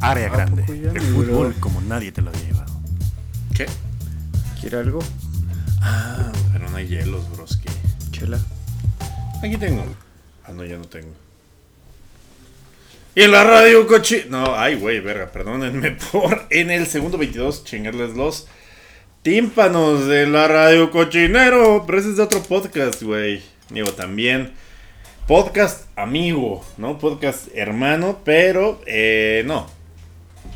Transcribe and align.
Área 0.00 0.28
grande. 0.28 0.64
El 0.68 1.00
fútbol 1.00 1.54
como 1.60 1.80
nadie 1.82 2.10
te 2.10 2.20
lo 2.20 2.30
había 2.30 2.42
llevado. 2.42 2.72
¿Qué? 3.54 3.66
¿Quiere 4.60 4.78
algo? 4.78 4.98
Ah, 5.80 6.32
pero 6.52 6.68
no 6.68 6.76
hay 6.76 6.88
hielos, 6.88 7.30
broski. 7.30 7.68
Chela. 8.10 8.40
Aquí 9.42 9.56
tengo. 9.56 9.84
Ah, 10.44 10.52
no, 10.52 10.64
ya 10.64 10.76
no 10.76 10.84
tengo. 10.84 11.12
Y 13.14 13.22
en 13.22 13.30
la 13.30 13.44
radio 13.44 13.86
cochi... 13.86 14.24
No, 14.28 14.56
ay, 14.56 14.74
güey, 14.74 14.98
verga, 15.00 15.30
perdónenme 15.30 15.92
por 16.12 16.46
en 16.50 16.70
el 16.70 16.86
segundo 16.86 17.18
22 17.18 17.64
chingarles 17.64 18.14
los 18.14 18.48
tímpanos 19.22 20.06
de 20.06 20.26
la 20.26 20.48
radio 20.48 20.90
cochinero. 20.90 21.84
Pero 21.86 21.98
ese 22.00 22.10
es 22.10 22.16
de 22.16 22.22
otro 22.24 22.42
podcast, 22.42 23.02
güey. 23.02 23.42
Digo, 23.70 23.92
también 23.92 24.54
podcast 25.28 25.86
amigo, 25.96 26.64
¿no? 26.78 26.98
Podcast 26.98 27.48
hermano, 27.54 28.20
pero 28.24 28.80
eh, 28.86 29.42
no. 29.46 29.68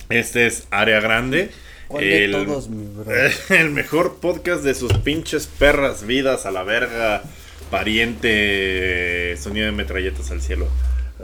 Este 0.08 0.46
es 0.46 0.66
Área 0.70 1.00
Grande. 1.00 1.50
¿Cuál 1.88 2.04
de 2.04 2.24
El- 2.24 2.32
todos, 2.32 2.68
mi 2.68 2.86
bro? 2.86 3.12
el 3.50 3.70
mejor 3.70 4.16
podcast 4.16 4.62
de 4.64 4.74
sus 4.74 4.92
pinches 4.94 5.46
perras 5.46 6.06
vidas 6.06 6.46
a 6.46 6.50
la 6.50 6.62
verga. 6.62 7.22
Pariente. 7.70 9.36
Sonido 9.38 9.66
de 9.66 9.72
metralletas 9.72 10.30
al 10.30 10.40
cielo. 10.42 10.68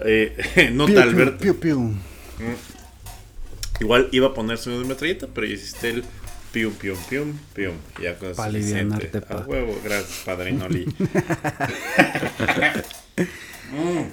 Eh, 0.05 0.71
no 0.73 0.87
Piu, 0.87 0.95
tal, 0.95 1.11
piu, 1.11 1.19
Albert. 1.23 1.41
piu, 1.41 1.59
piu. 1.59 1.95
Igual 3.81 4.09
iba 4.13 4.29
a 4.29 4.35
poner 4.35 4.59
sonido 4.59 4.83
de 4.83 4.89
metralleta, 4.89 5.27
pero 5.35 5.47
ya 5.47 5.55
hiciste 5.55 5.89
el 5.91 6.05
pium, 6.53 6.73
pium, 6.75 6.99
pium, 7.09 7.39
pium. 7.55 7.75
Ya 8.03 8.17
con 8.19 8.35
suficiente. 8.35 9.11
A 9.31 9.37
huevo, 9.39 9.79
gracias, 9.83 10.23
padrino 10.27 10.69
Lee. 10.69 10.87
Mm. 13.23 14.05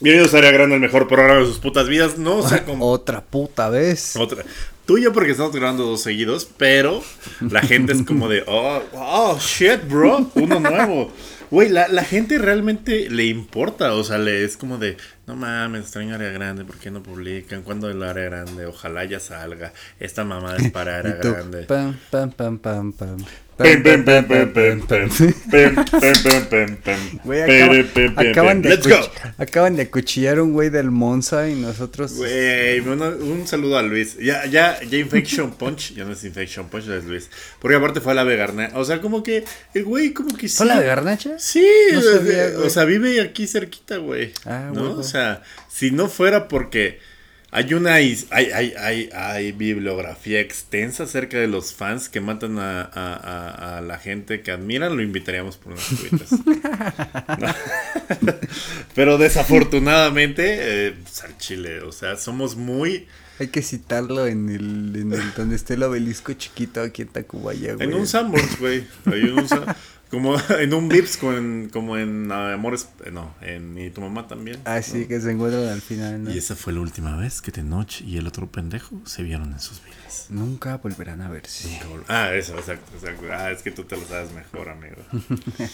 Bienvenidos 0.00 0.32
a 0.34 0.38
Área 0.38 0.50
Grande, 0.50 0.76
el 0.76 0.80
mejor 0.80 1.06
programa 1.08 1.40
de 1.40 1.46
sus 1.46 1.58
putas 1.58 1.86
vidas. 1.88 2.16
No, 2.16 2.36
o 2.38 2.48
sea, 2.48 2.64
como 2.64 2.90
Otra 2.90 3.20
puta 3.20 3.68
vez. 3.68 4.16
otra. 4.16 4.44
Tú 4.86 4.98
y 4.98 5.02
yo 5.02 5.12
porque 5.12 5.32
estamos 5.32 5.54
grabando 5.54 5.84
dos 5.84 6.02
seguidos, 6.02 6.48
pero 6.56 7.02
la 7.40 7.60
gente 7.60 7.92
es 7.92 8.02
como 8.02 8.28
de, 8.28 8.42
oh, 8.48 8.82
oh, 8.94 9.38
shit, 9.38 9.86
bro, 9.88 10.30
uno 10.34 10.58
nuevo. 10.58 11.12
Güey, 11.50 11.68
la, 11.68 11.88
la 11.88 12.04
gente 12.04 12.38
realmente 12.38 13.10
le 13.10 13.26
importa, 13.26 13.92
o 13.94 14.02
sea, 14.02 14.18
le 14.18 14.44
es 14.44 14.56
como 14.56 14.78
de, 14.78 14.96
no 15.26 15.36
mames, 15.36 15.82
extraño 15.82 16.14
área 16.14 16.30
grande, 16.30 16.64
¿por 16.64 16.76
qué 16.76 16.90
no 16.90 17.02
publican? 17.02 17.62
¿Cuándo 17.62 17.90
el 17.90 18.02
área 18.02 18.24
grande? 18.24 18.66
Ojalá 18.66 19.04
ya 19.04 19.20
salga. 19.20 19.72
Esta 19.98 20.24
mamá 20.24 20.56
es 20.56 20.70
para 20.70 20.96
área 20.98 21.16
grande. 21.16 21.64
Pam, 21.64 21.96
pam, 22.10 22.30
pam, 22.30 22.58
pam, 22.58 22.92
pam. 22.92 23.18
Pem, 23.62 23.82
pem, 23.82 24.02
pem, 24.04 24.24
pem, 24.24 24.46
pem, 24.48 24.80
pem. 24.80 25.08
Pem, 25.50 25.74
pem, 25.74 26.12
pem, 26.22 26.44
pem, 26.46 26.76
pem. 26.76 27.20
Güey, 27.24 27.46
Pere, 27.46 27.62
acaba- 27.80 27.92
pem, 27.92 28.14
pem, 28.14 28.30
acaban, 28.30 28.62
de 28.62 28.68
Let's 28.70 28.86
go. 28.86 28.94
acuch- 28.94 29.34
acaban 29.38 29.76
de 29.76 29.82
acuchillar 29.82 30.38
a 30.38 30.42
un 30.42 30.52
güey 30.52 30.70
del 30.70 30.90
Monza 30.90 31.48
y 31.48 31.54
nosotros. 31.56 32.14
Güey, 32.14 32.80
bueno, 32.80 33.08
un 33.08 33.46
saludo 33.46 33.76
a 33.78 33.82
Luis. 33.82 34.16
Ya, 34.18 34.46
ya, 34.46 34.80
ya 34.82 34.98
Infection 34.98 35.52
Punch, 35.52 35.94
ya 35.94 36.04
no 36.04 36.12
es 36.12 36.24
Infection 36.24 36.68
Punch, 36.68 36.84
ya 36.86 36.96
es 36.96 37.04
Luis. 37.04 37.28
Porque 37.58 37.76
aparte 37.76 38.00
fue 38.00 38.12
a 38.12 38.14
la 38.14 38.24
vegarna. 38.24 38.70
O 38.74 38.84
sea, 38.84 39.00
como 39.00 39.22
que 39.22 39.44
el 39.74 39.84
güey, 39.84 40.12
como 40.14 40.36
que 40.36 40.48
sí. 40.48 40.56
¿Fue 40.56 40.66
la 40.66 40.80
de 40.80 40.86
Garnacha? 40.86 41.38
Sí, 41.38 41.66
No 41.92 41.98
o, 41.98 42.02
sabía, 42.02 42.32
sea, 42.32 42.50
güey. 42.50 42.66
o 42.66 42.70
sea, 42.70 42.84
vive 42.84 43.20
aquí 43.20 43.46
cerquita, 43.46 43.98
güey. 43.98 44.32
Ah, 44.46 44.70
¿no? 44.72 44.92
O 44.92 45.02
sea, 45.02 45.42
si 45.68 45.90
no 45.90 46.08
fuera 46.08 46.48
porque 46.48 46.98
hay 47.52 47.74
una 47.74 48.00
is- 48.00 48.26
hay, 48.30 48.46
hay, 48.52 48.74
hay, 48.78 49.08
hay 49.12 49.52
bibliografía 49.52 50.40
extensa 50.40 51.04
acerca 51.04 51.36
de 51.38 51.48
los 51.48 51.74
fans 51.74 52.08
que 52.08 52.20
matan 52.20 52.58
a, 52.58 52.82
a- 52.82 52.88
a- 53.14 53.78
a 53.78 53.80
la 53.80 53.98
gente 53.98 54.40
que 54.42 54.52
admiran, 54.52 54.96
lo 54.96 55.02
invitaríamos 55.02 55.56
por 55.56 55.72
unas 55.72 55.84
cuitas. 55.88 56.30
Pero 58.94 59.18
desafortunadamente, 59.18 60.86
eh, 60.88 60.94
pues, 61.02 61.22
al 61.24 61.36
Chile, 61.38 61.80
o 61.82 61.92
sea, 61.92 62.16
somos 62.16 62.56
muy 62.56 63.06
Hay 63.38 63.48
que 63.48 63.62
citarlo 63.62 64.26
en 64.26 64.48
el, 64.48 64.92
en 64.96 65.12
el 65.12 65.34
donde 65.34 65.56
esté 65.56 65.74
el 65.74 65.82
obelisco 65.82 66.32
chiquito 66.34 66.80
aquí 66.82 67.02
en 67.02 67.08
Tacubaya, 67.08 67.74
güey. 67.74 67.88
En 67.88 67.94
un 67.94 68.06
Sanborns, 68.06 68.58
güey. 68.58 68.84
En 69.06 69.38
un 69.38 69.48
como 70.10 70.36
en 70.58 70.74
un 70.74 70.88
Vips, 70.88 71.16
como 71.16 71.32
en, 71.36 71.68
como 71.72 71.96
en 71.96 72.30
Amores. 72.32 72.88
eh, 73.04 73.10
No, 73.10 73.32
en 73.40 73.78
Y 73.78 73.90
tu 73.90 74.00
mamá 74.00 74.26
también. 74.26 74.58
Ah, 74.64 74.82
sí, 74.82 75.06
que 75.06 75.20
se 75.20 75.30
encuentran 75.30 75.68
al 75.68 75.80
final, 75.80 76.24
¿no? 76.24 76.30
Y 76.34 76.38
esa 76.38 76.56
fue 76.56 76.72
la 76.72 76.80
última 76.80 77.16
vez 77.16 77.40
que 77.40 77.52
Tenoch 77.52 78.00
y 78.02 78.16
el 78.18 78.26
otro 78.26 78.46
pendejo 78.50 79.00
se 79.06 79.22
vieron 79.22 79.52
en 79.52 79.60
sus 79.60 79.82
vidas. 79.84 80.26
Nunca 80.30 80.76
volverán 80.78 81.22
a 81.22 81.28
verse. 81.28 81.80
Ah, 82.08 82.32
eso, 82.34 82.56
exacto, 82.58 82.90
exacto. 82.94 83.26
Ah, 83.32 83.50
es 83.50 83.62
que 83.62 83.70
tú 83.70 83.84
te 83.84 83.96
lo 83.96 84.04
sabes 84.06 84.32
mejor, 84.32 84.68
amigo. 84.68 84.96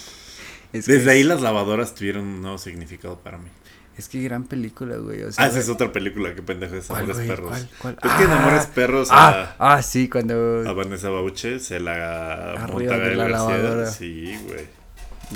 Es 0.73 0.85
que 0.87 0.93
Desde 0.95 1.11
ahí 1.13 1.21
es- 1.21 1.27
las 1.27 1.41
lavadoras 1.41 1.95
tuvieron 1.95 2.25
un 2.27 2.43
nuevo 2.43 2.59
significado 2.59 3.19
para 3.21 3.39
mí. 3.39 3.49
Es 3.97 4.09
que 4.09 4.21
gran 4.23 4.45
película, 4.45 4.97
güey. 4.99 5.23
O 5.23 5.33
sea, 5.33 5.45
Ah, 5.45 5.49
esa 5.49 5.59
es 5.59 5.69
otra 5.71 5.91
película 5.93 6.35
que 6.35 6.43
pendejo 6.43 6.75
es 6.77 6.87
¿cuál, 6.87 7.05
Amores 7.05 7.17
güey? 7.17 7.29
Perros. 7.29 7.49
¿Cuál? 7.49 7.97
¿Cuál? 7.97 7.99
Es 8.13 8.19
que 8.19 8.25
en 8.25 8.31
Ah, 8.31 8.39
Amores 8.43 8.67
Perros 8.67 9.09
Ah, 9.11 9.55
a, 9.59 9.75
ah, 9.75 9.83
sí, 9.83 10.09
cuando. 10.09 10.69
a 10.69 10.73
Vanessa 10.73 11.09
Bauche 11.09 11.59
se 11.61 11.81
la 11.81 12.67
monta 12.71 12.99
de 12.99 13.15
la 13.17 13.29
lavadora. 13.29 13.87
Sí, 13.91 14.37
güey. 14.47 14.67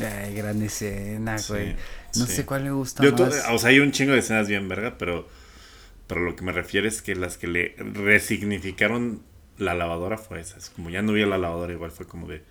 Ay, 0.06 0.34
gran 0.34 0.60
escena, 0.62 1.38
Sí, 1.38 1.53
güey. 1.53 1.76
No 2.16 2.26
sí. 2.26 2.32
sé 2.32 2.44
cuál 2.47 2.65
me 2.65 2.71
gusta 2.72 3.03
Yo 3.03 3.12
más. 3.12 3.44
o 3.50 3.59
sea, 3.59 3.71
hay 3.71 3.81
un 3.81 3.93
chingo 3.93 4.12
de 4.12 4.19
escenas 4.19 4.47
bien 4.48 4.69
verga, 4.69 4.97
pero, 4.98 5.27
pero 6.06 6.21
lo 6.22 6.37
que 6.37 6.44
me 6.44 6.53
refiero 6.53 6.87
es 6.87 7.03
que 7.03 7.15
las 7.15 7.38
que 7.38 7.47
le 7.47 7.75
resignificaron 7.78 9.22
la 9.59 9.75
lavadora 9.75 10.19
fue 10.19 10.41
esas. 10.41 10.71
Como 10.71 10.91
ya 10.91 11.03
no 11.03 11.12
vi 11.12 11.25
la 11.25 11.38
lavadora, 11.38 11.72
igual 11.72 11.91
fue 11.91 12.06
como 12.06 12.27
de. 12.28 12.42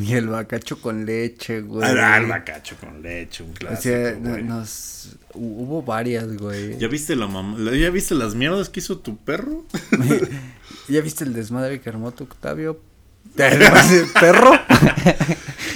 Y 0.00 0.12
el 0.14 0.28
bacacho 0.28 0.80
con 0.80 1.06
leche, 1.06 1.62
güey. 1.62 1.88
Ah, 1.88 2.18
el 2.18 2.26
bacacho 2.26 2.76
con 2.78 3.02
leche, 3.02 3.42
un 3.42 3.50
O 3.50 3.54
clásico. 3.54 3.82
sea, 3.82 4.12
güey. 4.12 4.42
nos. 4.42 5.16
hu- 5.32 5.62
Hubo 5.64 5.82
varias, 5.82 6.36
güey. 6.36 6.78
¿Ya 6.78 6.88
viste 6.88 7.16
la 7.16 7.26
mamá? 7.26 7.56
¿Ya 7.72 7.90
viste 7.90 8.14
las 8.14 8.34
mierdas 8.34 8.68
que 8.68 8.80
hizo 8.80 8.98
tu 8.98 9.16
perro? 9.16 9.64
¿Ya 10.88 11.00
viste 11.00 11.24
el 11.24 11.32
desmadre 11.32 11.80
que 11.80 11.88
armó 11.88 12.12
tu 12.12 12.24
Octavio? 12.24 12.80
¿Perro? 13.36 14.52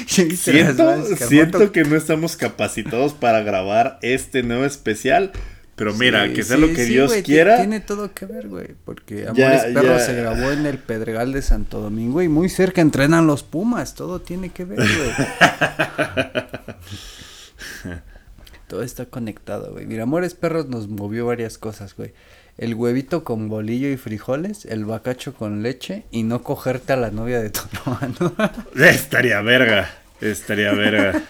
¿Ya 0.08 0.24
viste 0.24 0.52
las 0.52 0.76
Siento, 0.76 1.16
siento 1.28 1.72
que 1.72 1.84
no 1.84 1.96
estamos 1.96 2.36
capacitados 2.36 3.12
para 3.12 3.40
grabar 3.42 3.98
este 4.02 4.42
nuevo 4.42 4.64
especial. 4.64 5.32
Pero 5.80 5.94
mira, 5.94 6.26
Sí, 6.26 6.34
que 6.34 6.42
sea 6.42 6.56
sí, 6.56 6.60
lo 6.60 6.68
que 6.68 6.84
sí, 6.84 6.90
Dios 6.92 7.10
quiera. 7.24 7.56
Tiene 7.56 7.80
todo 7.80 8.12
que 8.12 8.26
ver, 8.26 8.48
güey. 8.48 8.66
Porque 8.84 9.26
Ya, 9.34 9.46
Amores 9.46 9.62
Perros 9.72 9.98
ya. 10.00 10.04
se 10.04 10.14
grabó 10.14 10.50
en 10.50 10.66
el 10.66 10.76
Pedregal 10.76 11.32
de 11.32 11.40
Santo 11.40 11.80
Domingo 11.80 12.20
y 12.20 12.28
muy 12.28 12.50
cerca 12.50 12.82
entrenan 12.82 13.26
los 13.26 13.42
Pumas. 13.44 13.94
Todo 13.94 14.20
tiene 14.20 14.50
que 14.50 14.66
ver, 14.66 14.76
güey. 14.76 15.10
todo 18.68 18.82
está 18.82 19.06
conectado, 19.06 19.72
güey. 19.72 19.86
Mira, 19.86 20.02
Amores 20.02 20.34
Perros 20.34 20.68
nos 20.68 20.88
movió 20.88 21.24
varias 21.24 21.56
cosas, 21.56 21.96
güey. 21.96 22.12
El 22.58 22.74
huevito 22.74 23.24
con 23.24 23.48
bolillo 23.48 23.88
y 23.88 23.96
frijoles, 23.96 24.66
el 24.66 24.84
bacacho 24.84 25.32
con 25.32 25.62
leche 25.62 26.04
y 26.10 26.24
no 26.24 26.42
cogerte 26.42 26.92
a 26.92 26.96
la 26.96 27.10
novia 27.10 27.40
de 27.40 27.48
tu 27.48 27.60
hermano. 27.86 28.34
Estaría 28.76 29.40
verga. 29.40 29.90
Estaría 30.20 30.72
verga. 30.72 31.22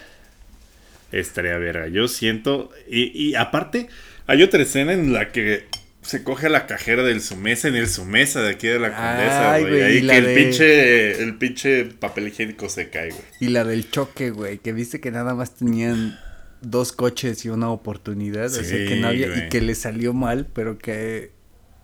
Estaría 1.13 1.57
verga. 1.57 1.87
Yo 1.87 2.09
siento. 2.09 2.69
Y, 2.89 3.17
y 3.29 3.35
aparte, 3.35 3.87
hay 4.27 4.43
otra 4.43 4.61
escena 4.61 4.93
en 4.93 5.13
la 5.13 5.31
que 5.31 5.65
se 6.01 6.23
coge 6.23 6.47
a 6.47 6.49
la 6.49 6.65
cajera 6.65 7.03
del 7.03 7.21
Sumesa 7.21 7.67
en 7.67 7.75
el 7.75 7.87
Sumesa 7.87 8.41
de 8.41 8.51
aquí 8.51 8.67
de 8.67 8.79
la 8.79 8.89
Condesa, 8.95 9.59
güey. 9.59 9.81
Ahí 9.83 10.05
que 10.07 10.17
el 10.17 10.25
de- 10.25 10.35
pinche, 10.35 11.23
el 11.23 11.35
pinche 11.37 11.85
papel 11.85 12.27
higiénico 12.29 12.69
se 12.69 12.89
cae, 12.89 13.09
güey. 13.11 13.21
y 13.39 13.49
la 13.49 13.63
del 13.63 13.89
choque, 13.91 14.31
güey, 14.31 14.57
que 14.57 14.73
viste 14.73 14.99
que 14.99 15.11
nada 15.11 15.35
más 15.35 15.55
tenían 15.55 16.17
dos 16.61 16.91
coches 16.91 17.45
y 17.45 17.49
una 17.49 17.69
oportunidad, 17.69 18.45
o 18.47 18.49
sea 18.63 18.77
que 18.87 18.95
no 18.95 19.07
había, 19.09 19.45
y 19.45 19.49
que 19.49 19.61
le 19.61 19.75
salió 19.75 20.13
mal, 20.13 20.47
pero 20.53 20.77
que, 20.79 21.31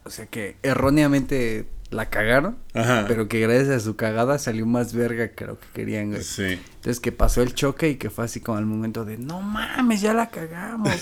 o 0.04 0.10
sea 0.10 0.26
que 0.28 0.56
erróneamente 0.64 1.66
la 1.90 2.10
cagaron, 2.10 2.58
Ajá. 2.74 3.06
pero 3.08 3.28
que 3.28 3.40
gracias 3.40 3.70
a 3.70 3.80
su 3.80 3.96
cagada 3.96 4.38
salió 4.40 4.66
más 4.66 4.94
verga 4.94 5.30
que 5.30 5.46
lo 5.46 5.60
que 5.60 5.68
querían, 5.74 6.10
güey. 6.10 6.24
Sí. 6.24 6.60
Entonces 6.76 7.00
que 7.00 7.12
pasó 7.12 7.42
el 7.42 7.54
choque 7.54 7.90
y 7.90 7.96
que 7.96 8.10
fue 8.10 8.26
así 8.26 8.40
como 8.40 8.60
el 8.60 8.66
momento 8.66 9.06
de, 9.06 9.18
no 9.18 9.42
mames, 9.42 10.02
ya 10.02 10.14
la 10.14 10.30
cagamos. 10.30 10.92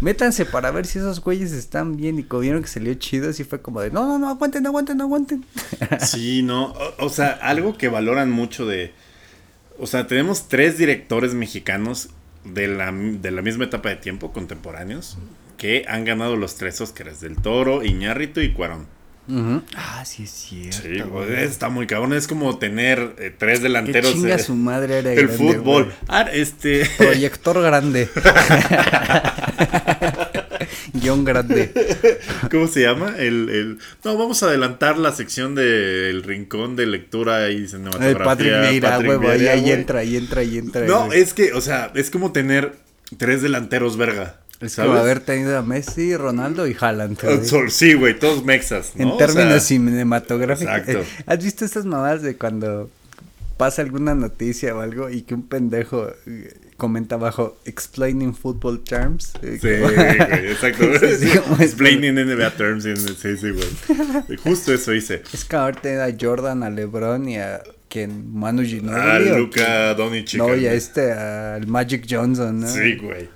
Métanse 0.00 0.44
para 0.44 0.70
ver 0.70 0.86
si 0.86 0.98
esos 0.98 1.20
güeyes 1.20 1.52
están 1.52 1.96
bien 1.96 2.18
y 2.18 2.24
como 2.24 2.40
vieron 2.40 2.62
que 2.62 2.68
salió 2.68 2.92
chido, 2.94 3.30
así 3.30 3.44
fue 3.44 3.62
como 3.62 3.80
de, 3.80 3.90
no, 3.90 4.06
no, 4.06 4.18
no, 4.18 4.28
aguanten, 4.28 4.66
aguanten, 4.66 5.00
aguanten. 5.00 5.44
Sí, 6.00 6.42
no. 6.42 6.74
O, 6.98 7.08
sea, 7.08 7.30
algo 7.30 7.76
que 7.78 7.88
valoran 7.88 8.30
mucho 8.30 8.66
de. 8.66 8.92
O 9.78 9.86
sea, 9.86 10.06
tenemos 10.06 10.48
tres 10.48 10.78
directores 10.78 11.34
mexicanos 11.34 12.10
de 12.44 12.68
la, 12.68 12.92
de 12.92 13.30
la 13.30 13.42
misma 13.42 13.64
etapa 13.64 13.88
de 13.88 13.96
tiempo, 13.96 14.32
contemporáneos, 14.32 15.18
que 15.56 15.84
han 15.88 16.04
ganado 16.04 16.36
los 16.36 16.56
tres 16.56 16.80
Óscares: 16.80 17.20
del 17.20 17.36
Toro, 17.36 17.82
Iñárritu 17.82 18.40
y 18.40 18.52
Cuarón. 18.52 18.86
Ujú. 19.28 19.62
Ah, 19.74 20.04
sí 20.04 20.22
es 20.22 20.30
cierto. 20.30 20.82
Sí, 20.82 21.00
güey. 21.00 21.26
güey, 21.28 21.44
está 21.44 21.68
muy 21.68 21.86
cabrón. 21.86 22.12
Es 22.12 22.28
como 22.28 22.58
tener 22.58 23.14
eh, 23.18 23.34
tres 23.36 23.60
delanteros. 23.62 24.12
chinga 24.12 24.36
eh, 24.36 24.38
su 24.38 24.54
madre 24.54 24.98
era 24.98 25.12
el 25.12 25.16
grande, 25.26 25.36
fútbol. 25.36 25.84
güey. 25.84 25.96
Ah, 26.08 26.22
este. 26.32 26.88
Proyector 26.96 27.60
grande. 27.62 28.08
Guión 30.92 31.24
grande. 31.24 31.72
¿Cómo 32.50 32.66
se 32.68 32.82
llama? 32.82 33.14
El, 33.18 33.48
el... 33.50 33.78
No, 34.04 34.16
vamos 34.16 34.42
a 34.42 34.46
adelantar 34.46 34.98
la 34.98 35.12
sección 35.12 35.54
del 35.54 36.22
rincón 36.22 36.76
de 36.76 36.86
lectura 36.86 37.50
y 37.50 37.66
cinematografía. 37.68 38.10
El 38.10 38.16
Patrick 38.24 38.60
Vieira, 38.60 38.90
Patrick 38.90 39.08
huevo, 39.10 39.28
ahí, 39.28 39.38
Vieira, 39.38 39.52
ahí 39.54 39.60
güey. 39.60 39.72
entra, 39.72 39.98
ahí 40.00 40.16
entra, 40.16 40.40
ahí 40.40 40.58
entra. 40.58 40.86
No, 40.86 41.06
güey. 41.06 41.20
es 41.20 41.34
que, 41.34 41.52
o 41.52 41.60
sea, 41.60 41.92
es 41.94 42.10
como 42.10 42.32
tener 42.32 42.72
tres 43.18 43.42
delanteros 43.42 43.96
verga. 43.96 44.40
Es 44.60 44.72
¿sabes? 44.72 44.88
como 44.90 45.00
haber 45.00 45.20
tenido 45.20 45.56
a 45.58 45.62
Messi, 45.62 46.16
Ronaldo 46.16 46.66
y 46.66 46.76
Haaland. 46.78 47.18
Güey. 47.20 47.70
Sí, 47.70 47.94
güey, 47.94 48.18
todos 48.18 48.44
mexas, 48.44 48.92
¿no? 48.96 49.02
En 49.02 49.08
O 49.10 49.16
términos 49.16 49.50
sea, 49.50 49.60
cinematográficos. 49.60 50.72
exacto. 50.78 51.04
¿Has 51.26 51.44
visto 51.44 51.64
estas 51.64 51.84
mamadas 51.84 52.22
de 52.22 52.36
cuando 52.36 52.90
pasa 53.56 53.82
alguna 53.82 54.14
noticia 54.14 54.74
o 54.74 54.80
algo 54.80 55.10
y 55.10 55.22
que 55.22 55.34
un 55.34 55.46
pendejo 55.46 56.08
eh, 56.26 56.54
comenta 56.76 57.14
abajo 57.16 57.58
explaining 57.66 58.34
football 58.34 58.82
terms? 58.82 59.32
Eh, 59.42 59.58
Sí, 59.60 59.68
güey, 59.80 60.50
exacto. 60.50 60.86
Sí, 61.00 61.26
sí, 61.26 61.38
Explaining 61.60 62.14
NBA 62.14 62.50
terms. 62.56 62.84
Sí, 62.84 63.36
sí, 63.36 63.50
güey. 63.50 64.36
Justo 64.42 64.72
eso 64.72 64.94
hice. 64.94 65.22
Es 65.34 65.44
que 65.44 65.56
haber 65.56 65.76
tenido 65.76 66.04
a 66.04 66.08
Jordan, 66.18 66.62
a 66.62 66.70
LeBron 66.70 67.28
y 67.28 67.36
a 67.38 67.62
quien 67.88 68.32
Manu 68.32 68.62
A 68.62 68.64
Ginobili. 68.64 69.00
Ah, 69.00 69.18
Luca? 69.38 69.94
Doncic. 69.94 70.38
No, 70.38 70.54
y 70.56 70.66
a 70.66 70.72
este, 70.72 71.12
al 71.12 71.66
Magic 71.66 72.06
Johnson, 72.08 72.60
¿no? 72.60 72.68
Sí, 72.68 72.96
güey. 72.96 73.28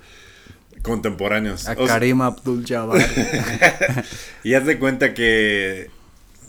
Contemporáneos. 0.81 1.67
A 1.67 1.75
Karim 1.75 2.21
Abdul-Jabbar. 2.21 3.01
Y 4.43 4.53
haz 4.55 4.65
de 4.65 4.79
cuenta 4.79 5.13
que. 5.13 5.89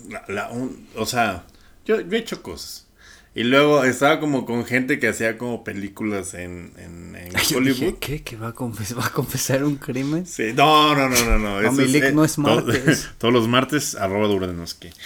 la- 0.09 0.25
la- 0.27 0.49
un- 0.49 0.87
o 0.95 1.05
sea, 1.05 1.43
yo, 1.85 1.99
yo 2.01 2.17
he 2.17 2.19
hecho 2.19 2.41
cosas. 2.41 2.81
Y 3.35 3.43
luego 3.45 3.83
estaba 3.83 4.19
como 4.19 4.45
con 4.45 4.63
gente 4.63 4.99
que 4.99 5.07
hacía 5.07 5.39
como 5.39 5.63
películas 5.63 6.35
en, 6.35 6.71
en, 6.77 7.15
en 7.15 7.31
Yo 7.49 7.57
Hollywood. 7.57 7.79
dije, 7.79 7.95
¿qué? 7.99 8.21
¿Que 8.21 8.35
va 8.35 8.49
a, 8.49 8.53
confes- 8.53 8.95
va 8.95 9.07
a 9.07 9.09
confesar 9.11 9.63
un 9.63 9.77
crimen? 9.77 10.27
Sí, 10.27 10.53
no, 10.53 10.93
no, 10.95 11.09
no, 11.09 11.25
no, 11.25 11.39
no. 11.39 11.59
eso 11.61 11.71
Milik 11.71 12.13
no 12.13 12.23
es 12.23 12.37
martes. 12.37 13.09
todos 13.17 13.33
los 13.33 13.47
martes, 13.47 13.95
arroba. 13.95 14.27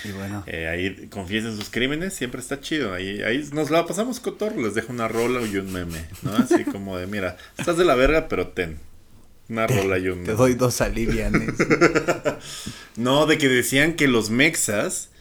Y 0.04 0.12
bueno. 0.12 0.44
Eh, 0.46 0.68
ahí 0.68 1.08
confiesen 1.10 1.56
sus 1.56 1.70
crímenes, 1.70 2.14
siempre 2.16 2.42
está 2.42 2.60
chido. 2.60 2.94
Ahí, 2.94 3.22
ahí 3.24 3.48
nos 3.54 3.70
la 3.70 3.86
pasamos 3.86 4.20
con 4.20 4.38
todo. 4.38 4.52
Les 4.58 4.74
dejo 4.74 4.92
una 4.92 5.08
rola 5.08 5.42
y 5.48 5.56
un 5.58 5.72
meme, 5.72 6.06
¿no? 6.22 6.36
Así 6.36 6.66
como 6.66 6.98
de, 6.98 7.08
mira, 7.08 7.38
estás 7.58 7.78
de 7.78 7.86
la 7.86 7.96
verga, 7.96 8.28
pero 8.28 8.50
ten. 8.50 8.78
Una 9.50 9.66
rola 9.66 9.98
y 9.98 10.10
un 10.10 10.24
Te 10.24 10.34
doy 10.34 10.56
dos 10.56 10.82
alivianes. 10.82 11.54
No, 12.98 13.28
de 13.28 13.38
que 13.38 13.48
decían 13.48 13.94
que 13.94 14.08
los 14.08 14.32
mexas, 14.32 15.12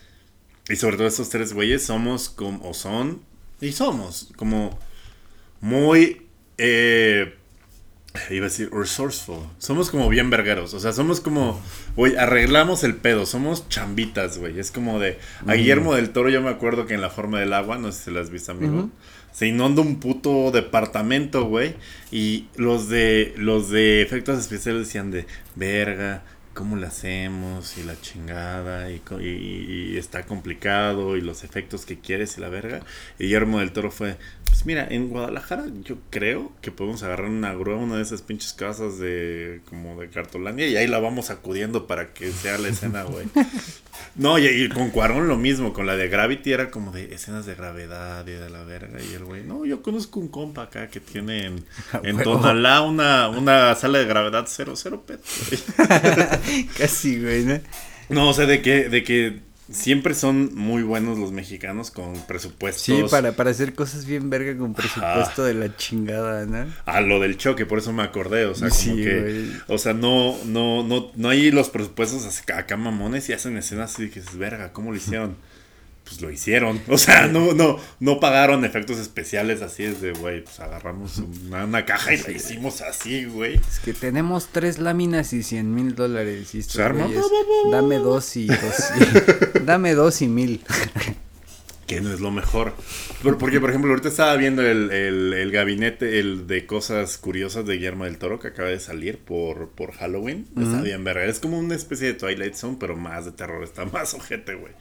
y 0.68 0.76
sobre 0.76 0.96
todo 0.96 1.06
estos 1.06 1.28
tres 1.28 1.52
güeyes, 1.52 1.84
somos 1.84 2.30
como, 2.30 2.66
o 2.66 2.72
son, 2.72 3.20
y 3.60 3.72
somos, 3.72 4.30
como 4.36 4.78
muy, 5.60 6.22
eh, 6.56 7.34
iba 8.30 8.46
a 8.46 8.48
decir, 8.48 8.70
resourceful. 8.72 9.46
Somos 9.58 9.90
como 9.90 10.08
bien 10.08 10.30
vergueros, 10.30 10.72
o 10.72 10.80
sea, 10.80 10.94
somos 10.94 11.20
como, 11.20 11.60
güey, 11.96 12.16
arreglamos 12.16 12.82
el 12.82 12.96
pedo, 12.96 13.26
somos 13.26 13.68
chambitas, 13.68 14.38
güey. 14.38 14.58
Es 14.58 14.70
como 14.70 14.98
de, 14.98 15.18
a 15.46 15.52
Guillermo 15.52 15.94
del 15.94 16.10
Toro 16.10 16.30
yo 16.30 16.40
me 16.40 16.50
acuerdo 16.50 16.86
que 16.86 16.94
en 16.94 17.02
La 17.02 17.10
Forma 17.10 17.38
del 17.40 17.52
Agua, 17.52 17.76
no 17.76 17.92
sé 17.92 18.04
si 18.04 18.10
la 18.10 18.20
has 18.20 18.30
visto, 18.30 18.52
amigo. 18.52 18.90
Se 19.36 19.46
inunda 19.46 19.82
un 19.82 19.96
puto 20.00 20.50
departamento, 20.50 21.44
güey. 21.44 21.74
Y 22.10 22.46
los 22.56 22.88
de 22.88 23.34
los 23.36 23.68
de 23.68 24.00
efectos 24.00 24.38
especiales 24.38 24.86
decían 24.86 25.10
de 25.10 25.26
verga, 25.56 26.22
¿cómo 26.56 26.74
lo 26.74 26.86
hacemos? 26.88 27.78
Y 27.78 27.84
la 27.84 28.00
chingada, 28.00 28.90
y, 28.90 28.98
co- 28.98 29.20
y- 29.20 29.92
y 29.92 29.96
está 29.98 30.24
complicado, 30.24 31.16
y 31.16 31.20
los 31.20 31.44
efectos 31.44 31.86
que 31.86 32.00
quieres 32.00 32.36
y 32.38 32.40
la 32.40 32.48
verga. 32.48 32.80
Y 33.18 33.24
Guillermo 33.26 33.60
del 33.60 33.70
Toro 33.72 33.90
fue, 33.92 34.16
pues 34.46 34.66
mira, 34.66 34.86
en 34.90 35.08
Guadalajara 35.10 35.66
yo 35.84 35.98
creo 36.10 36.50
que 36.62 36.70
podemos 36.72 37.02
agarrar 37.02 37.28
una 37.28 37.52
grúa, 37.54 37.76
una 37.76 37.96
de 37.96 38.02
esas 38.02 38.22
pinches 38.22 38.54
casas 38.54 38.98
de 38.98 39.60
como 39.68 40.00
de 40.00 40.08
cartolania, 40.08 40.66
y 40.66 40.76
ahí 40.76 40.86
la 40.88 40.98
vamos 40.98 41.30
acudiendo 41.30 41.86
para 41.86 42.12
que 42.14 42.32
sea 42.32 42.58
la 42.58 42.68
escena, 42.68 43.02
güey. 43.04 43.26
No, 44.14 44.38
y, 44.38 44.46
y 44.46 44.68
con 44.68 44.90
Cuarón 44.90 45.26
lo 45.28 45.36
mismo, 45.38 45.72
con 45.72 45.86
la 45.86 45.96
de 45.96 46.08
Gravity 46.08 46.52
era 46.52 46.70
como 46.70 46.90
de 46.90 47.14
escenas 47.14 47.44
de 47.46 47.54
gravedad 47.54 48.26
y 48.26 48.32
de 48.32 48.48
la 48.50 48.62
verga. 48.62 48.98
Y 49.02 49.14
el 49.14 49.24
güey, 49.24 49.42
no, 49.42 49.64
yo 49.64 49.80
conozco 49.82 50.20
un 50.20 50.28
compa 50.28 50.64
acá 50.64 50.88
que 50.88 51.00
tiene 51.00 51.46
en, 51.46 51.64
en. 52.02 52.18
Tonalá 52.22 52.82
una, 52.82 53.28
una 53.28 53.74
sala 53.74 53.98
de 53.98 54.04
gravedad 54.06 54.44
cero, 54.48 54.72
cero. 54.76 55.02
Casi, 56.78 57.20
güey, 57.20 57.44
¿no? 57.44 57.60
No, 58.08 58.28
o 58.30 58.32
sea, 58.34 58.46
de 58.46 58.62
que, 58.62 58.88
de 58.88 59.02
que 59.02 59.40
siempre 59.70 60.14
son 60.14 60.54
muy 60.54 60.82
buenos 60.82 61.18
los 61.18 61.32
mexicanos 61.32 61.90
con 61.90 62.14
presupuestos. 62.26 62.82
Sí, 62.84 63.02
para, 63.10 63.32
para 63.32 63.50
hacer 63.50 63.74
cosas 63.74 64.06
bien 64.06 64.30
verga 64.30 64.56
con 64.56 64.74
presupuesto 64.74 65.44
de 65.44 65.54
la 65.54 65.76
chingada, 65.76 66.46
¿no? 66.46 66.72
A 66.84 67.00
lo 67.00 67.18
del 67.18 67.36
choque, 67.36 67.66
por 67.66 67.78
eso 67.80 67.92
me 67.92 68.04
acordé, 68.04 68.46
o 68.46 68.54
sea, 68.54 68.70
Sí, 68.70 68.90
como 68.90 69.02
que, 69.02 69.20
güey. 69.20 69.50
o 69.68 69.78
sea, 69.78 69.92
no, 69.92 70.36
no, 70.44 70.84
no, 70.84 71.10
no 71.16 71.28
hay 71.28 71.50
los 71.50 71.68
presupuestos 71.70 72.24
acá 72.48 72.76
mamones 72.76 73.28
y 73.28 73.32
hacen 73.32 73.56
escenas 73.56 73.94
así 73.94 74.08
que 74.08 74.20
dices, 74.20 74.36
verga, 74.38 74.72
¿cómo 74.72 74.92
lo 74.92 74.96
hicieron? 74.96 75.36
Pues 76.08 76.20
lo 76.22 76.30
hicieron, 76.30 76.80
o 76.88 76.98
sea, 76.98 77.26
no, 77.26 77.52
no, 77.52 77.78
no 77.98 78.20
pagaron 78.20 78.64
efectos 78.64 78.98
especiales 78.98 79.60
así 79.60 79.82
es 79.82 80.00
de, 80.00 80.12
güey, 80.12 80.44
pues 80.44 80.60
agarramos 80.60 81.18
una, 81.18 81.64
una 81.64 81.84
caja 81.84 82.14
y 82.14 82.18
la 82.22 82.30
hicimos 82.30 82.80
así, 82.80 83.24
güey. 83.24 83.56
Es 83.56 83.80
que 83.80 83.92
tenemos 83.92 84.48
tres 84.52 84.78
láminas 84.78 85.32
y 85.32 85.42
cien 85.42 85.74
mil 85.74 85.94
dólares. 85.96 86.54
Y 86.54 86.60
estos 86.60 86.76
güeyes, 86.92 87.24
Dame 87.72 87.96
dos 87.96 88.36
y 88.36 88.46
dos. 88.46 88.58
y- 89.00 89.58
dame 89.66 89.94
dos 89.94 90.22
y 90.22 90.28
mil. 90.28 90.60
Que 91.86 92.00
no 92.00 92.12
es 92.12 92.18
lo 92.20 92.32
mejor. 92.32 92.72
Pero 93.22 93.38
porque, 93.38 93.60
por 93.60 93.70
ejemplo, 93.70 93.90
ahorita 93.92 94.08
estaba 94.08 94.34
viendo 94.36 94.60
el, 94.62 94.90
el, 94.90 95.32
el 95.32 95.50
gabinete, 95.52 96.18
el 96.18 96.46
de 96.48 96.66
cosas 96.66 97.16
curiosas 97.16 97.64
de 97.64 97.74
Guillermo 97.74 98.04
del 98.04 98.18
Toro 98.18 98.40
que 98.40 98.48
acaba 98.48 98.68
de 98.68 98.80
salir 98.80 99.18
por, 99.18 99.68
por 99.70 99.92
Halloween. 99.92 100.46
Está 100.56 100.82
bien, 100.82 101.04
verga. 101.04 101.24
Es 101.26 101.38
como 101.38 101.58
una 101.60 101.76
especie 101.76 102.08
de 102.08 102.14
Twilight 102.14 102.54
Zone, 102.54 102.76
pero 102.80 102.96
más 102.96 103.24
de 103.24 103.32
terror. 103.32 103.62
Está 103.62 103.84
más 103.84 104.14
ojete, 104.14 104.54
güey. 104.54 104.72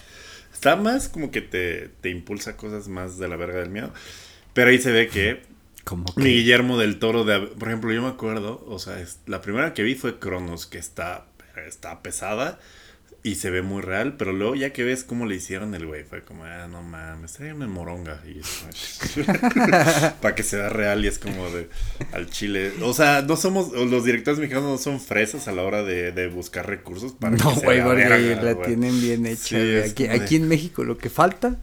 Está 0.66 0.78
más 0.78 1.10
como 1.10 1.30
que 1.30 1.42
te, 1.42 1.90
te 2.02 2.10
impulsa 2.10 2.58
cosas 2.58 2.88
más 2.88 3.20
de 3.20 3.28
la 3.28 3.36
verga 3.36 3.60
del 3.60 3.70
miedo. 3.70 3.94
Pero 4.54 4.72
ahí 4.72 4.80
se 4.80 4.92
ve 4.92 5.10
que 5.10 5.44
Como 5.84 6.16
mi 6.16 6.24
que. 6.24 6.30
Guillermo 6.32 6.78
del 6.80 6.98
Toro, 6.98 7.24
de, 7.24 7.40
por 7.40 7.68
ejemplo, 7.68 7.92
yo 7.94 8.02
me 8.02 8.08
acuerdo, 8.10 8.64
o 8.68 8.80
sea, 8.80 9.00
es- 9.00 9.20
la 9.28 9.42
primera 9.42 9.74
que 9.76 9.84
vi 9.84 9.94
fue 9.96 10.18
Cronos, 10.18 10.66
que 10.66 10.80
está, 10.80 11.28
está 11.68 12.02
pesada 12.02 12.60
y 13.26 13.36
se 13.36 13.50
ve 13.50 13.62
muy 13.64 13.82
real, 13.82 14.18
pero 14.18 14.34
luego 14.34 14.54
ya 14.56 14.72
que 14.72 14.84
ves 14.84 15.04
cómo 15.04 15.26
le 15.26 15.36
hicieron 15.36 15.74
el 15.74 15.88
güey, 15.88 16.04
fue 16.04 16.22
como, 16.24 16.44
ah, 16.46 16.68
no 16.70 16.84
mames, 16.84 17.34
tráigame 17.34 17.66
moronga. 17.66 18.22
Y 18.28 18.40
para 20.22 20.36
que 20.36 20.44
se 20.44 20.58
vea 20.58 20.70
real 20.70 21.04
y 21.04 21.08
es 21.08 21.18
como 21.20 21.50
de 21.50 21.70
al 22.12 22.30
chile. 22.30 22.72
O 22.82 22.94
sea, 22.94 23.22
no 23.24 23.36
somos, 23.36 23.72
los 23.74 24.06
directores 24.06 24.40
mexicanos 24.40 24.70
no 24.70 24.78
son 24.78 25.00
fresas 25.00 25.48
a 25.48 25.52
la 25.54 25.64
hora 25.64 25.84
de, 25.84 26.12
de 26.12 26.28
buscar 26.28 26.68
recursos 26.68 27.14
para 27.14 27.36
No, 27.36 27.50
que 27.54 27.60
se 27.62 27.66
güey, 27.66 27.78
vea 27.82 27.86
porque 27.86 28.36
la 28.36 28.62
tienen 28.62 29.02
bien 29.02 29.26
hecha. 29.26 29.58
Sí, 29.58 29.78
aquí, 29.78 30.08
de- 30.08 30.12
aquí 30.12 30.36
en 30.36 30.48
México 30.48 30.84
lo 30.84 30.98
que 30.98 31.10
falta 31.10 31.58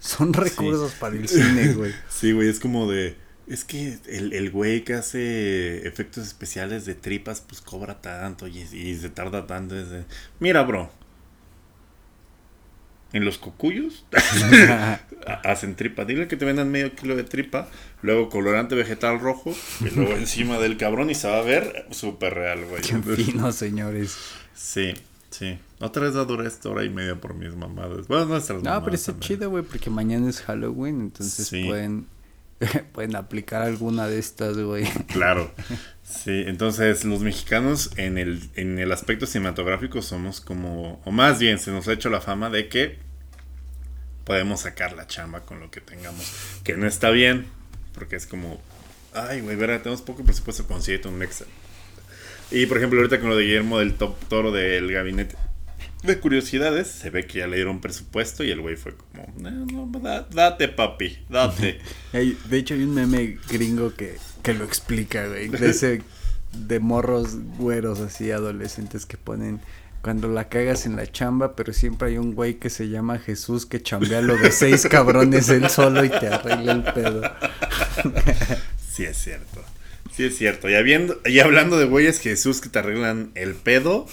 son 0.00 0.32
recursos 0.32 0.92
para 0.94 1.14
el 1.16 1.28
cine, 1.28 1.74
güey. 1.74 1.92
Sí, 2.08 2.32
güey, 2.32 2.48
es 2.48 2.58
como 2.60 2.90
de. 2.90 3.16
Es 3.46 3.64
que 3.64 3.98
el, 4.08 4.32
el 4.32 4.50
güey 4.50 4.84
que 4.84 4.94
hace 4.94 5.86
efectos 5.86 6.26
especiales 6.26 6.86
de 6.86 6.94
tripas, 6.94 7.40
pues 7.40 7.60
cobra 7.60 8.00
tanto 8.00 8.46
y, 8.46 8.58
y 8.60 8.96
se 8.96 9.10
tarda 9.10 9.46
tanto. 9.46 9.78
es 9.78 9.90
de, 9.90 10.04
Mira, 10.40 10.62
bro. 10.62 10.90
En 13.12 13.24
los 13.24 13.38
cocuyos 13.38 14.04
hacen 15.44 15.74
tripa. 15.76 16.04
Dile 16.04 16.28
que 16.28 16.36
te 16.36 16.44
vendan 16.44 16.70
medio 16.70 16.94
kilo 16.94 17.16
de 17.16 17.24
tripa, 17.24 17.68
luego 18.02 18.28
colorante 18.28 18.74
vegetal 18.74 19.20
rojo, 19.20 19.54
y 19.80 19.94
luego 19.94 20.12
encima 20.16 20.58
del 20.58 20.76
cabrón 20.76 21.10
y 21.10 21.14
se 21.14 21.28
va 21.28 21.38
a 21.38 21.42
ver 21.42 21.86
súper 21.90 22.34
real, 22.34 22.64
güey. 22.66 22.82
Qué 22.82 22.98
fino, 23.16 23.52
señores. 23.52 24.16
Sí, 24.54 24.94
sí. 25.30 25.58
Otra 25.80 26.04
vez 26.04 26.16
va 26.16 26.20
a 26.20 26.24
durar 26.24 26.46
esta 26.46 26.68
hora 26.68 26.84
y 26.84 26.90
media 26.90 27.16
por 27.16 27.34
mis 27.34 27.54
mamadas. 27.54 28.06
Bueno, 28.08 28.26
nuestras 28.26 28.62
No, 28.62 28.82
pero 28.84 28.94
está 28.94 29.12
también. 29.12 29.28
chido, 29.28 29.50
güey, 29.50 29.64
porque 29.64 29.90
mañana 29.90 30.28
es 30.30 30.40
Halloween, 30.42 31.00
entonces 31.00 31.48
Sí. 31.48 31.64
pueden, 31.64 32.06
pueden 32.92 33.16
aplicar 33.16 33.62
alguna 33.62 34.06
de 34.06 34.18
estas, 34.18 34.56
güey. 34.58 34.84
Claro. 35.08 35.52
Sí, 36.02 36.44
entonces 36.46 37.04
los 37.04 37.22
mexicanos 37.22 37.90
en 37.96 38.18
el, 38.18 38.50
en 38.54 38.78
el 38.78 38.92
aspecto 38.92 39.26
cinematográfico 39.26 40.02
somos 40.02 40.40
como, 40.40 41.00
o 41.04 41.10
más 41.10 41.38
bien 41.38 41.58
se 41.58 41.70
nos 41.70 41.88
ha 41.88 41.92
hecho 41.94 42.10
la 42.10 42.20
fama 42.20 42.50
de 42.50 42.68
que 42.68 42.98
podemos 44.24 44.60
sacar 44.60 44.92
la 44.92 45.06
chamba 45.06 45.44
con 45.44 45.60
lo 45.60 45.70
que 45.70 45.80
tengamos, 45.80 46.30
que 46.64 46.76
no 46.76 46.86
está 46.86 47.10
bien, 47.10 47.46
porque 47.94 48.16
es 48.16 48.26
como, 48.26 48.60
ay, 49.14 49.40
güey, 49.40 49.56
verá, 49.56 49.78
tenemos 49.78 50.02
poco 50.02 50.22
presupuesto, 50.22 50.66
consíguete 50.66 51.08
un 51.08 51.18
mexa. 51.18 51.46
Y 52.50 52.66
por 52.66 52.76
ejemplo, 52.76 52.98
ahorita 52.98 53.18
con 53.20 53.30
lo 53.30 53.36
de 53.36 53.44
Guillermo 53.44 53.78
del 53.78 53.94
Top 53.94 54.16
Toro 54.28 54.52
del 54.52 54.92
gabinete 54.92 55.36
de 56.02 56.18
curiosidades, 56.18 56.88
se 56.88 57.10
ve 57.10 57.26
que 57.26 57.38
ya 57.40 57.46
le 57.46 57.56
dieron 57.56 57.80
presupuesto 57.80 58.42
y 58.44 58.50
el 58.50 58.60
güey 58.60 58.76
fue 58.76 58.94
como, 58.96 59.26
no, 59.38 59.50
no, 59.50 60.00
da- 60.00 60.26
date 60.30 60.68
papi, 60.68 61.18
date. 61.28 61.78
De 62.12 62.56
hecho, 62.58 62.74
hay 62.74 62.82
un 62.82 62.94
meme 62.94 63.38
gringo 63.48 63.94
que, 63.94 64.16
que 64.42 64.54
lo 64.54 64.64
explica, 64.64 65.26
güey. 65.28 65.48
De 65.48 65.70
ese 65.70 66.02
de 66.52 66.80
morros 66.80 67.36
güeros 67.58 68.00
así, 68.00 68.30
adolescentes 68.30 69.06
que 69.06 69.16
ponen 69.16 69.60
cuando 70.02 70.26
la 70.26 70.48
cagas 70.48 70.84
en 70.84 70.96
la 70.96 71.06
chamba, 71.10 71.54
pero 71.54 71.72
siempre 71.72 72.08
hay 72.08 72.18
un 72.18 72.34
güey 72.34 72.54
que 72.54 72.70
se 72.70 72.88
llama 72.88 73.20
Jesús 73.20 73.66
que 73.66 73.80
chambea 73.80 74.20
lo 74.20 74.36
de 74.36 74.50
seis 74.50 74.84
cabrones 74.90 75.48
él 75.48 75.70
solo 75.70 76.04
y 76.04 76.08
te 76.08 76.26
arregla 76.26 76.72
el 76.72 76.82
pedo. 76.82 77.22
Sí 78.92 79.04
es 79.04 79.16
cierto. 79.16 79.62
Sí 80.14 80.24
es 80.24 80.36
cierto. 80.36 80.68
Y, 80.68 80.74
habiendo, 80.74 81.18
y 81.24 81.38
hablando 81.40 81.78
de 81.78 81.86
güeyes 81.86 82.20
Jesús 82.20 82.60
que 82.60 82.68
te 82.68 82.78
arreglan 82.80 83.30
el 83.34 83.54
pedo, 83.54 84.06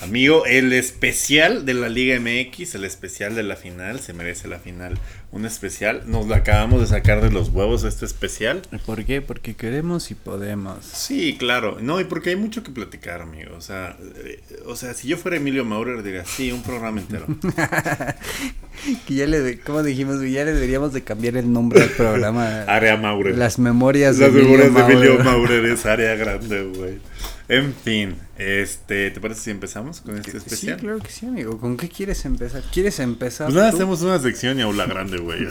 Amigo, 0.00 0.44
el 0.44 0.72
especial 0.72 1.64
de 1.64 1.72
la 1.72 1.88
Liga 1.88 2.18
MX, 2.20 2.74
el 2.74 2.84
especial 2.84 3.34
de 3.34 3.42
la 3.44 3.56
final, 3.56 4.00
se 4.00 4.12
merece 4.12 4.48
la 4.48 4.58
final. 4.58 4.98
Un 5.30 5.46
especial, 5.46 6.02
nos 6.06 6.26
lo 6.26 6.34
acabamos 6.34 6.80
de 6.80 6.86
sacar 6.88 7.20
de 7.22 7.30
los 7.30 7.48
huevos 7.48 7.84
este 7.84 8.04
especial. 8.04 8.62
¿Por 8.86 9.04
qué? 9.04 9.22
Porque 9.22 9.54
queremos 9.54 10.10
y 10.10 10.14
podemos. 10.14 10.84
Sí, 10.84 11.36
claro. 11.38 11.78
No, 11.80 12.00
y 12.00 12.04
porque 12.04 12.30
hay 12.30 12.36
mucho 12.36 12.62
que 12.62 12.70
platicar, 12.70 13.20
amigo. 13.22 13.54
O 13.56 13.60
sea, 13.60 13.96
eh, 14.24 14.40
o 14.66 14.76
sea 14.76 14.94
si 14.94 15.08
yo 15.08 15.16
fuera 15.16 15.36
Emilio 15.38 15.64
Maurer, 15.64 16.02
diría, 16.02 16.24
sí, 16.24 16.52
un 16.52 16.62
programa 16.62 17.00
entero. 17.00 17.26
que 19.06 19.14
ya 19.14 19.26
le, 19.26 19.40
de- 19.40 19.58
¿cómo 19.60 19.82
dijimos? 19.82 20.20
Ya 20.22 20.44
le 20.44 20.52
deberíamos 20.52 20.92
de 20.92 21.02
cambiar 21.02 21.36
el 21.36 21.52
nombre 21.52 21.82
al 21.82 21.90
programa. 21.90 22.62
Área 22.66 22.96
Maurer. 22.96 23.36
Las 23.38 23.58
memorias 23.58 24.18
Las 24.18 24.32
de 24.32 24.40
Emilio 24.40 24.58
memorias 24.64 24.88
de 24.88 24.94
Emilio. 24.94 25.24
Maurer 25.24 25.64
es 25.66 25.86
área 25.86 26.14
grande, 26.16 26.62
güey. 26.64 26.98
En 27.46 27.74
fin, 27.74 28.16
este, 28.38 29.10
¿te 29.10 29.20
parece 29.20 29.40
si 29.42 29.50
empezamos 29.50 30.00
con 30.00 30.16
este 30.16 30.30
Sí, 30.30 30.36
especial? 30.38 30.78
claro 30.78 30.98
que 30.98 31.10
sí, 31.10 31.26
amigo. 31.26 31.58
¿Con 31.60 31.76
qué 31.76 31.90
quieres 31.90 32.24
empezar? 32.24 32.62
¿Quieres 32.72 32.98
empezar? 33.00 33.46
Pues 33.48 33.54
nada, 33.56 33.70
tú? 33.70 33.76
hacemos 33.76 34.00
una 34.00 34.18
sección 34.18 34.58
y 34.58 34.62
aula 34.62 34.86
grande, 34.86 35.18
güey. 35.18 35.42
no 35.44 35.50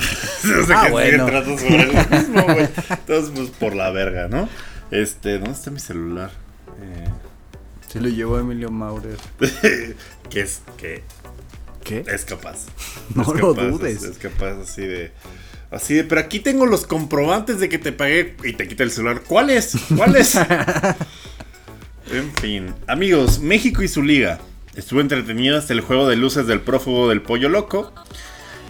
sé 0.65 0.73
Ah, 0.73 0.83
qué 0.85 0.91
bueno. 0.91 1.25
trato 1.27 1.55
sobre 1.57 1.85
lo 1.85 1.93
mismo, 2.17 2.43
güey. 2.45 2.67
Entonces, 2.89 3.31
pues 3.35 3.49
por 3.51 3.75
la 3.75 3.91
verga, 3.91 4.27
¿no? 4.27 4.49
Este, 4.89 5.33
¿dónde 5.37 5.51
está 5.51 5.69
mi 5.69 5.79
celular? 5.79 6.31
Eh, 6.81 7.07
Se 7.91 8.01
lo 8.01 8.09
llevó 8.09 8.39
Emilio 8.39 8.71
Maurer. 8.71 9.17
que 10.31 10.39
es, 10.41 10.61
que 10.77 11.03
¿Qué? 11.83 12.03
es 12.07 12.25
capaz. 12.25 12.65
No 13.13 13.21
Es 13.21 13.27
lo 13.39 13.53
capaz, 13.53 13.67
dudes. 13.67 13.97
Es, 13.97 14.03
es 14.03 14.17
capaz 14.17 14.53
así 14.63 14.81
de. 14.81 15.11
Así 15.69 15.93
de, 15.95 16.03
pero 16.03 16.21
aquí 16.21 16.39
tengo 16.39 16.65
los 16.67 16.85
comprobantes 16.85 17.59
de 17.59 17.67
que 17.69 17.77
te 17.79 17.91
pagué 17.91 18.35
y 18.43 18.53
te 18.53 18.67
quita 18.67 18.83
el 18.83 18.91
celular. 18.91 19.21
¿Cuáles? 19.27 19.75
¿Cuáles? 19.95 20.37
En 22.11 22.33
fin. 22.35 22.73
Amigos, 22.87 23.39
México 23.39 23.83
y 23.83 23.87
su 23.87 24.01
liga. 24.03 24.39
Estuvo 24.75 25.01
entretenido 25.01 25.57
hasta 25.57 25.73
el 25.73 25.81
juego 25.81 26.07
de 26.07 26.15
luces 26.15 26.47
del 26.47 26.61
prófugo 26.61 27.09
del 27.09 27.21
pollo 27.21 27.49
loco. 27.49 27.93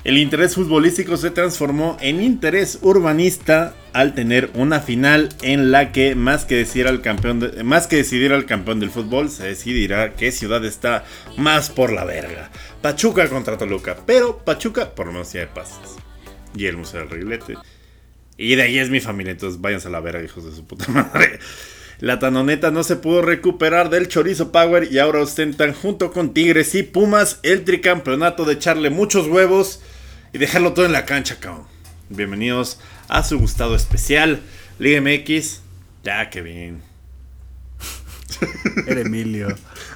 El 0.04 0.18
interés 0.18 0.56
futbolístico 0.56 1.16
se 1.16 1.32
transformó 1.32 1.96
en 2.02 2.22
interés 2.22 2.80
urbanista 2.82 3.74
al 3.94 4.14
tener 4.14 4.50
una 4.54 4.82
final 4.82 5.30
en 5.42 5.72
la 5.72 5.94
que 5.94 6.14
más 6.14 6.44
que 6.44 6.56
decidir 6.56 6.88
al 6.90 7.02
campeón 7.02 7.40
de- 7.40 7.64
más 7.64 7.88
que 7.88 7.96
campeón 8.46 8.82
del 8.82 8.90
fútbol 8.90 9.30
se 9.30 9.46
decidirá 9.46 10.14
qué 10.16 10.34
ciudad 10.34 10.66
está 10.66 11.06
más 11.38 11.70
por 11.70 11.94
la 11.94 12.04
verga. 12.04 12.52
Pachuca 12.82 13.30
contra 13.30 13.58
Toluca, 13.58 13.96
pero 14.06 14.40
Pachuca 14.40 14.94
por 14.94 15.08
menos 15.08 15.32
tiene 15.32 15.48
pasas. 15.48 15.96
Y 16.54 16.66
el 16.66 16.76
Museo 16.76 17.00
del 17.00 17.10
Reglete. 17.10 17.56
Y 18.36 18.56
de 18.56 18.64
ahí 18.64 18.80
es 18.80 18.90
mi 18.90 19.00
familia, 19.00 19.32
entonces 19.32 19.62
váyanse 19.62 19.88
a 19.88 19.92
la 19.92 20.02
verga, 20.02 20.22
hijos 20.22 20.44
de 20.44 20.52
su 20.52 20.66
puta 20.66 20.86
madre. 20.92 21.40
La 22.04 22.20
tanoneta 22.20 22.70
no 22.70 22.84
se 22.84 22.98
pudo 22.98 23.22
recuperar 23.22 23.90
del 23.90 24.10
chorizo 24.10 24.52
power 24.52 24.92
y 24.92 25.00
ahora 25.00 25.22
ostentan 25.22 25.72
junto 25.74 26.12
con 26.12 26.34
Tigres 26.34 26.76
y 26.76 26.84
Pumas 26.84 27.40
el 27.44 27.64
tricampeonato 27.64 28.44
de 28.44 28.56
echarle 28.56 28.90
muchos 28.90 29.28
huevos 29.28 29.80
y 30.34 30.38
dejarlo 30.38 30.74
todo 30.74 30.86
en 30.86 30.92
la 30.92 31.06
cancha, 31.06 31.40
cabrón. 31.40 31.66
Bienvenidos 32.10 32.78
a 33.08 33.24
su 33.24 33.40
gustado 33.40 33.74
especial, 33.74 34.42
Liga 34.80 35.00
MX. 35.00 35.62
Ya, 36.04 36.30
que 36.30 36.42
bien. 36.42 36.93
Era 38.88 39.02
Emilio. 39.02 39.48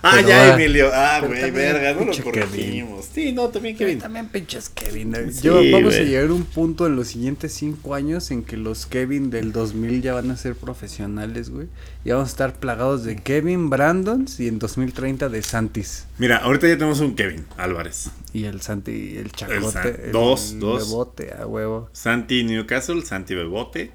Ah, 0.02 0.12
Pero, 0.16 0.28
ya, 0.28 0.44
ah, 0.44 0.54
Emilio. 0.54 0.90
Ah, 0.94 1.22
güey, 1.26 1.52
verga, 1.52 1.94
no 1.94 2.06
lo 2.06 2.24
corregimos. 2.24 3.06
Sí, 3.14 3.32
no, 3.32 3.50
también 3.50 3.76
Kevin. 3.76 4.00
También 4.00 4.28
pinches 4.28 4.70
Kevin. 4.70 5.12
¿no? 5.12 5.18
Sí, 5.32 5.42
Yo, 5.42 5.62
vamos 5.72 5.96
a 5.96 6.00
llegar 6.00 6.30
a 6.30 6.34
un 6.34 6.44
punto 6.44 6.86
en 6.86 6.96
los 6.96 7.08
siguientes 7.08 7.54
cinco 7.54 7.96
años 7.96 8.32
en 8.32 8.44
que 8.44 8.58
los 8.58 8.86
Kevin 8.86 9.30
del 9.30 9.52
2000 9.52 10.02
ya 10.02 10.14
van 10.14 10.32
a 10.32 10.38
ser 10.38 10.56
profesionales, 10.56 11.50
güey. 11.50 11.68
Y 12.06 12.12
vamos 12.12 12.30
a 12.30 12.32
estar 12.32 12.54
plagados 12.56 13.04
de 13.04 13.16
Kevin 13.18 13.70
Brandons 13.70 14.40
y 14.40 14.48
en 14.48 14.60
2030 14.60 15.30
de 15.30 15.42
Santis. 15.42 16.06
Mira, 16.18 16.38
ahorita 16.38 16.68
ya 16.68 16.76
tenemos 16.76 17.00
un 17.00 17.16
Kevin 17.16 17.46
Álvarez. 17.58 18.10
Y 18.34 18.46
el 18.46 18.62
Santi, 18.62 19.18
el 19.18 19.32
chacote. 19.32 20.06
El, 20.06 20.12
dos, 20.12 20.60
dos. 20.60 20.88
Bebote, 20.88 21.34
a 21.34 21.46
huevo. 21.48 21.90
Santi 21.94 22.44
Newcastle, 22.44 23.04
Santi 23.04 23.36
Bebote. 23.36 23.92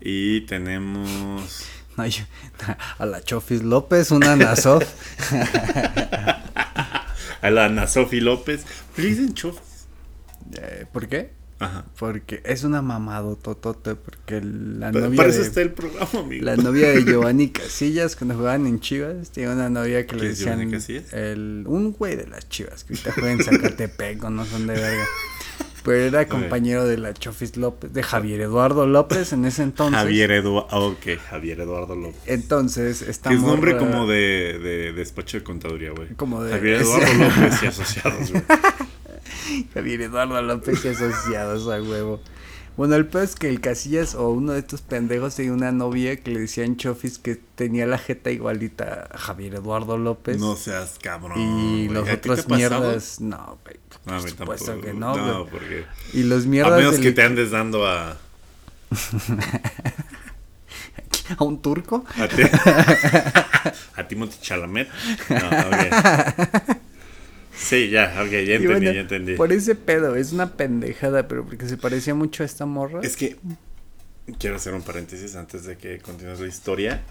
Y 0.00 0.42
tenemos. 0.42 1.64
Ay, 2.00 2.14
a 2.98 3.06
la 3.06 3.22
Chofis 3.22 3.62
López, 3.62 4.10
una 4.10 4.36
Nasof. 4.36 4.84
A 7.42 7.50
la 7.50 7.66
Ana 7.66 7.86
Sofi 7.86 8.20
López. 8.20 8.64
Pero 8.94 9.08
dicen 9.08 9.34
chofis. 9.34 9.62
Eh, 10.60 10.84
¿Por 10.92 11.08
qué? 11.08 11.30
Ajá. 11.58 11.84
Porque 11.98 12.40
es 12.44 12.64
una 12.64 12.80
mamado 12.82 13.36
totote, 13.36 13.94
porque 13.94 14.40
la 14.40 14.92
novia 14.92 15.16
Para 15.16 15.28
eso 15.28 15.40
de, 15.42 15.46
está 15.46 15.60
el 15.60 15.72
programa, 15.72 16.08
amigo. 16.18 16.44
la 16.44 16.56
novia 16.56 16.88
de 16.90 17.04
Giovanni 17.06 17.50
Casillas 17.50 18.16
cuando 18.16 18.34
jugaban 18.36 18.66
en 18.66 18.80
Chivas, 18.80 19.30
tiene 19.30 19.52
una 19.52 19.68
novia 19.68 20.06
que 20.06 20.16
le 20.16 20.20
¿Quién 20.34 20.72
es 20.74 20.86
decían 20.86 21.08
el 21.12 21.64
un 21.66 21.92
güey 21.92 22.16
de 22.16 22.26
las 22.26 22.48
Chivas 22.48 22.84
que 22.84 22.94
ahorita 22.94 23.12
juega 23.12 23.32
en 23.32 23.44
Zacatepec 23.44 24.22
no 24.30 24.44
son 24.46 24.66
de 24.66 24.74
verga. 24.74 25.04
Pero 25.82 25.96
era 25.98 26.28
compañero 26.28 26.84
de 26.86 26.98
la 26.98 27.14
Chofis 27.14 27.56
López, 27.56 27.92
de 27.92 28.02
Javier 28.02 28.42
Eduardo 28.42 28.86
López 28.86 29.32
en 29.32 29.44
ese 29.46 29.62
entonces. 29.62 29.96
Javier 29.98 30.30
Eduardo. 30.32 30.68
ok, 30.88 31.06
Javier 31.30 31.60
Eduardo 31.60 31.94
López. 31.96 32.20
Entonces, 32.26 33.02
Que 33.02 33.34
es 33.34 33.40
nombre 33.42 33.76
como 33.78 34.06
de, 34.06 34.58
de 34.58 34.92
despacho 34.92 35.38
de 35.38 35.44
contaduría, 35.44 35.92
güey. 35.92 36.08
Como 36.16 36.42
de- 36.44 36.52
Javier 36.52 36.76
Eduardo 36.82 37.14
López 37.14 37.62
y 37.62 37.66
asociados, 37.66 38.30
güey. 38.30 38.42
Javier 39.74 40.02
Eduardo 40.02 40.40
López 40.42 40.84
y 40.84 40.88
asociados 40.88 41.66
a 41.68 41.80
huevo. 41.82 42.20
Bueno, 42.76 42.94
el 42.94 43.06
peor 43.06 43.24
es 43.24 43.34
que 43.34 43.48
el 43.48 43.60
Casillas 43.60 44.14
o 44.14 44.30
uno 44.30 44.52
de 44.52 44.60
estos 44.60 44.80
pendejos 44.80 45.34
tenía 45.34 45.52
una 45.52 45.70
novia 45.72 46.16
que 46.16 46.30
le 46.30 46.40
decían 46.40 46.76
Chofis 46.76 47.18
que 47.18 47.34
tenía 47.54 47.84
la 47.86 47.98
jeta 47.98 48.30
igualita 48.30 49.08
a 49.12 49.18
Javier 49.18 49.56
Eduardo 49.56 49.98
López. 49.98 50.38
No 50.38 50.56
seas 50.56 50.98
cabrón. 51.02 51.38
y 51.38 51.86
güey. 51.86 51.88
los 51.88 52.08
¿A 52.08 52.12
ti 52.16 52.28
te 52.28 52.30
otros 52.30 52.48
mierdas, 52.48 53.20
no, 53.20 53.58
güey. 53.64 53.76
No, 54.06 54.14
a 54.16 54.20
Por 54.20 54.30
supuesto 54.30 54.64
tampoco. 54.66 54.86
que 54.86 54.94
no, 54.94 55.16
No, 55.16 55.46
porque. 55.46 55.84
Y 56.14 56.22
los 56.22 56.44
A 56.44 56.48
mierdas 56.48 56.78
menos 56.78 56.92
del- 56.94 57.02
que 57.02 57.12
te 57.12 57.22
andes 57.22 57.50
dando 57.50 57.86
a. 57.86 58.16
a 61.38 61.44
un 61.44 61.62
turco. 61.62 62.04
A, 62.18 62.28
ti, 62.28 62.42
a 63.96 64.08
Timothy 64.08 64.38
Chalamet. 64.40 64.88
No, 65.28 65.36
ok. 65.36 66.76
Sí, 67.54 67.90
ya, 67.90 68.14
ok, 68.24 68.30
ya 68.30 68.38
entendí, 68.54 68.66
bueno, 68.66 68.92
ya 68.92 69.00
entendí. 69.00 69.34
Por 69.34 69.52
ese 69.52 69.74
pedo, 69.74 70.16
es 70.16 70.32
una 70.32 70.54
pendejada, 70.56 71.28
pero 71.28 71.44
porque 71.44 71.68
se 71.68 71.76
parecía 71.76 72.14
mucho 72.14 72.42
a 72.42 72.46
esta 72.46 72.64
morra. 72.64 73.00
Es 73.02 73.16
que 73.16 73.36
quiero 74.38 74.56
hacer 74.56 74.72
un 74.74 74.82
paréntesis 74.82 75.36
antes 75.36 75.64
de 75.64 75.76
que 75.76 75.98
continúes 75.98 76.40
la 76.40 76.46
historia. 76.48 77.02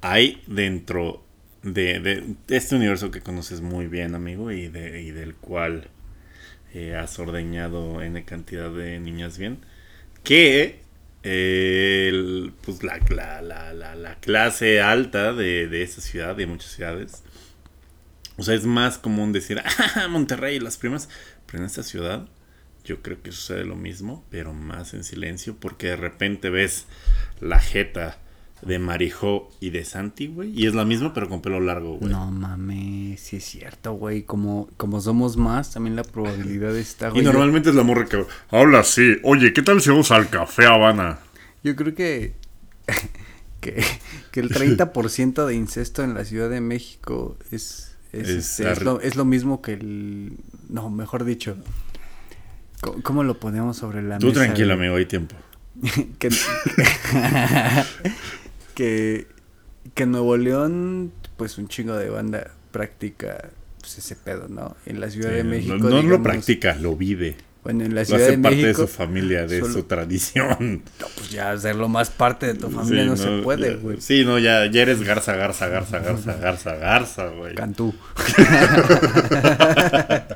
Hay 0.00 0.42
dentro 0.46 1.24
de, 1.62 2.00
de 2.00 2.36
este 2.56 2.76
universo 2.76 3.10
que 3.10 3.20
conoces 3.20 3.60
muy 3.60 3.86
bien, 3.86 4.14
amigo, 4.14 4.50
y, 4.50 4.68
de, 4.68 5.02
y 5.02 5.10
del 5.10 5.34
cual 5.34 5.88
eh, 6.74 6.96
has 6.96 7.18
ordeñado 7.18 8.02
N 8.02 8.24
cantidad 8.24 8.70
de 8.70 9.00
niñas 9.00 9.38
bien, 9.38 9.58
que 10.24 10.80
el- 11.22 12.52
pues 12.62 12.82
la, 12.84 12.98
la, 13.10 13.42
la, 13.42 13.74
la, 13.74 13.94
la 13.96 14.16
clase 14.20 14.80
alta 14.80 15.32
de, 15.34 15.68
de 15.68 15.82
esta 15.82 16.00
ciudad, 16.02 16.36
de 16.36 16.46
muchas 16.46 16.72
ciudades, 16.72 17.22
o 18.36 18.42
sea, 18.42 18.54
es 18.54 18.64
más 18.64 18.98
común 18.98 19.32
decir, 19.32 19.60
ah, 19.96 20.08
Monterrey, 20.08 20.58
las 20.60 20.76
primas, 20.78 21.08
pero 21.46 21.58
en 21.58 21.66
esta 21.66 21.82
ciudad 21.82 22.28
yo 22.84 23.02
creo 23.02 23.22
que 23.22 23.30
sucede 23.32 23.64
lo 23.64 23.76
mismo, 23.76 24.24
pero 24.30 24.52
más 24.54 24.94
en 24.94 25.04
silencio, 25.04 25.56
porque 25.58 25.88
de 25.88 25.96
repente 25.96 26.50
ves 26.50 26.86
la 27.40 27.60
jeta 27.60 28.18
de 28.62 28.78
Marijó 28.78 29.50
y 29.60 29.70
de 29.70 29.84
Santi, 29.84 30.28
güey, 30.28 30.52
y 30.54 30.66
es 30.66 30.74
la 30.74 30.84
misma, 30.84 31.12
pero 31.12 31.28
con 31.28 31.42
pelo 31.42 31.60
largo, 31.60 31.98
güey. 31.98 32.12
No 32.12 32.30
mames, 32.30 33.20
sí 33.20 33.36
es 33.36 33.44
cierto, 33.44 33.94
güey. 33.94 34.22
Como, 34.22 34.68
como 34.76 35.00
somos 35.00 35.36
más, 35.36 35.72
también 35.72 35.96
la 35.96 36.04
probabilidad 36.04 36.76
está, 36.76 37.08
y 37.08 37.10
güey. 37.10 37.24
normalmente 37.24 37.70
es 37.70 37.74
la 37.74 37.82
morra 37.82 38.06
que 38.06 38.24
habla 38.50 38.80
así, 38.80 39.16
oye, 39.24 39.52
¿qué 39.52 39.62
tal 39.62 39.80
si 39.80 39.90
vamos 39.90 40.10
al 40.12 40.30
café 40.30 40.66
Habana? 40.66 41.18
Yo 41.64 41.74
creo 41.76 41.94
que, 41.94 42.34
que, 43.60 43.82
que 44.30 44.40
el 44.40 44.50
30% 44.50 45.44
de 45.46 45.54
incesto 45.54 46.04
en 46.04 46.14
la 46.14 46.24
Ciudad 46.24 46.48
de 46.48 46.60
México 46.60 47.36
es, 47.50 47.96
es, 48.12 48.28
Es 48.28 48.60
este, 48.60 48.70
es 48.72 48.82
lo, 48.82 49.00
es 49.00 49.16
lo 49.16 49.24
mismo 49.24 49.60
que 49.60 49.72
el... 49.74 50.36
No, 50.68 50.88
mejor 50.88 51.24
dicho. 51.24 51.56
¿Cómo, 52.80 53.02
cómo 53.02 53.24
lo 53.24 53.38
ponemos 53.40 53.76
sobre 53.76 54.02
la 54.02 54.18
Tú 54.18 54.28
mesa? 54.28 54.40
tranquilo, 54.40 54.68
güey? 54.74 54.78
amigo, 54.78 54.96
hay 54.96 55.06
tiempo. 55.06 55.34
que, 56.18 56.28
que, 58.74 59.26
que 59.94 60.06
Nuevo 60.06 60.36
León, 60.36 61.12
pues 61.36 61.58
un 61.58 61.68
chingo 61.68 61.96
de 61.96 62.10
banda 62.10 62.50
practica 62.70 63.50
pues, 63.80 63.98
ese 63.98 64.16
pedo, 64.16 64.48
¿no? 64.48 64.76
En 64.86 65.00
la 65.00 65.10
Ciudad 65.10 65.30
de 65.30 65.44
México. 65.44 65.74
no, 65.76 65.84
no 65.84 65.90
lo 65.96 66.02
digamos, 66.02 66.22
practica, 66.22 66.74
lo 66.76 66.96
vive. 66.96 67.36
Bueno, 67.64 67.84
en 67.84 67.94
la 67.94 68.00
Lo 68.00 68.04
Ciudad 68.06 68.22
hace 68.22 68.36
de 68.36 68.42
parte 68.42 68.56
México. 68.62 68.82
de 68.82 68.88
su 68.88 68.92
familia, 68.92 69.46
de 69.46 69.60
solo- 69.60 69.72
su 69.72 69.82
tradición. 69.84 70.82
No, 71.00 71.06
pues 71.16 71.30
ya 71.30 71.52
hacerlo 71.52 71.88
más 71.88 72.10
parte 72.10 72.46
de 72.46 72.54
tu 72.54 72.68
familia 72.70 73.04
Sí, 73.04 73.08
no, 73.10 73.16
se 73.16 73.42
puede, 73.42 73.76
güey. 73.76 74.00
Sí, 74.00 74.24
no, 74.24 74.40
ya, 74.40 74.68
ya 74.68 74.82
eres 74.82 75.00
garza, 75.04 75.36
garza, 75.36 75.68
garza, 75.68 76.00
garza, 76.00 76.34
garza, 76.38 76.74
garza, 76.74 77.28
güey. 77.28 77.54
Cantú. 77.54 77.94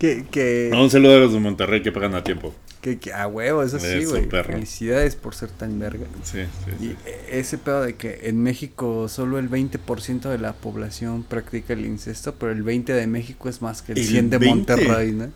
que, 0.00 0.24
que, 0.30 0.68
No, 0.72 0.82
un 0.82 0.90
saludo 0.90 1.16
a 1.16 1.18
los 1.20 1.32
de 1.32 1.38
Monterrey 1.40 1.82
que 1.82 1.92
pagan 1.92 2.14
a 2.16 2.24
tiempo. 2.24 2.52
Que, 2.80 2.98
que 2.98 3.12
a 3.12 3.26
huevo, 3.26 3.62
eso 3.62 3.78
sí, 3.78 4.06
güey. 4.06 4.26
Felicidades 4.30 5.14
por 5.14 5.34
ser 5.34 5.50
tan 5.50 5.78
verga. 5.78 6.06
Sí, 6.24 6.40
sí, 6.64 6.70
Y 6.80 6.84
sí. 6.88 6.96
e- 7.04 7.38
ese 7.38 7.58
pedo 7.58 7.82
de 7.82 7.94
que 7.96 8.20
en 8.24 8.42
México 8.42 9.06
solo 9.08 9.38
el 9.38 9.50
20% 9.50 10.30
de 10.30 10.38
la 10.38 10.54
población 10.54 11.22
practica 11.22 11.74
el 11.74 11.84
incesto, 11.84 12.34
pero 12.36 12.52
el 12.52 12.64
20% 12.64 12.84
de 12.94 13.06
México 13.06 13.50
es 13.50 13.60
más 13.60 13.82
que 13.82 13.92
el, 13.92 13.98
¿El 13.98 14.04
100 14.06 14.30
de 14.30 14.38
20? 14.38 14.76
Monterrey, 14.76 15.12
¿no? 15.12 15.28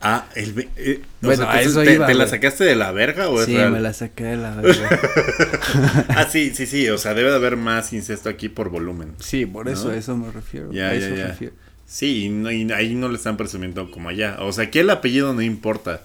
Ah, 0.00 0.26
el... 0.34 0.68
eh, 0.76 1.02
o 1.22 1.26
Bueno, 1.26 1.44
sea, 1.44 1.60
eso 1.60 1.82
¿te, 1.84 1.92
iba, 1.94 2.06
te 2.06 2.14
la 2.14 2.26
sacaste 2.26 2.64
de 2.64 2.74
la 2.74 2.90
verga 2.90 3.28
o 3.28 3.38
es 3.40 3.46
Sí, 3.46 3.54
real? 3.54 3.70
me 3.70 3.78
la 3.80 3.92
saqué 3.92 4.24
de 4.24 4.36
la 4.36 4.56
verga. 4.56 4.98
Ah, 6.08 6.26
sí, 6.30 6.52
sí, 6.54 6.66
sí. 6.66 6.88
O 6.88 6.98
sea, 6.98 7.14
debe 7.14 7.30
de 7.30 7.36
haber 7.36 7.56
más 7.56 7.92
incesto 7.92 8.28
aquí 8.28 8.48
por 8.48 8.70
volumen. 8.70 9.14
sí, 9.20 9.46
por 9.46 9.68
eso, 9.68 9.88
¿No? 9.88 9.94
a 9.94 9.96
eso 9.96 10.16
me 10.16 10.30
refiero. 10.32 10.72
Ya, 10.72 10.88
a 10.90 10.94
ya, 10.94 11.06
eso 11.06 11.14
ya. 11.14 11.26
refiero. 11.28 11.54
Sí, 11.92 12.24
y, 12.24 12.28
no- 12.30 12.50
y 12.50 12.72
ahí 12.72 12.94
no 12.94 13.08
le 13.08 13.16
están 13.16 13.36
presumiendo 13.36 13.90
como 13.90 14.08
allá. 14.08 14.38
O 14.40 14.50
sea, 14.52 14.64
aquí 14.64 14.78
el 14.78 14.88
apellido 14.88 15.34
no 15.34 15.42
importa. 15.42 16.02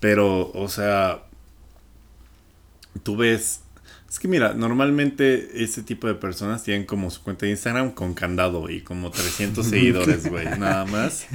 Pero, 0.00 0.50
o 0.52 0.68
sea, 0.68 1.24
tú 3.02 3.16
ves... 3.18 3.60
Es 4.08 4.18
que 4.18 4.28
mira, 4.28 4.54
normalmente 4.54 5.62
ese 5.62 5.82
tipo 5.82 6.06
de 6.06 6.14
personas 6.14 6.62
tienen 6.62 6.86
como 6.86 7.10
su 7.10 7.22
cuenta 7.22 7.44
de 7.44 7.50
Instagram 7.52 7.90
con 7.90 8.14
candado 8.14 8.70
y 8.70 8.80
como 8.80 9.10
300 9.10 9.66
seguidores, 9.70 10.26
güey, 10.30 10.46
nada 10.58 10.86
más. 10.86 11.26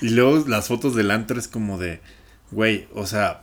Y 0.00 0.10
luego 0.10 0.44
las 0.46 0.68
fotos 0.68 0.94
del 0.94 1.10
antro 1.10 1.36
es 1.38 1.48
como 1.48 1.78
de, 1.78 2.00
güey, 2.52 2.86
o 2.94 3.06
sea... 3.06 3.42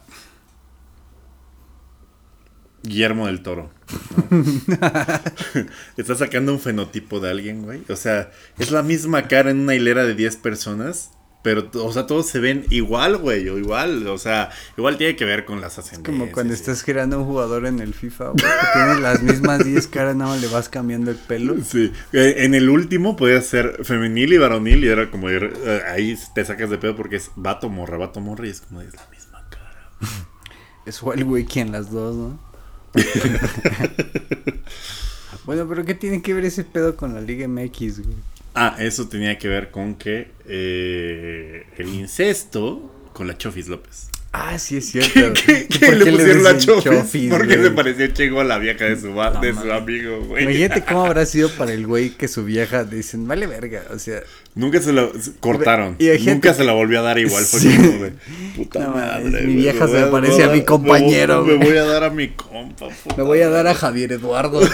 Guillermo 2.84 3.28
del 3.28 3.44
Toro. 3.44 3.70
Está 5.98 6.16
sacando 6.16 6.54
un 6.54 6.60
fenotipo 6.60 7.20
de 7.20 7.30
alguien, 7.32 7.64
güey. 7.64 7.82
O 7.90 7.96
sea, 7.96 8.32
es 8.58 8.72
la 8.72 8.84
misma 8.84 9.28
cara 9.28 9.52
en 9.52 9.60
una 9.60 9.76
hilera 9.76 10.04
de 10.06 10.16
10 10.16 10.38
personas. 10.38 11.12
Pero, 11.42 11.70
o 11.74 11.94
sea, 11.94 12.06
todos 12.06 12.28
se 12.28 12.40
ven 12.40 12.66
igual, 12.70 13.16
güey. 13.16 13.48
O 13.48 13.58
igual, 13.58 14.06
o 14.08 14.18
sea, 14.18 14.50
igual 14.78 14.98
tiene 14.98 15.16
que 15.16 15.24
ver 15.24 15.46
con 15.46 15.62
las 15.62 15.80
ascendencias. 15.80 16.20
Como 16.20 16.30
cuando 16.34 16.52
y- 16.52 16.56
estás 16.58 16.84
creando 16.84 17.18
un 17.18 17.24
jugador 17.26 17.66
en 17.66 17.80
el 17.80 17.94
FIFA, 17.94 18.32
güey, 18.32 18.44
que 18.44 18.68
tiene 18.74 19.00
las 19.00 19.24
mismas 19.24 19.64
10 19.64 19.88
caras, 19.88 20.18
nada 20.18 20.32
más 20.32 20.42
le 20.42 20.50
vas 20.50 20.68
cambiando 20.68 21.12
el 21.12 21.18
pelo. 21.18 21.56
Sí, 21.64 21.94
Eh, 22.12 22.36
en 22.40 22.56
el 22.56 22.70
último 22.70 23.16
podía 23.16 23.42
ser 23.42 23.86
femenil 23.86 24.34
y 24.34 24.38
varonil 24.38 24.84
y 24.84 24.90
era 24.90 25.10
como 25.10 25.30
ir, 25.30 25.54
eh, 25.66 25.82
ahí 25.88 26.18
te 26.36 26.44
sacas 26.44 26.70
de 26.72 26.78
pedo 26.78 26.98
porque 26.98 27.16
es 27.16 27.32
vato 27.38 27.70
morra, 27.70 27.96
vato 27.98 28.20
morra 28.20 28.46
y 28.46 28.50
es 28.50 28.60
como 28.60 28.82
es 28.82 28.94
la 28.94 29.08
misma 29.10 29.48
cara. 29.50 29.92
Es 30.86 31.02
el 31.16 31.24
wiki 31.24 31.62
en 31.62 31.72
las 31.72 31.90
dos, 31.90 32.18
¿no? 32.18 32.49
bueno, 35.46 35.68
pero 35.68 35.86
¿qué 35.86 35.94
tiene 35.94 36.22
que 36.22 36.34
ver 36.34 36.46
ese 36.46 36.64
pedo 36.64 36.96
con 36.96 37.14
la 37.14 37.22
Liga 37.22 37.48
MX, 37.48 38.00
güey? 38.04 38.16
Ah, 38.56 38.76
eso 38.80 39.08
tenía 39.08 39.38
que 39.38 39.48
ver 39.48 39.72
con 39.72 39.96
que 39.96 40.32
eh, 40.48 41.66
el 41.78 41.88
incesto 41.90 43.10
con 43.14 43.28
la 43.28 43.38
Chofis 43.38 43.68
López. 43.68 44.08
Ah, 44.32 44.60
sí 44.60 44.78
es 44.78 44.92
cierto. 44.92 45.34
¿Qué, 45.44 45.66
¿Por 45.68 45.80
qué 45.80 45.92
le 45.92 46.12
pusieron 46.12 46.44
la 46.44 46.54
dicen 46.54 46.80
Chofis? 46.82 47.32
Porque 47.32 47.48
güey? 47.56 47.64
le 47.64 47.72
pareció 47.72 48.08
chingo 48.08 48.42
a 48.42 48.44
la 48.44 48.60
vieja 48.60 48.86
de 48.86 48.96
su, 49.00 49.08
No 49.08 49.42
de 49.42 49.54
su 49.56 49.72
amigo, 49.72 50.22
güey. 50.26 50.44
Imagínate 50.44 50.84
cómo 50.84 51.06
habrá 51.06 51.26
sido 51.26 51.50
para 51.58 51.74
el 51.74 51.88
güey 51.88 52.12
que 52.12 52.28
su 52.28 52.46
vieja 52.46 52.84
dicen, 52.84 53.28
vale 53.28 53.48
verga, 53.48 53.84
o 53.92 53.98
sea, 53.98 54.22
Nunca 54.54 54.82
se 54.82 54.94
la 54.94 55.10
cortaron. 55.40 55.96
Y 56.00 56.10
hay 56.10 56.18
gente 56.20 56.34
Nunca 56.50 56.54
se 56.54 56.64
la 56.64 56.74
volvió 56.74 57.00
a 57.00 57.04
dar 57.04 57.18
igual. 57.18 57.44
Fue 57.44 57.60
Sí. 57.72 57.76
como 57.76 58.04
de 58.04 58.14
puta 58.56 58.80
No 58.80 58.92
madre. 58.92 59.42
mi 59.44 59.56
vieja 59.56 59.86
me 59.88 59.92
se 59.94 60.02
voy 60.04 60.12
parece 60.12 60.44
a 60.44 60.48
mi 60.48 60.52
me 60.52 60.58
voy- 60.60 60.66
compañero, 60.66 61.44
Me, 61.46 61.56
voy 61.56 61.78
a 61.78 61.84
dar 61.86 62.04
a 62.04 62.10
mi 62.12 62.30
compa. 62.60 62.90
puta 62.90 63.16
me 63.18 63.24
voy 63.24 63.42
a 63.42 63.50
dar 63.50 63.68
a. 63.68 63.76
Javier 63.76 64.12
Eduardo. 64.14 64.62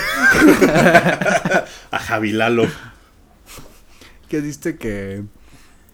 a 1.92 2.00
Javi 2.00 2.32
Lalo. 2.32 2.68
que 4.30 4.42
viste 4.42 4.77
que, 4.77 5.24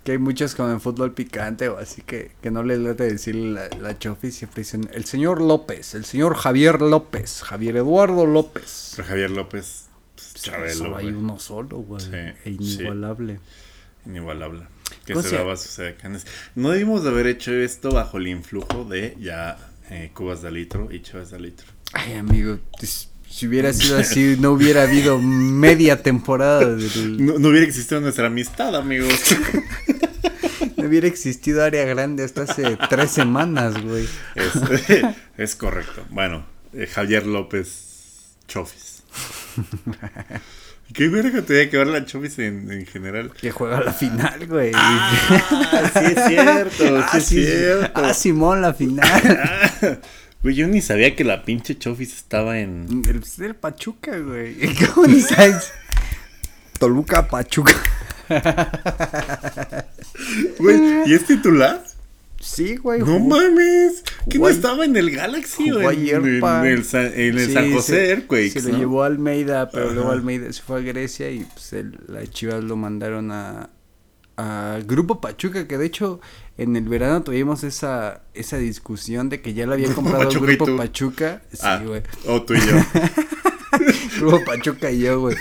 que 0.03 0.13
hay 0.13 0.17
muchos 0.17 0.55
como 0.55 0.71
en 0.71 0.81
fútbol 0.81 1.13
picante 1.13 1.69
o 1.69 1.77
así 1.77 2.01
que, 2.01 2.31
que 2.41 2.51
no 2.51 2.63
les 2.63 2.79
late 2.79 3.03
decirle 3.03 3.51
la, 3.51 3.69
la 3.79 3.99
chofi, 3.99 4.31
siempre 4.31 4.61
dicen 4.61 4.89
el 4.93 5.05
señor 5.05 5.41
López, 5.41 5.93
el 5.95 6.05
señor 6.05 6.35
Javier 6.35 6.81
López, 6.81 7.43
Javier 7.43 7.77
Eduardo 7.77 8.25
López. 8.25 8.93
Pero 8.95 9.07
Javier 9.07 9.31
López, 9.31 9.89
pues, 10.15 10.33
Chabelo, 10.33 10.73
Solo 10.73 10.97
hay 10.97 11.07
uno 11.07 11.39
solo, 11.39 11.77
güey. 11.77 12.01
Sí, 12.03 12.11
e 12.13 12.51
inigualable. 12.51 13.39
Inigualable. 14.05 14.63
Que 15.05 15.13
O 15.13 15.21
se 15.21 15.35
daba 15.35 15.55
sus. 15.57 15.79
No 16.55 16.69
debimos 16.69 17.03
de 17.03 17.09
haber 17.09 17.27
hecho 17.27 17.51
esto 17.53 17.91
bajo 17.91 18.17
el 18.17 18.27
influjo 18.27 18.83
de 18.83 19.15
ya 19.19 19.57
eh, 19.89 20.11
cubas 20.13 20.41
de 20.41 20.51
litro 20.51 20.89
y 20.91 21.01
chavas 21.01 21.31
de 21.31 21.39
litro. 21.39 21.67
Ay, 21.93 22.13
amigo, 22.13 22.59
si 23.29 23.47
hubiera 23.47 23.73
sido 23.73 23.97
así, 23.97 24.37
no 24.39 24.51
hubiera 24.51 24.83
habido 24.83 25.19
media 25.19 26.01
temporada 26.03 26.59
del- 26.75 27.25
No, 27.25 27.37
no 27.39 27.49
hubiera 27.49 27.65
existido 27.65 27.99
nuestra 28.01 28.27
amistad, 28.27 28.75
amigos. 28.75 29.13
No 30.77 30.87
hubiera 30.87 31.05
existido 31.07 31.63
área 31.63 31.85
grande 31.85 32.23
hasta 32.23 32.41
hace 32.41 32.75
tres 32.89 33.11
semanas, 33.11 33.79
güey. 33.83 34.07
es, 34.33 34.51
es 35.37 35.55
correcto. 35.55 36.03
Bueno, 36.09 36.43
eh, 36.73 36.87
Javier 36.87 37.27
López 37.27 38.33
Chofis. 38.47 39.03
¿Qué 40.93 41.07
verga 41.07 41.43
tenía 41.43 41.69
que 41.69 41.77
ver 41.77 41.85
la 41.87 42.03
Chofis 42.05 42.39
en, 42.39 42.71
en 42.71 42.85
general? 42.87 43.31
Que 43.39 43.51
juega 43.51 43.79
la 43.81 43.93
final, 43.93 44.47
güey. 44.47 44.71
Ah, 44.73 45.89
sí 45.93 46.13
es 46.15 46.25
cierto, 46.27 46.73
sí 46.83 47.05
Ah, 47.11 47.17
es 47.17 47.23
sí, 47.25 47.45
cierto. 47.45 47.91
Ah, 48.03 48.13
Simón, 48.15 48.61
la 48.63 48.73
final. 48.73 49.07
Ah, 49.23 49.97
Güey, 50.43 50.55
yo 50.55 50.67
ni 50.67 50.81
sabía 50.81 51.15
que 51.15 51.23
la 51.23 51.43
pinche 51.43 51.77
Chofis 51.77 52.15
estaba 52.15 52.59
en... 52.59 53.03
El, 53.07 53.23
el 53.45 53.55
Pachuca, 53.55 54.17
güey. 54.17 54.55
¿Cómo 54.95 55.07
ni 55.07 55.21
sabes? 55.21 55.71
Toluca, 56.79 57.27
Pachuca. 57.27 57.73
Güey, 60.59 61.09
¿y 61.09 61.13
es 61.13 61.25
titular? 61.25 61.83
Sí, 62.39 62.75
güey. 62.77 63.01
No 63.01 63.19
mames. 63.19 64.03
¿Que 64.29 64.37
no 64.37 64.45
jugó 64.45 64.47
ahí- 64.47 64.55
estaba 64.55 64.85
en 64.85 64.95
el 64.95 65.11
Galaxy 65.11 65.69
jugó 65.69 65.81
en, 65.91 65.99
ayer, 65.99 66.15
en 66.15 66.39
pa. 66.39 66.67
el, 66.67 66.83
Sa- 66.85 67.05
en 67.05 67.37
el 67.37 67.47
Sí, 67.47 67.53
San 67.53 67.71
José 67.73 68.25
se-? 68.27 68.49
Se 68.61 68.71
lo 68.71 68.77
llevó 68.77 69.03
a 69.03 69.07
Almeida, 69.07 69.69
pero 69.69 69.91
luego 69.91 70.09
Ajá. 70.09 70.17
Almeida 70.17 70.51
se 70.51 70.61
fue 70.61 70.79
a 70.79 70.81
Grecia 70.81 71.29
y 71.29 71.43
pues 71.45 71.73
el, 71.73 71.99
la 72.07 72.25
Chivas 72.25 72.63
lo 72.63 72.75
mandaron 72.77 73.31
a, 73.31 73.69
a 74.37 74.79
Grupo 74.85 75.21
Pachuca, 75.21 75.67
que 75.67 75.77
de 75.77 75.85
hecho 75.85 76.19
en 76.61 76.75
el 76.75 76.87
verano 76.87 77.23
tuvimos 77.23 77.63
esa, 77.63 78.21
esa 78.33 78.57
discusión 78.57 79.29
de 79.29 79.41
que 79.41 79.53
ya 79.53 79.65
lo 79.65 79.73
había 79.73 79.93
comprado 79.95 80.29
y 80.31 80.35
Grupo. 80.35 80.77
Pachuca. 80.77 81.41
Sí, 81.51 81.59
Ah, 81.63 81.81
güey. 81.85 82.01
o 82.27 82.41
tú 82.43 82.53
y 82.53 82.59
yo. 82.59 82.75
Grupo 84.19 84.43
Pachuca 84.45 84.91
y 84.91 84.99
yo, 84.99 85.19
güey. 85.21 85.35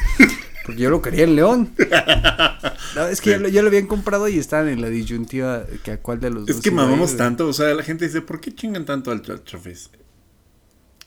Porque 0.64 0.80
yo 0.82 0.90
lo 0.90 1.02
quería 1.02 1.24
en 1.24 1.36
León. 1.36 1.74
No, 2.96 3.06
es 3.06 3.20
que 3.20 3.30
ya, 3.30 3.38
lo, 3.38 3.48
ya 3.48 3.62
lo 3.62 3.68
habían 3.68 3.86
comprado 3.86 4.28
y 4.28 4.38
estaban 4.38 4.68
en 4.68 4.80
la 4.80 4.88
disyuntiva 4.88 5.64
que 5.84 5.92
a 5.92 6.00
cuál 6.00 6.20
de 6.20 6.30
los 6.30 6.46
dos. 6.46 6.56
es 6.56 6.62
que 6.62 6.68
ir, 6.68 6.74
mamamos 6.74 7.16
tanto, 7.16 7.46
o 7.48 7.52
sea, 7.52 7.74
la 7.74 7.82
gente 7.82 8.06
dice, 8.06 8.20
¿por 8.20 8.40
qué 8.40 8.54
chingan 8.54 8.84
tanto 8.84 9.10
al 9.10 9.22
Ch- 9.22 9.42
Chofis? 9.44 9.90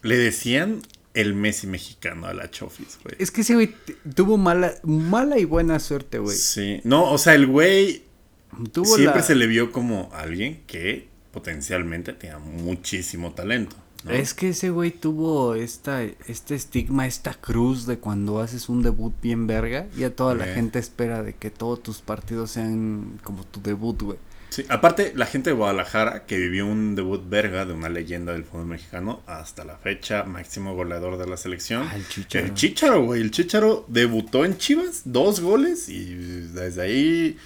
Le 0.02 0.18
decían 0.18 0.82
el 1.14 1.34
Messi 1.36 1.68
mexicano 1.68 2.26
a 2.28 2.34
la 2.34 2.50
Chofis, 2.50 2.98
güey. 3.04 3.16
Es 3.20 3.32
que 3.32 3.42
ese 3.42 3.54
güey 3.54 3.76
tuvo 4.16 4.38
mala, 4.38 4.74
mala 4.84 5.38
y 5.40 5.46
buena 5.46 5.80
suerte, 5.80 6.20
güey. 6.20 6.36
Sí, 6.36 6.82
no, 6.84 7.12
o 7.12 7.18
sea, 7.18 7.36
el 7.36 7.46
güey 7.48 8.04
Tuvo 8.72 8.96
siempre 8.96 9.22
la- 9.22 9.26
se 9.28 9.36
le 9.36 9.48
vio 9.48 9.72
como 9.72 10.10
alguien 10.14 10.62
que 10.68 11.08
potencialmente 11.32 12.14
tenía 12.14 12.38
muchísimo 12.40 13.34
talento. 13.34 13.76
¿no? 14.04 14.12
Es 14.12 14.34
que 14.34 14.50
ese 14.50 14.70
güey 14.70 14.92
tuvo 14.92 15.56
esta, 15.56 16.04
este 16.04 16.56
estigma, 16.56 17.08
esta 17.08 17.34
cruz 17.34 17.86
de 17.86 17.98
cuando 18.00 18.42
haces 18.42 18.68
un 18.68 18.82
debut 18.84 19.14
bien 19.22 19.48
verga, 19.48 19.88
ya 19.98 20.10
toda 20.10 20.36
la 20.36 20.50
Eh. 20.52 20.56
gente 20.56 20.78
espera 20.80 21.24
de 21.24 21.34
que 21.34 21.50
todos 21.50 21.82
tus 21.82 22.02
partidos 22.02 22.52
sean 22.52 23.20
como 23.24 23.46
tu 23.46 23.62
debut, 23.62 24.02
güey. 24.02 24.18
Sí, 24.50 24.64
aparte, 24.70 25.14
la 25.16 25.26
gente 25.26 25.50
de 25.50 25.56
Guadalajara 25.56 26.26
que 26.28 26.38
vivió 26.38 26.68
un 26.68 26.94
debut 26.96 27.28
verga 27.28 27.66
de 27.66 27.74
una 27.74 27.90
leyenda 27.90 28.34
del 28.34 28.44
fútbol 28.44 28.68
mexicano 28.68 29.22
hasta 29.26 29.64
la 29.66 29.78
fecha, 29.78 30.26
máximo 30.26 30.76
goleador 30.76 31.18
de 31.18 31.26
la 31.26 31.38
selección. 31.38 31.88
Ah, 31.90 31.96
el 31.96 32.08
Chícharo. 32.08 32.46
El 32.46 32.54
Chicharo, 32.54 33.04
güey. 33.06 33.22
El 33.22 33.32
Chicharo 33.32 33.86
debutó 33.88 34.46
en 34.46 34.58
Chivas, 34.58 35.02
dos 35.06 35.40
goles 35.40 35.90
y 35.90 36.14
desde 36.54 36.82
ahí. 36.84 37.38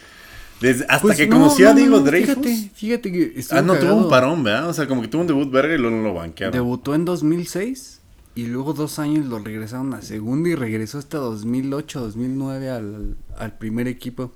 Desde, 0.61 0.85
hasta 0.85 1.01
Pues, 1.01 1.17
que 1.17 1.27
no, 1.27 1.37
conoció 1.37 1.65
no, 1.65 1.71
a 1.71 1.73
no, 1.73 1.79
Diego 1.79 1.97
no, 1.99 2.03
Dreyfus. 2.03 2.35
Fíjate, 2.35 2.71
fíjate 2.73 3.11
que 3.11 3.43
Ah, 3.51 3.61
no, 3.61 3.75
tuvo 3.75 3.95
un 3.95 4.09
parón, 4.09 4.43
¿verdad? 4.43 4.69
O 4.69 4.73
sea, 4.73 4.87
como 4.87 5.01
que 5.01 5.07
tuvo 5.07 5.21
un 5.21 5.27
debut 5.27 5.51
verga 5.51 5.75
y 5.75 5.77
luego 5.77 5.97
lo 6.01 6.13
banquearon. 6.13 6.53
Debutó 6.53 6.95
en 6.95 7.05
2006 7.05 8.01
y 8.35 8.45
luego 8.47 8.73
dos 8.73 8.99
años 8.99 9.25
lo 9.25 9.39
regresaron 9.39 9.93
a 9.93 10.01
segunda 10.01 10.49
y 10.49 10.55
regresó 10.55 10.97
hasta 10.99 11.17
2008, 11.17 11.99
2009 12.01 12.69
al, 12.69 13.17
al 13.37 13.57
primer 13.57 13.87
equipo. 13.87 14.31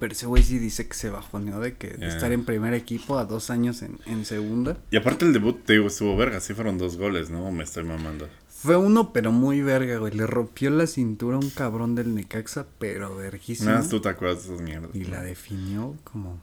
Pero 0.00 0.12
ese 0.12 0.26
güey 0.26 0.42
sí 0.42 0.58
dice 0.58 0.88
que 0.88 0.94
se 0.94 1.08
bajoneó 1.08 1.60
de 1.60 1.74
que 1.74 1.88
de 1.88 2.08
estar 2.08 2.32
en 2.32 2.44
primer 2.44 2.74
equipo 2.74 3.16
a 3.16 3.24
dos 3.24 3.48
años 3.50 3.80
en, 3.82 3.98
en 4.06 4.24
segunda. 4.24 4.76
Y 4.90 4.96
aparte 4.96 5.24
el 5.24 5.32
debut, 5.32 5.64
te 5.64 5.74
digo, 5.74 5.86
estuvo 5.86 6.16
verga. 6.16 6.40
Sí 6.40 6.52
fueron 6.52 6.78
dos 6.78 6.96
goles, 6.96 7.30
¿no? 7.30 7.50
Me 7.52 7.62
estoy 7.62 7.84
mamando. 7.84 8.28
Fue 8.64 8.76
uno, 8.76 9.12
pero 9.12 9.30
muy 9.30 9.60
verga, 9.60 9.98
güey. 9.98 10.14
Le 10.14 10.26
rompió 10.26 10.70
la 10.70 10.86
cintura 10.86 11.36
a 11.36 11.38
un 11.38 11.50
cabrón 11.50 11.94
del 11.94 12.14
Necaxa, 12.14 12.64
pero 12.78 13.14
verguísimo. 13.14 13.70
Nada, 13.70 13.86
tú 13.86 14.00
te 14.00 14.08
acuerdas 14.08 14.46
de 14.48 14.54
esas 14.54 14.64
mierdas. 14.64 14.88
Y 14.94 15.04
la 15.04 15.22
definió 15.22 15.96
como... 16.02 16.40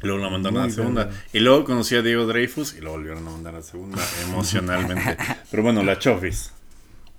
Luego 0.00 0.22
la 0.22 0.30
mandaron 0.30 0.60
a 0.60 0.66
la 0.66 0.72
segunda. 0.72 1.04
verga. 1.06 1.20
Y 1.32 1.40
luego 1.40 1.64
conocí 1.64 1.96
a 1.96 2.02
Diego 2.02 2.26
Dreyfus 2.26 2.76
y 2.76 2.80
lo 2.80 2.92
volvieron 2.92 3.26
a 3.26 3.30
mandar 3.30 3.54
a 3.54 3.58
la 3.58 3.64
segunda 3.64 4.00
emocionalmente. 4.22 5.16
Pero 5.50 5.64
bueno, 5.64 5.82
la 5.82 5.98
Chofis. 5.98 6.52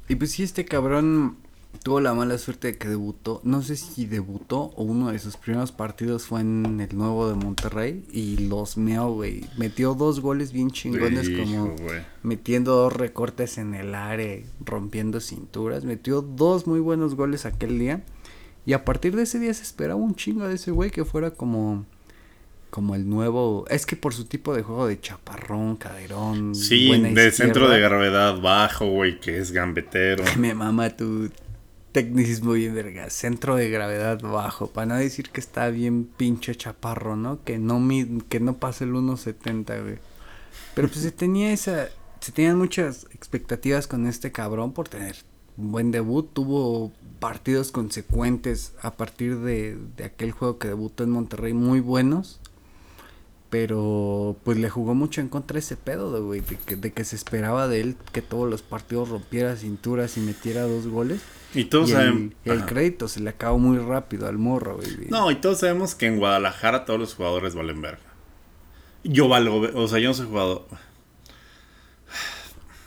Y 0.07 0.15
pues 0.15 0.31
sí, 0.31 0.43
este 0.43 0.63
cabrón, 0.63 1.35
tuvo 1.81 1.99
la 1.99 2.13
mala 2.13 2.37
suerte 2.37 2.67
de 2.67 2.77
que 2.77 2.87
debutó, 2.87 3.41
no 3.43 3.61
sé 3.61 3.75
si 3.75 4.05
debutó 4.05 4.73
o 4.75 4.83
uno 4.83 5.11
de 5.11 5.19
sus 5.19 5.37
primeros 5.37 5.71
partidos 5.71 6.23
fue 6.25 6.41
en 6.41 6.79
el 6.81 6.97
nuevo 6.97 7.29
de 7.29 7.35
Monterrey 7.35 8.05
y 8.11 8.37
los 8.47 8.77
meó, 8.77 9.11
güey. 9.11 9.45
Metió 9.57 9.93
dos 9.93 10.19
goles 10.19 10.51
bien 10.51 10.71
chingones 10.71 11.29
Hijo, 11.29 11.43
como 11.43 11.75
güey. 11.75 12.01
metiendo 12.23 12.75
dos 12.75 12.93
recortes 12.93 13.57
en 13.57 13.73
el 13.73 13.95
área, 13.95 14.39
rompiendo 14.63 15.19
cinturas. 15.19 15.83
Metió 15.85 16.21
dos 16.21 16.67
muy 16.67 16.79
buenos 16.79 17.15
goles 17.15 17.45
aquel 17.45 17.79
día. 17.79 18.03
Y 18.65 18.73
a 18.73 18.83
partir 18.83 19.15
de 19.15 19.23
ese 19.23 19.39
día 19.39 19.53
se 19.53 19.63
esperaba 19.63 19.95
un 19.95 20.15
chingo 20.15 20.47
de 20.47 20.55
ese 20.55 20.71
güey 20.71 20.89
que 20.91 21.05
fuera 21.05 21.31
como 21.31 21.85
como 22.75 22.93
el 22.93 23.07
nuevo, 23.07 23.65
es 23.69 23.85
que 23.85 23.95
por 23.95 24.13
su 24.13 24.25
tipo 24.25 24.53
de 24.53 24.61
juego 24.61 24.85
de 24.85 24.99
chaparrón, 24.99 25.77
caderón, 25.77 26.53
Sí, 26.55 26.89
buena 26.89 27.07
de 27.09 27.31
centro 27.31 27.69
de 27.69 27.79
gravedad 27.79 28.41
bajo, 28.41 28.85
güey, 28.87 29.17
que 29.21 29.37
es 29.37 29.53
gambetero. 29.53 30.25
Me 30.37 30.53
mama 30.53 30.89
tu 30.89 31.29
tecnicismo 31.95 32.51
bien 32.53 32.75
verga, 32.75 33.09
centro 33.09 33.55
de 33.55 33.69
gravedad 33.69 34.19
bajo, 34.21 34.67
para 34.67 34.85
no 34.87 34.95
decir 34.95 35.29
que 35.31 35.39
está 35.39 35.69
bien 35.69 36.05
pinche 36.05 36.53
chaparro, 36.55 37.15
¿no? 37.15 37.43
Que 37.43 37.57
no 37.57 37.79
mi- 37.79 38.21
que 38.29 38.39
no 38.39 38.57
pase 38.57 38.83
el 38.83 38.91
1.70, 38.93 39.81
güey. 39.81 39.97
Pero 40.75 40.87
pues 40.89 40.99
se 41.01 41.11
tenía 41.23 41.51
esa, 41.53 41.87
se 42.19 42.31
tenían 42.33 42.57
muchas 42.57 43.07
expectativas 43.13 43.87
con 43.87 44.07
este 44.07 44.31
cabrón 44.31 44.73
por 44.73 44.89
tener 44.89 45.15
un 45.57 45.71
buen 45.71 45.91
debut, 45.91 46.29
tuvo 46.33 46.91
partidos 47.19 47.71
consecuentes 47.71 48.73
a 48.81 48.91
partir 48.97 49.37
de, 49.39 49.77
de 49.97 50.03
aquel 50.03 50.31
juego 50.31 50.57
que 50.59 50.67
debutó 50.67 51.03
en 51.05 51.11
Monterrey 51.11 51.53
muy 51.53 51.79
buenos. 51.79 52.39
Pero 53.49 54.35
pues 54.43 54.57
le 54.57 54.69
jugó 54.69 54.95
mucho 54.95 55.21
en 55.21 55.29
contra 55.29 55.59
ese 55.59 55.77
pedo, 55.77 56.11
de, 56.11 56.19
güey, 56.19 56.41
de 56.41 56.57
que, 56.57 56.75
de 56.75 56.91
que 56.91 57.05
se 57.05 57.15
esperaba 57.15 57.67
de 57.67 57.79
él 57.79 57.95
que 58.11 58.21
todos 58.21 58.49
los 58.49 58.61
partidos 58.63 59.09
rompiera 59.09 59.55
cinturas 59.55 60.17
y 60.17 60.19
metiera 60.21 60.63
dos 60.63 60.87
goles. 60.87 61.21
Y 61.55 61.65
todos 61.65 61.89
y 61.89 61.93
el, 61.93 61.97
sabemos. 61.97 62.33
el 62.43 62.57
Ajá. 62.57 62.65
crédito 62.65 63.07
se 63.07 63.19
le 63.21 63.29
acabó 63.29 63.57
muy 63.57 63.77
rápido 63.77 64.27
al 64.27 64.37
morro, 64.37 64.75
güey. 64.75 65.07
No, 65.09 65.31
y 65.31 65.35
todos 65.35 65.59
sabemos 65.59 65.95
que 65.95 66.07
en 66.07 66.17
Guadalajara 66.17 66.85
todos 66.85 66.99
los 66.99 67.15
jugadores 67.15 67.55
valen 67.55 67.81
verga. 67.81 67.99
Yo 69.03 69.27
valgo, 69.27 69.61
o 69.73 69.87
sea, 69.87 69.99
yo 69.99 70.09
no 70.09 70.13
soy 70.13 70.27
jugador. 70.27 70.65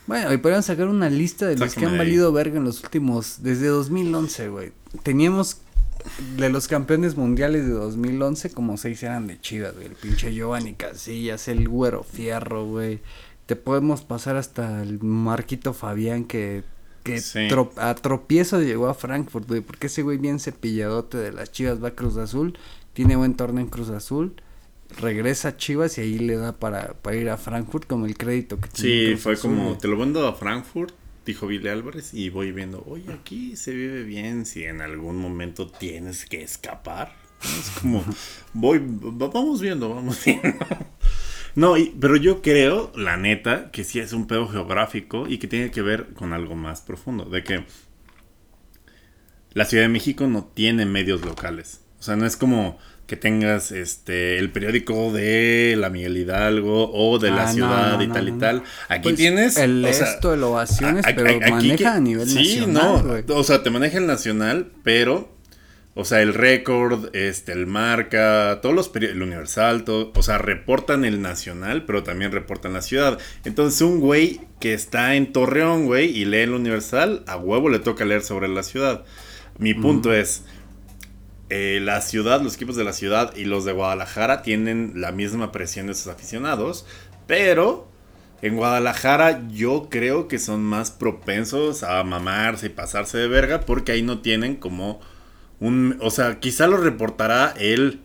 Bueno, 0.05 0.33
y 0.33 0.37
podrían 0.37 0.63
sacar 0.63 0.87
una 0.87 1.09
lista 1.09 1.45
de 1.47 1.55
los 1.55 1.75
que 1.75 1.85
han 1.85 1.97
valido 1.97 2.31
verga 2.31 2.57
en 2.57 2.63
los 2.63 2.83
últimos, 2.83 3.43
desde 3.43 3.67
2011, 3.67 4.49
güey. 4.49 4.71
Teníamos 5.03 5.61
de 6.35 6.49
los 6.49 6.67
campeones 6.67 7.15
mundiales 7.15 7.65
de 7.67 7.73
2011, 7.73 8.51
como 8.51 8.77
seis 8.77 9.03
eran 9.03 9.27
de 9.27 9.39
Chivas, 9.39 9.75
güey. 9.75 9.85
El 9.85 9.93
pinche 9.93 10.33
Giovanni 10.33 10.73
Casillas, 10.73 11.47
el 11.47 11.67
Güero 11.67 12.03
Fierro, 12.03 12.65
güey. 12.65 13.01
Te 13.45 13.55
podemos 13.55 14.01
pasar 14.01 14.35
hasta 14.35 14.81
el 14.81 14.99
Marquito 14.99 15.73
Fabián 15.73 16.23
que, 16.25 16.63
que 17.03 17.19
Sí. 17.21 17.47
tro- 17.49 17.71
a 17.77 17.93
tropiezo 17.95 18.61
llegó 18.61 18.87
a 18.87 18.93
Frankfurt, 18.93 19.47
güey. 19.47 19.61
Porque 19.61 19.87
ese 19.87 20.01
güey 20.03 20.17
bien 20.17 20.39
cepilladote 20.39 21.17
de 21.17 21.31
las 21.31 21.51
Chivas 21.51 21.83
va 21.83 21.89
a 21.89 21.95
Cruz 21.95 22.17
Azul, 22.17 22.57
tiene 22.93 23.15
buen 23.15 23.35
torneo 23.35 23.63
en 23.63 23.69
Cruz 23.69 23.89
Azul. 23.89 24.33
Regresa 24.99 25.49
a 25.49 25.57
Chivas 25.57 25.97
y 25.97 26.01
ahí 26.01 26.17
le 26.19 26.35
da 26.35 26.53
para, 26.53 26.93
para 26.93 27.15
ir 27.15 27.29
a 27.29 27.37
Frankfurt 27.37 27.85
como 27.87 28.05
el 28.07 28.17
crédito 28.17 28.59
que 28.59 28.69
en 28.69 28.75
Sí, 28.75 29.05
Cruz 29.11 29.21
fue 29.21 29.33
Azul, 29.33 29.51
como, 29.51 29.65
güey. 29.67 29.77
te 29.77 29.87
lo 29.87 29.97
vendo 29.97 30.27
a 30.27 30.33
Frankfurt, 30.33 30.93
dijo 31.25 31.45
Billy 31.45 31.67
Álvarez, 31.69 32.11
y 32.13 32.29
voy 32.31 32.51
viendo, 32.51 32.83
oye, 32.87 33.13
aquí 33.13 33.55
se 33.55 33.71
vive 33.71 34.01
bien 34.03 34.47
si 34.47 34.63
en 34.63 34.81
algún 34.81 35.17
momento 35.17 35.67
tienes 35.69 36.25
que 36.25 36.41
escapar. 36.41 37.13
Es 37.43 37.69
como, 37.79 38.03
voy, 38.53 38.79
va- 38.79 39.27
vamos 39.29 39.61
viendo, 39.61 39.93
vamos 39.93 40.25
viendo. 40.25 40.49
No, 41.59 41.75
y- 41.77 41.93
pero 41.99 42.15
yo 42.15 42.41
creo, 42.41 42.91
la 42.95 43.17
neta, 43.17 43.69
que 43.71 43.83
sí 43.83 43.99
es 43.99 44.13
un 44.13 44.27
pedo 44.27 44.47
geográfico 44.47 45.27
y 45.27 45.39
que 45.39 45.47
tiene 45.47 45.71
que 45.71 45.81
ver 45.81 46.07
con 46.13 46.31
algo 46.31 46.55
más 46.55 46.79
profundo, 46.81 47.25
de 47.25 47.43
que 47.43 47.65
la 49.53 49.65
Ciudad 49.65 49.83
de 49.83 49.89
México 49.89 50.27
no 50.27 50.45
tiene 50.53 50.85
medios 50.85 51.25
locales. 51.25 51.81
O 51.99 52.03
sea, 52.03 52.15
no 52.15 52.25
es 52.25 52.37
como 52.37 52.77
que 53.07 53.17
tengas 53.17 53.71
este 53.71 54.37
el 54.37 54.51
periódico 54.51 55.11
de 55.11 55.75
la 55.77 55.89
Miguel 55.89 56.15
Hidalgo 56.15 56.91
o 56.93 57.17
de 57.17 57.31
la 57.31 57.43
Ah, 57.43 57.45
no, 57.47 57.53
ciudad 57.53 57.97
no, 57.97 58.03
y 58.03 58.07
no, 58.07 58.13
tal 58.13 58.27
y 58.27 58.31
no. 58.31 58.37
tal. 58.37 58.63
Aquí 58.87 59.03
Pues, 59.03 59.15
tienes 59.15 59.57
el 59.57 59.83
o 59.83 59.91
sea, 59.91 60.11
esto, 60.13 60.33
el 60.33 60.43
ovaciones, 60.43 61.05
a- 61.05 61.09
a- 61.09 61.15
pero 61.15 61.39
maneja 61.49 61.75
que- 61.75 61.85
a 61.87 61.99
nivel 61.99 62.29
sí, 62.29 62.37
nacional, 62.59 62.73
no, 62.83 63.03
güey. 63.03 63.23
o 63.27 63.43
sea, 63.43 63.63
te 63.63 63.69
maneja 63.71 63.97
el 63.97 64.05
nacional, 64.05 64.71
pero 64.83 65.35
o 65.95 66.05
sea, 66.05 66.21
el 66.21 66.33
récord, 66.33 67.13
este, 67.15 67.51
el 67.51 67.67
marca, 67.67 68.59
todos 68.61 68.75
los 68.75 68.89
periódicos, 68.89 69.17
el 69.17 69.23
universal, 69.23 69.83
todo, 69.83 70.11
o 70.15 70.23
sea, 70.23 70.37
reportan 70.37 71.03
el 71.03 71.21
nacional, 71.21 71.85
pero 71.85 72.03
también 72.03 72.31
reportan 72.31 72.73
la 72.73 72.81
ciudad. 72.81 73.17
Entonces, 73.43 73.81
un 73.81 73.99
güey 73.99 74.41
que 74.59 74.73
está 74.73 75.15
en 75.15 75.33
Torreón, 75.33 75.87
güey, 75.87 76.09
y 76.09 76.25
lee 76.25 76.39
el 76.39 76.51
universal, 76.51 77.23
a 77.27 77.37
huevo 77.37 77.69
le 77.69 77.79
toca 77.79 78.05
leer 78.05 78.21
sobre 78.21 78.47
la 78.47 78.63
ciudad. 78.63 79.03
Mi 79.57 79.73
punto 79.73 80.13
es, 80.13 80.43
eh, 81.49 81.79
la 81.81 82.01
ciudad, 82.01 82.41
los 82.41 82.55
equipos 82.55 82.75
de 82.75 82.83
la 82.83 82.93
ciudad 82.93 83.35
y 83.35 83.45
los 83.45 83.65
de 83.65 83.73
Guadalajara 83.73 84.43
tienen 84.43 84.93
la 84.95 85.11
misma 85.11 85.51
presión 85.51 85.87
de 85.87 85.95
sus 85.95 86.07
aficionados, 86.07 86.85
pero 87.25 87.89
en 88.43 88.55
Guadalajara 88.55 89.41
yo 89.49 89.87
creo 89.89 90.27
que 90.27 90.37
son 90.37 90.61
más 90.61 90.91
propensos 90.91 91.81
a 91.81 92.03
mamarse 92.03 92.67
y 92.67 92.69
pasarse 92.69 93.17
de 93.17 93.27
verga 93.27 93.61
porque 93.61 93.91
ahí 93.93 94.03
no 94.03 94.19
tienen 94.19 94.57
como 94.57 95.01
un... 95.59 95.97
O 96.01 96.11
sea, 96.11 96.39
quizá 96.39 96.67
lo 96.67 96.77
reportará 96.77 97.53
el, 97.59 97.99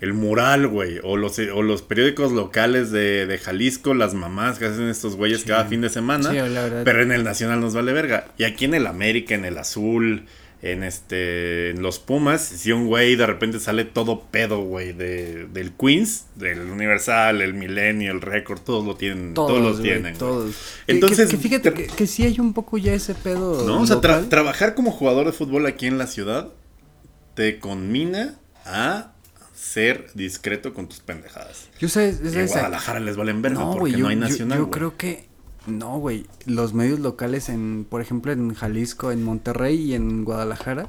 el 0.00 0.12
mural, 0.12 0.66
güey, 0.68 0.98
o 1.02 1.16
los, 1.16 1.38
o 1.38 1.62
los 1.62 1.82
periódicos 1.82 2.32
locales 2.32 2.90
de, 2.90 3.26
de 3.26 3.38
Jalisco, 3.38 3.94
las 3.94 4.14
mamás 4.14 4.58
que 4.58 4.66
hacen 4.66 4.88
estos 4.88 5.16
güeyes 5.16 5.40
Sí. 5.42 5.46
cada 5.48 5.64
fin 5.64 5.80
de 5.80 5.88
semana. 5.90 6.30
Sí, 6.30 6.36
la 6.36 6.48
verdad. 6.62 6.82
Pero 6.84 7.02
en 7.02 7.12
el 7.12 7.24
Nacional 7.24 7.60
nos 7.60 7.74
vale 7.74 7.92
verga. 7.92 8.28
Y 8.38 8.44
aquí 8.44 8.64
en 8.66 8.74
el 8.74 8.86
América, 8.86 9.34
en 9.34 9.44
el 9.44 9.56
Azul, 9.58 10.26
en 10.62 10.82
este 10.82 11.70
en 11.70 11.82
los 11.82 11.98
Pumas, 11.98 12.40
si 12.42 12.72
un 12.72 12.86
güey 12.86 13.16
de 13.16 13.26
repente 13.26 13.60
sale 13.60 13.84
todo 13.84 14.22
pedo, 14.30 14.60
güey, 14.62 14.94
de, 14.94 15.46
del 15.52 15.72
Queens, 15.72 16.24
del 16.36 16.60
Universal, 16.60 17.42
el 17.42 17.52
Milenio, 17.52 18.12
el 18.12 18.22
Récord, 18.22 18.60
todos 18.60 18.82
lo 18.82 18.96
tienen, 18.96 19.34
todos, 19.34 19.60
lo 19.60 19.72
güey, 19.72 19.82
tienen. 19.82 20.16
Todos. 20.16 20.54
Entonces, 20.86 21.28
que, 21.28 21.36
que 21.36 21.42
fíjate 21.42 21.72
que, 21.74 21.86
que 21.88 22.06
sí 22.06 22.24
hay 22.24 22.40
un 22.40 22.54
poco 22.54 22.78
ya 22.78 22.94
ese 22.94 23.14
pedo. 23.14 23.62
¿No? 23.66 23.82
O 23.82 23.86
sea, 23.86 23.96
tra- 23.96 24.26
trabajar 24.30 24.74
como 24.74 24.90
jugador 24.90 25.26
de 25.26 25.32
fútbol 25.32 25.66
aquí 25.66 25.86
en 25.86 25.98
la 25.98 26.06
ciudad 26.06 26.48
te 27.34 27.58
conmina 27.58 28.36
a 28.64 29.12
ser 29.54 30.10
discreto 30.14 30.74
con 30.74 30.88
tus 30.88 31.00
pendejadas. 31.00 31.68
Yo 31.78 31.88
sé, 31.88 32.08
es 32.08 32.20
en 32.20 32.46
Guadalajara 32.46 33.00
les 33.00 33.16
valen 33.16 33.42
verga 33.42 33.60
No, 33.60 33.76
porque 33.76 33.96
no 33.96 34.08
hay 34.08 34.16
nacional. 34.16 34.58
yo 34.58 34.70
creo 34.70 34.96
que 34.96 35.26
no, 35.66 35.98
güey. 35.98 36.26
Los 36.44 36.74
medios 36.74 37.00
locales 37.00 37.48
en, 37.48 37.86
por 37.88 38.00
ejemplo, 38.00 38.32
en 38.32 38.54
Jalisco, 38.54 39.12
en 39.12 39.22
Monterrey 39.22 39.76
y 39.76 39.94
en 39.94 40.24
Guadalajara, 40.24 40.88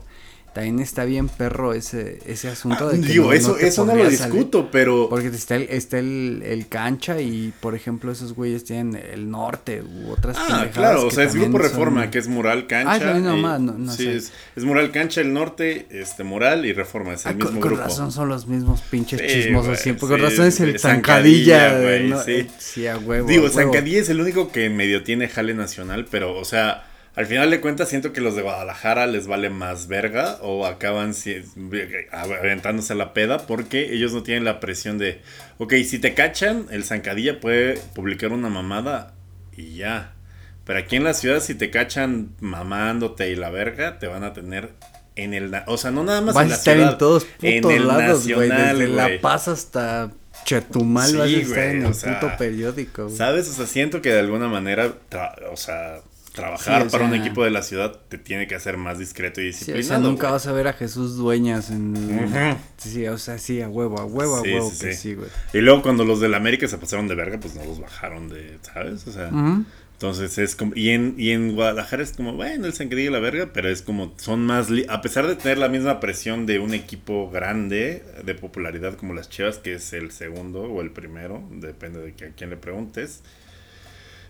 también 0.56 0.80
está 0.80 1.04
bien 1.04 1.28
perro 1.28 1.74
ese, 1.74 2.18
ese 2.26 2.48
asunto 2.48 2.88
de 2.88 3.00
que 3.02 3.06
Ah, 3.06 3.10
Digo, 3.10 3.26
no- 3.26 3.34
eso, 3.34 3.54
te 3.56 3.68
eso 3.68 3.86
no 3.86 3.94
lo 3.94 4.06
salir. 4.06 4.18
discuto, 4.20 4.70
pero... 4.72 5.10
Porque 5.10 5.28
está 5.28 5.58
el, 5.58 5.64
está 5.70 6.00
el, 6.00 6.42
el 6.46 6.68
cancha 6.70 7.20
y, 7.20 7.54
por 7.60 7.76
ejemplo, 7.76 8.10
esos 8.12 8.34
güeyes 8.34 8.64
tienen 8.64 8.96
el 8.96 9.30
norte 9.30 9.84
u 9.84 10.10
otras 10.12 10.38
Ah, 10.40 10.68
claro, 10.74 11.06
o 11.08 11.12
sea, 11.12 11.26
es 11.26 11.36
Grupo 11.36 11.58
son- 11.58 11.62
Reforma, 11.62 12.10
que 12.10 12.20
es 12.20 12.30
Mural 12.30 12.68
Cancha. 12.68 12.94
Ah, 12.94 13.14
no, 13.16 13.20
no, 13.20 13.38
y- 13.38 13.42
más, 13.42 13.60
no, 13.60 13.74
no 13.74 13.92
sí, 13.92 14.04
sé. 14.06 14.16
es, 14.16 14.32
es 14.56 14.64
Mural 14.64 14.92
Cancha, 14.92 15.20
el 15.20 15.34
norte, 15.34 15.88
este, 15.92 16.24
Mural 16.24 16.66
y 16.66 16.72
Reforma, 16.72 17.14
es 17.16 17.26
el 17.26 17.32
Ah, 17.32 17.36
mismo 17.36 17.52
con, 17.52 17.60
con 17.60 17.70
grupo. 17.72 17.84
razón 17.84 18.12
son 18.14 18.30
los 18.30 18.48
mismos 18.48 18.80
pinches 18.90 19.20
Sí, 19.20 19.28
chismosos 19.28 19.68
güey, 19.68 19.78
siempre. 19.78 20.08
sí, 20.08 20.12
con 20.14 20.22
razón 20.22 20.46
es 20.48 20.60
el 20.62 20.80
zancadilla, 20.80 21.80
güey, 21.82 22.08
¿no? 22.10 22.24
sí. 22.24 22.48
Sí, 22.58 22.88
a 22.88 22.98
huevo. 22.98 23.28
Digo. 23.28 23.50
Zancadilla 23.50 24.00
es 24.00 24.08
el 24.10 24.22
único 24.22 24.52
que 24.54 24.70
medio 24.70 25.04
tiene 25.04 25.28
jale 25.28 25.54
nacional, 25.54 26.08
pero, 26.10 26.34
o 26.38 26.46
sea, 26.46 26.86
al 27.16 27.26
final 27.26 27.50
de 27.50 27.62
cuentas 27.62 27.90
siento 27.90 28.12
que 28.14 28.22
los 28.22 28.36
de 28.36 28.42
Guadalajara 28.42 29.08
les 29.08 29.28
vale 29.28 29.50
más 29.50 29.88
verga 29.88 30.38
o 30.42 30.66
acaban 30.66 31.14
si- 31.14 31.44
aventándose 32.12 32.94
a 32.94 32.96
la 32.96 33.14
peda 33.14 33.40
porque 33.48 33.94
ellos 33.94 34.14
no 34.14 34.24
tienen 34.24 34.44
la 34.46 34.60
presión 34.60 34.98
de, 34.98 35.22
ok, 35.58 35.74
si 35.86 36.00
te 36.00 36.14
cachan, 36.14 36.66
el 36.72 36.84
Zancadilla 36.84 37.40
puede 37.40 37.78
publicar 37.94 38.32
una 38.32 38.50
mamada 38.50 39.14
y 39.56 39.76
ya. 39.76 40.14
Pero 40.66 40.80
aquí 40.80 40.96
en 40.96 41.04
la 41.04 41.14
ciudad, 41.14 41.42
si 41.42 41.56
te 41.56 41.70
cachan 41.70 42.30
mamándote 42.40 43.30
y 43.30 43.36
la 43.36 43.50
verga, 43.50 44.00
te 44.00 44.08
van 44.08 44.24
a 44.24 44.34
tener 44.34 44.72
en 45.16 45.34
el... 45.34 45.54
O 45.68 45.78
sea, 45.78 45.92
no 45.92 46.04
nada 46.04 46.22
más 46.22 46.34
Vas 46.36 46.46
en 46.46 46.48
a 46.48 46.50
la 46.50 46.56
estar 46.58 46.74
ciudad, 46.76 46.92
en 46.94 46.98
todos 46.98 47.28
en 47.42 47.62
putos 47.62 47.78
el 47.78 47.88
lados, 47.88 48.28
güey. 48.28 48.50
Desde. 48.50 48.88
La 48.88 49.10
Paz 49.22 49.48
hasta 49.48 50.12
Chetumal 50.44 51.10
Sí, 51.10 51.18
vas 51.18 51.28
a 51.28 51.38
estar 51.38 51.64
en 51.70 51.86
o 51.86 51.88
el 51.90 51.94
sea, 51.94 52.20
puto 52.20 52.36
periódico. 52.38 53.10
¿Sabes? 53.10 53.48
O 53.48 53.54
sea, 53.54 53.68
siento 53.68 54.02
que 54.02 54.12
de 54.12 54.20
alguna 54.20 54.48
manera, 54.48 54.92
o 55.52 55.56
sea, 55.56 56.02
trabajar 56.36 56.82
Sí, 56.84 56.88
o 56.88 56.92
para 56.92 57.06
un 57.06 57.16
equipo 57.16 57.44
de 57.44 57.50
la 57.52 57.64
ciudad 57.64 58.00
te 58.10 58.18
tiene 58.20 58.48
que 58.48 58.56
hacer 58.56 58.78
más 58.78 59.00
discreto 59.00 59.42
y 59.42 59.46
Sí, 59.54 59.72
o 59.72 59.76
disciplinado. 59.76 59.88
sea, 59.88 59.98
nunca 60.00 60.30
vas 60.32 60.46
a 60.48 60.52
ver 60.52 60.68
a 60.68 60.74
Jesús 60.74 61.16
Dueñas 61.16 61.72
en... 61.72 61.96
Sí, 62.78 63.08
o 63.08 63.18
sea, 63.18 63.38
sí, 63.38 63.62
a 63.62 63.70
huevo, 63.70 64.00
a 64.00 64.06
huevo, 64.06 64.38
a 64.38 64.42
Sí, 64.44 64.54
huevo 64.54 64.70
sí, 64.72 64.78
que 64.86 64.94
sí. 64.94 65.16
güey. 65.16 65.30
Y 65.54 65.60
luego 65.62 65.82
cuando 65.82 66.06
los 66.06 66.20
del 66.20 66.34
América 66.36 66.68
se 66.68 66.78
pasaron 66.78 67.08
de 67.08 67.16
verga, 67.16 67.40
pues 67.40 67.56
no 67.56 67.64
los 67.66 67.80
bajaron 67.80 68.30
de, 68.30 68.60
¿sabes? 68.62 69.08
O 69.08 69.12
sea, 69.12 69.32
entonces 69.94 70.38
es 70.38 70.56
como... 70.58 70.74
Y 70.76 70.90
en, 70.90 71.16
y 71.18 71.32
en 71.32 71.56
Guadalajara 71.56 72.04
es 72.04 72.12
como, 72.12 72.34
bueno, 72.34 72.66
el 72.66 72.74
Zancadilla 72.74 73.10
y 73.10 73.14
la 73.14 73.20
verga, 73.20 73.52
pero 73.54 73.70
es 73.70 73.82
como, 73.82 74.14
son 74.18 74.46
más... 74.46 74.70
li- 74.70 74.86
A 74.90 75.02
pesar 75.02 75.26
de 75.26 75.36
tener 75.38 75.58
la 75.58 75.70
misma 75.70 76.02
presión 76.02 76.46
de 76.46 76.60
un 76.60 76.74
equipo 76.74 77.30
grande 77.32 78.04
de 78.26 78.36
popularidad 78.36 78.96
como 78.96 79.14
las 79.14 79.30
Chivas, 79.30 79.58
que 79.58 79.76
es 79.76 79.94
el 79.94 80.12
segundo 80.12 80.64
o 80.64 80.82
el 80.82 80.92
primero, 80.92 81.42
depende 81.50 82.02
de 82.02 82.14
que, 82.14 82.26
a 82.26 82.30
quién 82.32 82.50
le 82.50 82.58
preguntes. 82.58 83.22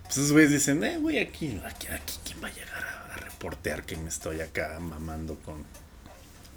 Pues 0.05 0.17
esos 0.17 0.31
güeyes 0.31 0.51
dicen, 0.51 0.83
eh, 0.83 0.97
güey, 0.99 1.19
aquí, 1.19 1.59
aquí, 1.65 1.87
aquí, 1.87 2.13
¿quién 2.25 2.37
va 2.43 2.47
a 2.47 2.51
llegar 2.53 2.83
a, 2.83 3.13
a 3.13 3.17
reportear 3.17 3.83
que 3.83 3.97
me 3.97 4.09
estoy 4.09 4.39
acá 4.41 4.77
mamando 4.79 5.35
con, 5.43 5.55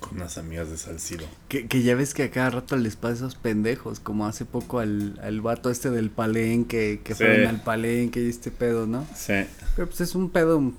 con 0.01 0.17
unas 0.17 0.37
amigas 0.39 0.71
de 0.71 0.77
Salcido? 0.77 1.27
Que, 1.49 1.67
que 1.67 1.83
ya 1.83 1.95
ves 1.95 2.15
que 2.15 2.25
a 2.25 2.31
cada 2.31 2.51
rato 2.51 2.77
les 2.77 2.97
pasa 2.97 3.15
esos 3.15 3.35
pendejos, 3.35 4.01
como 4.01 4.27
hace 4.27 4.45
poco 4.45 4.81
al, 4.81 5.19
al 5.23 5.41
vato 5.41 5.71
este 5.71 5.91
del 5.91 6.11
palenque, 6.11 7.01
que 7.03 7.15
Sí. 7.15 7.25
fueron 7.25 7.47
al 7.47 7.63
palenque 7.63 8.23
y 8.23 8.29
este 8.29 8.51
pedo, 8.51 8.87
¿no? 8.87 9.07
Sí. 9.17 9.35
Pero 9.77 9.89
pues 9.89 10.01
es 10.03 10.15
un 10.15 10.31
pedo 10.31 10.73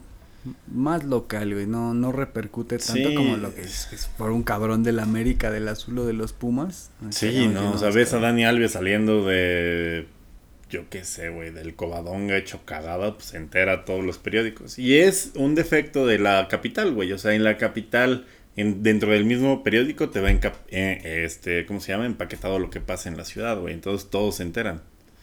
más 0.72 1.04
local, 1.04 1.54
güey, 1.54 1.66
no, 1.68 1.94
no 1.94 2.12
repercute 2.14 2.78
tanto 2.78 3.10
Sí. 3.10 3.16
como 3.16 3.36
lo 3.36 3.54
que 3.54 3.62
es, 3.64 3.88
que 3.90 3.96
es 3.98 4.06
por 4.18 4.30
un 4.32 4.44
cabrón 4.44 4.84
del 4.84 5.00
América, 5.00 5.52
del 5.52 5.68
azul 5.68 5.98
o 6.00 6.06
de 6.06 6.14
los 6.14 6.32
Pumas. 6.34 6.92
Sí, 7.10 7.48
no, 7.48 7.72
o 7.74 7.78
sea, 7.78 7.90
ves 7.90 8.14
a 8.14 8.20
Dani 8.20 8.46
Alves 8.46 8.72
saliendo 8.72 9.26
de, 9.26 10.08
yo 10.70 10.90
qué 10.90 11.04
sé, 11.04 11.30
güey, 11.30 11.52
del 11.52 11.76
Covadonga 11.76 12.38
hecho 12.38 12.62
cagada, 12.66 13.16
pues 13.16 13.26
se 13.26 13.38
entera 13.38 13.86
todos 13.86 14.04
los 14.04 14.18
periódicos. 14.18 14.78
Y 14.78 14.98
es 14.98 15.32
un 15.36 15.56
defecto 15.56 16.06
de 16.06 16.20
la 16.20 16.48
capital, 16.48 16.94
güey, 16.94 17.12
o 17.12 17.18
sea, 17.18 17.34
en 17.34 17.44
la 17.44 17.58
capital, 17.58 18.26
en, 18.56 18.84
dentro 18.84 19.12
del 19.12 19.26
mismo 19.26 19.64
periódico 19.64 20.10
te 20.10 20.22
va 20.22 20.30
eh, 20.32 21.24
este, 21.26 21.66
¿cómo 21.66 21.80
se 21.80 21.92
llama? 21.92 22.06
Empaquetado 22.06 22.60
lo 22.60 22.70
que 22.70 22.80
pasa 22.80 23.10
en 23.10 23.18
la 23.18 23.26
ciudad, 23.26 23.60
güey, 23.60 23.74
entonces 23.74 24.10
todos 24.10 24.36
se 24.36 24.44
enteran. 24.44 24.82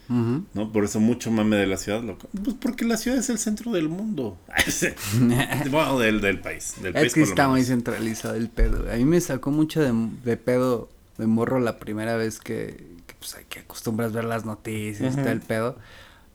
¿no? 0.08 0.72
Por 0.72 0.84
eso 0.84 1.00
mucho 1.00 1.32
mame 1.32 1.56
de 1.56 1.66
la 1.66 1.76
ciudad, 1.76 2.00
loco. 2.00 2.28
Pues 2.44 2.56
porque 2.60 2.84
la 2.84 2.96
ciudad 2.96 3.18
es 3.18 3.28
el 3.28 3.38
centro 3.38 3.72
del 3.72 3.88
mundo. 3.88 4.38
bueno, 5.70 5.98
del, 5.98 6.20
del 6.20 6.38
país, 6.38 6.74
del 6.80 6.92
país 6.92 7.06
Es 7.06 7.14
que 7.14 7.22
está 7.22 7.48
muy 7.48 7.64
centralizado 7.64 8.36
el 8.36 8.48
pedo. 8.48 8.90
A 8.90 8.96
mí 8.96 9.04
me 9.04 9.20
sacó 9.20 9.50
mucho 9.50 9.80
de, 9.82 9.92
de 10.24 10.36
pedo 10.36 10.88
de 11.18 11.26
morro 11.26 11.58
la 11.58 11.78
primera 11.78 12.16
vez 12.16 12.38
que, 12.38 12.95
pues, 13.26 13.38
hay 13.38 13.44
que 13.48 13.60
acostumbras 13.60 14.12
ver 14.12 14.24
las 14.24 14.44
noticias 14.44 15.00
y 15.14 15.14
Ujú. 15.14 15.24
tal 15.24 15.32
el 15.34 15.40
pedo. 15.40 15.76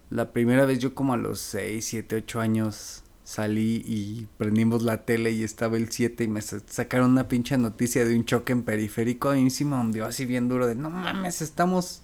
La 0.10 0.32
primera 0.32 0.66
vez 0.66 0.80
yo 0.80 0.94
como 0.94 1.14
a 1.14 1.18
los 1.18 1.40
6, 1.40 1.86
7, 1.86 2.18
8 2.18 2.42
años 2.42 3.04
salí 3.24 3.82
y 3.88 4.28
prendimos 4.38 4.84
la 4.84 5.06
tele 5.06 5.32
y 5.32 5.44
estaba 5.44 5.78
el 5.78 5.90
7 5.90 6.26
y 6.26 6.28
me 6.28 6.42
sa- 6.42 6.60
sacaron 6.68 7.12
una 7.12 7.30
pinche 7.30 7.58
noticia 7.58 8.04
de 8.04 8.16
un 8.16 8.26
choque 8.26 8.52
en 8.52 8.64
periférico. 8.64 9.30
A 9.30 9.36
mí 9.36 9.50
sí 9.50 9.64
me 9.64 9.78
hundió 9.78 10.06
así 10.06 10.26
bien 10.26 10.50
duro 10.50 10.68
de 10.68 10.76
no 10.76 10.90
mames, 10.90 11.42
estamos 11.42 12.02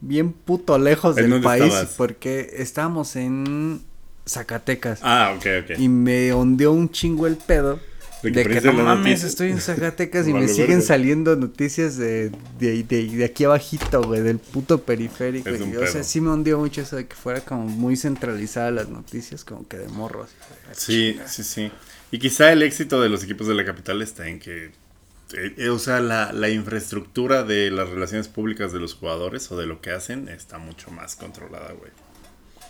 bien 0.00 0.32
puto 0.32 0.78
lejos 0.78 1.16
¿En 1.16 1.30
del 1.30 1.40
país 1.40 1.62
estabas? 1.64 1.94
porque 1.96 2.50
estábamos 2.58 3.16
en 3.16 3.80
Zacatecas. 4.28 5.00
Ah, 5.02 5.34
ok, 5.36 5.46
ok. 5.64 5.78
Y 5.78 5.88
me 5.88 6.32
ondeó 6.34 6.72
un 6.72 6.90
chingo 6.90 7.26
el 7.26 7.36
pedo. 7.36 7.80
De 8.22 8.30
De 8.30 8.44
que 8.44 8.60
no 8.60 8.72
mames, 8.72 9.24
estoy 9.24 9.50
en 9.50 9.60
Zacatecas 9.60 10.28
y 10.28 10.32
Vale, 10.32 10.46
me 10.46 10.52
siguen 10.52 10.80
saliendo 10.80 11.34
noticias 11.34 11.96
de, 11.96 12.30
de, 12.58 12.84
de, 12.84 13.06
de 13.08 13.24
aquí 13.24 13.44
abajito, 13.44 14.02
güey, 14.02 14.22
del 14.22 14.38
puto 14.38 14.82
periférico. 14.82 15.48
Es 15.48 15.60
un 15.60 15.72
y, 15.72 15.76
o 15.76 15.86
sea, 15.86 16.04
sí 16.04 16.20
me 16.20 16.30
hundió 16.30 16.58
mucho 16.58 16.82
eso 16.82 16.96
de 16.96 17.06
que 17.06 17.16
fuera 17.16 17.40
como 17.40 17.64
muy 17.64 17.96
centralizadas 17.96 18.72
las 18.72 18.88
noticias, 18.88 19.44
como 19.44 19.66
que 19.66 19.76
de 19.78 19.88
morros. 19.88 20.30
Sí, 20.70 21.18
sí, 21.26 21.42
sí. 21.42 21.72
Y 22.12 22.18
quizá 22.18 22.52
el 22.52 22.62
éxito 22.62 23.00
de 23.00 23.08
los 23.08 23.24
equipos 23.24 23.48
de 23.48 23.54
la 23.54 23.64
capital 23.64 24.02
está 24.02 24.28
en 24.28 24.38
que, 24.38 24.66
eh, 24.66 25.54
eh, 25.56 25.68
o 25.70 25.78
sea, 25.80 26.00
la, 26.00 26.32
la 26.32 26.48
infraestructura 26.48 27.42
de 27.42 27.70
las 27.72 27.88
relaciones 27.88 28.28
públicas 28.28 28.72
de 28.72 28.78
los 28.78 28.94
jugadores 28.94 29.50
o 29.50 29.56
de 29.56 29.66
lo 29.66 29.80
que 29.80 29.90
hacen 29.90 30.28
está 30.28 30.58
mucho 30.58 30.90
más 30.92 31.16
controlada, 31.16 31.72
güey. 31.72 31.90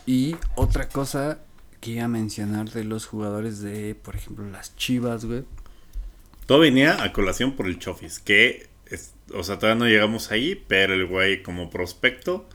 Y 0.06 0.36
otra 0.54 0.88
cosa 0.88 1.38
iba 1.90 2.04
a 2.04 2.08
mencionar 2.08 2.70
de 2.70 2.84
los 2.84 3.06
jugadores 3.06 3.60
de, 3.60 3.94
por 3.94 4.14
ejemplo, 4.16 4.48
las 4.48 4.76
chivas, 4.76 5.24
güey. 5.24 5.44
Todo 6.46 6.60
venía 6.60 7.02
a 7.02 7.12
colación 7.12 7.52
por 7.56 7.66
el 7.66 7.78
Chofis, 7.78 8.18
que, 8.20 8.68
es- 8.86 9.12
o 9.34 9.42
sea, 9.42 9.58
todavía 9.58 9.78
no 9.84 9.88
llegamos 9.90 10.30
ahí, 10.30 10.62
pero 10.68 10.94
el 10.94 11.06
güey 11.06 11.42
como 11.42 11.70
prospecto, 11.70 12.46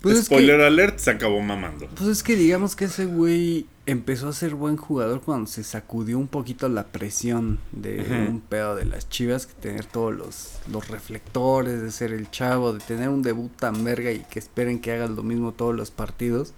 Pues 0.00 0.18
es 0.18 0.28
que- 0.28 0.34
spoiler 0.36 0.60
alert, 0.60 0.98
se 0.98 1.10
acabó 1.10 1.40
mamando. 1.40 1.88
Pues 1.96 2.08
es 2.08 2.22
que 2.22 2.36
digamos 2.36 2.76
que 2.76 2.84
ese 2.86 3.06
güey 3.06 3.66
empezó 3.86 4.28
a 4.28 4.32
ser 4.32 4.54
buen 4.54 4.76
jugador 4.76 5.22
cuando 5.22 5.46
se 5.48 5.64
sacudió 5.64 6.18
un 6.18 6.28
poquito 6.28 6.68
la 6.68 6.86
presión 6.88 7.58
de 7.72 8.26
un 8.28 8.40
pedo 8.40 8.76
de 8.76 8.84
las 8.84 9.08
chivas, 9.08 9.46
que 9.46 9.54
tener 9.54 9.86
todos 9.86 10.14
los, 10.14 10.50
los 10.70 10.86
reflectores, 10.88 11.80
de 11.80 11.90
ser 11.90 12.12
el 12.12 12.30
chavo, 12.30 12.74
de 12.74 12.80
tener 12.80 13.08
un 13.08 13.22
debut 13.22 13.50
tan 13.56 13.82
verga 13.84 14.12
y 14.12 14.20
que 14.30 14.38
esperen 14.38 14.80
que 14.80 14.92
hagas 14.92 15.10
lo 15.10 15.22
mismo 15.22 15.52
todos 15.52 15.74
los 15.74 15.90
partidos. 15.90 16.52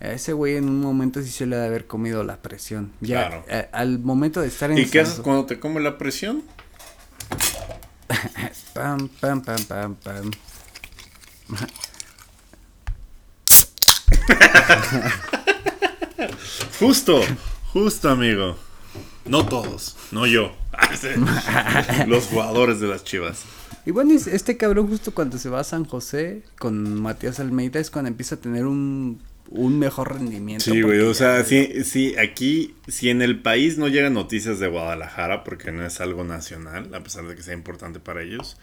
A 0.00 0.12
ese 0.12 0.32
güey 0.32 0.56
en 0.56 0.68
un 0.68 0.80
momento 0.80 1.20
sí 1.22 1.30
se 1.30 1.46
le 1.46 1.56
ha 1.56 1.60
de 1.60 1.66
haber 1.66 1.86
comido 1.86 2.22
la 2.24 2.36
presión. 2.36 2.92
Ya 3.00 3.28
Claro. 3.28 3.44
a- 3.50 3.76
al 3.78 3.98
momento 3.98 4.40
de 4.40 4.48
estar 4.48 4.70
en 4.70 4.78
¿Y 4.78 4.86
qué 4.86 5.00
haces 5.00 5.20
cuando 5.20 5.44
te 5.46 5.58
come 5.58 5.80
la 5.80 5.98
presión? 5.98 6.42
Pam, 8.74 9.08
pam, 9.20 9.42
pam, 9.42 9.64
pam, 9.66 9.94
pam. 9.96 10.30
Justo, 16.78 17.20
justo, 17.72 18.08
amigo. 18.10 18.56
No 19.26 19.46
todos, 19.46 19.96
no 20.10 20.26
yo. 20.26 20.52
Los 22.06 22.26
jugadores 22.26 22.80
de 22.80 22.88
las 22.88 23.04
chivas. 23.04 23.42
Y 23.84 23.90
bueno, 23.90 24.12
es- 24.12 24.26
este 24.26 24.56
cabrón 24.56 24.88
justo 24.88 25.12
cuando 25.14 25.38
se 25.38 25.48
va 25.48 25.60
a 25.60 25.64
San 25.64 25.84
José 25.84 26.42
con 26.58 27.00
Matías 27.00 27.40
Almeida 27.40 27.80
es 27.80 27.90
cuando 27.90 28.08
empieza 28.08 28.36
a 28.36 28.38
tener 28.38 28.66
un, 28.66 29.20
un 29.50 29.78
mejor 29.78 30.12
rendimiento. 30.14 30.64
Sí, 30.64 30.82
güey, 30.82 31.00
o 31.00 31.14
sea, 31.14 31.42
sí, 31.44 31.84
sí, 31.84 32.14
aquí, 32.18 32.74
si 32.86 33.08
en 33.10 33.22
el 33.22 33.40
país 33.40 33.78
no 33.78 33.88
llegan 33.88 34.14
noticias 34.14 34.58
de 34.58 34.68
Guadalajara, 34.68 35.42
porque 35.44 35.72
no 35.72 35.84
es 35.86 36.00
algo 36.00 36.24
nacional, 36.24 36.94
a 36.94 37.02
pesar 37.02 37.26
de 37.26 37.34
que 37.34 37.42
sea 37.42 37.54
importante 37.54 37.98
para 38.00 38.22
ellos, 38.22 38.56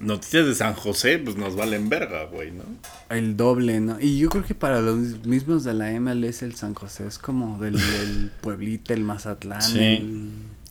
noticias 0.00 0.46
de 0.46 0.54
San 0.54 0.72
José, 0.74 1.18
pues 1.18 1.36
nos 1.36 1.56
valen 1.56 1.90
verga, 1.90 2.24
güey, 2.24 2.52
¿no? 2.52 2.62
El 3.10 3.36
doble, 3.36 3.80
¿no? 3.80 4.00
Y 4.00 4.18
yo 4.18 4.30
creo 4.30 4.44
que 4.44 4.54
para 4.54 4.80
los 4.80 5.26
mismos 5.26 5.62
de 5.64 5.74
la 5.74 5.90
MLS 6.00 6.42
el 6.42 6.54
San 6.54 6.72
José 6.74 7.06
es 7.06 7.18
como 7.18 7.58
del, 7.62 7.74
del 7.74 8.30
Pueblita, 8.40 8.94
el 8.94 9.04
Mazatlán. 9.04 9.60
Sí. 9.60 9.78
el- 9.78 10.30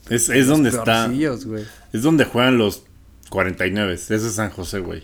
Es, 0.10 0.30
es 0.30 0.48
donde 0.48 0.70
está, 0.70 1.08
güey. 1.08 1.64
es 1.94 2.02
donde 2.02 2.26
juegan 2.26 2.58
los 2.58 2.84
49, 3.30 3.94
eso 3.94 4.16
es 4.16 4.24
San 4.34 4.50
José, 4.50 4.80
güey. 4.80 5.04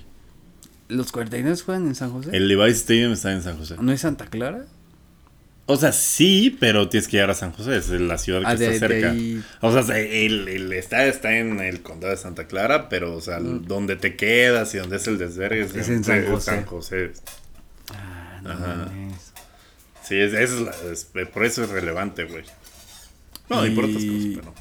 ¿Los 0.90 1.12
49 1.14 1.58
juegan 1.66 1.88
en 1.88 1.96
San 1.96 2.12
José? 2.12 2.32
El 2.34 2.48
Levi's 2.48 2.78
Stadium 2.80 3.14
está 3.14 3.32
en 3.32 3.42
San 3.44 3.58
José. 3.58 3.76
¿No 3.80 3.92
es 3.92 4.02
Santa 4.02 4.26
Clara? 4.28 4.66
O 5.68 5.78
sea, 5.78 5.92
sí, 5.92 6.58
pero 6.60 6.90
tienes 6.90 7.08
que 7.08 7.18
llegar 7.18 7.30
a 7.30 7.36
San 7.36 7.52
José, 7.52 7.78
es 7.78 7.90
la 7.90 8.18
ciudad 8.18 8.40
que 8.42 8.48
Ah, 8.48 8.54
está 8.54 8.70
de 8.70 8.80
cerca. 8.80 9.16
O 9.62 9.72
sea, 9.84 9.98
el, 10.00 10.48
el 10.48 10.74
estadio 10.74 11.12
está 11.12 11.38
en 11.38 11.60
el 11.60 11.82
condado 11.84 12.12
de 12.12 12.18
Santa 12.18 12.48
Clara, 12.48 12.90
pero, 12.90 13.16
o 13.16 13.22
sea, 13.22 13.40
donde 13.40 13.96
te 13.96 14.16
quedas 14.16 14.74
y 14.74 14.80
donde 14.80 14.96
es 14.98 15.08
el 15.08 15.20
desvergue 15.20 15.62
es, 15.62 15.76
Es 15.76 15.90
en 15.90 16.04
San 16.04 16.26
José. 16.26 16.46
San 16.52 16.66
José. 16.66 17.12
Ah, 17.94 18.40
no 18.44 18.50
Ajá. 18.50 18.88
Sí, 20.04 20.16
es, 20.16 20.34
es 20.34 20.52
la- 20.60 20.74
es- 20.92 21.06
por 21.32 21.46
eso 21.46 21.64
es 21.64 21.70
relevante, 21.70 22.24
güey. 22.24 22.44
No, 23.48 23.64
Y- 23.64 23.70
y 23.72 23.76
por 23.76 23.84
otras 23.86 24.04
cosas, 24.04 24.26
pero... 24.36 24.54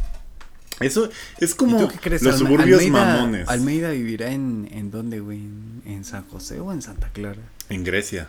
Eso 0.81 1.11
es 1.41 1.53
¿Y 1.53 1.55
como 1.55 1.79
tú 1.79 1.89
qué 1.89 1.99
crees? 1.99 2.23
los 2.23 2.37
Alme- 2.37 2.39
suburbios 2.47 2.81
Almeida, 2.83 3.05
mamones 3.05 3.49
¿Almeida 3.49 3.91
vivirá 3.91 4.31
en, 4.31 4.69
en 4.73 4.91
dónde, 4.91 5.21
güey? 5.21 5.39
¿En, 5.87 6.05
San 6.05 6.25
José 6.29 6.61
o 6.61 6.73
en 6.73 6.83
Santa 6.83 7.09
Clara? 7.13 7.41
en 7.69 7.85
Grecia. 7.85 8.29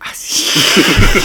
Ah, 0.00 0.12
sí. 0.14 0.44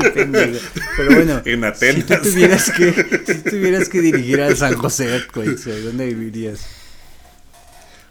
Qué 0.00 0.10
pendejo. 0.14 0.58
Pero 0.96 1.14
bueno, 1.14 1.42
En 1.44 1.60
si 1.60 1.66
Atenas. 1.66 2.06
tú 2.06 2.30
tuvieras 2.30 2.70
que, 2.70 2.92
si 3.26 3.34
tuvieras 3.50 3.88
que 3.88 4.00
dirigir 4.00 4.40
al 4.40 4.56
San 4.56 4.74
José, 4.76 5.22
güey, 5.34 5.56
¿dónde 5.82 6.06
vivirías? 6.06 6.66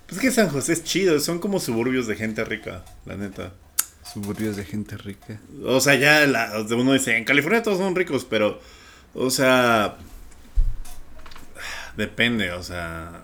Pues 0.08 0.20
que 0.22 0.32
San 0.32 0.50
José 0.50 0.74
es 0.74 0.84
chido, 0.84 1.20
son 1.20 1.40
como 1.40 1.60
suburbios 1.60 2.08
de 2.08 2.16
gente 2.16 2.44
rica, 2.44 2.84
la 3.06 3.16
neta. 3.16 3.54
Suburbios 4.14 4.56
de 4.58 4.66
gente 4.66 4.98
rica. 4.98 5.40
O 5.64 5.80
sea, 5.80 5.96
ya 5.96 6.26
la- 6.26 6.66
uno 6.72 6.94
dice, 6.94 7.16
en 7.16 7.26
California 7.26 7.62
todos 7.62 7.78
son 7.78 7.96
ricos, 7.96 8.26
pero, 8.30 8.60
o 9.14 9.30
sea, 9.30 9.98
depende, 12.00 12.52
o 12.54 12.64
sea, 12.64 13.22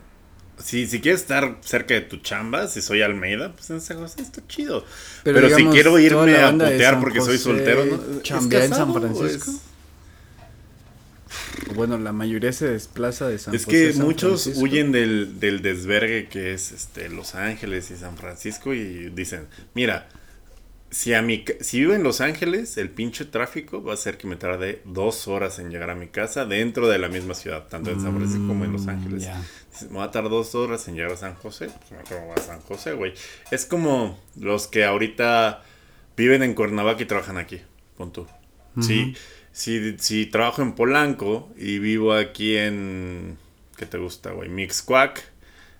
si, 0.63 0.85
si 0.85 1.01
quieres 1.01 1.21
estar 1.21 1.57
cerca 1.61 1.95
de 1.95 2.01
tu 2.01 2.17
chamba, 2.17 2.67
si 2.67 2.81
soy 2.81 3.01
Almeida, 3.01 3.53
pues 3.53 3.69
en 3.71 3.81
San 3.81 3.97
José 3.97 4.21
está 4.21 4.45
chido. 4.47 4.85
Pero 5.23 5.41
Pero, 5.41 5.55
si 5.55 5.65
quiero 5.65 5.97
irme 5.97 6.37
a 6.37 6.51
putear 6.51 6.99
porque 6.99 7.21
soy 7.21 7.37
soltero, 7.39 7.85
¿no? 7.85 7.95
Es 8.17 8.21
chambea 8.23 8.65
en 8.65 8.73
San 8.73 8.93
Francisco. 8.93 9.51
Bueno, 11.73 11.97
la 11.97 12.13
mayoría 12.13 12.53
se 12.53 12.67
desplaza 12.69 13.27
de 13.27 13.39
San 13.39 13.55
Es 13.55 13.65
José 13.65 13.77
que 13.77 13.93
San 13.93 14.05
muchos 14.05 14.43
Francisco. 14.43 14.63
huyen 14.63 14.91
del, 14.91 15.39
del 15.39 15.61
desvergue 15.61 16.27
que 16.29 16.53
es 16.53 16.71
este 16.71 17.09
Los 17.09 17.33
Ángeles 17.35 17.89
y 17.91 17.97
San 17.97 18.17
Francisco 18.17 18.73
y 18.73 19.09
dicen, 19.09 19.47
mira, 19.73 20.07
si 20.95 21.13
a 21.13 21.21
mi 21.21 21.43
si 21.59 21.81
vivo 21.81 21.91
en 21.93 22.03
Los 22.03 22.21
Ángeles, 22.21 22.77
el 22.77 22.89
pinche 22.89 23.25
tráfico 23.25 23.83
va 23.83 23.91
a 23.91 23.95
hacer 23.95 24.17
que 24.17 24.27
me 24.27 24.37
tarde 24.37 24.81
dos 24.85 25.27
horas 25.27 25.59
en 25.59 25.69
llegar 25.69 25.89
a 25.89 25.95
mi 25.95 26.07
casa 26.07 26.45
dentro 26.45 26.87
de 26.87 26.97
la 26.99 27.09
misma 27.09 27.33
ciudad, 27.33 27.67
tanto 27.67 27.91
en 27.91 27.99
San 27.99 28.15
Francisco 28.15 28.47
como 28.47 28.63
en 28.63 28.71
Los 28.71 28.85
Mm, 28.85 28.89
Ángeles. 28.89 29.27
me 29.89 29.97
va 29.97 30.05
a 30.05 30.11
tardar 30.11 30.31
dos 30.31 30.55
horas 30.55 30.87
en 30.87 30.95
llegar 30.95 31.11
a 31.11 31.17
San 31.17 31.35
José, 31.35 31.67
pues 31.67 31.91
me 31.91 31.97
ir 31.97 32.31
a 32.31 32.41
San 32.41 32.61
José, 32.61 32.93
güey. 32.93 33.13
Es 33.51 33.65
como 33.65 34.17
los 34.39 34.67
que 34.67 34.85
ahorita 34.85 35.63
viven 36.15 36.43
en 36.43 36.53
Cuernavaca 36.53 37.03
y 37.03 37.05
trabajan 37.05 37.37
aquí, 37.37 37.59
pon 37.97 38.13
tú. 38.13 38.25
Sí, 38.79 39.15
si, 39.51 39.97
si 39.97 40.27
trabajo 40.27 40.61
en 40.61 40.75
Polanco 40.75 41.49
y 41.57 41.79
vivo 41.79 42.13
aquí 42.13 42.55
en, 42.55 43.37
¿qué 43.75 43.85
te 43.85 43.97
gusta, 43.97 44.31
güey? 44.31 44.47
Mixcuac 44.47 45.21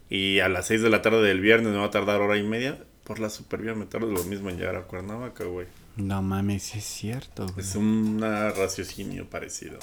y 0.10 0.39
a 0.39 0.49
las 0.49 0.67
6 0.67 0.82
de 0.82 0.89
la 0.89 1.01
tarde 1.01 1.21
del 1.21 1.39
viernes 1.39 1.71
me 1.71 1.78
va 1.80 1.86
a 1.86 1.89
tardar 1.91 2.19
hora 2.19 2.36
y 2.38 2.43
media, 2.43 2.84
por 3.06 3.20
la 3.20 3.30
supervía 3.30 3.74
me 3.76 3.86
tardo 3.86 4.08
lo 4.08 4.24
mismo 4.24 4.50
en 4.50 4.58
llegar 4.58 4.76
a 4.76 4.82
Cuernavaca, 4.82 5.46
güey. 5.46 5.68
No 5.96 6.22
mames, 6.22 6.76
es 6.76 6.84
cierto, 6.84 7.46
güey. 7.48 7.65
Es 7.65 7.76
un 7.76 8.20
raciocinio 8.20 9.30
parecido. 9.30 9.80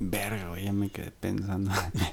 Verga, 0.00 0.48
güey, 0.48 0.64
ya 0.64 0.72
me 0.72 0.90
quedé 0.90 1.10
pensando. 1.10 1.70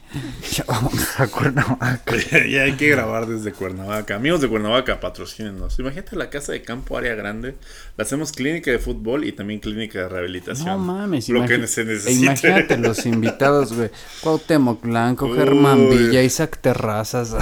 ya 0.52 0.64
vamos 0.68 1.20
a 1.20 1.28
Cuernavaca. 1.28 2.16
ya 2.50 2.64
hay 2.64 2.74
que 2.74 2.90
grabar 2.90 3.28
desde 3.28 3.54
Cuernavaca. 3.54 4.16
Amigos 4.16 4.42
de 4.42 4.50
Cuernavaca, 4.50 5.00
patrocínenos. 5.00 5.78
Imagínate 5.80 6.16
la 6.16 6.30
casa 6.30 6.52
de 6.52 6.64
campo, 6.64 6.98
área 6.98 7.14
grande. 7.14 7.56
La 7.96 8.04
hacemos 8.04 8.32
clínica 8.32 8.72
de 8.72 8.80
fútbol 8.80 9.24
y 9.24 9.34
también 9.34 9.60
clínica 9.60 10.00
de 10.00 10.10
rehabilitación. 10.10 10.68
No 10.68 10.78
mames, 10.80 11.30
Lo 11.30 11.46
que 11.46 11.68
se 11.68 11.86
necesite. 11.86 12.26
Imagínate 12.26 12.78
los 12.78 13.06
invitados, 13.06 13.74
güey. 13.74 13.92
Cuauhtémoc 14.22 14.82
Blanco, 14.82 15.34
Germán. 15.34 15.90
Villa, 15.90 16.24
Isaac 16.24 16.60
Terrazas. 16.60 17.36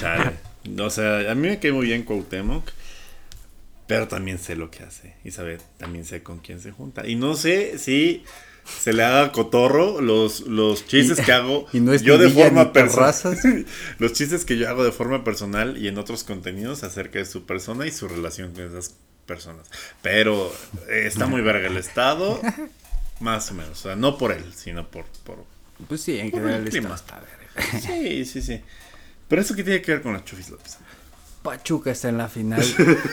Chale. 0.00 0.49
O 0.78 0.90
sea, 0.90 1.30
a 1.30 1.34
mí 1.34 1.48
me 1.48 1.58
cae 1.58 1.72
muy 1.72 1.86
bien 1.86 2.02
Cuauhtémoc. 2.04 2.70
Pero 3.86 4.06
también 4.06 4.38
sé 4.38 4.54
lo 4.54 4.70
que 4.70 4.84
hace. 4.84 5.14
Y 5.24 5.32
sabe, 5.32 5.58
también 5.76 6.04
sé 6.04 6.22
con 6.22 6.38
quién 6.38 6.60
se 6.60 6.70
junta. 6.70 7.08
Y 7.08 7.16
no 7.16 7.34
sé 7.34 7.76
si 7.78 8.22
se 8.78 8.92
le 8.92 9.02
haga 9.02 9.32
cotorro 9.32 10.00
los, 10.00 10.42
los 10.42 10.86
chistes 10.86 11.18
Y- 11.20 11.22
que 11.24 11.32
hago 11.32 11.66
y 11.72 11.80
no 11.80 11.92
es 11.92 12.02
yo 12.02 12.16
de 12.18 12.30
forma 12.30 12.72
personal. 12.72 13.66
Los 13.98 14.12
chistes 14.12 14.44
que 14.44 14.56
yo 14.58 14.68
hago 14.68 14.84
de 14.84 14.92
forma 14.92 15.24
personal 15.24 15.76
y 15.76 15.88
en 15.88 15.98
otros 15.98 16.22
contenidos 16.22 16.84
acerca 16.84 17.18
de 17.18 17.24
su 17.24 17.46
persona 17.46 17.84
y 17.86 17.90
su 17.90 18.06
relación 18.06 18.52
con 18.52 18.62
esas 18.64 18.94
personas. 19.26 19.66
Pero 20.02 20.54
eh, 20.88 21.02
está 21.06 21.26
muy 21.26 21.40
verga 21.40 21.66
el 21.68 21.76
estado. 21.76 22.40
Más 23.18 23.50
o 23.50 23.54
menos. 23.54 23.72
O 23.72 23.82
sea, 23.82 23.96
no 23.96 24.16
por 24.18 24.30
él, 24.30 24.44
sino 24.54 24.88
por, 24.88 25.04
por 25.24 25.44
Pues 25.88 26.00
sí, 26.02 26.18
en 26.20 26.30
Por 26.30 26.40
el 26.42 26.46
general 26.46 26.68
clima. 26.70 26.94
está 26.94 27.16
hasta 27.16 27.26
verga. 27.26 27.80
Sí, 27.80 28.24
sí, 28.24 28.40
sí. 28.40 28.60
Pero 29.30 29.42
eso 29.42 29.54
que 29.54 29.62
tiene 29.62 29.80
que 29.80 29.92
ver 29.92 30.02
con 30.02 30.12
la 30.12 30.24
Chofis 30.24 30.50
López. 30.50 30.76
Pachuca 31.42 31.92
está 31.92 32.08
en 32.08 32.18
la 32.18 32.28
final. 32.28 32.62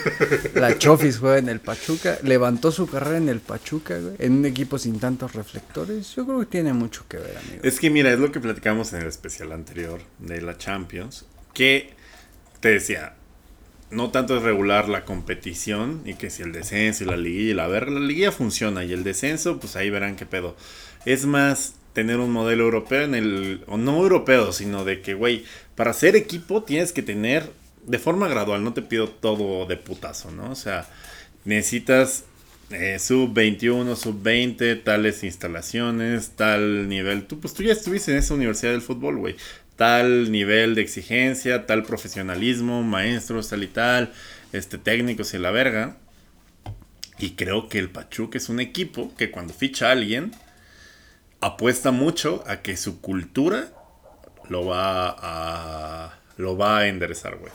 La 0.54 0.76
Chofis 0.76 1.16
juega 1.16 1.38
en 1.38 1.48
el 1.48 1.60
Pachuca. 1.60 2.18
Levantó 2.24 2.70
su 2.70 2.86
carrera 2.86 3.16
en 3.16 3.28
el 3.30 3.40
Pachuca, 3.40 3.98
güey. 3.98 4.16
En 4.18 4.32
un 4.32 4.44
equipo 4.44 4.78
sin 4.78 5.00
tantos 5.00 5.34
reflectores. 5.34 6.14
Yo 6.14 6.26
creo 6.26 6.40
que 6.40 6.46
tiene 6.46 6.74
mucho 6.74 7.06
que 7.08 7.16
ver, 7.16 7.38
amigo. 7.38 7.60
Es 7.62 7.80
que 7.80 7.88
mira, 7.88 8.12
es 8.12 8.18
lo 8.18 8.30
que 8.30 8.40
platicamos 8.40 8.92
en 8.92 9.02
el 9.02 9.06
especial 9.06 9.52
anterior 9.52 10.02
de 10.18 10.42
la 10.42 10.58
Champions, 10.58 11.24
que 11.54 11.94
te 12.60 12.70
decía, 12.70 13.14
no 13.90 14.10
tanto 14.10 14.36
es 14.36 14.42
regular 14.42 14.88
la 14.88 15.04
competición 15.06 16.02
y 16.04 16.14
que 16.14 16.28
si 16.28 16.42
el 16.42 16.52
descenso 16.52 17.04
y 17.04 17.06
la 17.06 17.16
liguilla 17.16 17.50
y 17.50 17.54
la 17.54 17.68
verga, 17.68 17.92
la 17.92 18.00
liguilla 18.00 18.32
funciona 18.32 18.84
y 18.84 18.92
el 18.92 19.04
descenso, 19.04 19.58
pues 19.58 19.76
ahí 19.76 19.88
verán 19.88 20.16
qué 20.16 20.26
pedo. 20.26 20.54
Es 21.06 21.24
más 21.24 21.77
tener 21.98 22.20
un 22.20 22.30
modelo 22.30 22.62
europeo 22.62 23.02
en 23.02 23.16
el, 23.16 23.64
o 23.66 23.76
no 23.76 23.96
europeo, 23.96 24.52
sino 24.52 24.84
de 24.84 25.02
que, 25.02 25.14
güey, 25.14 25.44
para 25.74 25.92
ser 25.92 26.14
equipo 26.14 26.62
tienes 26.62 26.92
que 26.92 27.02
tener 27.02 27.50
de 27.84 27.98
forma 27.98 28.28
gradual, 28.28 28.62
no 28.62 28.72
te 28.72 28.82
pido 28.82 29.08
todo 29.08 29.66
de 29.66 29.76
putazo, 29.76 30.30
¿no? 30.30 30.52
O 30.52 30.54
sea, 30.54 30.88
necesitas 31.44 32.22
eh, 32.70 33.00
sub 33.00 33.34
21, 33.34 33.96
sub 33.96 34.22
20, 34.22 34.76
tales 34.76 35.24
instalaciones, 35.24 36.36
tal 36.36 36.88
nivel. 36.88 37.24
Tú, 37.24 37.40
pues 37.40 37.52
tú 37.52 37.64
ya 37.64 37.72
estuviste 37.72 38.12
en 38.12 38.18
esa 38.18 38.34
universidad 38.34 38.70
del 38.70 38.82
fútbol, 38.82 39.16
güey. 39.16 39.34
Tal 39.74 40.30
nivel 40.30 40.76
de 40.76 40.82
exigencia, 40.82 41.66
tal 41.66 41.82
profesionalismo, 41.82 42.84
maestros, 42.84 43.48
tal 43.48 43.64
y 43.64 43.66
tal, 43.66 44.12
este, 44.52 44.78
técnicos 44.78 45.34
y 45.34 45.38
la 45.38 45.50
verga. 45.50 45.96
Y 47.18 47.30
creo 47.30 47.68
que 47.68 47.80
el 47.80 47.90
Pachuca 47.90 48.38
es 48.38 48.48
un 48.48 48.60
equipo 48.60 49.12
que 49.16 49.32
cuando 49.32 49.52
ficha 49.52 49.88
a 49.88 49.92
alguien, 49.92 50.30
apuesta 51.40 51.90
mucho 51.90 52.42
a 52.46 52.62
que 52.62 52.76
su 52.76 53.00
cultura 53.00 53.68
lo 54.48 54.66
va 54.66 55.14
a, 55.18 56.18
lo 56.36 56.56
va 56.56 56.78
a 56.78 56.88
enderezar, 56.88 57.36
güey. 57.36 57.52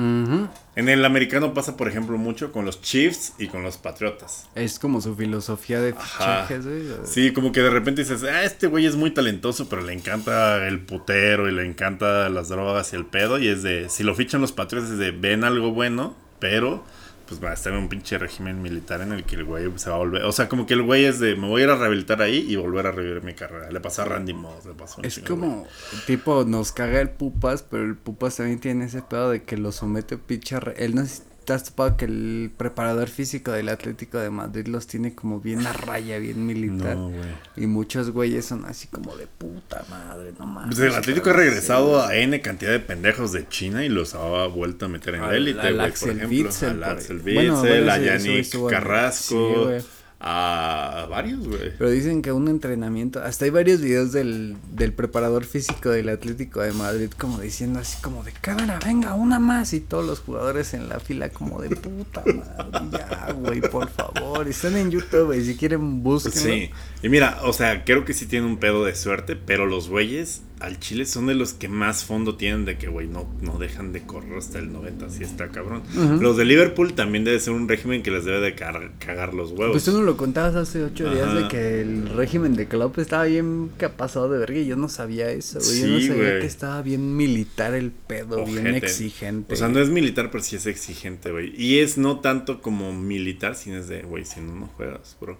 En 0.00 0.88
el 0.88 1.04
americano 1.04 1.52
pasa, 1.54 1.76
por 1.76 1.88
ejemplo, 1.88 2.16
mucho 2.18 2.52
con 2.52 2.64
los 2.64 2.80
Chiefs 2.80 3.32
y 3.36 3.48
con 3.48 3.64
los 3.64 3.78
Patriotas. 3.78 4.48
Es 4.54 4.78
como 4.78 5.00
su 5.00 5.16
filosofía 5.16 5.80
de 5.80 5.92
fichajes, 5.92 6.64
güey. 6.64 6.84
Sí, 7.04 7.32
como 7.32 7.50
que 7.50 7.62
de 7.62 7.70
repente 7.70 8.02
dices, 8.02 8.22
ah, 8.22 8.44
este 8.44 8.68
güey 8.68 8.86
es 8.86 8.94
muy 8.94 9.10
talentoso, 9.10 9.68
pero 9.68 9.82
le 9.82 9.92
encanta 9.92 10.68
el 10.68 10.78
putero 10.78 11.48
y 11.48 11.52
le 11.52 11.66
encanta 11.66 12.28
las 12.28 12.48
drogas 12.48 12.92
y 12.92 12.96
el 12.96 13.06
pedo. 13.06 13.40
Y 13.40 13.48
es 13.48 13.64
de, 13.64 13.88
si 13.88 14.04
lo 14.04 14.14
fichan 14.14 14.40
los 14.40 14.52
Patriotas, 14.52 14.90
es 14.90 14.98
de, 14.98 15.10
ven 15.10 15.42
algo 15.42 15.72
bueno, 15.72 16.14
pero 16.38 16.84
pues 17.28 17.42
va 17.42 17.50
a 17.50 17.54
estar 17.54 17.72
en 17.72 17.80
un 17.80 17.88
pinche 17.88 18.16
régimen 18.16 18.62
militar 18.62 19.02
en 19.02 19.12
el 19.12 19.24
que 19.24 19.36
el 19.36 19.44
güey 19.44 19.70
se 19.76 19.90
va 19.90 19.96
a 19.96 19.98
volver. 19.98 20.24
O 20.24 20.32
sea, 20.32 20.48
como 20.48 20.66
que 20.66 20.74
el 20.74 20.82
güey 20.82 21.04
es 21.04 21.20
de, 21.20 21.36
me 21.36 21.46
voy 21.46 21.60
a 21.60 21.64
ir 21.64 21.70
a 21.70 21.76
rehabilitar 21.76 22.22
ahí 22.22 22.46
y 22.48 22.56
volver 22.56 22.86
a 22.86 22.92
revivir 22.92 23.22
mi 23.22 23.34
carrera. 23.34 23.70
Le 23.70 23.80
pasa 23.80 24.02
a 24.02 24.04
Randy 24.06 24.32
Moss, 24.32 24.64
le 24.64 24.72
pasó. 24.72 25.00
un 25.00 25.04
Es 25.04 25.16
de 25.16 25.20
güey. 25.22 25.28
como, 25.28 25.66
tipo, 26.06 26.44
nos 26.44 26.72
caga 26.72 27.00
el 27.00 27.10
Pupas, 27.10 27.62
pero 27.62 27.84
el 27.84 27.96
Pupas 27.96 28.36
también 28.36 28.60
tiene 28.60 28.86
ese 28.86 29.02
pedo 29.02 29.30
de 29.30 29.42
que 29.42 29.56
lo 29.56 29.72
somete 29.72 30.14
a 30.14 30.18
pinche... 30.18 30.56
Él 30.76 30.94
no 30.94 31.04
si 31.04 31.22
te 31.48 31.54
has 31.54 31.64
topado 31.64 31.96
que 31.96 32.04
el 32.04 32.50
preparador 32.54 33.08
físico 33.08 33.52
del 33.52 33.70
Atlético 33.70 34.18
de 34.18 34.28
Madrid 34.28 34.66
los 34.66 34.86
tiene 34.86 35.14
como 35.14 35.40
bien 35.40 35.66
a 35.66 35.72
raya, 35.72 36.18
bien 36.18 36.44
militar. 36.44 36.94
No, 36.94 37.08
güey. 37.08 37.24
Y 37.56 37.66
muchos 37.66 38.10
güeyes 38.10 38.44
son 38.44 38.66
así 38.66 38.86
como 38.88 39.16
de 39.16 39.26
puta 39.26 39.82
madre, 39.88 40.34
no 40.38 40.44
mames. 40.44 40.76
Pues 40.76 40.86
el 40.90 40.94
Atlético 40.94 41.30
ha 41.30 41.32
regresado 41.32 42.02
a 42.04 42.14
N 42.14 42.38
cantidad 42.42 42.70
de 42.70 42.80
pendejos 42.80 43.32
de 43.32 43.48
China 43.48 43.82
y 43.82 43.88
los 43.88 44.14
ha 44.14 44.46
vuelto 44.46 44.84
a 44.84 44.88
meter 44.90 45.14
en 45.14 45.22
la 45.22 45.34
élite, 45.34 45.72
güey, 45.72 45.90
por 45.90 46.08
ejemplo. 46.10 46.28
Witsel, 46.28 46.68
al 46.68 46.84
Axel 46.84 47.18
bueno, 47.20 47.62
Witsel, 47.62 47.84
bueno, 47.84 47.92
a 47.92 47.98
Yannick 47.98 48.68
Carrasco, 48.68 49.70
sí. 49.80 49.86
A 50.20 51.06
varios, 51.08 51.46
güey. 51.46 51.72
Pero 51.78 51.90
dicen 51.90 52.22
que 52.22 52.32
un 52.32 52.48
entrenamiento, 52.48 53.22
hasta 53.22 53.44
hay 53.44 53.52
varios 53.52 53.80
videos 53.80 54.12
del, 54.12 54.56
del 54.72 54.92
preparador 54.92 55.44
físico 55.44 55.90
del 55.90 56.08
Atlético 56.08 56.60
de 56.60 56.72
Madrid 56.72 57.10
como 57.16 57.38
diciendo 57.38 57.78
así 57.78 58.00
como 58.02 58.24
de 58.24 58.32
cámara, 58.32 58.80
venga, 58.84 59.14
una 59.14 59.38
más 59.38 59.72
y 59.74 59.80
todos 59.80 60.04
los 60.04 60.18
jugadores 60.20 60.74
en 60.74 60.88
la 60.88 60.98
fila 60.98 61.28
como 61.28 61.60
de 61.60 61.70
puta 61.76 62.24
madre, 62.26 62.98
ya, 62.98 63.32
güey, 63.32 63.60
por 63.60 63.88
favor, 63.88 64.48
están 64.48 64.76
en 64.76 64.90
YouTube, 64.90 65.26
güey, 65.26 65.44
si 65.44 65.56
quieren 65.56 66.02
búsquenlo. 66.02 66.40
Sí, 66.40 66.70
y 67.02 67.08
mira, 67.08 67.40
o 67.44 67.52
sea, 67.52 67.84
creo 67.84 68.04
que 68.04 68.12
sí 68.12 68.26
tiene 68.26 68.46
un 68.46 68.56
pedo 68.58 68.84
de 68.84 68.94
suerte, 68.94 69.36
pero 69.36 69.66
los 69.66 69.88
güeyes 69.88 70.42
al 70.60 70.80
Chile 70.80 71.06
son 71.06 71.26
de 71.28 71.36
los 71.36 71.52
que 71.52 71.68
más 71.68 72.04
fondo 72.04 72.34
tienen 72.34 72.64
de 72.64 72.76
que, 72.76 72.88
güey, 72.88 73.06
no, 73.06 73.32
no 73.40 73.58
dejan 73.58 73.92
de 73.92 74.02
correr 74.02 74.36
hasta 74.36 74.58
el 74.58 74.72
90, 74.72 75.06
así 75.06 75.22
está 75.22 75.50
cabrón. 75.50 75.82
Los 76.20 76.36
de 76.36 76.44
Liverpool 76.44 76.94
también 76.94 77.22
debe 77.22 77.38
ser 77.38 77.52
un 77.52 77.68
régimen 77.68 78.02
que 78.02 78.10
les 78.10 78.24
debe 78.24 78.40
de 78.40 78.56
cagar 78.56 79.34
los 79.34 79.52
huevos. 79.52 79.70
Pues 79.70 79.84
tú 79.84 79.92
nos 79.92 80.02
lo 80.02 80.16
contabas 80.16 80.56
hace 80.56 80.82
ocho 80.82 81.08
días 81.14 81.32
de 81.32 81.46
que 81.46 81.80
el 81.82 82.08
régimen 82.08 82.54
de 82.54 82.66
Klopp 82.66 82.98
estaba 82.98 83.24
bien 83.26 83.70
capazado 83.76 84.28
de 84.30 84.38
verga 84.40 84.58
y 84.58 84.66
yo 84.66 84.74
no 84.74 84.88
sabía 84.88 85.30
eso, 85.30 85.60
güey. 85.60 85.80
yo 85.80 85.86
no 85.86 86.00
Sí, 86.00 86.08
sabía 86.08 86.40
que 86.40 86.46
estaba 86.46 86.82
bien 86.82 87.16
militar 87.16 87.74
el 87.74 87.92
pedo, 87.92 88.44
bien 88.44 88.74
exigente. 88.74 89.54
O 89.54 89.56
sea, 89.56 89.68
no 89.68 89.78
es 89.78 89.90
militar, 89.90 90.30
pero 90.32 90.42
sí 90.42 90.56
es 90.56 90.66
exigente, 90.66 91.30
güey. 91.30 91.52
Y 91.56 91.78
es 91.78 91.98
no 91.98 92.18
tanto 92.18 92.60
como 92.60 92.92
militar, 92.92 93.54
sino 93.54 93.76
es 93.76 93.86
de, 93.86 94.02
güey, 94.02 94.24
si 94.24 94.40
no, 94.40 94.56
no 94.56 94.66
juegas, 94.66 95.16
bro. 95.20 95.38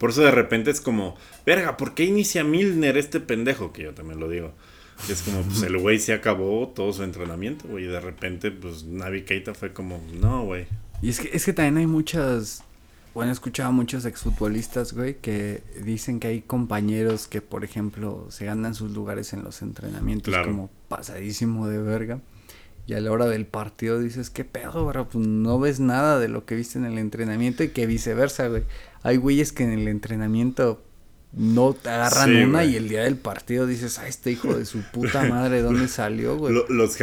Por 0.00 0.10
eso 0.10 0.22
de 0.22 0.30
repente 0.32 0.72
es 0.72 0.80
como, 0.80 1.14
verga, 1.46 1.76
¿por 1.76 1.94
qué 1.94 2.04
inicia 2.06 2.42
Milner 2.42 2.96
este 2.96 3.20
pendejo? 3.20 3.72
Que 3.72 3.82
yo 3.84 3.94
también 3.94 4.18
lo 4.18 4.28
digo. 4.28 4.52
Es 5.08 5.22
como, 5.22 5.42
pues 5.42 5.62
el 5.62 5.78
güey 5.78 5.98
se 5.98 6.12
acabó 6.12 6.68
todo 6.74 6.92
su 6.92 7.02
entrenamiento, 7.04 7.68
güey. 7.68 7.84
Y 7.84 7.88
de 7.88 8.00
repente, 8.00 8.50
pues 8.50 8.84
Navi 8.84 9.22
Keita 9.22 9.54
fue 9.54 9.72
como, 9.72 10.00
no, 10.20 10.44
güey. 10.44 10.66
Y 11.02 11.10
es 11.10 11.20
que, 11.20 11.30
es 11.32 11.44
que 11.44 11.52
también 11.52 11.76
hay 11.78 11.86
muchas, 11.86 12.62
bueno, 13.14 13.30
he 13.30 13.32
escuchado 13.34 13.68
a 13.68 13.72
muchos 13.72 14.04
exfutbolistas, 14.06 14.92
güey, 14.94 15.16
que 15.18 15.62
dicen 15.84 16.18
que 16.18 16.28
hay 16.28 16.40
compañeros 16.40 17.28
que, 17.28 17.40
por 17.42 17.62
ejemplo, 17.64 18.26
se 18.30 18.46
ganan 18.46 18.74
sus 18.74 18.90
lugares 18.92 19.32
en 19.34 19.42
los 19.44 19.60
entrenamientos 19.62 20.32
Claro. 20.32 20.48
como 20.48 20.70
pasadísimo 20.88 21.68
de 21.68 21.78
verga. 21.78 22.20
Y 22.86 22.94
a 22.94 23.00
la 23.00 23.12
hora 23.12 23.26
del 23.26 23.46
partido 23.46 24.00
dices, 24.00 24.30
¿qué 24.30 24.44
pedo, 24.44 24.84
bro? 24.86 25.08
Pues 25.08 25.24
no 25.26 25.58
ves 25.60 25.78
nada 25.78 26.18
de 26.18 26.28
lo 26.28 26.44
que 26.44 26.56
viste 26.56 26.78
en 26.78 26.84
el 26.86 26.98
entrenamiento 26.98 27.62
y 27.62 27.68
que 27.68 27.86
viceversa, 27.86 28.48
güey. 28.48 28.64
Hay 29.02 29.16
güeyes 29.16 29.52
que 29.52 29.64
en 29.64 29.72
el 29.72 29.88
entrenamiento 29.88 30.82
no 31.32 31.74
te 31.74 31.88
agarran 31.90 32.28
Sí, 32.28 32.36
una 32.42 32.58
güey. 32.60 32.72
y 32.72 32.76
el 32.76 32.88
día 32.88 33.04
del 33.04 33.16
partido 33.16 33.66
dices, 33.66 33.98
ah, 33.98 34.08
este 34.08 34.30
hijo 34.32 34.54
de 34.56 34.64
su 34.64 34.82
puta 34.82 35.24
madre, 35.24 35.56
¿de 35.56 35.62
¿dónde 35.62 35.88
salió, 35.88 36.36
güey? 36.36 36.54
Los, 36.68 36.96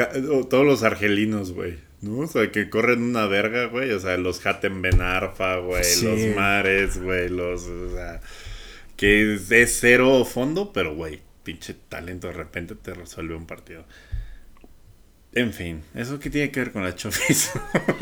todos 0.50 0.66
los 0.66 0.84
argelinos, 0.84 1.54
güey. 1.54 1.80
¿No? 2.02 2.20
O 2.20 2.28
sea, 2.28 2.52
que 2.52 2.70
corren 2.70 3.02
una 3.02 3.26
verga, 3.26 3.66
güey. 3.66 3.92
O 3.92 4.00
sea, 4.00 4.18
los 4.18 4.46
Hatem 4.46 4.82
Ben 4.82 5.02
Arfa, 5.02 5.58
güey. 5.58 5.84
Sí. 5.84 6.06
Los 6.06 6.36
Mares, 6.36 7.02
güey. 7.02 7.30
Los. 7.30 7.64
O 7.64 7.92
sea, 7.96 8.22
que 8.96 9.34
es, 9.36 9.50
es 9.50 9.78
cero 9.80 10.24
fondo, 10.24 10.72
pero, 10.74 10.94
güey, 10.94 11.22
pinche 11.44 11.74
talento 11.74 12.28
de 12.28 12.34
repente 12.34 12.76
te 12.76 12.94
resuelve 12.94 13.36
un 13.36 13.48
partido. 13.48 13.86
En 15.34 15.54
fin, 15.54 15.82
¿eso 15.96 16.20
qué 16.20 16.30
tiene 16.30 16.52
que 16.52 16.60
ver 16.60 16.72
con 16.72 16.84
la 16.84 16.96
Chofis? 16.96 17.52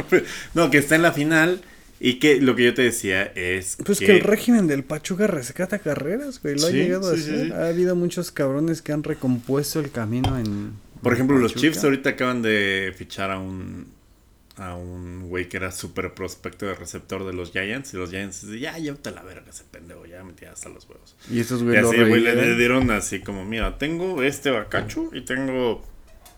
no, 0.53 0.69
que 0.69 0.77
está 0.77 0.95
en 0.95 1.01
la 1.01 1.12
final 1.12 1.62
y 1.99 2.19
que 2.19 2.41
lo 2.41 2.55
que 2.55 2.65
yo 2.65 2.73
te 2.73 2.81
decía 2.84 3.23
es. 3.23 3.77
Pues 3.86 3.99
que, 3.99 4.12
el 4.17 4.21
régimen 4.21 4.67
del 4.67 4.84
Pachuca 4.84 5.27
rescata 5.27 5.79
carreras, 5.79 6.41
güey. 6.41 6.55
Lo 6.60 6.67
ha 6.67 6.71
Sí, 6.71 6.75
llegado 6.77 7.12
a 7.12 7.15
sí, 7.15 7.21
sí, 7.23 7.29
hacer. 7.31 7.45
sí. 7.47 7.51
Ha 7.53 7.67
habido 7.67 7.95
muchos 7.95 8.31
cabrones 8.31 8.81
que 8.81 8.91
han 8.91 9.03
recompuesto 9.03 9.79
el 9.79 9.91
camino 9.91 10.38
en. 10.38 10.73
Por 11.01 11.13
ejemplo, 11.13 11.37
los 11.37 11.54
Pachuca. 11.54 11.62
Chiefs 11.71 11.83
ahorita 11.83 12.12
acaban 12.12 12.41
de 12.41 12.93
fichar 12.98 13.31
a 13.31 13.39
un 13.39 13.93
a 14.58 14.73
un 14.75 15.27
güey 15.27 15.50
que 15.50 15.58
era 15.58 15.69
súper 15.69 16.13
prospecto 16.13 16.65
de 16.65 16.75
receptor 16.75 17.25
de 17.25 17.33
los 17.33 17.52
Giants 17.52 17.93
y 17.93 17.98
los 17.98 18.10
Giants 18.10 18.46
dicen, 18.46 18.60
ya 18.62 18.77
llévate 18.77 19.10
a 19.10 19.12
la 19.12 19.21
verga 19.23 19.43
ese 19.50 19.65
pendejo, 19.69 20.06
ya 20.06 20.23
metí 20.23 20.46
hasta 20.46 20.69
los 20.69 20.87
huevos. 20.87 21.13
Y 21.29 21.41
estos 21.41 21.62
Y 21.62 21.65
güey 21.65 21.81
lo 21.81 21.89
así, 21.89 21.98
güey, 22.04 22.21
le, 22.21 22.35
le 22.35 22.56
dieron 22.56 22.89
así 22.91 23.19
como, 23.19 23.43
mira, 23.43 23.77
tengo 23.77 24.23
este 24.23 24.52
bacacho 24.52 25.10
y 25.13 25.21
tengo 25.25 25.83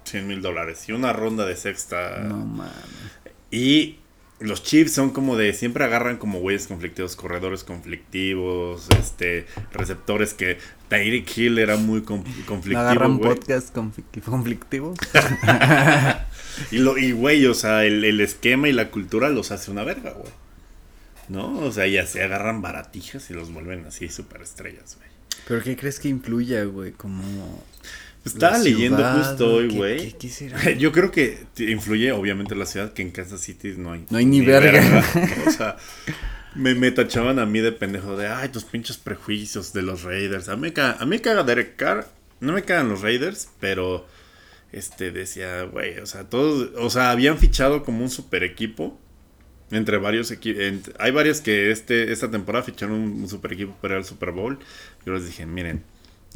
100 0.05 0.25
mil 0.27 0.41
dólares 0.41 0.89
y 0.89 0.93
una 0.93 1.13
ronda 1.13 1.45
de 1.45 1.55
sexta. 1.55 2.21
No 2.23 2.37
mames. 2.37 2.73
Y 3.51 3.99
los 4.39 4.61
Chiefs 4.63 4.93
son 4.93 5.09
como 5.09 5.35
de 5.35 5.51
siempre 5.53 5.83
agarran 5.83 6.17
como 6.17 6.39
güeyes 6.39 6.67
conflictivos, 6.67 7.15
corredores 7.15 7.63
conflictivos, 7.63 8.87
este 8.99 9.45
receptores 9.71 10.33
que 10.33 10.57
Tyreek 10.89 11.37
Hill 11.37 11.57
era 11.59 11.75
muy 11.77 12.01
con- 12.01 12.23
conflictivo, 12.45 12.79
Agarran 12.81 13.17
güey. 13.17 13.35
podcast 13.35 13.75
conflic- 13.75 14.21
conflictivos. 14.23 14.97
Y 16.71 16.79
lo 16.79 16.97
y 16.97 17.11
güey, 17.11 17.45
o 17.45 17.53
sea, 17.53 17.85
el, 17.85 18.03
el 18.03 18.19
esquema 18.19 18.67
y 18.67 18.71
la 18.71 18.89
cultura 18.89 19.29
los 19.29 19.51
hace 19.51 19.69
una 19.69 19.83
verga, 19.83 20.11
güey. 20.13 20.31
¿No? 21.29 21.59
O 21.59 21.71
sea, 21.71 21.85
ya 21.87 22.05
se 22.07 22.23
agarran 22.23 22.61
baratijas 22.63 23.29
y 23.29 23.33
los 23.35 23.53
vuelven 23.53 23.85
así 23.85 24.09
superestrellas, 24.09 24.95
güey. 24.97 25.07
¿Pero 25.47 25.61
qué 25.63 25.77
crees 25.77 25.99
que 25.99 26.07
influya, 26.09 26.63
güey? 26.63 26.93
Como... 26.93 27.63
Estaba 28.27 28.57
leyendo 28.59 29.03
justo 29.17 29.53
hoy, 29.55 29.67
¿qué- 29.69 29.75
güey. 29.75 30.77
Yo 30.79 30.91
creo 30.91 31.11
que 31.11 31.39
influye, 31.57 32.11
obviamente, 32.11 32.55
la 32.55 32.65
ciudad, 32.65 32.93
que 32.93 33.01
en 33.01 33.11
Kansas 33.11 33.41
City 33.41 33.73
no 33.77 33.93
hay. 33.93 34.05
No 34.09 34.17
hay 34.17 34.25
ni 34.25 34.41
verga. 34.41 35.03
O 35.47 35.51
sea, 35.51 35.77
me, 36.55 36.73
me 36.75 36.91
tachaban 36.91 37.39
a 37.39 37.45
mí 37.45 37.59
de 37.59 37.71
pendejo 37.71 38.15
de, 38.17 38.27
ay, 38.27 38.49
tus 38.49 38.63
pinches 38.63 38.97
prejuicios 38.97 39.73
de 39.73 39.81
los 39.83 40.03
Raiders. 40.03 40.49
A 40.49 40.55
mí, 40.55 40.63
me 40.63 40.73
caga- 40.73 40.97
a 40.99 41.05
mí 41.05 41.19
caga 41.19 41.43
Derek 41.43 41.75
Carr. 41.75 42.07
No 42.39 42.53
me 42.53 42.61
cagan 42.63 42.89
los 42.89 43.01
Raiders, 43.01 43.49
pero 43.59 44.05
este 44.71 45.11
decía, 45.11 45.63
güey, 45.63 45.97
o 45.99 46.05
sea, 46.05 46.25
todos, 46.29 46.69
o 46.77 46.89
sea, 46.89 47.11
habían 47.11 47.37
fichado 47.37 47.83
como 47.83 48.03
un 48.03 48.09
super 48.09 48.43
equipo. 48.43 48.99
Entre 49.69 49.97
varios 49.97 50.31
equipos. 50.31 50.63
Hay 50.97 51.11
varios 51.11 51.41
que 51.41 51.71
este, 51.71 52.13
esta 52.13 52.31
temporada 52.31 52.63
ficharon 52.63 52.95
un, 52.95 53.11
un 53.23 53.27
super 53.27 53.51
equipo 53.51 53.75
para 53.81 53.97
el 53.97 54.05
Super 54.05 54.31
Bowl. 54.31 54.57
Yo 55.05 55.11
les 55.13 55.25
dije, 55.25 55.45
miren, 55.45 55.83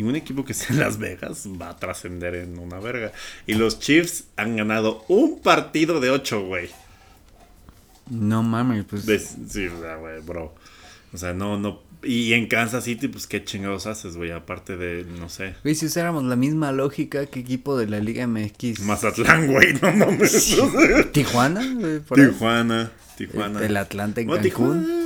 ningún 0.02 0.16
equipo 0.16 0.44
que 0.44 0.54
esté 0.54 0.74
en 0.74 0.80
Las 0.80 0.98
Vegas 0.98 1.48
va 1.62 1.70
a 1.70 1.78
trascender 1.78 2.36
en 2.36 2.58
una 2.58 2.80
verga. 2.80 3.12
Y 3.46 3.54
los 3.54 3.80
Chiefs 3.80 4.26
han 4.36 4.56
ganado 4.58 5.06
un 5.08 5.40
partido 5.40 6.00
de 6.00 6.10
ocho, 6.10 6.44
güey. 6.46 6.70
No 8.10 8.44
mames, 8.44 8.86
pues... 8.90 9.06
De- 9.06 9.20
sí, 9.20 9.68
o 9.68 9.80
sea, 9.80 9.96
güey, 9.98 10.22
bro. 10.22 10.54
O 11.14 11.18
sea, 11.18 11.34
no, 11.34 11.58
no. 11.60 11.82
Y 12.04 12.34
en 12.34 12.48
Kansas 12.48 12.84
City, 12.86 13.08
pues 13.10 13.28
qué 13.28 13.44
chingados 13.44 13.86
haces, 13.86 14.18
güey. 14.18 14.32
Aparte 14.32 14.76
de, 14.76 15.06
no 15.06 15.30
sé. 15.30 15.54
Güey, 15.64 15.76
si 15.76 15.86
usáramos 15.86 16.24
la 16.24 16.36
misma 16.36 16.72
lógica, 16.72 17.28
¿qué 17.28 17.42
equipo 17.42 17.78
de 17.78 17.88
la 17.88 18.00
Liga 18.00 18.26
MX? 18.26 18.80
Mazatlán, 18.82 19.46
güey, 19.48 19.74
no 19.82 19.92
mames. 19.94 20.58
¿Tijuana? 21.12 21.62
güey, 21.76 22.00
por 22.00 22.20
ahí? 22.20 22.28
Tijuana, 22.28 22.92
Tijuana. 23.18 23.64
El 23.64 23.78
Atlante 23.78 24.22
en 24.22 24.28
Bueno, 24.28 24.42
Cancún. 24.44 24.84
Tijuana. 24.84 25.01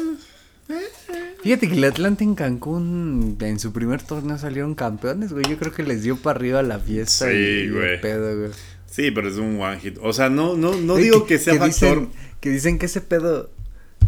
Fíjate 1.46 1.70
que 1.70 1.76
el 1.76 1.84
Atlante 1.84 2.24
en 2.24 2.34
Cancún 2.34 3.38
en 3.40 3.60
su 3.60 3.72
primer 3.72 4.02
torneo 4.02 4.38
salieron 4.40 4.74
campeones, 4.74 5.32
güey. 5.32 5.46
Yo 5.48 5.58
creo 5.60 5.72
que 5.72 5.84
les 5.84 6.02
dio 6.02 6.18
para 6.18 6.38
arriba 6.40 6.64
la 6.64 6.80
fiesta 6.80 7.30
Sí, 7.30 7.32
y, 7.32 7.68
y 7.68 7.68
el 7.68 7.74
güey. 7.74 8.02
pedo, 8.02 8.36
güey. 8.40 8.52
Sí, 8.88 9.12
pero 9.12 9.30
es 9.30 9.36
un 9.38 9.62
one 9.62 9.80
hit. 9.80 10.00
O 10.02 10.12
sea, 10.12 10.30
no, 10.30 10.58
no, 10.58 10.76
no 10.76 10.94
Güey, 10.94 11.04
digo 11.04 11.26
que, 11.28 11.38
sea 11.38 11.56
factor. 11.56 12.00
Dicen, 12.00 12.10
que 12.40 12.50
dicen 12.50 12.80
que 12.80 12.88
ese 12.88 13.02
pedo 13.02 13.52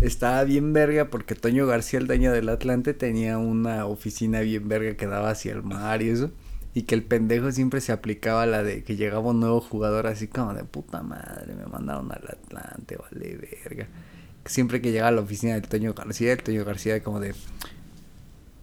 estaba 0.02 0.44
bien 0.46 0.74
verga 0.74 1.12
porque 1.12 1.36
Toño 1.36 1.68
García, 1.68 2.00
el 2.00 2.08
dueño 2.08 2.32
del 2.32 2.50
Atlante, 2.50 2.96
tenía 2.96 3.38
una 3.38 3.86
oficina 3.86 4.40
bien 4.42 4.68
verga 4.68 4.96
que 4.96 5.06
daba 5.06 5.30
hacia 5.30 5.54
el 5.54 5.62
mar 5.62 6.02
y 6.02 6.10
eso. 6.10 6.32
Y 6.74 6.84
que 6.84 6.96
el 6.96 7.04
pendejo 7.04 7.52
siempre 7.52 7.82
se 7.82 7.92
aplicaba 7.92 8.48
la 8.48 8.64
de 8.64 8.84
que 8.84 8.96
llegaba 8.96 9.30
un 9.30 9.40
nuevo 9.40 9.62
jugador 9.62 10.08
así 10.08 10.28
como 10.28 10.54
de 10.56 10.64
puta 10.64 11.04
madre, 11.04 11.54
me 11.56 11.66
mandaron 11.68 12.12
al 12.12 12.24
Atlante, 12.28 12.98
vale 12.98 13.38
verga. 13.38 13.88
Siempre 14.48 14.82
que 14.82 14.92
llegaba 14.92 15.10
a 15.10 15.12
la 15.12 15.22
oficina 15.22 15.54
del 15.54 15.64
Toño 15.68 15.94
García, 15.94 16.32
el 16.34 16.44
Toño 16.44 16.64
García 16.66 17.02
como 17.04 17.20
de... 17.20 17.34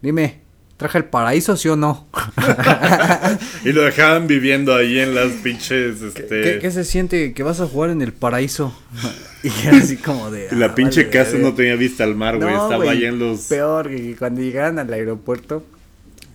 Dime, 0.03 0.41
¿traje 0.77 0.99
el 0.99 1.05
paraíso 1.07 1.57
sí 1.57 1.69
o 1.69 1.77
no? 1.77 2.07
Y 3.65 3.73
lo 3.73 3.83
dejaban 3.83 4.27
viviendo 4.27 4.75
ahí 4.75 4.99
en 4.99 5.15
las 5.15 5.33
pinches, 5.43 6.03
este... 6.03 6.27
¿Qué, 6.27 6.59
qué 6.61 6.71
se 6.71 6.85
siente 6.85 7.33
que 7.33 7.43
vas 7.43 7.61
a 7.61 7.67
jugar 7.67 7.91
en 7.91 8.03
el 8.03 8.13
paraíso? 8.13 8.77
y 9.43 9.49
así 9.69 9.97
como 9.97 10.31
de... 10.31 10.49
la 10.53 10.67
"Ah, 10.67 10.75
pinche 10.75 11.03
vale, 11.05 11.13
casa 11.13 11.33
verga". 11.33 11.49
no 11.49 11.55
tenía 11.55 11.77
vista 11.77 12.05
al 12.05 12.15
mar, 12.15 12.37
güey. 12.37 12.55
No, 12.55 12.65
Estaba 12.65 12.91
ahí 12.91 13.05
en 13.05 13.19
los... 13.19 13.41
Peor, 13.43 13.89
que 13.89 14.17
cuando 14.19 14.41
llegaban 14.43 14.79
al 14.79 14.93
aeropuerto, 14.93 15.65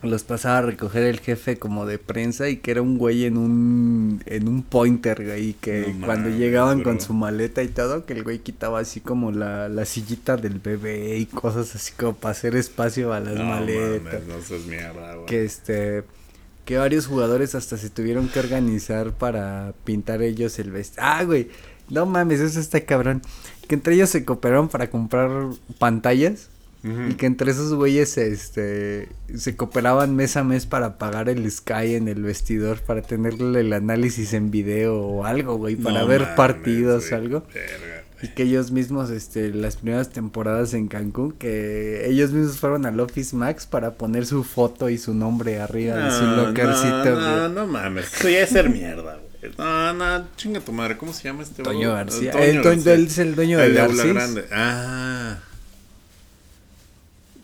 los 0.01 0.23
pasaba 0.23 0.59
a 0.59 0.61
recoger 0.61 1.03
el 1.03 1.19
jefe 1.19 1.57
como 1.57 1.85
de 1.85 1.97
prensa 1.99 2.47
y 2.47 2.57
que 2.57 2.71
era 2.71 2.81
un 2.81 2.97
güey 2.97 3.25
en 3.25 3.37
un, 3.37 4.21
en 4.25 4.47
un 4.47 4.63
pointer, 4.63 5.25
güey, 5.25 5.49
y 5.49 5.53
que 5.53 5.93
No 5.97 6.05
cuando 6.05 6.29
llegaban 6.29 6.77
bro. 6.79 6.91
con 6.91 7.01
su 7.01 7.13
maleta 7.13 7.63
y 7.63 7.67
todo, 7.67 8.05
que 8.05 8.13
el 8.13 8.23
güey 8.23 8.39
quitaba 8.39 8.79
así 8.79 9.01
como 9.01 9.31
la, 9.31 9.67
la 9.67 9.83
sillita 9.85 10.37
del 10.37 10.59
bebé 10.59 11.17
y 11.17 11.25
cosas 11.25 11.75
así 11.75 11.91
como 11.97 12.15
para 12.15 12.31
hacer 12.31 12.55
espacio 12.55 13.11
a 13.13 13.19
las 13.19 13.35
No, 13.35 13.43
maletas. 13.43 14.21
mames, 14.23 14.27
no 14.27 14.41
seas 14.41 14.65
mierda, 14.65 15.15
güey. 15.15 15.25
Que 15.25 15.43
este 15.43 16.03
que 16.65 16.77
varios 16.77 17.07
jugadores 17.07 17.55
hasta 17.55 17.77
se 17.77 17.89
tuvieron 17.89 18.27
que 18.29 18.39
organizar 18.39 19.11
para 19.13 19.73
pintar 19.85 20.21
ellos 20.21 20.59
el 20.59 20.69
vestido. 20.71 21.01
Ah, 21.03 21.23
güey. 21.23 21.49
No 21.89 22.05
mames, 22.05 22.39
eso 22.39 22.59
está 22.59 22.79
cabrón. 22.85 23.23
Que 23.67 23.73
entre 23.73 23.95
ellos 23.95 24.11
se 24.11 24.23
cooperaron 24.23 24.69
para 24.69 24.89
comprar 24.91 25.29
pantallas. 25.79 26.49
Y 26.81 27.15
que 27.15 27.25
entre 27.25 27.51
esos 27.51 27.73
güeyes 27.73 28.17
este 28.17 29.09
se 29.35 29.55
cooperaban 29.57 30.15
mes 30.15 30.37
a 30.37 30.45
mes 30.45 30.65
para 30.65 30.97
pagar 30.97 31.27
el 31.27 31.49
Sky 31.51 31.95
en 31.95 32.07
el 32.07 32.23
vestidor 32.23 32.79
para 32.81 33.01
tenerle 33.01 33.59
el 33.59 33.73
análisis 33.73 34.31
en 34.33 34.49
video 34.49 34.97
o 34.97 35.25
algo, 35.25 35.57
güey, 35.57 35.75
para 35.75 36.01
No 36.01 36.07
ver 36.07 36.35
partidos 36.35 37.11
o 37.11 37.15
algo. 37.15 37.43
verga, 37.53 38.03
Y 38.21 38.29
que 38.29 38.43
ellos 38.43 38.71
mismos, 38.71 39.09
este, 39.09 39.49
las 39.53 39.75
primeras 39.75 40.09
temporadas 40.11 40.73
en 40.73 40.87
Cancún, 40.87 41.33
que 41.33 42.07
ellos 42.07 42.31
mismos 42.31 42.57
fueron 42.59 42.85
al 42.85 42.97
Office 43.01 43.35
Max 43.35 43.65
para 43.65 43.95
poner 43.95 44.25
su 44.25 44.45
foto 44.45 44.89
y 44.89 44.97
su 44.97 45.13
nombre 45.13 45.59
arriba 45.59 45.95
de 45.97 46.11
su 46.11 46.23
No, 46.23 46.45
lockercito, 46.47 47.11
no, 47.19 47.37
no, 47.37 47.49
no 47.49 47.67
mames. 47.67 48.13
Eso 48.13 48.29
ya 48.29 48.39
es 48.43 48.49
ser 48.51 48.69
mierda, 48.69 49.19
güey. 49.41 49.53
No, 49.57 49.93
no, 49.93 50.27
chinga 50.37 50.59
tu 50.61 50.71
madre. 50.71 50.95
¿Cómo 50.97 51.11
se 51.13 51.23
llama 51.23 51.43
este 51.43 51.61
Toño? 51.63 51.91
García. 51.93 52.31
Toño 52.31 52.43
El 52.43 52.61
Toño- 52.61 52.63
García. 52.75 52.93
él 52.93 53.05
es 53.07 53.17
el 53.17 53.35
dueño 53.35 53.59
El 53.59 53.73
de 53.73 53.81
Aula 53.81 53.95
Garcís. 54.03 54.13
Grande. 54.13 54.45
Ah. 54.53 55.37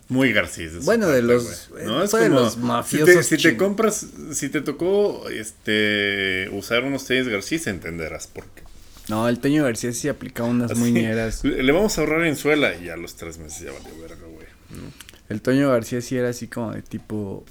Muy 0.08 0.32
Garcís. 0.32 0.72
de 0.74 0.78
Bueno, 0.80 1.08
de 1.08 1.22
los- 1.22 1.70
eh, 1.78 2.06
fue 2.08 2.20
de 2.22 2.28
los 2.28 2.52
Si 2.54 2.58
mafiosos 2.60 3.14
te, 3.14 3.22
si 3.36 3.42
te 3.42 3.56
compras, 3.56 4.06
si 4.32 4.48
te 4.48 4.60
tocó 4.60 5.28
este 5.28 6.48
usar 6.52 6.84
unos 6.84 7.04
tenis 7.06 7.26
Garcís, 7.28 7.66
entenderás 7.66 8.26
por 8.28 8.44
qué. 8.46 8.62
No, 9.08 9.28
el 9.28 9.38
Toño 9.38 9.62
García 9.64 9.92
sí 9.92 10.08
aplicaba 10.08 10.48
unas 10.48 10.70
Así, 10.72 10.80
muñeras. 10.80 11.44
Le 11.44 11.72
vamos 11.72 11.96
a 11.98 12.00
ahorrar 12.02 12.26
en 12.26 12.36
suela 12.36 12.74
y 12.74 12.86
ya 12.86 12.94
a 12.94 12.96
los 12.96 13.14
tres 13.16 13.38
meses 13.38 13.60
ya 13.60 13.72
valió 13.72 14.00
verga, 14.00 14.24
güey. 14.26 14.46
¿no? 14.70 14.92
El 15.28 15.42
Toño 15.42 15.70
García 15.70 16.00
sí 16.00 16.16
era 16.16 16.28
así 16.28 16.46
como 16.48 16.72
de 16.72 16.82
tipo 16.82 17.44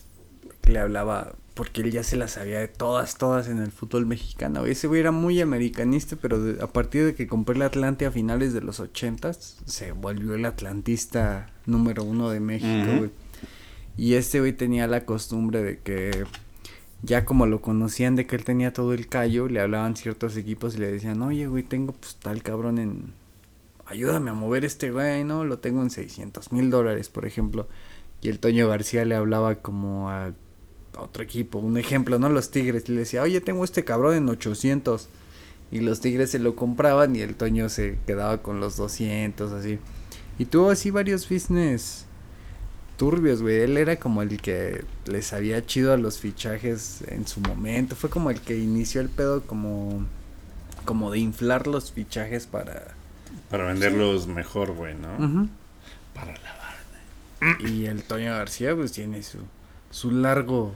que 0.62 0.72
le 0.72 0.80
hablaba 0.80 1.36
porque 1.56 1.82
él 1.82 1.92
ya 1.92 2.04
se 2.04 2.18
las 2.18 2.32
sabía 2.34 2.60
de 2.60 2.68
todas, 2.68 3.18
todas 3.18 3.48
en 3.48 3.58
el 3.60 3.72
fútbol 3.72 4.06
mexicano. 4.06 4.66
Ese 4.66 4.88
güey 4.88 5.00
era 5.00 5.12
muy 5.12 5.42
americanista, 5.42 6.16
pero 6.22 6.40
de- 6.40 6.62
a 6.62 6.68
partir 6.68 7.06
de 7.06 7.16
que 7.16 7.28
compró 7.28 7.56
el 7.56 7.62
Atlante 7.64 8.06
a 8.06 8.12
finales 8.12 8.54
de 8.54 8.62
los 8.62 8.80
ochentas, 8.80 9.58
se 9.66 9.92
volvió 9.94 10.36
el 10.36 10.46
atlantista 10.46 11.48
número 11.66 12.04
uno 12.04 12.30
de 12.30 12.40
México, 12.42 12.98
güey. 12.98 13.10
Y 13.98 14.14
este 14.16 14.42
güey 14.42 14.52
tenía 14.54 14.86
la 14.88 15.06
costumbre 15.06 15.64
de 15.64 15.80
que 15.80 16.26
ya 17.02 17.24
como 17.24 17.46
lo 17.46 17.62
conocían 17.62 18.16
de 18.18 18.28
que 18.28 18.36
él 18.36 18.44
tenía 18.44 18.74
todo 18.74 18.94
el 18.94 19.08
callo, 19.08 19.48
le 19.48 19.62
hablaban 19.62 19.96
ciertos 19.96 20.36
equipos 20.38 20.76
y 20.76 20.80
le 20.80 20.92
decían, 20.92 21.22
oye, 21.22 21.48
güey, 21.48 21.64
tengo 21.64 21.94
pues 21.94 22.16
tal 22.18 22.44
cabrón 22.44 22.78
en... 22.80 23.14
Ayúdame 23.86 24.32
a 24.32 24.34
mover 24.34 24.66
este 24.66 24.92
güey, 24.92 25.24
¿no? 25.24 25.46
Lo 25.46 25.60
tengo 25.60 25.82
en 25.84 25.92
600 25.92 26.52
mil 26.52 26.70
dólares, 26.72 27.08
por 27.10 27.26
ejemplo. 27.26 27.68
Y 28.22 28.30
el 28.30 28.40
Toño 28.40 28.68
García 28.68 29.06
le 29.06 29.16
hablaba 29.16 29.56
como 29.56 30.10
a 30.10 30.34
otro 30.98 31.24
equipo, 31.24 31.60
un 31.60 31.78
ejemplo, 31.78 32.20
¿no? 32.20 32.30
Los 32.30 32.52
Tigres. 32.52 32.84
Y 32.88 32.94
le 32.94 33.00
decía, 33.00 33.22
oye, 33.22 33.42
tengo 33.42 33.64
este 33.64 33.84
cabrón 33.84 34.16
en 34.16 34.30
800. 34.30 35.10
Y 35.72 35.80
los 35.80 36.00
Tigres 36.00 36.32
se 36.32 36.40
lo 36.40 36.56
compraban 36.56 37.16
y 37.16 37.22
el 37.22 37.36
Toño 37.36 37.70
se 37.70 37.98
quedaba 38.06 38.42
con 38.42 38.60
los 38.60 38.78
200, 38.78 39.52
así. 39.52 39.80
Y 40.38 40.46
tuvo 40.46 40.70
así 40.70 40.92
varios 40.92 41.28
business 41.30 42.06
turbios, 42.98 43.42
güey. 43.42 43.62
Él 43.62 43.78
era 43.78 43.98
como 43.98 44.22
el 44.22 44.42
que 44.42 44.84
les 45.06 45.34
había 45.34 45.66
chido 45.66 45.94
a 45.94 45.98
los 45.98 46.20
fichajes 46.20 47.04
en 47.08 47.28
su 47.28 47.40
momento. 47.42 47.96
Fue 47.96 48.10
como 48.10 48.30
el 48.30 48.40
que 48.40 48.58
inició 48.58 49.02
el 49.02 49.10
pedo 49.10 49.42
como, 49.44 50.06
como 50.86 51.12
de 51.12 51.20
inflar 51.20 51.68
los 51.68 51.92
fichajes 51.92 52.46
para... 52.48 52.96
Para 53.50 53.66
venderlos 53.66 54.28
mejor, 54.28 54.74
güey, 54.74 54.96
¿no? 54.96 55.50
Para 56.14 56.34
la 56.34 57.60
Y 57.68 57.86
el 57.86 58.04
Toño 58.04 58.32
García 58.32 58.76
pues 58.76 58.94
tiene 58.94 59.22
su, 59.24 59.40
su 59.96 60.12
largo 60.12 60.76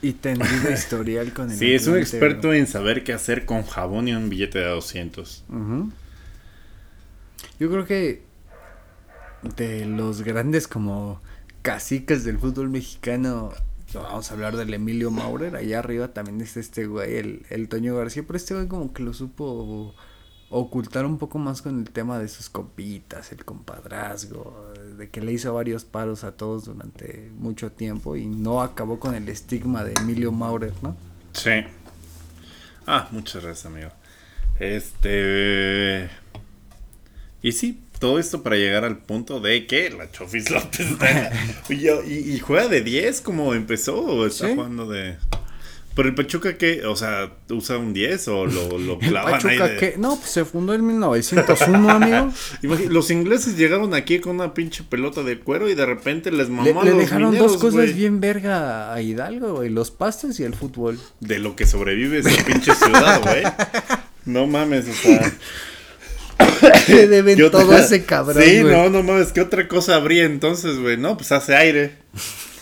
y 0.00 0.12
tendido 0.12 0.70
historial 0.72 1.32
con 1.32 1.50
el 1.50 1.58
Sí, 1.58 1.74
es 1.74 1.88
un 1.88 1.98
experto 1.98 2.54
en 2.54 2.68
saber 2.68 3.02
qué 3.02 3.12
hacer 3.12 3.44
con 3.44 3.64
jabón 3.64 4.06
y 4.06 4.12
un 4.12 4.30
billete 4.30 4.60
de 4.60 4.66
200. 4.66 5.44
Ujú. 5.48 5.90
Yo 7.58 7.68
creo 7.68 7.84
que 7.84 8.22
de 9.56 9.86
los 9.86 10.22
grandes 10.22 10.68
como 10.68 11.20
caciques 11.62 12.22
del 12.22 12.38
fútbol 12.38 12.70
mexicano, 12.70 13.52
vamos 13.92 14.30
a 14.30 14.34
hablar 14.34 14.56
del 14.56 14.72
Emilio 14.72 15.10
Maurer, 15.10 15.56
allá 15.56 15.80
arriba 15.80 16.14
también 16.14 16.40
está 16.40 16.60
este 16.60 16.86
güey, 16.86 17.16
el, 17.16 17.46
el 17.50 17.68
Toño 17.68 17.96
García, 17.96 18.22
pero 18.24 18.36
este 18.36 18.54
güey 18.54 18.68
como 18.68 18.92
que 18.92 19.02
lo 19.02 19.12
supo 19.12 19.96
ocultar 20.48 21.06
un 21.06 21.18
poco 21.18 21.38
más 21.38 21.60
con 21.60 21.80
el 21.80 21.90
tema 21.90 22.20
de 22.20 22.28
sus 22.28 22.48
compitas, 22.48 23.32
el 23.32 23.44
compadrazgo, 23.44 24.69
de 25.00 25.08
que 25.08 25.20
le 25.20 25.32
hizo 25.32 25.52
varios 25.54 25.84
paros 25.84 26.22
a 26.22 26.32
todos 26.32 26.66
durante 26.66 27.30
mucho 27.38 27.72
tiempo 27.72 28.14
y 28.16 28.26
no 28.26 28.62
acabó 28.62 29.00
con 29.00 29.14
el 29.16 29.28
estigma 29.28 29.82
de 29.82 29.94
Emilio 29.94 30.30
Maurer, 30.30 30.72
¿no? 30.82 30.96
Sí. 31.32 31.64
Ah, 32.86 33.08
muchas 33.10 33.42
gracias, 33.42 33.66
amigo. 33.66 33.90
Este. 34.60 36.10
Y 37.42 37.52
sí, 37.52 37.80
todo 37.98 38.18
esto 38.18 38.42
para 38.42 38.56
llegar 38.56 38.84
al 38.84 38.98
punto 38.98 39.40
de 39.40 39.66
que 39.66 39.88
la 39.90 40.10
Chofis 40.10 40.50
López 40.50 40.80
está- 40.80 41.32
y, 42.04 42.38
juega 42.40 42.68
de 42.68 42.82
10 42.82 43.20
como 43.22 43.54
empezó 43.54 43.98
o 44.00 44.26
está 44.26 44.48
Sí. 44.48 44.54
jugando 44.54 44.86
de... 44.86 45.16
Pero 46.00 46.08
el 46.08 46.14
Pachuca 46.14 46.56
que, 46.56 46.86
o 46.86 46.96
sea, 46.96 47.30
usa 47.50 47.76
un 47.76 47.92
10 47.92 48.28
o 48.28 48.46
lo, 48.46 48.78
lo 48.78 48.94
El 48.94 49.08
clavan 49.10 49.34
ahí 49.34 49.42
Pachuca 49.42 49.68
de... 49.68 49.76
que... 49.76 49.94
No, 49.98 50.16
pues 50.16 50.30
se 50.30 50.46
fundó 50.46 50.72
en 50.72 50.86
1901, 50.86 51.90
amigo. 51.90 52.32
Los 52.88 53.10
ingleses 53.10 53.58
llegaron 53.58 53.92
aquí 53.92 54.18
con 54.18 54.36
una 54.36 54.54
pinche 54.54 54.82
pelota 54.82 55.22
de 55.22 55.38
cuero 55.40 55.68
y 55.68 55.74
de 55.74 55.84
repente 55.84 56.32
les 56.32 56.48
mamó 56.48 56.64
Le, 56.64 56.70
a 56.70 56.84
le 56.84 56.90
los 56.92 57.00
dejaron 57.00 57.32
mineros, 57.32 57.52
dos 57.52 57.60
cosas 57.60 57.94
bien 57.94 58.18
verga 58.18 58.94
a 58.94 59.02
Hidalgo, 59.02 59.56
güey. 59.56 59.68
Los 59.68 59.90
pastos 59.90 60.40
y 60.40 60.44
el 60.44 60.54
fútbol. 60.54 60.98
De 61.20 61.38
lo 61.38 61.54
que 61.54 61.66
sobrevive 61.66 62.20
esa 62.20 62.44
pinche 62.46 62.74
ciudad, 62.74 63.20
güey. 63.20 63.42
No 64.24 64.46
mames, 64.46 64.88
o 64.88 64.94
sea... 64.94 65.32
Le 66.88 67.08
deben 67.08 67.36
¿qué 67.36 67.44
otra- 67.44 67.60
todo 67.60 67.72
a 67.72 67.80
ese 67.80 68.06
cabrón, 68.06 68.42
Sí, 68.42 68.62
no, 68.62 68.88
no 68.88 69.02
mames, 69.02 69.32
¿qué 69.32 69.42
otra 69.42 69.68
cosa 69.68 69.96
habría 69.96 70.24
entonces, 70.24 70.78
güey? 70.78 70.96
No, 70.96 71.18
pues 71.18 71.30
hace 71.30 71.54
aire. 71.54 71.98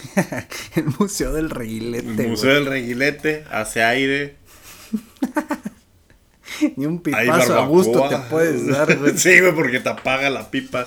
El 0.76 0.84
Museo 0.98 1.32
del 1.32 1.50
Reguilete, 1.50 2.22
El. 2.24 2.28
Museo 2.28 2.54
del 2.54 2.66
Reguilete 2.66 3.44
hace 3.50 3.82
aire. 3.82 4.36
Ni 6.76 6.86
un 6.86 7.00
pipazo 7.00 7.58
a 7.58 7.66
gusto 7.66 8.08
te 8.08 8.16
puedes 8.30 8.66
dar, 8.66 8.96
güey. 8.96 9.12
sí, 9.18 9.40
güey, 9.40 9.54
porque 9.54 9.80
te 9.80 9.88
apaga 9.88 10.30
la 10.30 10.50
pipa. 10.50 10.86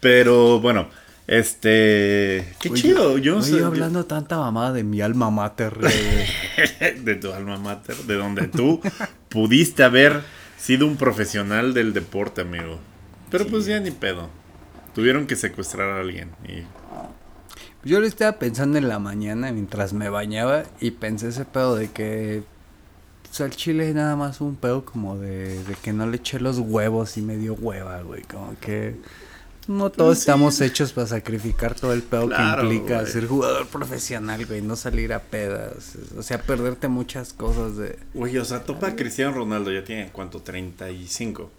Pero 0.00 0.60
bueno, 0.60 0.88
este. 1.26 2.54
Qué 2.60 2.70
Oye, 2.70 2.82
chido. 2.82 3.18
Yo 3.18 3.34
no 3.34 3.40
oye, 3.40 3.58
sé. 3.58 3.64
hablando 3.64 4.04
tanta 4.06 4.38
mamada 4.38 4.72
de 4.72 4.82
mi 4.82 5.00
alma 5.00 5.30
mater, 5.30 5.78
de 5.78 7.14
tu 7.16 7.32
alma 7.32 7.56
mater, 7.56 7.96
de 7.96 8.14
donde 8.14 8.48
tú 8.48 8.80
pudiste 9.28 9.82
haber 9.82 10.22
sido 10.58 10.86
un 10.86 10.96
profesional 10.96 11.72
del 11.72 11.92
deporte, 11.92 12.42
amigo. 12.42 12.78
Pero 13.30 13.46
pues 13.46 13.66
ya 13.66 13.78
ni 13.80 13.90
pedo. 13.90 14.28
Tuvieron 14.94 15.26
que 15.26 15.36
secuestrar 15.36 15.88
a 15.88 16.00
alguien. 16.00 16.30
Y 16.48 16.64
Yo 17.82 18.00
lo 18.00 18.06
estaba 18.06 18.38
pensando 18.38 18.78
en 18.78 18.88
la 18.88 18.98
mañana 18.98 19.52
mientras 19.52 19.92
me 19.92 20.10
bañaba 20.10 20.64
y 20.80 20.90
pensé 20.90 21.28
ese 21.28 21.44
pedo 21.46 21.76
de 21.76 21.90
que 21.90 22.42
pues, 23.22 23.40
al 23.40 23.50
chile 23.50 23.92
nada 23.94 24.16
más 24.16 24.40
un 24.40 24.56
pedo 24.56 24.84
como 24.84 25.16
de, 25.16 25.62
de 25.64 25.74
que 25.76 25.92
no 25.92 26.06
le 26.06 26.16
eché 26.16 26.40
los 26.40 26.58
huevos 26.58 27.16
y 27.16 27.22
me 27.22 27.36
dio 27.36 27.54
hueva, 27.54 28.02
güey. 28.02 28.22
Como 28.24 28.58
que 28.60 28.96
no 29.66 29.90
todos 29.90 30.18
sí. 30.18 30.22
estamos 30.22 30.60
hechos 30.60 30.92
para 30.92 31.06
sacrificar 31.06 31.74
todo 31.74 31.92
el 31.92 32.02
pedo 32.02 32.26
Claro, 32.26 32.68
que 32.68 32.74
implica 32.74 33.00
güey. 33.00 33.12
ser 33.12 33.26
jugador 33.26 33.66
profesional, 33.68 34.44
güey. 34.46 34.62
No 34.62 34.74
salir 34.76 35.12
a 35.12 35.20
pedas. 35.20 35.96
O 36.18 36.22
sea, 36.22 36.42
perderte 36.42 36.88
muchas 36.88 37.32
cosas 37.32 37.76
de... 37.76 37.98
Güey, 38.14 38.36
o 38.38 38.44
sea, 38.44 38.64
topa 38.64 38.88
a 38.88 38.96
Cristiano 38.96 39.32
Ronaldo, 39.32 39.70
ya 39.70 39.84
tiene 39.84 40.10
cuánto, 40.12 40.42
35. 40.42 41.50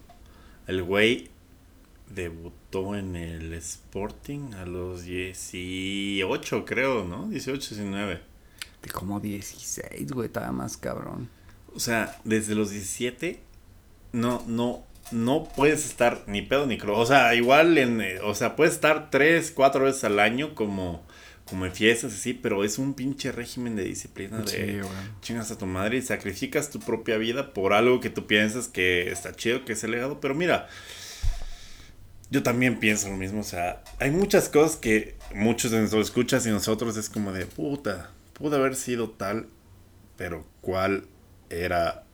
El 0.68 0.84
güey 0.84 1.32
debutó 2.14 2.96
en 2.96 3.16
el 3.16 3.54
Sporting 3.54 4.54
a 4.54 4.66
los 4.66 5.04
18, 5.04 6.66
creo, 6.66 7.06
¿no? 7.06 7.28
18, 7.30 7.76
19. 7.76 8.22
de 8.84 8.90
como 8.92 9.20
16, 9.20 10.12
güey. 10.12 10.28
Estaba 10.28 10.52
más 10.52 10.78
cabrón. 10.78 11.30
O 11.74 11.80
sea, 11.80 12.20
desde 12.24 12.56
los 12.56 12.72
17 12.72 13.40
no, 14.14 14.44
no, 14.48 14.84
no 15.12 15.48
puedes 15.56 15.86
estar 15.86 16.24
ni 16.28 16.42
pedo 16.42 16.66
ni 16.66 16.78
creo. 16.78 16.98
O 16.98 17.06
sea, 17.06 17.34
igual 17.36 17.78
en, 17.78 18.02
eh, 18.02 18.20
o 18.22 18.36
sea, 18.36 18.56
puedes 18.56 18.74
estar 18.74 19.10
3, 19.10 19.52
4 19.52 19.86
veces 19.86 20.04
al 20.04 20.20
año 20.20 20.54
como, 20.56 21.06
como 21.46 21.66
en 21.66 21.72
fiestas 21.72 22.14
así, 22.14 22.34
pero 22.34 22.64
es 22.64 22.78
un 22.78 22.94
pinche 22.94 23.32
régimen 23.32 23.76
de 23.76 23.84
disciplina 23.84 24.40
de 24.40 24.48
Sí, 24.48 24.80
güey. 24.80 24.92
chingas 25.22 25.52
a 25.52 25.58
tu 25.58 25.66
madre 25.66 25.98
y 25.98 26.02
sacrificas 26.02 26.70
tu 26.72 26.80
propia 26.80 27.18
vida 27.18 27.54
por 27.54 27.74
algo 27.74 28.00
que 28.02 28.10
tú 28.10 28.28
piensas 28.28 28.68
que 28.68 29.12
está 29.12 29.34
chido, 29.34 29.64
que 29.64 29.74
es 29.74 29.84
el 29.86 29.92
legado. 29.92 30.20
Pero 30.20 30.36
mira, 30.36 30.68
yo 32.32 32.42
también 32.42 32.80
pienso 32.80 33.10
lo 33.10 33.18
mismo. 33.18 33.42
O 33.42 33.44
sea, 33.44 33.84
hay 34.00 34.10
muchas 34.10 34.50
cosas 34.50 34.78
que 34.78 35.16
muchos 35.36 35.70
de 35.70 35.82
nosotros 35.82 36.08
escuchas 36.08 36.46
y 36.48 36.50
nosotros 36.50 36.98
es 36.98 37.10
como 37.10 37.34
de 37.34 37.46
puta, 37.46 38.10
pudo 38.34 38.56
haber 38.56 38.76
sido 38.76 39.10
tal, 39.10 39.48
pero 40.18 40.46
¿cuál 40.62 41.04
era 41.50 42.06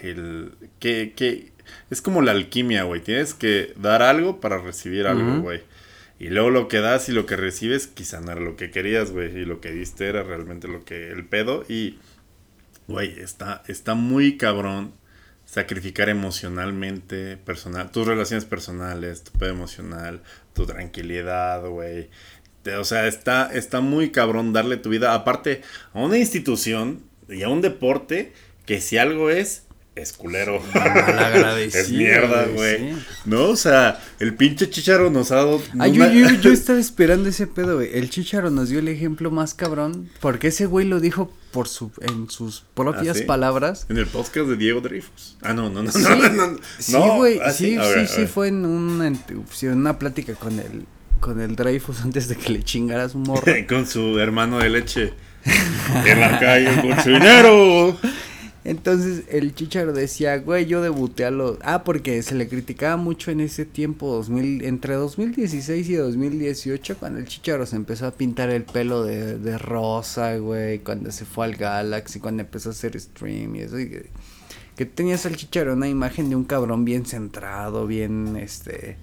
el. 0.00 0.52
que, 0.78 1.12
que 1.14 1.52
Es 1.90 2.00
como 2.00 2.22
la 2.22 2.30
alquimia, 2.30 2.84
güey. 2.84 3.02
Tienes 3.02 3.34
que 3.34 3.74
dar 3.76 4.02
algo 4.02 4.40
para 4.40 4.58
recibir 4.58 5.06
algo, 5.06 5.42
güey. 5.42 5.62
Y 6.20 6.28
luego 6.28 6.50
lo 6.50 6.68
que 6.68 6.78
das 6.78 7.08
y 7.08 7.12
lo 7.12 7.26
que 7.26 7.34
recibes 7.34 7.88
quizá 7.88 8.20
no 8.20 8.30
era 8.30 8.40
lo 8.40 8.54
que 8.54 8.70
querías, 8.70 9.10
güey. 9.10 9.36
Y 9.36 9.44
lo 9.44 9.60
que 9.60 9.72
diste 9.72 10.06
era 10.06 10.22
realmente 10.22 10.68
lo 10.68 10.84
que 10.84 11.10
el 11.10 11.26
pedo. 11.26 11.64
Y, 11.68 11.98
güey, 12.86 13.18
está, 13.18 13.64
está 13.66 13.94
muy 13.94 14.36
cabrón 14.36 14.92
sacrificar 15.54 16.08
emocionalmente, 16.08 17.36
personal, 17.36 17.92
tus 17.92 18.08
relaciones 18.08 18.44
personales, 18.44 19.22
tu 19.22 19.30
pedo 19.38 19.50
emocional, 19.50 20.20
tu 20.52 20.66
tranquilidad, 20.66 21.64
güey. 21.68 22.10
O 22.76 22.82
sea, 22.82 23.06
está, 23.06 23.54
está 23.54 23.80
muy 23.80 24.10
cabrón 24.10 24.52
darle 24.52 24.78
tu 24.78 24.88
vida, 24.88 25.14
aparte, 25.14 25.62
a 25.92 26.00
una 26.00 26.18
institución 26.18 27.04
y 27.28 27.44
a 27.44 27.48
un 27.48 27.60
deporte 27.60 28.32
que 28.66 28.80
si 28.80 28.98
algo 28.98 29.30
es, 29.30 29.68
es 29.96 30.12
culero. 30.12 30.60
Es 31.72 31.90
mierda, 31.90 32.46
güey, 32.46 32.94
sí. 32.94 32.98
No, 33.24 33.44
o 33.50 33.56
sea, 33.56 34.00
el 34.18 34.34
pinche 34.34 34.68
chicharo 34.68 35.10
nos 35.10 35.30
ha 35.30 35.36
dado. 35.36 35.60
Yo, 35.60 35.74
una- 35.74 36.12
yo, 36.12 36.30
yo 36.30 36.52
estaba 36.52 36.78
esperando 36.80 37.28
ese 37.28 37.46
pedo, 37.46 37.76
güey. 37.76 37.90
El 37.96 38.10
Chicharo 38.10 38.50
nos 38.50 38.68
dio 38.70 38.80
el 38.80 38.88
ejemplo 38.88 39.30
más 39.30 39.54
cabrón. 39.54 40.10
Porque 40.20 40.48
ese 40.48 40.66
güey 40.66 40.86
lo 40.86 40.98
dijo 41.00 41.32
por 41.52 41.68
su, 41.68 41.92
en 42.00 42.28
sus 42.28 42.64
propias 42.74 43.16
¿Ah, 43.16 43.20
sí? 43.20 43.24
palabras. 43.24 43.86
En 43.88 43.98
el 43.98 44.06
podcast 44.06 44.48
de 44.48 44.56
Diego 44.56 44.80
Dreyfus. 44.80 45.36
Ah, 45.42 45.52
no, 45.52 45.70
no, 45.70 45.82
no. 45.84 45.92
Sí, 45.92 46.02
no, 46.02 46.16
no, 46.16 46.46
no. 46.48 46.58
sí, 46.78 46.96
güey. 47.16 47.38
ah, 47.42 47.52
sí, 47.52 47.70
sí, 47.70 47.76
ver, 47.76 48.08
sí, 48.08 48.26
fue 48.26 48.48
en 48.48 48.64
una, 48.66 49.06
en 49.06 49.16
una 49.62 49.98
plática 49.98 50.34
con 50.34 50.58
el, 50.58 50.86
con 51.20 51.40
el 51.40 51.54
Dreyfus 51.54 52.00
antes 52.04 52.26
de 52.28 52.34
que 52.36 52.50
le 52.52 52.64
chingara 52.64 53.08
su 53.08 53.18
morro. 53.18 53.44
Con 53.68 53.86
su 53.86 54.18
hermano 54.18 54.58
de 54.58 54.70
leche. 54.70 55.14
en 56.04 56.20
la 56.20 56.40
calle 56.40 56.80
con 56.80 57.00
su 57.02 57.10
dinero. 57.10 57.96
Entonces 58.64 59.24
el 59.28 59.54
Chicharo 59.54 59.92
decía, 59.92 60.38
güey, 60.38 60.64
yo 60.64 60.80
debuté 60.80 61.26
a 61.26 61.30
los... 61.30 61.58
Ah, 61.60 61.84
porque 61.84 62.22
se 62.22 62.34
le 62.34 62.48
criticaba 62.48 62.96
mucho 62.96 63.30
en 63.30 63.40
ese 63.40 63.66
tiempo, 63.66 64.10
2000, 64.10 64.64
entre 64.64 64.94
2016 64.94 65.88
y 65.90 65.94
2018, 65.94 66.96
cuando 66.98 67.18
el 67.18 67.26
Chicharo 67.26 67.66
se 67.66 67.76
empezó 67.76 68.06
a 68.06 68.12
pintar 68.12 68.48
el 68.48 68.64
pelo 68.64 69.04
de, 69.04 69.38
de 69.38 69.58
rosa, 69.58 70.38
güey, 70.38 70.78
cuando 70.78 71.12
se 71.12 71.26
fue 71.26 71.44
al 71.44 71.56
Galaxy, 71.56 72.20
cuando 72.20 72.42
empezó 72.42 72.70
a 72.70 72.72
hacer 72.72 72.98
stream 72.98 73.56
y 73.56 73.60
eso. 73.60 73.78
y 73.78 73.90
que, 73.90 74.06
que 74.76 74.86
tenías 74.86 75.26
al 75.26 75.36
Chicharo 75.36 75.74
una 75.74 75.88
imagen 75.88 76.30
de 76.30 76.36
un 76.36 76.44
cabrón 76.44 76.86
bien 76.86 77.04
centrado, 77.04 77.86
bien, 77.86 78.36
este... 78.38 78.96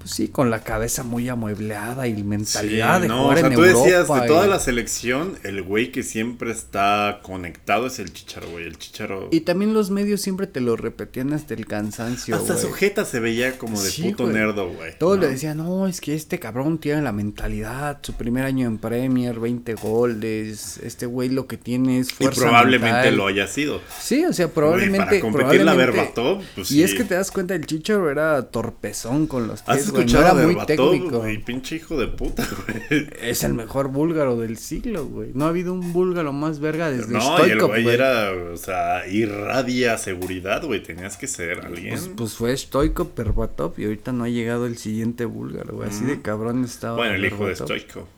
Pues 0.00 0.12
sí, 0.12 0.28
con 0.28 0.48
la 0.50 0.64
cabeza 0.64 1.02
muy 1.02 1.28
amuebleada 1.28 2.08
y 2.08 2.22
mentalidad 2.24 2.96
Sí, 2.96 3.02
de 3.02 3.08
no, 3.08 3.22
jugar 3.24 3.36
o 3.36 3.40
sea, 3.40 3.48
en 3.48 3.54
tú 3.54 3.60
decías, 3.62 4.08
de 4.08 4.26
toda 4.26 4.46
y- 4.46 4.48
la 4.50 4.58
selección, 4.58 5.34
el 5.42 5.62
güey 5.62 5.92
que 5.92 6.02
siempre 6.02 6.50
está 6.52 7.20
conectado 7.22 7.86
es 7.86 7.98
el 7.98 8.10
chicharo, 8.12 8.48
güey. 8.50 8.64
El 8.66 8.78
chicharo. 8.78 9.28
Y 9.30 9.40
también 9.40 9.74
los 9.74 9.90
medios 9.90 10.22
siempre 10.22 10.46
te 10.46 10.60
lo 10.62 10.76
repetían 10.76 11.34
hasta 11.34 11.52
el 11.52 11.66
cansancio, 11.66 12.34
Hasta 12.34 12.54
güey. 12.54 12.64
su 12.64 12.72
jeta 12.72 13.04
se 13.04 13.20
veía 13.20 13.58
como 13.58 13.78
de 13.80 13.90
Sí, 13.90 14.04
puto 14.04 14.24
güey. 14.24 14.36
nerdo, 14.36 14.70
güey. 14.72 14.96
Todos 14.98 15.18
¿no? 15.18 15.24
le 15.24 15.30
decían, 15.32 15.58
no, 15.58 15.86
es 15.86 16.00
que 16.00 16.14
este 16.14 16.38
cabrón 16.38 16.78
tiene 16.78 17.02
la 17.02 17.12
mentalidad, 17.12 17.98
su 18.00 18.14
primer 18.14 18.46
año 18.46 18.66
en 18.66 18.78
Premier, 18.78 19.38
20 19.38 19.74
goles, 19.74 20.78
este 20.82 21.04
güey 21.06 21.28
lo 21.28 21.46
que 21.46 21.56
tiene 21.58 21.98
es 21.98 22.08
Y 22.10 22.14
fuerza 22.14 22.40
probablemente 22.42 22.94
mental". 22.94 23.16
lo 23.16 23.26
haya 23.26 23.46
sido. 23.46 23.80
Sí, 24.00 24.24
o 24.24 24.32
sea, 24.32 24.48
probablemente... 24.48 25.06
para 25.06 25.20
competir 25.20 25.62
la 25.62 25.72
probablemente- 25.74 25.90
Berbatov, 26.00 26.42
pues 26.54 26.70
Y 26.72 26.82
es 26.82 26.94
que 26.94 27.04
te 27.04 27.14
das 27.14 27.30
cuenta, 27.30 27.54
el 27.54 27.66
Chicharo 27.66 28.10
era 28.10 28.42
torpezón 28.50 29.26
con 29.26 29.46
los 29.46 29.62
¿Has 29.66 29.76
pies, 29.78 29.89
no 29.92 29.98
escuchado 30.00 30.38
era 30.40 30.46
muy 30.48 30.66
técnico. 30.66 31.18
güey? 31.20 31.38
Pinche 31.38 31.76
hijo 31.76 31.98
de 31.98 32.06
puta, 32.08 32.46
güey. 32.66 33.08
Es 33.20 33.44
el 33.44 33.54
mejor 33.54 33.88
búlgaro 33.88 34.36
del 34.36 34.56
siglo, 34.56 35.06
güey. 35.06 35.30
No 35.34 35.46
ha 35.46 35.48
habido 35.48 35.72
un 35.72 35.92
búlgaro 35.92 36.32
más 36.32 36.60
verga 36.60 36.90
desde 36.90 37.12
No, 37.12 37.18
y 37.18 37.22
el 37.22 37.58
Stoikov, 37.58 37.68
güey 37.68 37.82
güey. 37.84 37.94
era, 37.94 38.30
o 38.52 38.56
sea, 38.56 39.06
irradia 39.06 39.98
seguridad, 39.98 40.64
güey. 40.64 40.82
Tenías 40.82 41.16
que 41.16 41.26
ser 41.26 41.64
alguien. 41.64 41.90
Pues, 41.94 42.10
pues 42.16 42.34
fue 42.34 42.56
Stoikov, 42.56 43.14
Berbatov 43.14 43.74
y 43.78 43.84
ahorita 43.84 44.12
no 44.12 44.24
ha 44.24 44.28
llegado 44.28 44.66
el 44.66 44.76
siguiente 44.78 45.24
búlgaro, 45.24 45.74
güey. 45.76 45.88
Así 45.88 46.04
de 46.04 46.20
cabrón 46.22 46.64
estaba. 46.64 46.96
bueno, 46.96 47.14
el 47.14 47.24
hijo 47.24 47.46
de. 47.46 47.56
Stoico. 47.56 48.08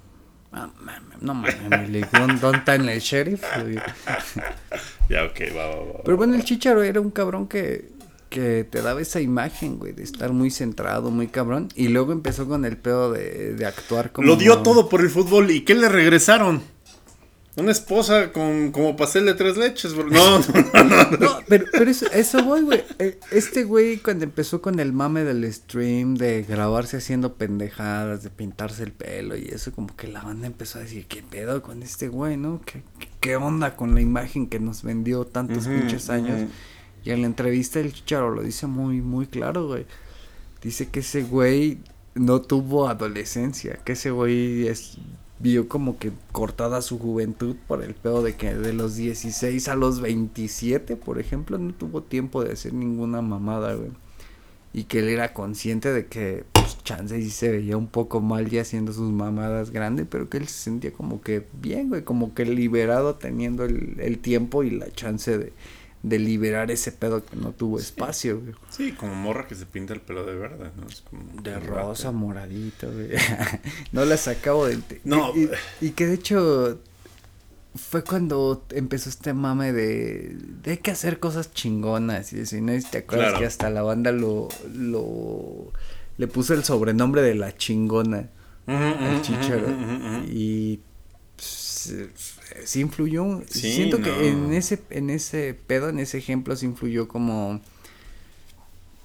Ah, 0.55 0.71
mames, 0.83 1.23
no 1.23 1.33
mames, 1.33 2.11
¿dónde 2.43 2.59
está 2.59 2.75
en 2.75 2.87
el 2.87 3.01
sheriff? 3.01 3.43
güey? 3.63 3.79
Ya, 5.09 5.25
ok, 5.25 5.41
va, 5.57 5.67
va, 5.67 5.77
va. 5.77 6.03
Pero 6.05 6.17
bueno, 6.17 6.35
el 6.35 6.45
Chicharo 6.45 6.83
era 6.83 7.01
un 7.01 7.11
cabrón 7.11 7.47
que, 7.47 7.91
que 8.33 8.65
te 8.65 8.81
daba 8.81 9.01
esa 9.03 9.21
imagen, 9.21 9.79
güey, 9.79 9.93
de 9.93 10.03
estar 10.03 10.33
muy 10.33 10.51
centrado, 10.51 11.11
muy 11.11 11.29
cabrón. 11.29 11.69
Y 11.77 11.89
luego 11.89 12.13
empezó 12.13 12.49
con 12.49 12.65
el 12.65 12.79
pedo 12.79 13.13
de, 13.13 13.55
de 13.55 13.67
actuar 13.67 14.11
como... 14.11 14.27
Lo 14.27 14.37
dio 14.37 14.63
todo 14.63 14.89
por 14.89 15.03
el 15.03 15.11
fútbol. 15.11 15.51
¿Y 15.51 15.61
qué 15.61 15.75
le 15.75 15.89
regresaron? 15.89 16.63
Una 17.55 17.71
esposa 17.71 18.33
con 18.33 18.73
como 18.73 18.97
pastel 18.97 19.27
de 19.27 19.35
tres 19.35 19.59
leches, 19.59 19.95
bro. 19.95 20.09
No, 20.11 20.39
no, 20.39 20.45
no, 20.73 21.11
no. 21.11 21.19
No, 21.19 21.39
pero, 21.47 21.67
pero 21.71 21.91
eso, 21.91 22.07
eso 22.11 22.43
voy, 22.43 22.63
güey. 22.63 22.83
Eh, 22.99 23.21
Este 23.31 23.65
güey 23.65 23.99
cuando 23.99 24.25
empezó 24.25 24.63
con 24.63 24.81
el 24.81 24.95
mame 24.95 25.23
del 25.25 25.53
stream, 25.53 26.15
de 26.15 26.45
grabarse 26.45 26.97
haciendo 26.97 27.35
pendejadas, 27.35 28.23
de 28.23 28.31
pintarse 28.31 28.83
el 28.85 28.93
pelo 28.93 29.37
y 29.37 29.49
eso, 29.49 29.71
como 29.73 29.95
que 29.95 30.09
la 30.09 30.23
banda 30.23 30.47
empezó 30.47 30.79
a 30.79 30.83
decir, 30.83 31.05
¿qué 31.07 31.23
pedo 31.23 31.61
con 31.63 31.83
este 31.83 32.09
güey, 32.09 32.39
no? 32.39 32.63
¿Qué, 32.65 32.83
qué, 33.21 33.37
onda 33.37 33.77
con 33.77 33.95
la 33.95 34.01
imagen 34.01 34.47
que 34.47 34.59
nos 34.59 34.83
vendió 34.83 35.27
tantos 35.27 35.67
Ujú, 35.67 35.75
pinches 35.75 36.09
años? 36.09 36.49
Y 37.05 37.11
en 37.11 37.23
la 37.23 37.27
entrevista 37.27 37.81
el 37.81 37.93
Chicharo 37.93 38.31
lo 38.31 38.43
dice 38.43 38.67
muy, 38.67 39.01
muy 39.01 39.27
claro, 39.27 39.67
güey. 39.67 39.87
dice 40.63 40.89
que 40.89 41.01
ese 41.01 41.23
güey 41.25 41.79
no 42.15 42.43
tuvo 42.43 42.89
adolescencia, 42.89 43.79
que 43.85 43.93
ese 43.93 44.11
güey 44.11 44.69
vio 45.41 45.69
como 45.69 45.99
que 45.99 46.13
cortada 46.31 46.83
su 46.83 46.99
juventud 46.99 47.57
por 47.67 47.83
el 47.83 47.95
pedo 47.95 48.23
de 48.23 48.37
que 48.37 48.55
de 48.55 48.73
los 48.73 48.95
16 48.97 49.67
a 49.69 49.75
los 49.75 50.01
27, 50.01 50.97
por 50.97 51.19
ejemplo, 51.19 51.59
no 51.59 51.75
tuvo 51.75 52.03
tiempo 52.03 52.45
de 52.45 52.53
hacer 52.53 52.75
ninguna 52.75 53.23
mamada, 53.23 53.75
güey. 53.75 53.91
Y 54.75 54.85
que 54.85 55.01
él 55.01 55.09
era 55.09 55.35
consciente 55.35 55.93
de 55.93 56.07
que, 56.07 56.45
pues, 56.53 56.83
chance 56.83 57.19
y 57.19 57.29
se 57.29 57.51
veía 57.51 57.77
un 57.77 57.89
poco 57.89 58.21
mal 58.21 58.49
ya 58.49 58.63
haciendo 58.63 58.93
sus 58.93 59.11
mamadas 59.11 59.71
grandes, 59.71 60.07
pero 60.09 60.31
que 60.31 60.39
él 60.39 60.47
se 60.49 60.65
sentía 60.65 60.93
como 60.93 61.21
que 61.21 61.47
bien, 61.61 61.89
güey, 61.89 62.05
como 62.05 62.35
que 62.35 62.47
liberado 62.47 63.17
teniendo 63.17 63.65
el, 63.65 63.97
el 64.01 64.19
tiempo 64.19 64.63
y 64.63 64.71
la 64.71 64.91
chance 64.93 65.37
de, 65.37 65.53
de 66.03 66.19
liberar 66.19 66.71
ese 66.73 66.91
pedo 66.91 67.25
que 67.25 67.37
no 67.37 67.53
tuvo 67.53 67.79
espacio, 67.79 68.41
güey. 68.41 68.55
Sí, 68.71 68.93
como 68.93 69.15
morra 69.15 69.47
que 69.47 69.55
se 69.55 69.67
pinta 69.67 69.95
el 69.95 70.01
pelo 70.01 70.25
de 70.27 70.35
verde, 70.35 70.71
¿no? 70.77 70.87
Es 70.89 71.03
como 71.03 71.41
De 71.43 71.59
rosa, 71.61 72.05
rato. 72.09 72.13
moradito, 72.19 72.91
güey. 72.93 73.11
no 73.93 74.05
las 74.05 74.27
acabo 74.27 74.67
de... 74.67 74.81
No. 75.05 75.33
Y, 75.37 75.45
y- 75.81 75.87
y 75.87 75.91
que 75.91 76.07
de 76.09 76.15
hecho 76.15 76.81
fue 77.77 78.03
cuando 78.03 78.65
empezó 78.71 79.09
este 79.11 79.33
mame 79.33 79.73
de... 79.73 80.37
De 80.63 80.73
hay 80.73 80.79
que 80.79 80.91
hacer 80.91 81.21
cosas 81.21 81.53
chingonas 81.55 82.33
y 82.33 82.41
así, 82.41 82.61
¿no? 82.61 82.73
Te 82.91 82.99
acuerdas 82.99 83.29
Claro. 83.29 83.39
que 83.39 83.47
hasta 83.47 83.71
la 83.71 83.83
banda 83.83 84.11
lo... 84.13 84.49
lo 84.75 85.73
le 86.19 86.27
puso 86.27 86.53
el 86.55 86.63
sobrenombre 86.65 87.23
de 87.23 87.35
la 87.35 87.57
chingona 87.57 88.29
al 88.67 89.15
ujú, 89.15 89.23
chicharo. 89.23 89.67
ujú, 89.69 89.73
ujú, 89.73 90.17
ujú. 90.19 90.25
Y... 90.29 90.81
pues, 91.37 91.95
sí 92.65 92.81
influyó. 92.81 93.43
Sí, 93.49 93.73
Siento 93.73 93.99
no. 93.99 94.05
que 94.05 94.29
en 94.29 94.53
ese, 94.53 94.81
en 94.91 95.11
ese 95.11 95.55
pedo, 95.55 95.89
en 95.89 95.99
ese 95.99 96.19
ejemplo, 96.19 96.57
sí 96.57 96.67
influyó 96.67 97.09
como 97.09 97.61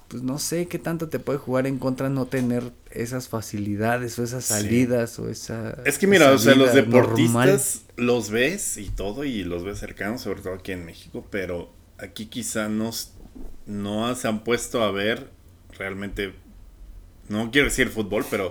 pues 0.08 0.22
no 0.22 0.38
sé 0.38 0.68
qué 0.68 0.78
tanto 0.78 1.10
te 1.10 1.18
puede 1.18 1.38
jugar 1.38 1.66
en 1.66 1.78
contra 1.78 2.08
no 2.08 2.24
tener 2.26 2.72
esas 2.90 3.28
facilidades 3.28 4.18
o 4.18 4.24
esas 4.24 4.44
Sí. 4.46 4.54
salidas 4.54 5.18
o 5.18 5.28
esa 5.28 5.76
Es 5.84 5.98
que 5.98 6.06
mira, 6.06 6.32
o 6.32 6.38
sea, 6.38 6.54
los 6.54 6.72
deportistas 6.72 7.34
normal. 7.34 8.06
los 8.06 8.30
ves 8.30 8.78
y 8.78 8.88
todo 8.88 9.24
y 9.24 9.44
los 9.44 9.64
ves 9.64 9.78
cercanos, 9.80 10.22
sobre 10.22 10.40
todo 10.40 10.54
aquí 10.54 10.72
en 10.72 10.86
México, 10.86 11.26
pero 11.30 11.70
aquí 11.98 12.24
quizá 12.26 12.70
nos, 12.70 13.12
no 13.66 14.14
se 14.14 14.28
han 14.28 14.44
puesto 14.44 14.82
a 14.82 14.90
ver 14.92 15.28
realmente, 15.76 16.32
no 17.28 17.50
quiero 17.50 17.68
decir 17.68 17.90
fútbol, 17.90 18.24
pero, 18.30 18.48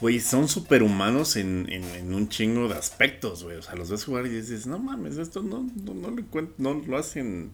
güey, 0.00 0.20
son 0.20 0.48
superhumanos 0.48 1.36
en, 1.36 1.66
en, 1.70 1.84
en 1.84 2.14
un 2.14 2.28
chingo 2.28 2.68
de 2.68 2.74
aspectos, 2.74 3.44
güey. 3.44 3.56
O 3.56 3.62
sea, 3.62 3.74
los 3.74 3.90
ves 3.90 4.04
jugar 4.04 4.26
y 4.26 4.30
dices, 4.30 4.66
no 4.66 4.78
mames, 4.78 5.16
esto 5.18 5.42
no, 5.42 5.68
no, 5.84 5.94
no, 5.94 6.10
lo, 6.10 6.16
encuent- 6.16 6.52
no 6.58 6.74
lo 6.86 6.98
hacen 6.98 7.50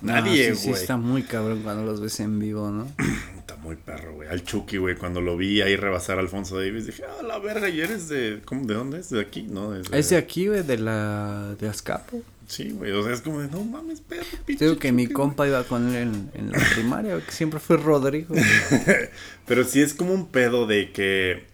nadie, 0.00 0.48
güey. 0.52 0.56
sí 0.56 0.70
está 0.70 0.96
muy 0.96 1.22
cabrón 1.24 1.62
cuando 1.62 1.84
los 1.84 2.00
ves 2.00 2.20
en 2.20 2.38
vivo, 2.38 2.70
¿no? 2.70 2.86
Está 3.42 3.56
muy 3.56 3.74
perro, 3.74 4.14
güey. 4.14 4.28
Al 4.28 4.44
Chucky, 4.44 4.76
güey, 4.76 4.94
cuando 4.96 5.20
lo 5.20 5.36
vi 5.36 5.60
ahí 5.62 5.74
rebasar 5.74 6.18
a 6.18 6.20
Alfonso 6.20 6.56
Davis, 6.58 6.86
dije, 6.86 7.02
ah, 7.04 7.22
la 7.24 7.40
verga, 7.40 7.68
y 7.68 7.80
eres 7.80 8.08
de, 8.08 8.40
¿cómo, 8.44 8.64
de 8.64 8.74
dónde 8.74 9.00
es? 9.00 9.10
¿De 9.10 9.20
aquí? 9.20 9.42
No, 9.42 9.74
es 9.74 9.90
de- 9.90 9.98
Es 9.98 10.10
de 10.10 10.16
aquí, 10.16 10.46
güey, 10.46 10.62
de 10.62 10.78
la 10.78 11.56
de 11.58 11.68
Azcapo. 11.68 12.22
Sí, 12.46 12.70
güey, 12.70 12.92
o 12.92 13.02
sea, 13.02 13.12
es 13.12 13.20
como 13.20 13.40
de, 13.40 13.48
no 13.48 13.64
mames, 13.64 14.00
perro, 14.00 14.24
pinche 14.46 14.64
digo 14.66 14.78
que 14.78 14.92
mi 14.92 15.08
compa 15.08 15.48
iba 15.48 15.64
con 15.64 15.88
él 15.88 16.02
en, 16.02 16.30
en 16.34 16.52
la 16.52 16.58
primaria, 16.74 17.18
que 17.24 17.32
siempre 17.32 17.58
fue 17.58 17.76
Rodrigo. 17.78 18.28
güey". 18.34 18.44
Pero 19.46 19.64
sí 19.64 19.80
es 19.80 19.92
como 19.94 20.14
un 20.14 20.28
pedo 20.28 20.66
de 20.68 20.92
que 20.92 21.46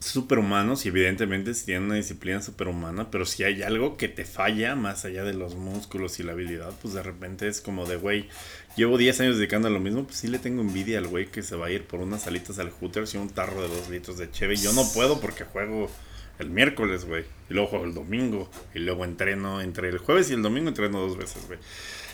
superhumanos 0.00 0.86
y 0.86 0.88
evidentemente 0.88 1.52
sí 1.52 1.66
tienen 1.66 1.84
una 1.84 1.94
disciplina 1.94 2.40
superhumana, 2.40 3.10
pero 3.10 3.26
si 3.26 3.44
hay 3.44 3.62
algo 3.62 3.98
que 3.98 4.08
te 4.08 4.24
falla 4.24 4.74
más 4.74 5.04
allá 5.04 5.24
de 5.24 5.34
los 5.34 5.54
músculos 5.54 6.18
y 6.18 6.22
la 6.22 6.32
habilidad, 6.32 6.72
pues 6.80 6.94
de 6.94 7.02
repente 7.02 7.46
es 7.46 7.60
como 7.60 7.86
de, 7.86 7.96
güey, 7.96 8.28
llevo 8.76 8.96
10 8.96 9.20
años 9.20 9.36
dedicando 9.36 9.68
a 9.68 9.70
lo 9.70 9.78
mismo, 9.78 10.04
pues 10.04 10.16
sí 10.16 10.28
le 10.28 10.38
tengo 10.38 10.62
envidia 10.62 10.98
al 10.98 11.06
güey 11.06 11.26
que 11.26 11.42
se 11.42 11.54
va 11.54 11.66
a 11.66 11.70
ir 11.70 11.84
por 11.84 12.00
unas 12.00 12.26
alitas 12.26 12.58
al 12.58 12.70
Hooters 12.70 13.14
y 13.14 13.18
un 13.18 13.28
tarro 13.28 13.60
de 13.62 13.68
2 13.68 13.90
litros 13.90 14.16
de 14.16 14.30
cheve. 14.30 14.56
Yo 14.56 14.72
no 14.72 14.90
puedo 14.94 15.20
porque 15.20 15.44
juego 15.44 15.90
el 16.38 16.48
miércoles, 16.48 17.04
güey, 17.04 17.24
y 17.50 17.54
luego 17.54 17.68
juego 17.68 17.84
el 17.84 17.94
domingo, 17.94 18.50
y 18.74 18.78
luego 18.78 19.04
entreno 19.04 19.60
entre 19.60 19.90
el 19.90 19.98
jueves 19.98 20.30
y 20.30 20.32
el 20.32 20.42
domingo 20.42 20.70
entreno 20.70 21.00
dos 21.00 21.18
veces, 21.18 21.46
güey. 21.46 21.58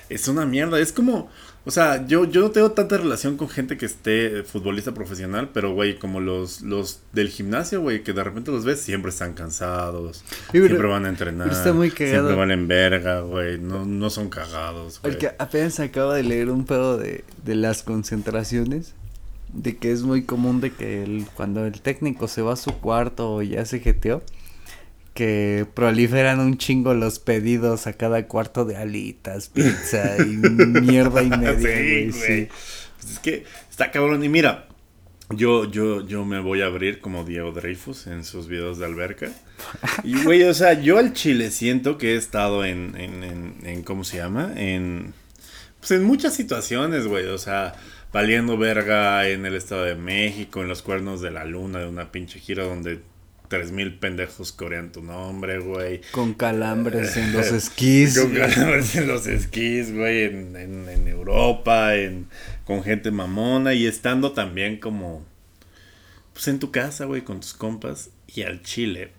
Es 0.08 0.26
una 0.26 0.44
mierda, 0.44 0.80
es 0.80 0.92
como, 0.92 1.30
o 1.66 1.70
sea, 1.70 2.06
yo, 2.06 2.24
yo 2.24 2.40
no 2.40 2.50
tengo 2.52 2.70
tanta 2.70 2.96
relación 2.96 3.36
con 3.36 3.48
gente 3.48 3.76
que 3.76 3.84
esté 3.84 4.44
futbolista 4.44 4.94
profesional, 4.94 5.50
pero 5.52 5.74
güey, 5.74 5.98
como 5.98 6.20
los, 6.20 6.62
los 6.62 7.00
del 7.12 7.28
gimnasio, 7.28 7.80
güey, 7.82 8.02
que 8.04 8.12
de 8.12 8.22
repente 8.24 8.50
los 8.52 8.64
ves, 8.64 8.80
siempre 8.80 9.10
están 9.10 9.34
cansados, 9.34 10.24
pero- 10.52 10.66
siempre 10.66 10.86
van 10.88 11.04
a 11.06 11.08
entrenar, 11.08 11.48
pero 11.48 11.58
está 11.58 11.72
muy 11.72 11.90
cagado. 11.90 12.12
siempre 12.14 12.36
van 12.36 12.50
en 12.52 12.68
verga, 12.68 13.20
güey, 13.20 13.58
no, 13.58 13.84
no 13.84 14.08
son 14.10 14.28
cagados, 14.30 15.00
güey. 15.02 15.12
Porque 15.12 15.30
apenas 15.38 15.78
acaba 15.80 16.14
de 16.14 16.22
leer 16.22 16.50
un 16.50 16.64
pedo 16.64 16.96
de, 16.96 17.24
de 17.44 17.54
las 17.56 17.82
concentraciones. 17.82 18.94
De 19.52 19.76
que 19.78 19.90
es 19.90 20.02
muy 20.02 20.24
común 20.24 20.60
de 20.60 20.70
que 20.72 21.02
el, 21.02 21.24
cuando 21.34 21.64
el 21.64 21.80
técnico 21.80 22.28
se 22.28 22.42
va 22.42 22.52
a 22.54 22.56
su 22.56 22.72
cuarto 22.78 23.32
o 23.36 23.42
ya 23.42 23.64
se 23.64 23.80
jeteó, 23.80 24.22
que 25.16 25.66
proliferan 25.74 26.38
un 26.38 26.58
chingo 26.58 26.94
los 26.94 27.18
pedidos 27.18 27.88
a 27.88 27.94
cada 27.94 28.28
cuarto 28.28 28.64
de 28.64 28.76
alitas, 28.76 29.48
pizza 29.48 30.16
y 30.18 30.36
mierda 30.36 31.24
y 31.24 31.30
media, 31.30 31.52
güey. 31.54 32.12
sí, 32.12 32.20
sí. 32.20 32.26
güey. 32.26 32.48
Pues 33.00 33.10
es 33.10 33.18
que 33.18 33.44
está 33.68 33.90
cabrón. 33.90 34.22
Y 34.22 34.28
mira, 34.28 34.68
yo, 35.30 35.64
yo, 35.68 36.06
yo 36.06 36.24
me 36.24 36.38
voy 36.38 36.62
a 36.62 36.66
abrir 36.66 37.00
como 37.00 37.24
Diego 37.24 37.50
Dreyfus 37.50 38.06
en 38.06 38.24
sus 38.24 38.46
videos 38.46 38.78
de 38.78 38.84
alberca. 38.84 39.28
Y, 40.04 40.22
güey, 40.22 40.44
o 40.44 40.54
sea, 40.54 40.74
yo 40.80 40.98
al 40.98 41.12
chile 41.14 41.50
siento 41.50 41.98
que 41.98 42.12
he 42.12 42.16
estado 42.16 42.64
en, 42.64 42.94
en, 42.96 43.24
en, 43.24 43.54
en 43.64 43.82
¿cómo 43.82 44.04
se 44.04 44.18
llama? 44.18 44.52
En, 44.54 45.14
pues 45.80 45.90
en 45.90 46.04
muchas 46.04 46.34
situaciones, 46.34 47.06
güey. 47.06 47.26
O 47.26 47.38
sea, 47.38 47.74
valiendo 48.12 48.56
verga 48.56 49.28
en 49.28 49.46
el 49.46 49.54
Estado 49.54 49.84
de 49.84 49.96
México, 49.96 50.62
en 50.62 50.68
los 50.68 50.82
cuernos 50.82 51.20
de 51.20 51.30
la 51.30 51.44
luna, 51.44 51.80
de 51.80 51.88
una 51.88 52.12
pinche 52.12 52.38
gira 52.38 52.64
donde 52.64 53.00
tres 53.48 53.70
mil 53.72 53.98
pendejos 53.98 54.52
corean 54.52 54.92
tu 54.92 55.02
nombre, 55.02 55.58
güey. 55.58 56.00
Con 56.12 56.34
calambres 56.34 57.16
en 57.16 57.32
los 57.32 57.46
esquís. 57.52 58.18
Con 58.18 58.32
calambres 58.34 58.94
en 58.96 59.06
los 59.08 59.26
esquís, 59.26 59.92
güey, 59.94 60.24
en, 60.24 60.56
en, 60.56 60.88
en 60.88 61.08
Europa, 61.08 61.94
en, 61.96 62.28
con 62.64 62.82
gente 62.82 63.10
mamona 63.10 63.74
y 63.74 63.86
estando 63.86 64.32
también 64.32 64.78
como, 64.78 65.24
pues 66.32 66.48
en 66.48 66.58
tu 66.58 66.70
casa, 66.70 67.04
güey, 67.06 67.22
con 67.22 67.40
tus 67.40 67.54
compas 67.54 68.10
y 68.26 68.42
al 68.42 68.62
chile. 68.62 69.12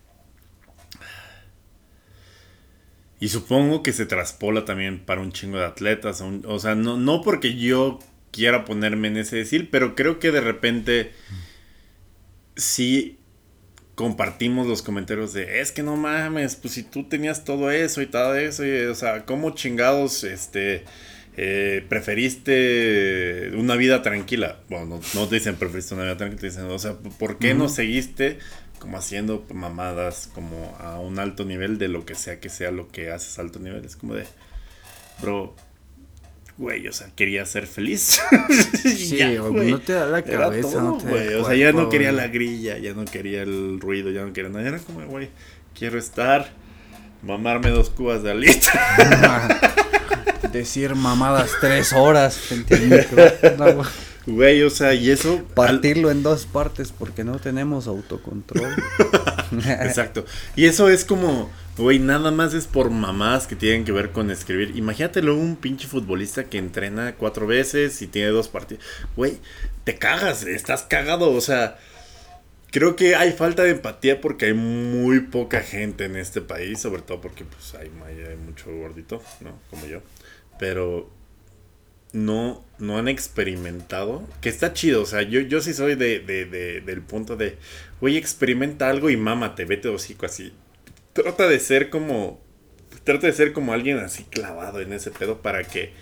Y 3.19 3.29
supongo 3.29 3.81
que 3.81 3.93
se 3.93 4.05
traspola 4.05 4.63
también 4.65 4.99
para 4.99 5.21
un 5.21 5.31
chingo 5.31 5.57
de 5.57 5.65
atletas, 5.65 6.21
un- 6.21 6.43
o 6.47 6.59
sea, 6.59 6.75
no, 6.75 6.97
no 6.97 7.21
porque 7.23 7.55
yo 7.55 7.97
quiera 8.31 8.63
ponerme 8.65 9.07
en 9.07 9.17
ese 9.17 9.37
decir, 9.37 9.69
pero 9.71 9.95
creo 9.95 10.19
que 10.19 10.31
de 10.31 10.41
repente 10.41 11.11
sí 12.55 13.17
compartimos 13.97 14.67
los 14.67 14.83
comentarios 14.83 15.33
de 15.33 15.59
es 15.59 15.71
que 15.71 15.81
no 15.81 15.95
mames, 15.95 16.55
pues 16.55 16.75
si 16.75 16.83
tú 16.83 17.05
tenías 17.05 17.43
todo 17.43 17.71
eso 17.71 17.99
y 18.03 18.05
todo 18.05 18.35
eso, 18.35 18.63
y, 18.63 18.81
o 18.81 18.93
sea, 18.93 19.25
¿cómo 19.25 19.49
chingados 19.55 20.23
este 20.23 20.83
eh, 21.35 21.83
preferiste 21.89 23.53
una 23.55 23.75
vida 23.75 24.03
tranquila? 24.03 24.59
Bueno, 24.69 24.85
no, 24.85 25.01
no 25.15 25.27
te 25.27 25.35
dicen 25.35 25.55
preferiste 25.55 25.95
una 25.95 26.03
vida 26.03 26.15
tranquila, 26.15 26.41
te 26.41 26.45
dicen, 26.45 26.65
o 26.65 26.77
sea, 26.77 26.93
¿por 26.93 27.39
qué 27.39 27.55
no 27.55 27.69
seguiste 27.69 28.37
como 28.77 28.99
haciendo 28.99 29.43
mamadas 29.51 30.29
como 30.31 30.77
a 30.79 30.99
un 30.99 31.17
alto 31.17 31.43
nivel 31.43 31.79
de 31.79 31.87
lo 31.87 32.05
que 32.05 32.13
sea 32.13 32.39
que 32.39 32.49
sea 32.49 32.69
lo 32.69 32.89
que 32.89 33.09
haces 33.09 33.39
a 33.39 33.41
alto 33.41 33.57
nivel? 33.57 33.83
Es 33.83 33.95
como 33.95 34.13
de, 34.13 34.25
bro, 35.23 35.55
güey, 36.57 36.87
o 36.87 36.93
sea, 36.93 37.07
quería 37.15 37.45
ser 37.45 37.67
feliz. 37.67 38.19
Sí, 38.81 39.17
ya, 39.17 39.39
güey. 39.41 39.71
no 39.71 39.79
te 39.79 39.93
da 39.93 40.05
la 40.05 40.21
cabeza, 40.23 40.69
todo, 40.71 40.81
no 40.81 40.97
te 40.97 41.05
da 41.05 41.11
güey. 41.11 41.27
el 41.27 41.35
O 41.37 41.45
sea, 41.45 41.55
ya 41.55 41.67
no 41.67 41.73
cuerpo, 41.73 41.89
quería 41.91 42.11
güey. 42.11 42.21
la 42.21 42.27
grilla, 42.27 42.77
ya 42.77 42.93
no 42.93 43.05
quería 43.05 43.41
el 43.43 43.79
ruido, 43.79 44.09
ya 44.11 44.21
no 44.23 44.33
quería 44.33 44.49
nada. 44.49 44.67
Era 44.67 44.79
como, 44.79 45.05
güey, 45.05 45.29
quiero 45.77 45.97
estar, 45.99 46.49
mamarme 47.21 47.69
dos 47.69 47.89
cubas 47.89 48.23
de 48.23 48.31
alita. 48.31 49.71
Decir 50.51 50.95
mamadas 50.95 51.51
tres 51.61 51.93
horas 51.93 52.39
al 52.51 52.59
micro. 52.81 53.23
No, 53.57 53.73
güey. 53.75 53.87
Güey, 54.27 54.61
o 54.63 54.69
sea, 54.69 54.93
y 54.93 55.09
eso. 55.09 55.33
al- 55.35 55.43
Partirlo 55.53 56.11
en 56.11 56.21
dos 56.21 56.45
partes 56.45 56.91
porque 56.91 57.23
no 57.23 57.39
tenemos 57.39 57.87
autocontrol. 57.87 58.69
Exacto. 59.81 60.25
Y 60.55 60.65
eso 60.65 60.89
es 60.89 61.05
como, 61.05 61.49
güey, 61.77 61.97
nada 61.99 62.29
más 62.31 62.53
es 62.53 62.67
por 62.67 62.89
mamás 62.89 63.47
que 63.47 63.55
tienen 63.55 63.85
que 63.85 63.91
ver 63.93 64.11
con 64.11 64.29
escribir. 64.29 64.73
Imagínate 64.75 65.21
luego 65.21 65.39
un 65.39 65.55
pinche 65.55 65.87
futbolista 65.87 66.43
que 66.43 66.57
entrena 66.57 67.15
cuatro 67.15 67.47
veces 67.47 68.01
y 68.01 68.07
tiene 68.07 68.27
dos 68.29 68.49
partidos. 68.49 68.83
Güey, 69.15 69.37
te 69.85 69.95
cagas, 69.97 70.43
estás 70.43 70.83
cagado. 70.83 71.31
O 71.31 71.39
sea, 71.41 71.77
creo 72.71 72.97
que 72.97 73.15
hay 73.15 73.31
falta 73.31 73.63
de 73.63 73.71
empatía 73.71 74.19
porque 74.19 74.47
hay 74.47 74.53
muy 74.53 75.21
poca 75.21 75.61
gente 75.61 76.03
en 76.03 76.17
este 76.17 76.41
país, 76.41 76.81
sobre 76.81 77.01
todo 77.01 77.21
porque 77.21 77.45
pues 77.45 77.73
hay 77.75 77.89
mucho 78.45 78.69
gordito, 78.75 79.21
¿no? 79.39 79.57
Como 79.69 79.85
yo. 79.85 80.01
Pero 80.59 81.09
no, 82.13 82.63
no 82.79 82.97
han 82.97 83.07
experimentado, 83.07 84.23
que 84.41 84.49
está 84.49 84.73
chido, 84.73 85.01
o 85.03 85.05
sea, 85.05 85.21
yo, 85.23 85.39
yo 85.41 85.61
sí 85.61 85.73
soy 85.73 85.95
de, 85.95 86.19
de- 86.19 86.45
de- 86.45 86.81
del 86.81 87.01
punto 87.01 87.35
de, 87.35 87.57
güey, 88.01 88.17
experimenta 88.17 88.89
algo 88.89 89.09
y 89.09 89.17
mámate, 89.17 89.65
vete 89.65 89.89
hocico 89.89 90.25
así. 90.25 90.53
Trata 91.13 91.47
de 91.47 91.59
ser 91.59 91.89
como, 91.89 92.41
trata 93.03 93.27
de 93.27 93.33
ser 93.33 93.53
como 93.53 93.73
alguien 93.73 93.97
así 93.99 94.23
clavado 94.25 94.81
en 94.81 94.93
ese 94.93 95.11
pedo 95.11 95.41
para 95.41 95.63
que 95.63 95.93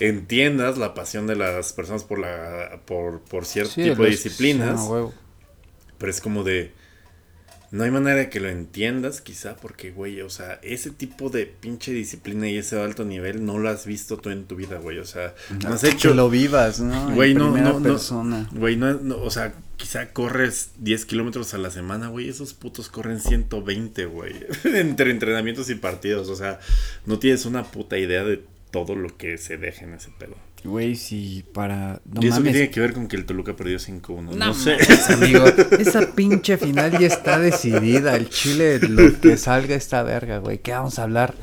entiendas 0.00 0.78
la 0.78 0.94
pasión 0.94 1.26
de 1.26 1.36
las 1.36 1.72
personas 1.72 2.04
por 2.04 2.18
la 2.18 2.80
por, 2.86 3.20
por 3.22 3.46
cierto 3.46 3.72
Sí, 3.74 3.82
tipo 3.82 4.02
de 4.04 4.10
disciplinas, 4.10 4.80
sí, 4.80 4.88
pero 5.98 6.10
es 6.10 6.20
como 6.20 6.44
de 6.44 6.72
no 7.72 7.84
hay 7.84 7.90
manera 7.90 8.16
de 8.18 8.28
que 8.28 8.38
lo 8.38 8.50
entiendas, 8.50 9.22
quizá, 9.22 9.56
porque, 9.56 9.92
güey, 9.92 10.20
o 10.20 10.28
sea, 10.28 10.60
ese 10.62 10.90
tipo 10.90 11.30
de 11.30 11.46
pinche 11.46 11.90
disciplina 11.90 12.46
y 12.46 12.58
ese 12.58 12.78
alto 12.78 13.06
nivel 13.06 13.46
no 13.46 13.58
lo 13.58 13.70
has 13.70 13.86
visto 13.86 14.18
tú 14.18 14.28
en 14.28 14.44
tu 14.44 14.56
vida, 14.56 14.76
güey. 14.76 14.98
O 14.98 15.06
sea, 15.06 15.34
no 15.64 15.70
has 15.72 15.82
hecho. 15.82 16.10
Que 16.10 16.14
lo 16.14 16.28
vivas, 16.28 16.80
¿no? 16.80 17.08
En 17.08 17.14
Güey, 17.14 17.32
no, 17.32 17.50
primera 17.50 17.72
no, 17.72 17.80
no. 17.80 17.88
persona. 17.88 18.46
Güey, 18.52 18.76
no, 18.76 18.92
no, 18.92 19.16
o 19.22 19.30
sea, 19.30 19.54
quizá 19.78 20.12
corres 20.12 20.72
10 20.80 21.06
kilómetros 21.06 21.54
a 21.54 21.58
la 21.58 21.70
semana, 21.70 22.08
güey. 22.08 22.28
Esos 22.28 22.52
putos 22.52 22.90
corren 22.90 23.20
120, 23.20 24.04
güey. 24.04 24.34
Entre 24.64 25.10
entrenamientos 25.10 25.70
y 25.70 25.74
partidos. 25.74 26.28
O 26.28 26.36
sea, 26.36 26.60
no 27.06 27.18
tienes 27.18 27.46
una 27.46 27.64
puta 27.64 27.96
idea 27.96 28.22
de 28.22 28.44
todo 28.70 28.96
lo 28.96 29.16
que 29.16 29.38
se 29.38 29.56
deja 29.56 29.86
en 29.86 29.94
ese 29.94 30.10
pedo. 30.18 30.36
Güey, 30.64 30.94
si 30.94 31.44
para... 31.52 32.00
No 32.04 32.22
y 32.22 32.28
eso 32.28 32.42
que 32.42 32.50
tiene 32.52 32.70
que 32.70 32.80
ver 32.80 32.92
con 32.92 33.08
que 33.08 33.16
el 33.16 33.26
Toluca 33.26 33.56
perdió 33.56 33.78
5-1. 33.78 34.22
No, 34.22 34.32
No 34.32 34.54
sé. 34.54 34.76
mames, 34.80 35.10
amigo. 35.10 35.44
Esa 35.78 36.12
pinche 36.14 36.56
final 36.56 36.98
ya 36.98 37.08
está 37.08 37.38
decidida. 37.40 38.14
El 38.16 38.28
Chile, 38.28 38.78
lo 38.78 39.20
que 39.20 39.36
salga 39.36 39.74
esta 39.74 40.02
verga, 40.04 40.38
güey. 40.38 40.58
¿Qué 40.58 40.70
vamos 40.72 40.98
a 40.98 41.02
hablar? 41.02 41.34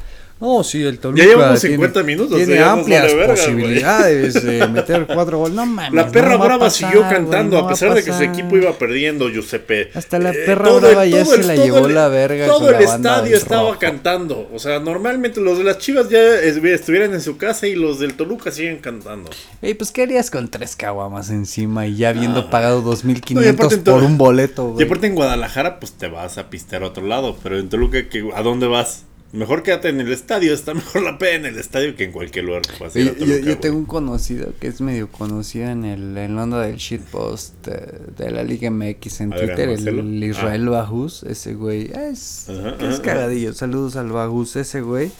No, 0.41 0.63
sí, 0.63 0.81
el 0.83 0.99
Toluca. 0.99 1.21
llevamos 1.21 1.59
tiene- 1.59 1.75
50 1.75 2.03
minutos, 2.03 2.37
Tiene 2.37 2.55
ya 2.55 2.61
nos 2.69 2.79
amplias 2.79 3.13
verga, 3.13 3.33
posibilidades 3.35 4.33
de 4.45 4.67
meter 4.69 5.05
cuatro 5.13 5.37
goles. 5.39 5.53
No 5.55 5.65
mames. 5.65 5.93
La 5.93 6.09
perra 6.09 6.31
no 6.31 6.37
va 6.39 6.43
a 6.45 6.47
brava 6.47 6.65
pasar, 6.65 6.89
siguió 6.91 7.01
cantando 7.09 7.57
no 7.57 7.63
va 7.63 7.67
a 7.69 7.73
pesar 7.73 7.93
de 7.93 8.03
que 8.03 8.13
su 8.13 8.23
equipo 8.23 8.55
iba 8.55 8.71
perdiendo, 8.73 9.27
Giuseppe. 9.29 9.91
Hasta 9.93 10.17
la 10.17 10.31
Eh, 10.31 10.43
perra 10.45 10.69
el- 10.69 10.79
brava 10.79 11.05
ya 11.05 11.23
todo 11.23 11.35
se 11.35 11.41
el- 11.41 11.47
la 11.47 11.55
llevó 11.57 11.87
el- 11.87 11.93
la 11.93 12.07
verga 12.07 12.47
Todo 12.47 12.59
con 12.59 12.67
el 12.75 12.81
la 12.83 12.87
banda 12.87 13.15
estadio 13.17 13.35
estaba 13.35 13.61
rojo. 13.69 13.79
cantando. 13.79 14.49
O 14.53 14.59
sea, 14.59 14.79
normalmente 14.79 15.41
los 15.41 15.57
de 15.57 15.65
las 15.65 15.77
chivas 15.79 16.07
ya 16.09 16.19
es- 16.21 16.55
estuvieran 16.63 17.13
en 17.13 17.21
su 17.21 17.35
casa 17.37 17.67
y 17.67 17.75
los 17.75 17.99
del 17.99 18.13
Toluca 18.13 18.49
siguen 18.51 18.77
cantando. 18.77 19.29
Ey, 19.61 19.73
pues 19.73 19.91
qué 19.91 20.03
harías 20.03 20.31
con 20.31 20.47
tres 20.49 20.75
caguamas 20.77 21.29
encima 21.31 21.85
y 21.85 21.97
ya 21.97 22.09
habiendo 22.09 22.49
pagado 22.49 22.77
No, 22.81 22.81
y 22.81 22.85
2.500 22.85 23.49
aparte 23.55 23.75
en 23.75 23.83
por 23.83 24.03
un 24.03 24.17
boleto, 24.17 24.69
Y 24.69 24.71
güey. 24.73 24.85
aparte 24.85 25.07
en 25.07 25.15
Guadalajara, 25.15 25.79
pues 25.81 25.91
te 25.91 26.07
vas 26.07 26.37
a 26.37 26.49
pistear 26.49 26.83
a 26.83 26.87
otro 26.87 27.05
lado. 27.05 27.35
Pero 27.43 27.59
en 27.59 27.67
Toluca, 27.67 28.07
¿qué- 28.07 28.29
¿a 28.33 28.41
dónde 28.41 28.67
vas? 28.67 29.03
Mejor 29.31 29.61
quédate 29.61 29.89
en 29.89 30.01
el 30.01 30.11
estadio. 30.11 30.53
Está 30.53 30.73
mejor 30.75 31.03
la 31.03 31.17
pena 31.17 31.47
en 31.47 31.53
el 31.53 31.59
estadio 31.59 31.95
que 31.95 32.05
en 32.05 32.11
cualquier 32.11 32.45
lugar. 32.45 32.63
Que 32.63 32.73
puedas 32.77 32.95
ir 32.95 33.15
Oye, 33.21 33.35
a 33.35 33.39
yo, 33.39 33.57
tengo 33.59 33.77
un 33.77 33.85
conocido 33.85 34.53
que 34.59 34.67
es 34.67 34.81
medio 34.81 35.11
conocido 35.11 35.69
en 35.69 35.85
el 35.85 36.17
en 36.17 36.37
onda 36.37 36.61
del 36.61 36.77
shitpost 36.77 37.67
eh, 37.67 37.99
de 38.17 38.31
la 38.31 38.43
Liga 38.43 38.71
MX 38.71 39.21
en 39.21 39.29
Twitter, 39.31 39.69
el 39.69 40.23
Israel 40.23 40.69
Bajus, 40.69 41.23
ese 41.23 41.53
güey, 41.53 41.91
es, 41.91 42.49
Ajá, 42.49 42.75
es 42.79 42.95
ajá, 42.95 43.01
cagadillo, 43.01 43.53
saludos 43.53 43.95
al 43.95 44.09
Bajus, 44.09 44.55
ese 44.55 44.81
güey, 44.81 45.11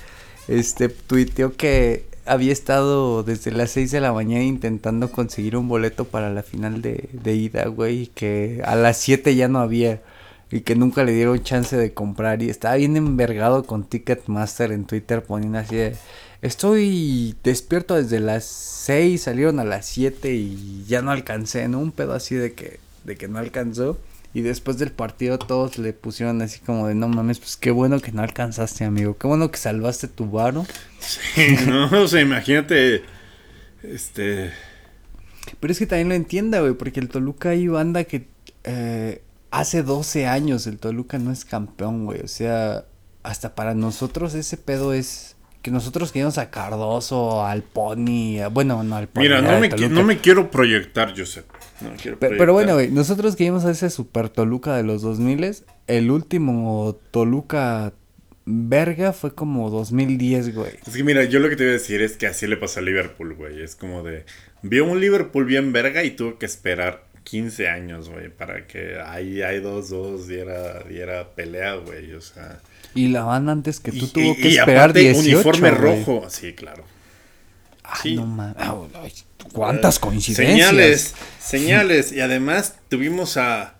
este, 0.47 0.89
tuiteó 0.89 1.53
que 1.53 2.05
había 2.25 2.53
estado 2.53 3.23
desde 3.23 3.51
las 3.51 3.71
6 3.71 3.91
de 3.91 4.01
la 4.01 4.13
mañana 4.13 4.43
intentando 4.43 5.11
conseguir 5.11 5.55
un 5.57 5.67
boleto 5.67 6.05
para 6.05 6.31
la 6.31 6.43
final 6.43 6.81
de, 6.81 7.09
de 7.11 7.35
ida, 7.35 7.65
güey, 7.67 8.03
y 8.03 8.07
que 8.07 8.61
a 8.65 8.75
las 8.75 8.97
7 8.97 9.35
ya 9.35 9.47
no 9.47 9.59
había. 9.59 10.01
Y 10.51 10.61
que 10.61 10.75
nunca 10.75 11.03
le 11.03 11.13
dieron 11.13 11.43
chance 11.43 11.77
de 11.77 11.93
comprar. 11.93 12.41
Y 12.41 12.49
estaba 12.49 12.75
bien 12.75 12.97
envergado 12.97 13.63
con 13.63 13.83
Ticketmaster 13.83 14.71
en 14.71 14.85
Twitter 14.85 15.23
poniendo 15.23 15.59
así 15.59 15.75
de... 15.75 15.95
Estoy 16.41 17.35
despierto 17.43 17.95
desde 17.95 18.21
las 18.21 18.45
6, 18.45 19.21
salieron 19.21 19.59
a 19.59 19.65
las 19.65 19.85
7 19.87 20.33
y 20.33 20.85
ya 20.87 21.01
no 21.01 21.11
alcancé, 21.11 21.67
¿no? 21.67 21.79
Un 21.79 21.91
pedo 21.91 22.13
así 22.13 22.35
de 22.35 22.53
que, 22.53 22.79
de 23.03 23.17
que 23.17 23.27
no 23.27 23.39
alcanzó. 23.39 23.99
Y 24.33 24.41
después 24.41 24.77
del 24.77 24.91
partido 24.91 25.39
todos 25.39 25.77
le 25.79 25.91
pusieron 25.91 26.41
así 26.41 26.59
como 26.59 26.87
de 26.87 26.93
no 26.93 27.07
mames, 27.07 27.39
pues 27.39 27.57
qué 27.57 27.71
bueno 27.71 27.99
que 27.99 28.11
no 28.11 28.21
alcanzaste, 28.21 28.85
amigo. 28.85 29.17
Qué 29.17 29.27
bueno 29.27 29.49
que 29.49 29.57
salvaste 29.57 30.07
tu 30.07 30.29
varo. 30.29 30.65
no, 31.67 31.89
o 32.03 32.07
sea, 32.07 32.21
imagínate. 32.21 33.01
Este. 33.81 34.51
Pero 35.59 35.71
es 35.71 35.79
que 35.79 35.87
también 35.87 36.09
lo 36.09 36.15
entienda, 36.15 36.59
güey, 36.59 36.73
porque 36.73 36.99
el 36.99 37.09
Toluca 37.09 37.49
hay 37.49 37.67
banda 37.67 38.03
que 38.03 38.27
eh, 38.65 39.23
hace 39.51 39.83
12 39.83 40.27
años 40.27 40.67
el 40.67 40.77
Toluca 40.77 41.17
no 41.19 41.31
es 41.31 41.45
campeón, 41.45 42.05
güey. 42.05 42.21
O 42.21 42.27
sea, 42.27 42.85
hasta 43.23 43.55
para 43.55 43.73
nosotros 43.73 44.33
ese 44.35 44.57
pedo 44.57 44.93
es 44.93 45.35
que 45.61 45.71
nosotros 45.71 46.11
queríamos 46.13 46.37
a 46.37 46.49
Cardoso, 46.51 47.45
al 47.45 47.63
Pony, 47.63 48.39
a- 48.41 48.47
bueno, 48.47 48.81
no 48.83 48.95
al 48.95 49.09
Pony. 49.09 49.23
Mira, 49.23 49.41
no 49.41 49.59
me, 49.59 49.67
qui- 49.67 49.71
Toluca. 49.71 49.89
no 49.93 50.03
me 50.03 50.17
quiero 50.19 50.49
proyectar, 50.51 51.13
Josep. 51.17 51.45
No 51.81 51.91
me 51.91 51.95
quiero 51.97 52.17
Pe- 52.17 52.27
Pero, 52.29 52.37
proyectar. 52.37 52.53
bueno, 52.53 52.73
güey, 52.75 52.91
nosotros 52.91 53.35
queríamos 53.35 53.65
a 53.65 53.71
ese 53.71 53.89
Super 53.89 54.29
Toluca 54.29 54.75
de 54.77 54.83
los 54.83 55.01
2000 55.01 55.63
El 55.87 56.11
último 56.11 56.97
Toluca 57.11 57.93
verga 58.45 59.11
fue 59.13 59.35
como 59.35 59.69
2010, 59.69 60.55
güey. 60.55 60.71
Es 60.87 60.95
que 60.95 61.03
mira, 61.03 61.23
yo 61.25 61.39
lo 61.39 61.49
que 61.49 61.55
te 61.55 61.63
voy 61.63 61.71
a 61.71 61.73
decir 61.73 62.01
es 62.01 62.15
que 62.17 62.25
así 62.27 62.47
le 62.47 62.57
pasó 62.57 62.79
a 62.79 62.83
Liverpool, 62.83 63.35
güey. 63.35 63.61
Es 63.61 63.75
como 63.75 64.01
de. 64.03 64.25
Vio 64.61 64.85
un 64.85 64.99
Liverpool 65.01 65.45
bien 65.45 65.71
verga 65.73 66.03
y 66.03 66.11
tuvo 66.11 66.37
que 66.39 66.45
esperar 66.45 67.05
15 67.29 67.67
años, 67.69 68.09
güey, 68.09 68.29
para 68.29 68.65
que 68.65 68.99
ahí 68.99 69.41
hay 69.41 69.59
2-2 69.59 70.25
diera, 70.25 70.83
diera 70.83 71.29
pelea, 71.35 71.75
güey. 71.75 72.13
O 72.13 72.21
sea. 72.21 72.59
Y 72.95 73.09
la 73.09 73.23
banda 73.23 73.51
antes 73.51 73.79
que 73.79 73.91
tú 73.91 74.05
y- 74.05 74.07
tuvo 74.07 74.31
y- 74.33 74.35
que 74.37 74.49
y 74.49 74.57
esperar 74.57 74.83
aparte, 74.89 74.99
18, 75.01 75.19
uniforme 75.37 75.71
rojo. 75.71 76.25
Sí, 76.29 76.53
claro. 76.53 76.83
Ay, 77.83 77.99
Sí. 78.01 78.15
no 78.15 78.25
mames. 78.25 78.55
Ay, 78.95 79.13
¿Cuántas 79.53 79.99
coincidencias? 79.99 80.67
Señales, 80.69 81.15
señales. 81.39 82.11
Y 82.11 82.21
además 82.21 82.75
tuvimos 82.89 83.37
a. 83.37 83.75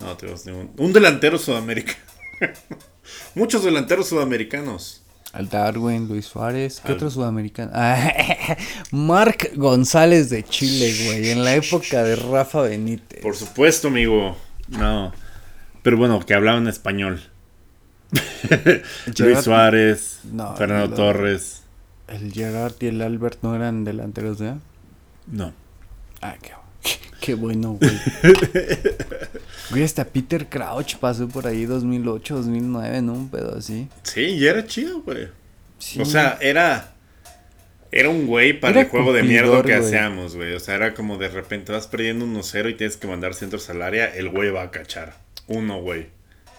No, 0.00 0.16
tuvimos 0.16 0.44
ningún. 0.46 0.70
Un 0.78 0.92
delantero 0.92 1.38
sudamericano. 1.38 1.98
Muchos 3.34 3.64
delanteros 3.64 4.08
sudamericanos. 4.08 5.03
Al 5.34 5.48
Darwin, 5.48 6.06
Luis 6.08 6.26
Suárez, 6.26 6.80
¿qué 6.80 6.88
Al- 6.92 6.94
otro 6.94 7.10
sudamericano? 7.10 7.72
Ah, 7.74 8.56
Marc 8.92 9.50
González 9.56 10.30
de 10.30 10.44
Chile, 10.44 10.94
güey, 11.06 11.30
en 11.30 11.42
la 11.44 11.54
época 11.56 12.02
de 12.04 12.14
Rafa 12.16 12.62
Benítez. 12.62 13.20
Por 13.20 13.34
supuesto, 13.34 13.88
amigo. 13.88 14.36
No. 14.68 15.12
Pero 15.82 15.96
bueno, 15.96 16.20
que 16.24 16.34
hablaban 16.34 16.68
español. 16.68 17.20
Luis 19.18 19.40
Suárez, 19.40 20.20
No, 20.32 20.54
Fernando. 20.56 20.94
Torres. 20.94 21.62
El 22.06 22.32
Gerard 22.32 22.74
y 22.80 22.86
el 22.86 23.02
Albert 23.02 23.38
no 23.42 23.56
eran 23.56 23.82
delanteros 23.84 24.38
de... 24.38 24.54
No. 25.26 25.52
Ah, 26.20 26.36
qué, 26.40 26.52
qué 27.20 27.34
bueno, 27.34 27.78
güey. 27.80 27.92
Güey, 29.70 29.82
hasta 29.82 30.04
Peter 30.04 30.46
Crouch 30.46 30.96
pasó 30.96 31.26
por 31.26 31.46
ahí 31.46 31.64
2008, 31.64 32.36
2009, 32.36 33.00
¿no? 33.00 33.14
Un 33.14 33.30
pedo 33.30 33.56
así. 33.56 33.88
Sí, 34.02 34.38
ya 34.38 34.50
era 34.50 34.66
chido, 34.66 35.00
güey. 35.00 35.28
Sí. 35.78 36.00
O 36.00 36.04
sea, 36.04 36.38
era. 36.40 36.92
Era 37.90 38.10
un 38.10 38.26
güey 38.26 38.60
para 38.60 38.72
Era 38.72 38.80
el 38.82 38.88
juego 38.88 39.12
de 39.12 39.22
mierda 39.22 39.62
que 39.62 39.74
güey. 39.76 39.86
hacíamos, 39.86 40.36
güey. 40.36 40.52
O 40.52 40.60
sea, 40.60 40.74
era 40.74 40.94
como 40.94 41.16
de 41.16 41.28
repente 41.28 41.72
vas 41.72 41.86
perdiendo 41.86 42.26
1-0 42.26 42.70
y 42.70 42.74
tienes 42.74 42.96
que 42.98 43.06
mandar 43.06 43.34
centros 43.34 43.70
al 43.70 43.80
área. 43.82 44.14
El 44.14 44.28
güey 44.28 44.50
va 44.50 44.62
a 44.62 44.70
cachar. 44.70 45.14
Uno, 45.46 45.80
güey. 45.80 46.08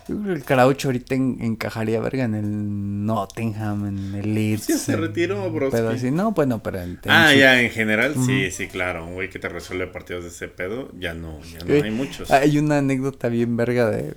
Yo 0.07 0.15
creo 0.21 0.25
que 0.25 0.39
el 0.39 0.43
Crouch 0.43 0.85
ahorita 0.85 1.15
en- 1.15 1.37
encajaría 1.41 1.99
verga 1.99 2.25
en 2.25 2.35
el 2.35 3.05
Nottingham, 3.05 3.87
en 3.87 4.15
el 4.15 4.33
Leeds. 4.35 4.65
Sí, 4.65 4.73
se 4.73 4.95
retiró, 4.95 5.47
un 5.47 5.55
broski. 5.55 5.77
pedo 5.77 5.89
así. 5.89 6.11
No, 6.11 6.31
bueno, 6.31 6.61
pero 6.61 6.79
en, 6.81 6.91
en 7.03 7.11
Ah, 7.11 7.33
ya, 7.33 7.61
en 7.61 7.71
general, 7.71 8.15
sí, 8.25 8.51
sí, 8.51 8.67
claro. 8.67 9.05
Un 9.07 9.13
güey 9.15 9.29
que 9.29 9.39
te 9.39 9.49
resuelve 9.49 9.87
partidos 9.87 10.23
de 10.23 10.29
ese 10.29 10.47
pedo, 10.47 10.91
ya 10.99 11.13
no, 11.13 11.39
ya 11.43 11.65
no 11.65 11.83
hay 11.83 11.91
muchos. 11.91 12.29
Hay 12.31 12.57
una 12.59 12.77
anécdota 12.77 13.29
bien 13.29 13.57
verga 13.57 13.89
de, 13.89 14.13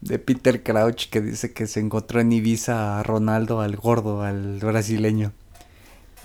de 0.00 0.18
Peter 0.18 0.62
Crouch 0.62 1.08
que 1.10 1.20
dice 1.20 1.52
que 1.52 1.66
se 1.66 1.78
encontró 1.80 2.20
en 2.20 2.32
Ibiza 2.32 2.98
a 2.98 3.02
Ronaldo, 3.02 3.60
al 3.60 3.76
gordo, 3.76 4.22
al 4.22 4.58
brasileño. 4.58 5.32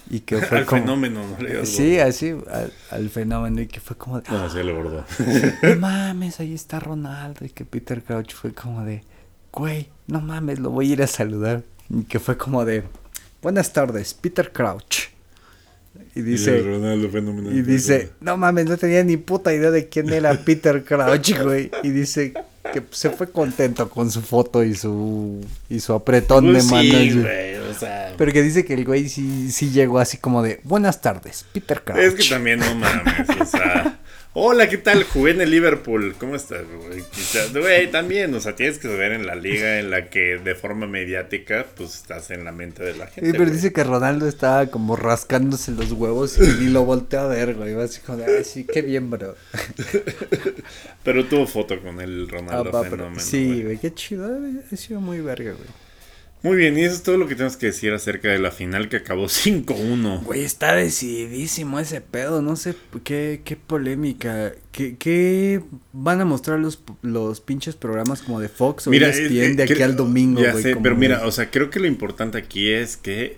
Y 0.10 0.20
que 0.22 0.38
fue 0.42 0.60
Al 0.60 0.66
como... 0.66 0.82
fenómeno, 0.82 1.22
no 1.28 1.44
le 1.44 1.66
Sí, 1.66 2.00
así, 2.00 2.36
al, 2.52 2.72
al 2.92 3.10
fenómeno. 3.10 3.62
Y 3.62 3.68
que 3.68 3.80
fue 3.80 3.96
como 3.98 4.22
de... 4.22 4.30
No, 4.30 4.50
sí, 4.50 4.60
el 4.60 4.74
gordo. 4.74 5.06
No 5.64 5.76
mames, 5.80 6.40
ahí 6.40 6.54
está 6.54 6.80
Ronaldo. 6.80 7.46
Y 7.46 7.50
que 7.50 7.66
Peter 7.66 8.04
Crouch 8.04 8.34
fue 8.34 8.54
como 8.54 8.84
de, 8.84 9.04
güey, 9.52 9.90
no 10.08 10.22
mames, 10.22 10.60
lo 10.60 10.70
voy 10.70 10.90
a 10.90 10.94
ir 10.94 11.04
a 11.04 11.08
saludar. 11.08 11.64
Y 11.90 12.04
que 12.04 12.20
fue 12.20 12.38
como 12.38 12.66
de, 12.66 12.84
buenas 13.42 13.74
tardes, 13.74 14.14
Peter 14.14 14.52
Crouch. 14.52 15.10
Y 16.14 16.22
dice, 16.22 16.62
Ronaldo 16.62 17.10
fenómeno. 17.10 17.52
y 17.52 17.62
dice, 17.62 18.12
no 18.20 18.38
mames, 18.38 18.66
no 18.68 18.78
tenía 18.78 19.04
ni 19.04 19.18
puta 19.18 19.54
idea 19.54 19.72
de 19.72 19.88
quién 19.88 20.12
era 20.12 20.34
Peter 20.34 20.84
Crouch, 20.84 21.42
güey. 21.42 21.72
Y 21.84 21.90
dice 21.90 22.34
que 22.74 22.84
se 22.92 23.10
fue 23.10 23.30
contento 23.32 23.90
con 23.90 24.12
su 24.12 24.22
foto 24.22 24.64
y 24.64 24.76
su, 24.76 25.42
y 25.70 25.80
su 25.80 25.94
apretón 25.94 26.52
Pues 26.52 26.68
de 26.68 26.72
manos. 26.76 26.92
sí, 26.92 27.12
güey. 27.12 27.22
güey, 27.22 27.56
o 27.70 27.74
sea. 27.74 28.14
Pero 28.18 28.32
que 28.32 28.42
dice 28.42 28.66
que 28.66 28.74
el 28.74 28.86
güey 28.86 29.10
sí, 29.10 29.52
sí 29.52 29.72
llegó 29.72 30.00
así 30.00 30.18
como 30.18 30.42
de, 30.44 30.60
buenas 30.64 31.02
tardes, 31.02 31.46
Peter 31.54 31.82
Crouch. 31.84 32.00
Es 32.00 32.14
que 32.16 32.24
también 32.24 32.60
no 32.60 32.76
mames, 32.76 33.30
o 33.42 33.46
sea. 33.46 34.00
Hola, 34.38 34.68
¿qué 34.68 34.78
tal? 34.78 35.04
Jugué 35.06 35.32
en 35.32 35.40
el 35.40 35.50
Liverpool. 35.50 36.14
¿Cómo 36.20 36.36
estás, 36.36 36.66
güey? 36.68 37.02
Quizás, 37.10 37.54
güey, 37.54 37.90
también, 37.90 38.34
o 38.36 38.42
sea, 38.42 38.54
tienes 38.54 38.80
que 38.80 38.90
saber 38.90 39.14
en 39.14 39.26
la 39.26 39.34
liga 39.36 39.80
en 39.80 39.90
la 39.90 40.10
que 40.10 40.38
de 40.44 40.56
forma 40.56 40.88
mediática, 40.88 41.66
pues 41.78 41.96
estás 41.96 42.32
en 42.32 42.44
la 42.44 42.52
mente 42.52 42.84
de 42.84 42.96
la 42.98 43.08
gente. 43.08 43.28
Sí, 43.28 43.32
pero 43.32 43.46
güey. 43.46 43.56
dice 43.56 43.72
que 43.72 43.86
Ronaldo 43.86 44.28
estaba 44.28 44.66
como 44.68 44.98
rascándose 44.98 45.72
los 45.72 45.94
huevos 45.94 46.38
y 46.38 46.42
ni 46.66 46.70
lo 46.70 46.84
volteó 46.84 47.22
a 47.22 47.28
ver, 47.28 47.54
güey. 47.56 47.74
Así 47.80 48.02
como 48.02 48.26
ay, 48.26 48.44
sí, 48.44 48.66
qué 48.66 48.82
bien, 48.82 49.10
bro. 49.10 49.36
Pero 51.06 51.24
tuvo 51.28 51.48
foto 51.48 51.80
con 51.82 52.02
el 52.02 52.28
Ah, 52.30 52.32
Ronaldo 52.34 52.72
va, 52.74 52.82
pero- 52.82 52.92
fenómeno. 52.98 53.20
sí, 53.22 53.64
güey, 53.64 53.78
qué 53.78 53.94
chido. 53.94 54.38
Ha 54.70 54.76
sido 54.76 55.00
muy 55.00 55.22
verga, 55.22 55.52
güey. 55.54 55.85
Muy 56.46 56.58
bien, 56.58 56.78
y 56.78 56.84
eso 56.84 56.94
es 56.96 57.02
todo 57.02 57.18
lo 57.18 57.28
que 57.28 57.34
tenemos 57.34 57.58
que 57.58 57.66
decir 57.66 57.92
acerca 57.92 58.28
de 58.30 58.38
la 58.38 58.52
final 58.52 58.88
que 58.88 58.98
acabó 58.98 59.26
5-1. 59.28 60.22
Güey, 60.24 60.44
está 60.44 60.76
decididísimo 60.76 61.80
ese 61.80 62.02
pedo, 62.02 62.44
no 62.44 62.56
sé 62.56 62.76
qué, 63.04 63.42
qué 63.44 63.56
polémica, 63.56 64.54
qué, 64.72 64.96
qué 64.98 65.62
van 65.92 66.22
a 66.22 66.26
mostrar 66.26 66.60
los, 66.60 66.84
los 67.02 67.42
pinches 67.42 67.76
programas 67.76 68.22
como 68.22 68.40
de 68.40 68.50
Fox 68.50 68.86
o 68.86 68.92
Mira, 68.92 69.10
ESPN 69.10 69.38
es- 69.52 69.58
de 69.58 69.64
aquí 69.64 69.74
creo- 69.74 69.86
al 69.86 69.96
domingo, 69.96 70.40
Ya 70.42 70.54
sé, 70.54 70.76
pero 70.76 70.96
mira, 70.96 71.26
o 71.26 71.32
sea, 71.32 71.50
creo 71.50 71.72
que 71.72 71.80
lo 71.80 71.88
importante 71.88 72.38
aquí 72.38 72.70
es 72.72 72.96
que 72.96 73.38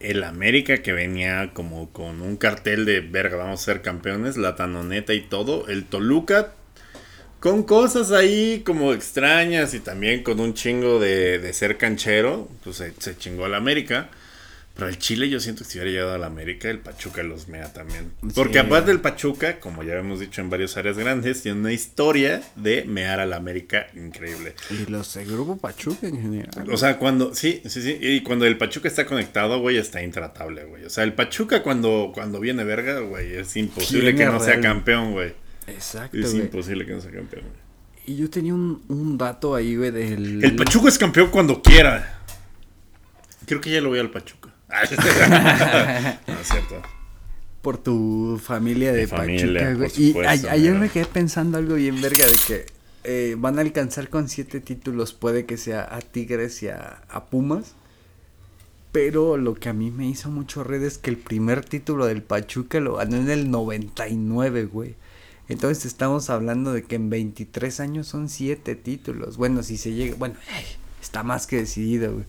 el 0.00 0.24
América 0.24 0.78
que 0.82 0.92
venía 0.92 1.50
como 1.52 1.90
con 1.92 2.22
un 2.22 2.36
cartel 2.36 2.84
de 2.86 3.00
verga, 3.00 3.36
vamos 3.36 3.60
a 3.60 3.64
ser 3.64 3.82
campeones, 3.82 4.36
la 4.38 4.56
tanoneta 4.56 5.12
y 5.12 5.20
todo, 5.20 5.68
el 5.68 5.84
Toluca 5.84 6.54
con 7.40 7.62
cosas 7.62 8.10
ahí 8.12 8.62
como 8.64 8.92
extrañas 8.92 9.74
y 9.74 9.80
también 9.80 10.22
con 10.22 10.40
un 10.40 10.54
chingo 10.54 10.98
de, 10.98 11.38
de 11.38 11.52
ser 11.52 11.76
canchero, 11.78 12.48
pues 12.64 12.76
se, 12.76 12.92
se 12.98 13.16
chingó 13.16 13.44
al 13.44 13.54
América. 13.54 14.08
Pero 14.74 14.90
el 14.90 14.98
Chile 14.98 15.28
yo 15.28 15.40
siento 15.40 15.64
que 15.64 15.70
si 15.70 15.78
hubiera 15.78 15.90
llegado 15.90 16.14
al 16.14 16.22
América, 16.22 16.70
el 16.70 16.78
Pachuca 16.78 17.24
los 17.24 17.48
mea 17.48 17.72
también. 17.72 18.12
Porque 18.32 18.52
Sí. 18.52 18.58
aparte 18.60 18.92
del 18.92 19.00
Pachuca, 19.00 19.58
como 19.58 19.82
ya 19.82 19.94
hemos 19.94 20.20
dicho 20.20 20.40
en 20.40 20.50
varias 20.50 20.76
áreas 20.76 20.96
grandes, 20.96 21.42
tiene 21.42 21.58
una 21.58 21.72
historia 21.72 22.42
de 22.54 22.84
mear 22.84 23.18
al 23.18 23.32
América 23.32 23.88
increíble. 23.96 24.54
Y 24.70 24.88
los 24.88 25.12
de 25.14 25.24
Grupo 25.24 25.56
Pachuca 25.56 26.06
en 26.06 26.22
general. 26.22 26.70
O 26.70 26.76
sea, 26.76 26.96
cuando, 26.98 27.34
sí, 27.34 27.60
sí, 27.66 27.82
sí, 27.82 27.98
y 28.00 28.20
cuando 28.22 28.44
el 28.46 28.56
Pachuca 28.56 28.86
está 28.86 29.04
conectado, 29.04 29.58
güey, 29.58 29.78
está 29.78 30.00
intratable, 30.00 30.62
güey. 30.66 30.84
O 30.84 30.90
sea, 30.90 31.02
el 31.02 31.12
Pachuca 31.12 31.64
cuando, 31.64 32.12
cuando 32.14 32.38
viene 32.38 32.62
verga, 32.62 33.00
güey, 33.00 33.34
es 33.34 33.56
imposible 33.56 34.14
que 34.14 34.26
no 34.26 34.38
sea 34.38 34.60
campeón, 34.60 35.10
güey. 35.10 35.32
Exacto, 35.68 36.16
Es 36.18 36.30
güey. 36.32 36.44
imposible 36.44 36.84
que 36.86 36.92
no 36.92 37.00
sea 37.00 37.10
campeón. 37.12 37.44
Y 38.06 38.16
yo 38.16 38.30
tenía 38.30 38.54
un, 38.54 38.82
un 38.88 39.18
dato 39.18 39.54
ahí, 39.54 39.76
güey, 39.76 39.90
del... 39.90 40.42
El 40.42 40.56
Pachuca 40.56 40.88
es 40.88 40.98
campeón 40.98 41.28
cuando 41.30 41.60
quiera. 41.62 42.20
Creo 43.46 43.60
que 43.60 43.70
ya 43.70 43.80
lo 43.80 43.90
voy 43.90 43.98
al 43.98 44.10
Pachuca. 44.10 44.48
no 46.26 46.40
es 46.40 46.48
cierto. 46.48 46.82
Por 47.62 47.76
tu 47.78 48.40
familia 48.42 48.92
de 48.92 49.06
familia, 49.06 49.74
Pachuca, 49.74 49.74
güey. 49.74 49.90
Y 49.96 50.46
a- 50.46 50.52
ayer 50.52 50.74
me 50.74 50.88
quedé 50.88 51.04
pensando 51.06 51.58
algo 51.58 51.74
bien 51.74 52.00
verga 52.00 52.24
de 52.26 52.32
que 52.46 52.66
eh, 53.04 53.36
van 53.38 53.58
a 53.58 53.62
alcanzar 53.62 54.08
con 54.08 54.28
siete 54.28 54.60
títulos, 54.60 55.12
puede 55.12 55.44
que 55.46 55.56
sea 55.56 55.82
a 55.94 56.00
Tigres 56.00 56.62
y 56.62 56.68
a, 56.68 57.02
a 57.08 57.26
Pumas. 57.26 57.74
Pero 58.92 59.36
lo 59.36 59.54
que 59.54 59.68
a 59.68 59.72
mí 59.74 59.90
me 59.90 60.08
hizo 60.08 60.30
mucho 60.30 60.64
red 60.64 60.82
es 60.82 60.96
que 60.98 61.10
el 61.10 61.18
primer 61.18 61.62
título 61.64 62.06
del 62.06 62.22
Pachuca 62.22 62.80
lo 62.80 62.94
ganó 62.96 63.16
en 63.16 63.28
el 63.30 63.50
99, 63.50 64.64
güey. 64.64 64.94
Entonces 65.48 65.86
estamos 65.86 66.30
hablando 66.30 66.72
de 66.72 66.82
que 66.82 66.96
en 66.96 67.10
23 67.10 67.80
años 67.80 68.06
son 68.06 68.28
siete 68.28 68.74
títulos. 68.74 69.36
Bueno, 69.36 69.62
si 69.62 69.76
se 69.76 69.92
llega, 69.92 70.14
bueno, 70.16 70.34
ay, 70.52 70.64
está 71.00 71.22
más 71.22 71.46
que 71.46 71.56
decidido, 71.56 72.12
güey. 72.12 72.24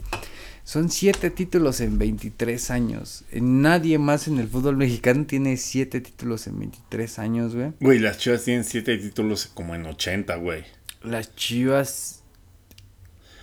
Son 0.63 0.89
siete 0.89 1.31
títulos 1.31 1.81
en 1.81 1.97
23 1.97 2.69
años. 2.69 3.25
Nadie 3.33 3.97
más 3.97 4.27
en 4.27 4.37
el 4.37 4.47
fútbol 4.47 4.77
mexicano 4.77 5.25
tiene 5.25 5.57
siete 5.57 5.99
títulos 5.99 6.45
en 6.45 6.59
23 6.59 7.19
años, 7.19 7.55
güey. 7.55 7.71
Güey, 7.79 7.99
las 7.99 8.19
chivas 8.19 8.43
tienen 8.43 8.63
siete 8.63 8.97
títulos 8.97 9.47
como 9.47 9.73
en 9.73 9.85
80, 9.85 10.35
güey. 10.35 10.63
Las 11.01 11.33
Chivas 11.35 12.23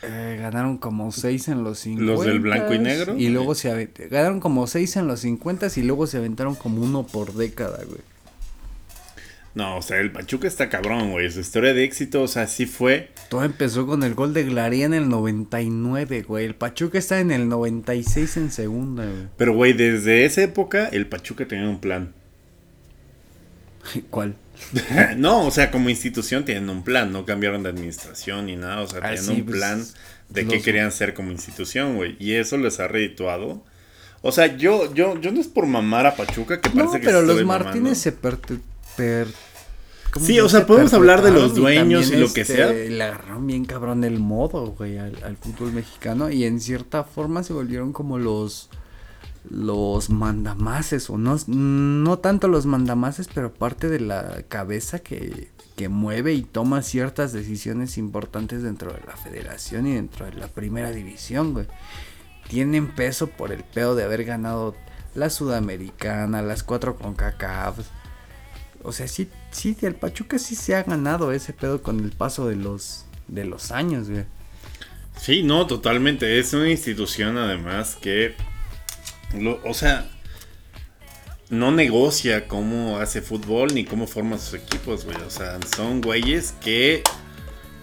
eh, 0.02 0.38
ganaron 0.40 0.76
como 0.78 1.10
seis 1.10 1.48
en 1.48 1.64
los 1.64 1.80
50. 1.80 2.12
¿Los 2.12 2.24
del 2.24 2.40
blanco 2.40 2.74
y 2.74 2.78
negro? 2.78 3.16
Y 3.16 3.28
luego 3.30 3.54
se 3.54 3.90
ganaron 4.10 4.40
como 4.40 4.66
seis 4.66 4.96
en 4.96 5.06
los 5.06 5.20
50 5.20 5.68
y 5.76 5.82
luego 5.82 6.06
se 6.06 6.18
aventaron 6.18 6.54
como 6.54 6.82
uno 6.82 7.06
por 7.06 7.32
década, 7.32 7.82
güey. 7.84 8.00
No, 9.56 9.78
o 9.78 9.82
sea, 9.82 10.00
el 10.00 10.12
Pachuca 10.12 10.46
está 10.46 10.68
cabrón, 10.68 11.12
güey. 11.12 11.30
Su 11.30 11.40
historia 11.40 11.72
de 11.72 11.82
éxito, 11.82 12.20
o 12.22 12.28
sea, 12.28 12.46
sí 12.46 12.66
fue. 12.66 13.08
Todo 13.30 13.42
empezó 13.42 13.86
con 13.86 14.02
el 14.02 14.14
gol 14.14 14.34
de 14.34 14.44
Glaría 14.44 14.84
en 14.84 14.92
el 14.92 15.08
99, 15.08 16.22
güey. 16.28 16.44
El 16.44 16.54
Pachuca 16.54 16.98
está 16.98 17.20
en 17.20 17.30
el 17.30 17.48
96 17.48 18.36
en 18.36 18.50
segunda, 18.50 19.04
güey. 19.06 19.28
Pero, 19.38 19.54
güey, 19.54 19.72
desde 19.72 20.26
esa 20.26 20.42
época, 20.42 20.88
el 20.88 21.06
Pachuca 21.06 21.48
tenía 21.48 21.68
un 21.70 21.80
plan. 21.80 22.12
¿Cuál? 24.10 24.36
no, 25.16 25.46
o 25.46 25.50
sea, 25.50 25.70
como 25.70 25.88
institución 25.90 26.44
tienen 26.44 26.68
un 26.70 26.82
plan, 26.84 27.10
no 27.12 27.24
cambiaron 27.24 27.62
de 27.62 27.68
administración 27.70 28.46
ni 28.46 28.56
nada, 28.56 28.80
o 28.82 28.86
sea, 28.88 29.00
Ah, 29.02 29.08
tienen 29.14 29.24
sí, 29.24 29.40
un 29.40 29.46
pues, 29.46 29.56
plan 29.58 29.84
de 30.30 30.42
los- 30.42 30.52
qué 30.52 30.60
querían 30.62 30.92
ser 30.92 31.14
como 31.14 31.30
institución, 31.32 31.96
güey, 31.96 32.16
y 32.18 32.32
eso 32.34 32.56
les 32.58 32.78
ha 32.80 32.88
redituado. 32.88 33.62
O 34.22 34.32
sea, 34.32 34.56
yo, 34.56 34.92
yo, 34.94 35.20
yo 35.20 35.30
no 35.30 35.40
es 35.40 35.46
por 35.46 35.66
mamar 35.66 36.06
a 36.06 36.16
Pachuca, 36.16 36.60
que 36.60 36.68
parece 36.70 36.84
No, 36.94 37.00
que 37.00 37.06
pero 37.06 37.22
los 37.22 37.36
mamando. 37.42 37.64
Martínez 37.66 37.98
se 37.98 38.12
per... 38.96 39.26
per- 39.26 39.34
¿cómo 40.12 40.26
Sí, 40.26 40.40
o 40.40 40.48
sea, 40.48 40.66
podemos 40.66 40.92
hablar 40.94 41.22
de 41.22 41.30
los 41.30 41.54
dueños 41.54 42.10
y 42.10 42.16
lo 42.16 42.32
que 42.32 42.42
este, 42.42 42.56
sea. 42.56 42.72
Le 42.72 43.02
agarraron 43.02 43.46
bien 43.46 43.64
cabrón 43.64 44.04
el 44.04 44.18
modo, 44.18 44.66
güey, 44.72 44.98
al, 44.98 45.22
al 45.22 45.36
fútbol 45.36 45.72
mexicano 45.72 46.30
y 46.30 46.44
en 46.44 46.60
cierta 46.60 47.04
forma 47.04 47.42
se 47.42 47.52
volvieron 47.52 47.92
como 47.92 48.18
los 48.18 48.70
los 49.48 50.10
mandamases 50.10 51.08
o 51.08 51.18
no 51.18 51.36
no 51.46 52.18
tanto 52.18 52.48
los 52.48 52.66
mandamases, 52.66 53.28
pero 53.32 53.54
parte 53.54 53.88
de 53.88 54.00
la 54.00 54.42
cabeza 54.48 54.98
que 54.98 55.50
que 55.76 55.88
mueve 55.90 56.32
y 56.32 56.42
toma 56.42 56.82
ciertas 56.82 57.32
decisiones 57.32 57.98
importantes 57.98 58.62
dentro 58.62 58.92
de 58.92 59.00
la 59.06 59.16
federación 59.16 59.86
y 59.86 59.94
dentro 59.94 60.24
de 60.24 60.32
la 60.32 60.48
primera 60.48 60.90
división, 60.90 61.52
güey. 61.52 61.66
Tienen 62.48 62.94
peso 62.94 63.26
por 63.26 63.52
el 63.52 63.62
pedo 63.62 63.94
de 63.94 64.04
haber 64.04 64.24
ganado 64.24 64.74
la 65.14 65.28
Sudamericana, 65.28 66.40
las 66.42 66.62
cuatro 66.62 66.96
con 66.96 67.14
CACAF. 67.14 67.78
O 68.82 68.92
sea, 68.92 69.08
sí, 69.08 69.28
sí, 69.50 69.76
el 69.82 69.94
Pachuca 69.94 70.38
sí 70.38 70.54
se 70.54 70.74
ha 70.74 70.82
ganado 70.82 71.32
ese 71.32 71.52
pedo 71.52 71.82
con 71.82 72.00
el 72.00 72.10
paso 72.10 72.48
de 72.48 72.56
los, 72.56 73.06
de 73.28 73.44
los 73.44 73.72
años, 73.72 74.08
güey. 74.08 74.24
Sí, 75.20 75.42
no, 75.42 75.66
totalmente. 75.66 76.38
Es 76.38 76.52
una 76.52 76.70
institución 76.70 77.38
además 77.38 77.96
que, 78.00 78.34
o 79.64 79.74
sea, 79.74 80.08
no 81.48 81.70
negocia 81.70 82.48
cómo 82.48 82.98
hace 82.98 83.22
fútbol 83.22 83.74
ni 83.74 83.84
cómo 83.84 84.06
forma 84.06 84.38
sus 84.38 84.54
equipos, 84.54 85.04
güey. 85.04 85.16
O 85.26 85.30
sea, 85.30 85.58
son 85.74 86.00
güeyes 86.00 86.52
que 86.60 87.02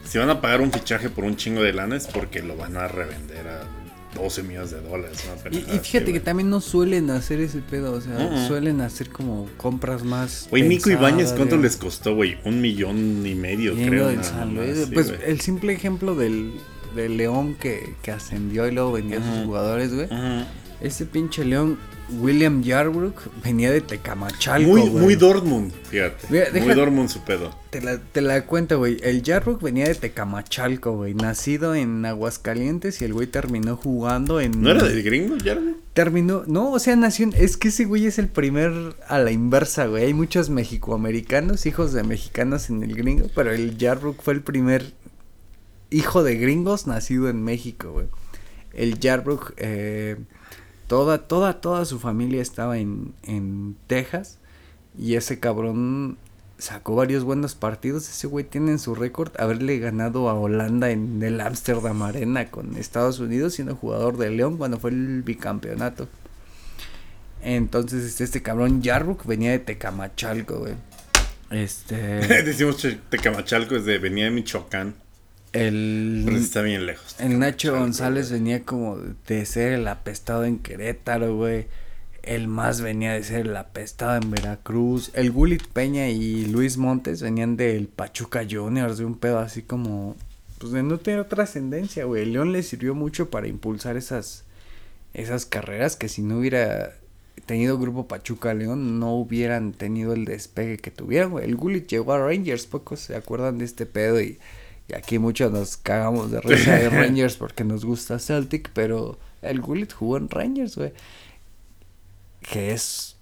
si 0.03 0.17
van 0.17 0.29
a 0.29 0.41
pagar 0.41 0.61
un 0.61 0.71
fichaje 0.71 1.09
por 1.09 1.23
un 1.23 1.35
chingo 1.35 1.63
de 1.63 1.73
lana 1.73 1.95
es 1.95 2.07
porque 2.07 2.41
lo 2.41 2.55
van 2.55 2.77
a 2.77 2.87
revender 2.87 3.47
a 3.47 3.82
12 4.15 4.43
millones 4.43 4.71
de 4.71 4.81
dólares. 4.81 5.17
una 5.25 5.55
Y, 5.55 5.57
y 5.75 5.79
fíjate 5.79 6.13
que 6.13 6.19
también 6.19 6.49
no 6.49 6.61
suelen 6.61 7.09
hacer 7.09 7.39
ese 7.39 7.59
pedo, 7.59 7.93
o 7.93 8.01
sea, 8.01 8.13
Mm. 8.31 8.47
suelen 8.47 8.81
hacer 8.81 9.09
como 9.09 9.47
compras 9.57 10.03
más. 10.03 10.47
Güey, 10.49 10.67
pensadas, 10.67 10.99
Ibáñez, 10.99 11.33
¿cuánto 11.33 11.57
les 11.57 11.75
costó, 11.77 12.15
güey? 12.15 12.37
Un 12.45 12.61
millón 12.61 13.25
y 13.25 13.35
medio, 13.35 13.71
Viniendo 13.71 14.07
creo. 14.07 14.21
nada 14.21 14.45
más, 14.45 14.77
sí, 14.77 14.91
pues 14.93 15.09
güey. 15.09 15.19
el 15.25 15.41
simple 15.41 15.73
ejemplo 15.73 16.15
del, 16.15 16.53
del 16.95 17.17
León 17.17 17.55
que, 17.59 17.93
que 18.01 18.11
ascendió 18.11 18.67
y 18.67 18.71
luego 18.71 18.91
vendía 18.93 19.19
a 19.19 19.23
sus 19.35 19.45
jugadores, 19.45 19.93
güey. 19.93 20.05
Ujú. 20.07 20.45
Ese 20.81 21.05
pinche 21.05 21.45
León, 21.45 21.77
William 22.09 22.61
Yarbrough, 22.61 23.13
venía 23.43 23.71
de 23.71 23.81
Tecamachalco, 23.81 24.69
Muy, 24.69 24.81
güey. 24.81 25.03
muy 25.03 25.15
Dortmund, 25.15 25.71
fíjate. 25.89 26.27
Mira, 26.29 26.45
Muy 26.53 26.73
Dortmund 26.73 27.09
su 27.09 27.21
pedo. 27.23 27.55
Te 27.69 27.81
la, 27.81 27.97
te 27.97 28.21
la 28.21 28.45
cuento, 28.45 28.77
güey. 28.77 28.97
El 29.01 29.23
Yarbrough 29.23 29.61
venía 29.61 29.85
de 29.87 29.95
Tecamachalco, 29.95 30.91
güey. 30.95 31.13
Nacido 31.15 31.73
en 31.75 32.05
Aguascalientes 32.05 33.01
y 33.01 33.05
el 33.05 33.13
güey 33.13 33.27
terminó 33.27 33.75
jugando 33.77 34.39
en... 34.39 34.61
¿No 34.61 34.69
era 34.71 34.83
del 34.83 35.01
gringo, 35.01 35.35
Jarvis? 35.43 35.75
Terminó... 35.93 36.43
No, 36.45 36.71
o 36.71 36.79
sea, 36.79 36.95
nació 36.95 37.25
en... 37.25 37.33
Es 37.35 37.57
que 37.57 37.69
ese 37.69 37.85
güey 37.85 38.05
es 38.05 38.19
el 38.19 38.27
primer 38.27 38.71
a 39.07 39.17
la 39.19 39.31
inversa, 39.31 39.87
güey. 39.87 40.05
Hay 40.05 40.13
muchos 40.13 40.49
mexicoamericanos, 40.49 41.65
hijos 41.65 41.93
de 41.93 42.03
mexicanos 42.03 42.69
en 42.69 42.83
el 42.83 42.95
gringo, 42.95 43.27
pero 43.33 43.51
el 43.51 43.77
Yarbrough 43.77 44.17
fue 44.21 44.33
el 44.33 44.41
primer 44.41 44.93
hijo 45.89 46.23
de 46.23 46.35
gringos 46.35 46.85
nacido 46.87 47.29
en 47.29 47.43
México, 47.43 47.91
güey. 47.91 48.07
El 48.73 48.99
Yarbrough, 48.99 49.53
eh, 49.57 50.17
toda, 50.93 51.17
toda, 51.17 51.59
toda 51.59 51.85
su 51.85 51.97
familia 51.97 52.39
estaba 52.39 52.77
en, 52.77 53.15
en 53.23 53.75
Texas 53.87 54.37
y 54.95 55.15
ese 55.15 55.39
cabrón 55.39 56.19
sacó 56.59 56.93
varios 56.93 57.23
buenos 57.23 57.55
partidos. 57.55 58.07
Ese 58.07 58.27
güey 58.27 58.45
tiene 58.45 58.73
en 58.73 58.77
su 58.77 58.93
récord 58.93 59.31
haberle 59.39 59.79
ganado 59.79 60.29
a 60.29 60.35
Holanda 60.35 60.91
en 60.91 61.23
el 61.23 61.41
Amsterdam 61.41 62.03
Arena 62.03 62.51
con 62.51 62.77
Estados 62.77 63.17
Unidos 63.17 63.55
siendo 63.55 63.75
jugador 63.75 64.17
de 64.17 64.29
León 64.29 64.57
cuando 64.57 64.77
fue 64.77 64.91
el 64.91 65.23
bicampeonato. 65.23 66.07
Entonces, 67.41 68.03
este, 68.03 68.23
este 68.23 68.43
cabrón 68.43 68.83
Yarbrough 68.83 69.25
venía 69.25 69.49
de 69.49 69.57
Tecamachalco, 69.57 70.59
güey. 70.59 70.75
Este... 71.49 71.95
Decimos 72.43 72.87
Tecamachalco 73.09 73.77
es 73.77 73.85
de 73.85 73.97
venía 73.97 74.25
de 74.25 74.31
Michoacán. 74.31 74.93
El... 75.53 76.23
Pero 76.25 76.37
está 76.37 76.61
bien 76.61 76.85
lejos. 76.85 77.15
El 77.19 77.39
Nacho 77.39 77.77
González 77.77 78.31
venía 78.31 78.63
como 78.63 78.97
de 78.97 79.45
ser 79.45 79.73
el 79.73 79.87
apestado 79.87 80.45
en 80.45 80.59
Querétaro, 80.59 81.35
güey. 81.35 81.67
El 82.23 82.47
más 82.47 82.81
venía 82.81 83.13
de 83.13 83.23
ser 83.23 83.41
el 83.41 83.55
apestado 83.55 84.15
en 84.15 84.31
Veracruz. 84.31 85.11
El 85.13 85.31
Gulit 85.31 85.67
Peña 85.67 86.09
y 86.09 86.45
Luis 86.45 86.77
Montes 86.77 87.21
venían 87.21 87.55
del 87.55 87.87
Pachuca 87.87 88.45
Juniors, 88.49 88.97
de 88.97 89.05
un 89.05 89.15
pedo 89.15 89.39
así 89.39 89.61
como. 89.61 90.15
Pues 90.57 90.71
de 90.73 90.81
no 90.81 90.97
tener 90.97 91.25
trascendencia, 91.25 92.05
güey. 92.05 92.23
El 92.23 92.33
León 92.33 92.51
le 92.51 92.63
sirvió 92.63 92.95
mucho 92.95 93.29
para 93.29 93.47
impulsar 93.47 93.97
esas, 93.97 94.45
esas 95.13 95.45
carreras 95.45 95.97
que 95.97 96.07
si 96.07 96.21
no 96.23 96.39
hubiera 96.39 96.93
tenido 97.45 97.77
Grupo 97.77 98.07
Pachuca 98.07 98.53
León, 98.53 98.99
no 98.99 99.13
hubieran 99.15 99.73
tenido 99.73 100.13
el 100.13 100.25
despegue 100.25 100.77
que 100.77 100.89
tuvieron, 100.89 101.31
güey. 101.31 101.45
El 101.45 101.57
Gulit 101.57 101.87
llegó 101.87 102.13
a 102.13 102.19
Rangers, 102.19 102.65
pocos 102.65 103.01
se 103.01 103.15
acuerdan 103.15 103.59
de 103.59 103.65
este 103.65 103.85
pedo 103.85 104.19
y. 104.19 104.39
y 104.93 104.95
aquí 104.95 105.17
muchos 105.19 105.51
nos 105.51 105.77
cagamos 105.77 106.31
de 106.31 106.39
risa 106.41 106.75
de 106.75 106.89
Rangers 106.91 107.35
porque 107.35 107.63
nos 107.63 107.83
gusta 107.83 108.19
Celtic, 108.19 108.69
pero 108.73 109.17
el 109.41 109.59
Gullit 109.59 109.91
jugó 109.91 110.17
en 110.17 110.29
Rangers, 110.29 110.77
güey. 110.77 110.93
Que 112.41 112.71
es. 112.71 113.17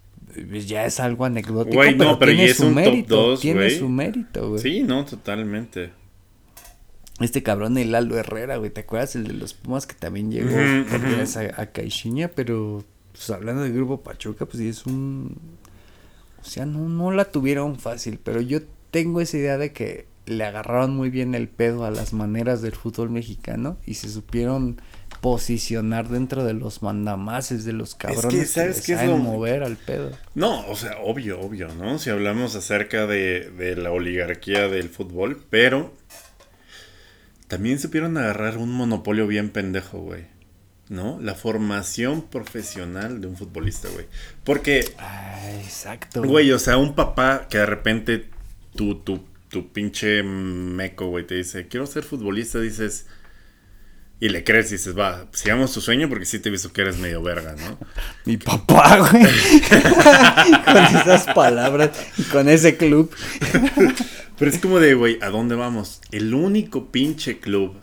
Ya 0.65 0.85
es 0.85 0.99
algo 0.99 1.25
anecdótico, 1.25 1.75
Güey, 1.75 1.95
no, 1.95 2.17
pero 2.17 2.31
tiene 2.31 2.45
ya 2.45 2.51
es 2.51 2.57
su 2.57 2.67
un 2.67 2.75
top 2.75 2.83
mérito. 2.83 3.37
tiene 3.37 3.69
su 3.69 3.89
mérito, 3.89 4.49
güey. 4.49 4.61
Sí, 4.61 4.83
no, 4.83 5.03
totalmente. 5.05 5.91
Este 7.19 7.43
cabrón, 7.43 7.77
el 7.77 7.93
Aldo 7.93 8.17
Herrera, 8.17 8.57
güey. 8.57 8.71
¿Te 8.71 8.81
acuerdas? 8.81 9.15
El 9.15 9.27
de 9.27 9.33
los 9.33 9.53
Pumas 9.53 9.85
que 9.85 9.93
también 9.93 10.31
llegó 10.31 10.55
a, 10.57 11.61
a 11.61 11.65
Caixinha, 11.67 12.29
pero 12.29 12.83
pues, 13.11 13.29
hablando 13.29 13.63
del 13.63 13.73
grupo 13.73 14.01
Pachuca, 14.01 14.45
pues 14.45 14.57
sí 14.57 14.67
es 14.69 14.85
un. 14.85 15.37
O 16.41 16.43
sea, 16.45 16.65
no, 16.65 16.89
no 16.89 17.11
la 17.11 17.25
tuvieron 17.25 17.77
fácil, 17.77 18.19
pero 18.23 18.41
yo 18.41 18.59
tengo 18.89 19.21
esa 19.21 19.37
idea 19.37 19.57
de 19.57 19.71
que 19.73 20.10
le 20.31 20.43
agarraron 20.45 20.95
muy 20.95 21.09
bien 21.09 21.35
el 21.35 21.47
pedo 21.47 21.85
a 21.85 21.91
las 21.91 22.13
maneras 22.13 22.61
del 22.61 22.73
fútbol 22.73 23.09
mexicano 23.09 23.77
y 23.85 23.95
se 23.95 24.09
supieron 24.09 24.81
posicionar 25.19 26.07
dentro 26.09 26.43
de 26.43 26.53
los 26.53 26.81
mandamases 26.81 27.63
de 27.65 27.73
los 27.73 27.93
cabrones 27.95 28.51
¿sabes 28.51 28.81
que 28.81 28.93
es 28.93 29.03
lo- 29.05 29.17
mover 29.17 29.61
al 29.63 29.75
pedo. 29.77 30.11
No, 30.33 30.65
o 30.67 30.75
sea, 30.75 30.97
obvio, 31.03 31.39
obvio, 31.39 31.67
¿no? 31.75 31.99
Si 31.99 32.09
hablamos 32.09 32.55
acerca 32.55 33.05
de, 33.05 33.51
de 33.51 33.75
la 33.75 33.91
oligarquía 33.91 34.67
del 34.67 34.89
fútbol, 34.89 35.43
pero 35.49 35.93
también 37.47 37.79
supieron 37.79 38.17
agarrar 38.17 38.57
un 38.57 38.71
monopolio 38.71 39.27
bien 39.27 39.49
pendejo, 39.49 39.99
güey. 39.99 40.25
¿No? 40.89 41.19
La 41.21 41.35
formación 41.35 42.21
profesional 42.23 43.21
de 43.21 43.27
un 43.27 43.37
futbolista, 43.37 43.87
güey. 43.93 44.07
Porque, 44.43 44.83
Ay, 44.97 45.61
exacto. 45.63 46.21
güey, 46.21 46.51
o 46.51 46.59
sea, 46.59 46.75
un 46.77 46.95
papá 46.95 47.47
que 47.49 47.59
de 47.59 47.65
repente 47.65 48.29
tu, 48.75 48.95
tu, 48.95 49.23
tu 49.51 49.71
pinche 49.71 50.23
meco, 50.23 51.07
güey, 51.07 51.27
te 51.27 51.35
dice, 51.35 51.67
quiero 51.67 51.85
ser 51.85 52.03
futbolista, 52.03 52.59
dices... 52.59 53.05
Y 54.19 54.29
le 54.29 54.43
crees 54.43 54.69
y 54.69 54.75
dices, 54.75 54.95
va, 54.95 55.27
sigamos 55.33 55.73
tu 55.73 55.81
sueño 55.81 56.07
porque 56.07 56.27
sí 56.27 56.37
te 56.37 56.49
he 56.49 56.51
visto 56.51 56.71
que 56.71 56.81
eres 56.81 56.99
medio 56.99 57.23
verga, 57.23 57.55
¿no? 57.55 57.79
Mi 58.25 58.37
papá, 58.37 58.99
güey. 58.99 59.23
con 60.63 60.77
esas 60.77 61.25
palabras 61.33 61.89
y 62.19 62.23
con 62.25 62.47
ese 62.47 62.77
club. 62.77 63.11
Pero 64.37 64.51
es 64.51 64.59
como 64.59 64.79
de, 64.79 64.93
güey, 64.93 65.17
¿a 65.23 65.29
dónde 65.29 65.55
vamos? 65.55 66.01
El 66.11 66.35
único 66.35 66.91
pinche 66.91 67.39
club. 67.39 67.73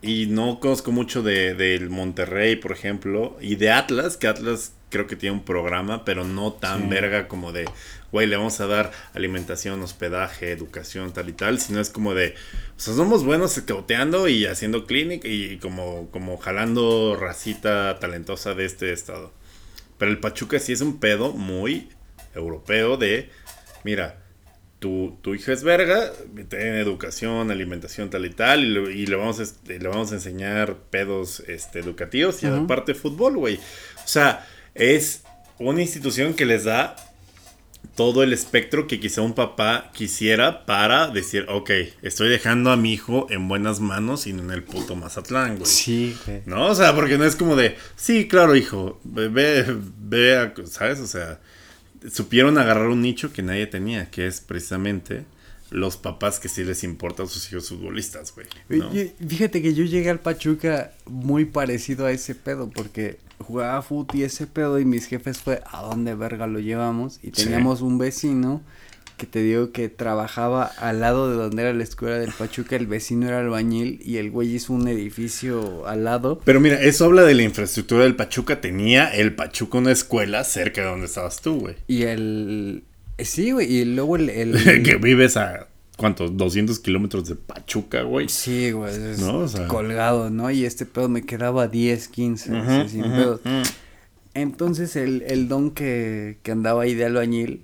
Y 0.00 0.26
no 0.26 0.60
conozco 0.60 0.92
mucho 0.92 1.24
de, 1.24 1.54
del 1.54 1.90
Monterrey, 1.90 2.54
por 2.54 2.70
ejemplo. 2.70 3.36
Y 3.40 3.56
de 3.56 3.72
Atlas, 3.72 4.16
que 4.16 4.28
Atlas 4.28 4.72
creo 4.90 5.06
que 5.06 5.16
tiene 5.16 5.34
un 5.36 5.44
programa, 5.44 6.04
pero 6.04 6.24
no 6.24 6.52
tan 6.52 6.82
Sí. 6.82 6.88
verga 6.88 7.28
como 7.28 7.52
de, 7.52 7.66
güey, 8.12 8.26
le 8.26 8.36
vamos 8.36 8.60
a 8.60 8.66
dar 8.66 8.90
alimentación, 9.14 9.82
hospedaje, 9.82 10.50
educación, 10.52 11.12
tal 11.12 11.28
y 11.28 11.32
tal. 11.32 11.60
Sino 11.60 11.80
es 11.80 11.90
como 11.90 12.14
de, 12.14 12.34
o 12.76 12.80
sea, 12.80 12.94
somos 12.94 13.24
buenos 13.24 13.56
escauteando 13.58 14.28
y 14.28 14.46
haciendo 14.46 14.86
clinic 14.86 15.24
y 15.24 15.58
como, 15.58 16.10
como 16.10 16.38
jalando 16.38 17.16
racita 17.20 17.98
talentosa 18.00 18.54
de 18.54 18.64
este 18.64 18.92
estado. 18.92 19.32
Pero 19.98 20.10
el 20.10 20.18
Pachuca 20.20 20.58
sí 20.58 20.72
es 20.72 20.80
un 20.80 21.00
pedo 21.00 21.32
muy 21.32 21.88
europeo 22.34 22.96
de, 22.96 23.30
mira, 23.84 24.20
tu, 24.78 25.18
tu 25.22 25.34
hijo 25.34 25.50
es 25.50 25.64
verga, 25.64 26.12
tiene 26.48 26.78
educación, 26.80 27.50
alimentación, 27.50 28.10
tal 28.10 28.24
y 28.26 28.30
tal, 28.30 28.62
y 28.64 28.68
le, 28.68 28.92
y 28.92 29.06
le 29.06 29.16
vamos, 29.16 29.40
a, 29.40 29.44
le 29.66 29.88
vamos 29.88 30.12
a 30.12 30.14
enseñar 30.14 30.76
pedos 30.90 31.40
este, 31.48 31.80
educativos 31.80 32.42
y 32.44 32.46
Ujú. 32.46 32.62
aparte 32.64 32.94
fútbol, 32.94 33.36
güey. 33.38 33.56
O 33.56 34.06
sea, 34.08 34.46
es 34.78 35.22
una 35.58 35.82
institución 35.82 36.34
que 36.34 36.46
les 36.46 36.64
da 36.64 36.96
todo 37.94 38.22
el 38.22 38.32
espectro 38.32 38.86
que 38.86 39.00
quizá 39.00 39.22
un 39.22 39.34
papá 39.34 39.90
quisiera 39.92 40.66
para 40.66 41.08
decir, 41.08 41.46
ok, 41.48 41.70
estoy 42.02 42.28
dejando 42.28 42.70
a 42.70 42.76
mi 42.76 42.92
hijo 42.92 43.26
en 43.30 43.48
buenas 43.48 43.80
manos 43.80 44.26
y 44.28 44.32
no 44.32 44.42
en 44.42 44.50
el 44.52 44.62
puto 44.62 44.94
Mazatlán, 44.94 45.56
güey. 45.56 45.66
Sí, 45.70 46.16
güey. 46.26 46.42
¿No? 46.46 46.66
O 46.66 46.74
sea, 46.74 46.94
porque 46.94 47.18
no 47.18 47.24
es 47.24 47.34
como 47.34 47.56
de, 47.56 47.76
sí, 47.96 48.28
claro, 48.28 48.54
hijo, 48.54 49.00
ve, 49.04 49.28
ve, 49.98 50.36
a- 50.36 50.54
¿sabes? 50.66 51.00
O 51.00 51.06
sea, 51.08 51.40
supieron 52.12 52.56
agarrar 52.58 52.86
un 52.88 53.02
nicho 53.02 53.32
que 53.32 53.42
nadie 53.42 53.66
tenía, 53.66 54.10
que 54.10 54.26
es 54.28 54.40
precisamente 54.40 55.24
los 55.70 55.96
papás 55.96 56.40
que 56.40 56.48
sí 56.48 56.64
les 56.64 56.84
importan 56.84 57.26
a 57.26 57.28
sus 57.28 57.50
hijos 57.52 57.68
futbolistas, 57.68 58.34
güey. 58.34 58.46
Fíjate 59.26 59.62
que 59.62 59.74
yo 59.74 59.84
llegué 59.84 60.10
al 60.10 60.20
Pachuca 60.20 60.92
muy 61.06 61.44
parecido 61.44 62.06
a 62.06 62.12
ese 62.12 62.34
pedo, 62.34 62.70
porque 62.70 63.18
jugaba 63.38 63.82
fútbol 63.82 64.16
y 64.18 64.22
ese 64.24 64.46
pedo 64.46 64.78
y 64.80 64.84
mis 64.84 65.06
jefes 65.06 65.38
fue 65.38 65.60
a 65.70 65.82
dónde 65.82 66.14
verga 66.14 66.46
lo 66.46 66.58
llevamos 66.58 67.18
y 67.22 67.26
Sí. 67.28 67.44
teníamos 67.44 67.82
un 67.82 67.96
vecino 67.98 68.62
que 69.16 69.26
te 69.26 69.42
digo 69.42 69.72
que 69.72 69.88
trabajaba 69.88 70.64
al 70.64 71.00
lado 71.00 71.28
de 71.28 71.36
donde 71.36 71.62
era 71.62 71.72
la 71.72 71.82
escuela 71.82 72.18
del 72.18 72.30
Pachuca, 72.32 72.76
el 72.76 72.86
vecino 72.86 73.26
era 73.26 73.40
albañil 73.40 74.00
y 74.04 74.18
el 74.18 74.30
güey 74.30 74.54
hizo 74.54 74.72
un 74.72 74.86
edificio 74.86 75.86
al 75.88 76.04
lado. 76.04 76.40
Pero 76.44 76.60
mira, 76.60 76.80
eso 76.80 77.04
habla 77.06 77.22
de 77.24 77.34
la 77.34 77.42
infraestructura 77.42 78.04
del 78.04 78.14
Pachuca. 78.14 78.60
Tenía 78.60 79.08
el 79.12 79.34
Pachuca 79.34 79.78
una 79.78 79.90
escuela 79.90 80.44
cerca 80.44 80.82
de 80.82 80.86
donde 80.86 81.06
estabas 81.06 81.40
tú, 81.40 81.58
güey. 81.58 81.74
Y 81.88 82.02
el... 82.04 82.84
eh, 83.18 83.24
Sí, 83.24 83.50
güey, 83.52 83.70
y 83.72 83.84
luego 83.84 84.16
el... 84.16 84.30
el- 84.30 84.82
que 84.82 84.96
vives 84.96 85.36
a, 85.36 85.66
¿cuántos? 85.96 86.36
200 86.36 86.78
kilómetros 86.78 87.28
de 87.28 87.34
Pachuca, 87.36 88.02
güey. 88.02 88.28
Sí, 88.28 88.70
güey, 88.70 88.94
es 88.94 89.18
¿No? 89.20 89.40
O 89.40 89.48
sea- 89.48 89.68
colgado, 89.68 90.30
¿no? 90.30 90.50
Y 90.50 90.64
este 90.64 90.86
pedo 90.86 91.08
me 91.08 91.22
quedaba 91.22 91.68
10, 91.68 92.08
15, 92.08 92.50
Ujú, 92.52 92.70
así, 92.70 92.88
sin 92.90 93.04
ujú. 93.04 93.40
Entonces 94.34 94.94
el, 94.96 95.22
el 95.26 95.48
don 95.48 95.70
que, 95.72 96.38
que 96.42 96.52
andaba 96.52 96.82
ahí 96.82 96.94
de 96.94 97.04
albañil 97.06 97.62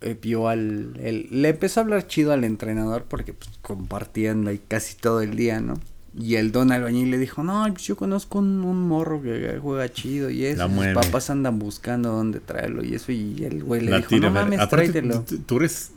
eh, 0.00 0.16
vio 0.20 0.48
al... 0.48 0.98
el- 1.02 1.28
le 1.30 1.48
empezó 1.50 1.80
a 1.80 1.82
hablar 1.84 2.06
chido 2.06 2.32
al 2.32 2.44
entrenador 2.44 3.04
porque 3.08 3.32
pues, 3.34 3.50
compartían 3.62 4.46
ahí 4.48 4.60
casi 4.66 4.94
todo 4.96 5.20
el 5.20 5.36
día, 5.36 5.60
¿no? 5.60 5.74
Y 6.18 6.36
el 6.36 6.50
don 6.50 6.72
albañil 6.72 7.10
le 7.10 7.18
dijo, 7.18 7.42
no, 7.42 7.66
pues 7.70 7.84
yo 7.84 7.94
conozco 7.96 8.38
un, 8.38 8.64
un 8.64 8.88
morro 8.88 9.20
que 9.20 9.58
juega 9.60 9.92
chido 9.92 10.30
y 10.30 10.46
eso. 10.46 10.66
Sus 10.68 10.86
papás 10.94 11.28
andan 11.28 11.58
buscando 11.58 12.10
dónde 12.10 12.40
traerlo 12.40 12.82
y 12.82 12.94
eso. 12.94 13.12
Y 13.12 13.44
el 13.44 13.62
güey 13.62 13.82
le 13.82 13.90
La 13.90 13.96
dijo, 13.98 14.08
tira, 14.08 14.28
no 14.28 14.34
mames, 14.34 14.60
Aparte, 14.60 14.88
tráetelo. 14.92 15.24
tú- 15.46 15.56
eres, 15.58 15.90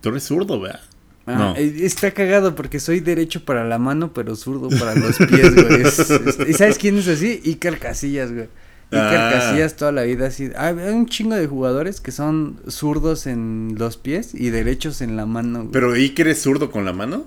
tú 0.00 0.08
eres 0.08 0.22
zurdo, 0.24 0.58
¿verdad? 0.60 0.80
Ah, 1.26 1.34
no. 1.36 1.56
eh, 1.56 1.74
Está 1.84 2.10
cagado 2.12 2.54
porque 2.54 2.80
soy 2.80 3.00
derecho 3.00 3.44
para 3.44 3.64
la 3.68 3.78
mano, 3.78 4.14
pero 4.14 4.34
zurdo 4.34 4.70
para 4.78 4.94
los 4.94 5.18
pies, 5.18 5.54
güey. 5.54 5.82
Es- 5.82 5.98
es- 6.10 6.38
¿Y 6.48 6.54
sabes 6.54 6.78
quién 6.78 6.96
es 6.96 7.06
así? 7.08 7.42
Iker 7.44 7.78
Casillas, 7.78 8.32
güey. 8.32 8.48
Iker 8.92 9.18
Ah. 9.20 9.30
Casillas 9.30 9.76
toda 9.76 9.92
la 9.92 10.02
vida 10.04 10.28
así. 10.28 10.50
Hay, 10.56 10.76
hay 10.78 10.94
un 10.94 11.04
chingo 11.06 11.36
de 11.36 11.46
jugadores 11.46 12.00
que 12.00 12.12
son 12.12 12.58
zurdos 12.66 13.26
en 13.26 13.74
los 13.78 13.98
pies 13.98 14.34
y 14.34 14.48
derechos 14.48 15.02
en 15.02 15.16
la 15.16 15.26
mano. 15.26 15.58
güey. 15.60 15.70
Pero 15.72 15.92
Iker 15.92 16.28
es 16.28 16.40
zurdo 16.40 16.70
con 16.70 16.86
la 16.86 16.94
mano. 16.94 17.26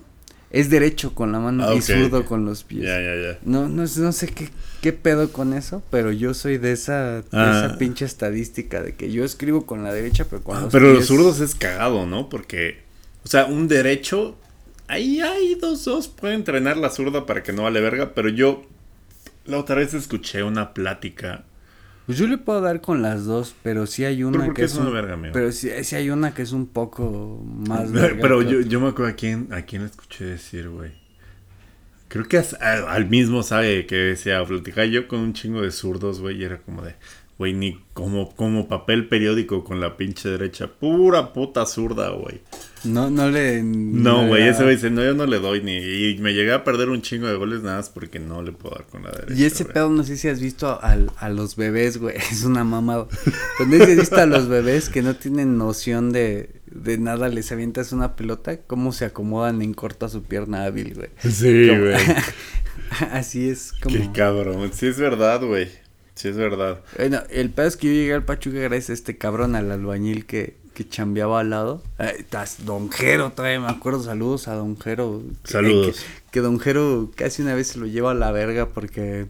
Es 0.54 0.70
derecho 0.70 1.14
con 1.16 1.32
la 1.34 1.40
mano 1.40 1.68
Ah, 1.68 1.74
y 1.76 1.82
zurdo 1.82 2.26
con 2.26 2.46
los 2.46 2.64
pies. 2.64 2.84
Ya, 2.84 3.02
ya, 3.02 3.16
ya. 3.16 3.40
No, 3.44 3.68
no, 3.68 3.84
no 3.98 4.12
sé 4.12 4.28
qué, 4.28 4.50
qué 4.82 4.94
pedo 4.94 5.32
con 5.34 5.52
eso, 5.54 5.84
pero 5.90 6.12
yo 6.12 6.34
soy 6.36 6.58
de 6.60 6.72
esa, 6.72 7.22
de 7.22 7.24
Ah. 7.34 7.66
esa 7.66 7.78
pinche 7.80 8.06
estadística 8.06 8.82
de 8.82 8.96
que 8.96 9.12
yo 9.12 9.26
escribo 9.26 9.66
con 9.66 9.84
la 9.84 9.92
derecha, 9.92 10.26
pero 10.30 10.44
con 10.44 10.56
Ah, 10.58 10.62
los 10.62 10.72
pero 10.72 10.94
los 10.94 11.08
zurdos 11.08 11.40
es 11.42 11.56
cagado, 11.56 12.06
¿no? 12.06 12.30
Porque, 12.30 12.78
o 13.26 13.28
sea, 13.28 13.46
un 13.46 13.68
derecho, 13.68 14.38
ahí 14.88 15.20
hay 15.22 15.56
dos, 15.56 15.84
dos, 15.86 16.08
puede 16.08 16.36
entrenar 16.36 16.78
la 16.78 16.92
zurda 16.92 17.26
para 17.26 17.42
que 17.42 17.52
no 17.52 17.64
vale 17.64 17.82
verga, 17.82 18.14
pero 18.14 18.30
yo 18.30 18.64
la 19.46 19.58
otra 19.58 19.76
vez 19.76 19.94
escuché 19.96 20.44
una 20.44 20.74
plática. 20.76 21.46
Pues 22.06 22.18
yo 22.18 22.28
le 22.28 22.38
puedo 22.38 22.60
dar 22.60 22.82
con 22.82 23.02
las 23.02 23.26
dos, 23.26 23.56
pero 23.64 23.86
sí 23.86 24.04
hay 24.04 24.24
una 24.24 24.48
qué 24.48 24.54
que 24.54 24.64
es 24.64 24.76
una 24.76 24.88
un- 24.88 24.94
verga, 24.94 25.14
amigo? 25.14 25.32
Pero 25.34 25.52
sí, 25.54 25.70
sí 25.84 25.96
hay 25.96 26.10
una 26.10 26.34
que 26.34 26.42
es 26.42 26.52
un 26.52 26.68
poco 26.68 27.42
más 27.46 27.92
verga 27.94 28.20
Pero 28.22 28.42
yo, 28.42 28.60
yo 28.62 28.80
me 28.82 28.90
acuerdo 28.90 29.12
a 29.12 29.16
quién, 29.16 29.48
a 29.52 29.62
quién 29.62 29.84
le 29.84 29.88
escuché 29.90 30.26
decir, 30.26 30.68
güey. 30.70 30.92
Creo 32.10 32.26
que 32.28 32.38
as- 32.38 32.56
a- 32.62 32.92
al 32.94 33.10
mismo 33.10 33.42
sabe 33.42 33.86
que 33.86 33.96
decía, 33.96 34.44
platicaba 34.46 34.86
yo 34.86 35.08
con 35.08 35.20
un 35.20 35.34
chingo 35.34 35.62
de 35.62 35.72
zurdos, 35.72 36.20
güey, 36.20 36.38
y 36.42 36.44
era 36.44 36.58
como 36.60 36.82
de, 36.84 36.96
güey, 37.38 37.54
ni 37.54 37.80
como, 37.94 38.36
como 38.36 38.68
papel 38.68 39.08
periódico 39.08 39.64
con 39.64 39.80
la 39.80 39.98
pinche 39.98 40.30
derecha, 40.30 40.68
pura 40.68 41.34
puta 41.34 41.66
zurda, 41.66 42.10
güey. 42.12 42.42
No, 42.84 43.10
no 43.10 43.30
le... 43.30 43.64
No, 43.64 44.28
güey, 44.28 44.44
da- 44.44 44.50
ese 44.52 44.64
güey 44.64 44.76
dice, 44.76 44.90
no, 44.90 45.04
yo 45.04 45.14
no 45.14 45.26
le 45.26 45.40
doy 45.40 45.62
ni. 45.64 45.78
Y 45.78 46.18
me 46.20 46.34
llegué 46.34 46.52
a 46.52 46.64
perder 46.66 46.90
un 46.90 47.02
chingo 47.02 47.28
de 47.28 47.36
goles 47.36 47.62
nada 47.64 47.78
más 47.78 47.90
porque 47.90 48.20
no 48.20 48.42
le 48.44 48.52
puedo 48.52 48.76
dar 48.76 48.86
con 48.88 49.04
la 49.04 49.12
derecha. 49.12 49.34
Y 49.42 49.46
ese 49.46 49.64
pedo, 49.66 49.90
no 49.90 50.04
sé 50.04 50.18
si 50.18 50.28
has 50.28 50.42
visto 50.42 50.80
al- 50.82 51.12
a 51.18 51.30
los 51.30 51.56
bebés, 51.56 51.98
güey, 51.98 52.16
es 52.32 52.44
una 52.44 52.64
mamada. 52.64 53.08
No 53.66 53.76
si 53.78 53.82
has 53.82 53.96
visto 53.98 54.18
a 54.18 54.26
los 54.26 54.48
bebés 54.50 54.90
que 54.90 55.02
no 55.02 55.16
tienen 55.16 55.58
noción 55.58 56.12
de, 56.12 56.50
de 56.68 56.98
nada, 56.98 57.30
les 57.30 57.52
avientas 57.54 57.94
una 57.94 58.16
pelota, 58.18 58.58
cómo 58.62 58.92
se 58.92 59.06
acomodan 59.06 59.62
en 59.62 59.74
corto 59.74 60.06
a 60.06 60.10
su 60.10 60.24
pierna 60.24 60.66
hábil, 60.66 60.94
güey. 60.94 61.10
Sí, 61.32 61.68
güey. 61.70 61.96
Así 63.12 63.50
es 63.50 63.74
como... 63.82 63.96
Qué 63.96 64.10
cabrón. 64.14 64.72
Sí, 64.74 64.88
es 64.88 65.00
verdad, 65.00 65.42
güey. 65.44 65.70
Sí, 66.16 66.28
es 66.30 66.38
verdad. 66.38 66.82
Bueno, 66.98 67.22
el 67.30 67.50
pedo 67.50 67.68
es 67.68 67.78
que 67.78 67.88
yo 67.88 67.94
llegué 67.94 68.14
al 68.14 68.24
Pachuca 68.24 68.60
gracias 68.60 68.90
a 68.92 68.94
este 68.94 69.18
cabrón, 69.18 69.56
al 69.56 69.72
albañil 69.72 70.26
que, 70.26 70.58
que 70.74 70.88
chambeaba 70.88 71.40
al 71.40 71.50
lado. 71.50 71.82
Eh, 72.00 72.14
estás 72.20 72.66
Don 72.66 72.92
Jero, 72.92 73.32
todavía 73.32 73.60
me 73.60 73.68
acuerdo, 73.70 74.04
saludos 74.04 74.48
a 74.48 74.54
Don 74.56 74.80
Jero. 74.80 75.24
Que- 75.44 75.52
Saludos. 75.52 75.98
Que, 75.98 76.32
que 76.32 76.40
Don 76.42 76.60
Jero 76.60 77.10
casi 77.16 77.42
una 77.42 77.56
vez 77.56 77.68
se 77.68 77.80
lo 77.80 77.88
lleva 77.88 78.12
a 78.12 78.16
la 78.16 78.32
verga 78.32 78.68
porque 78.70 79.26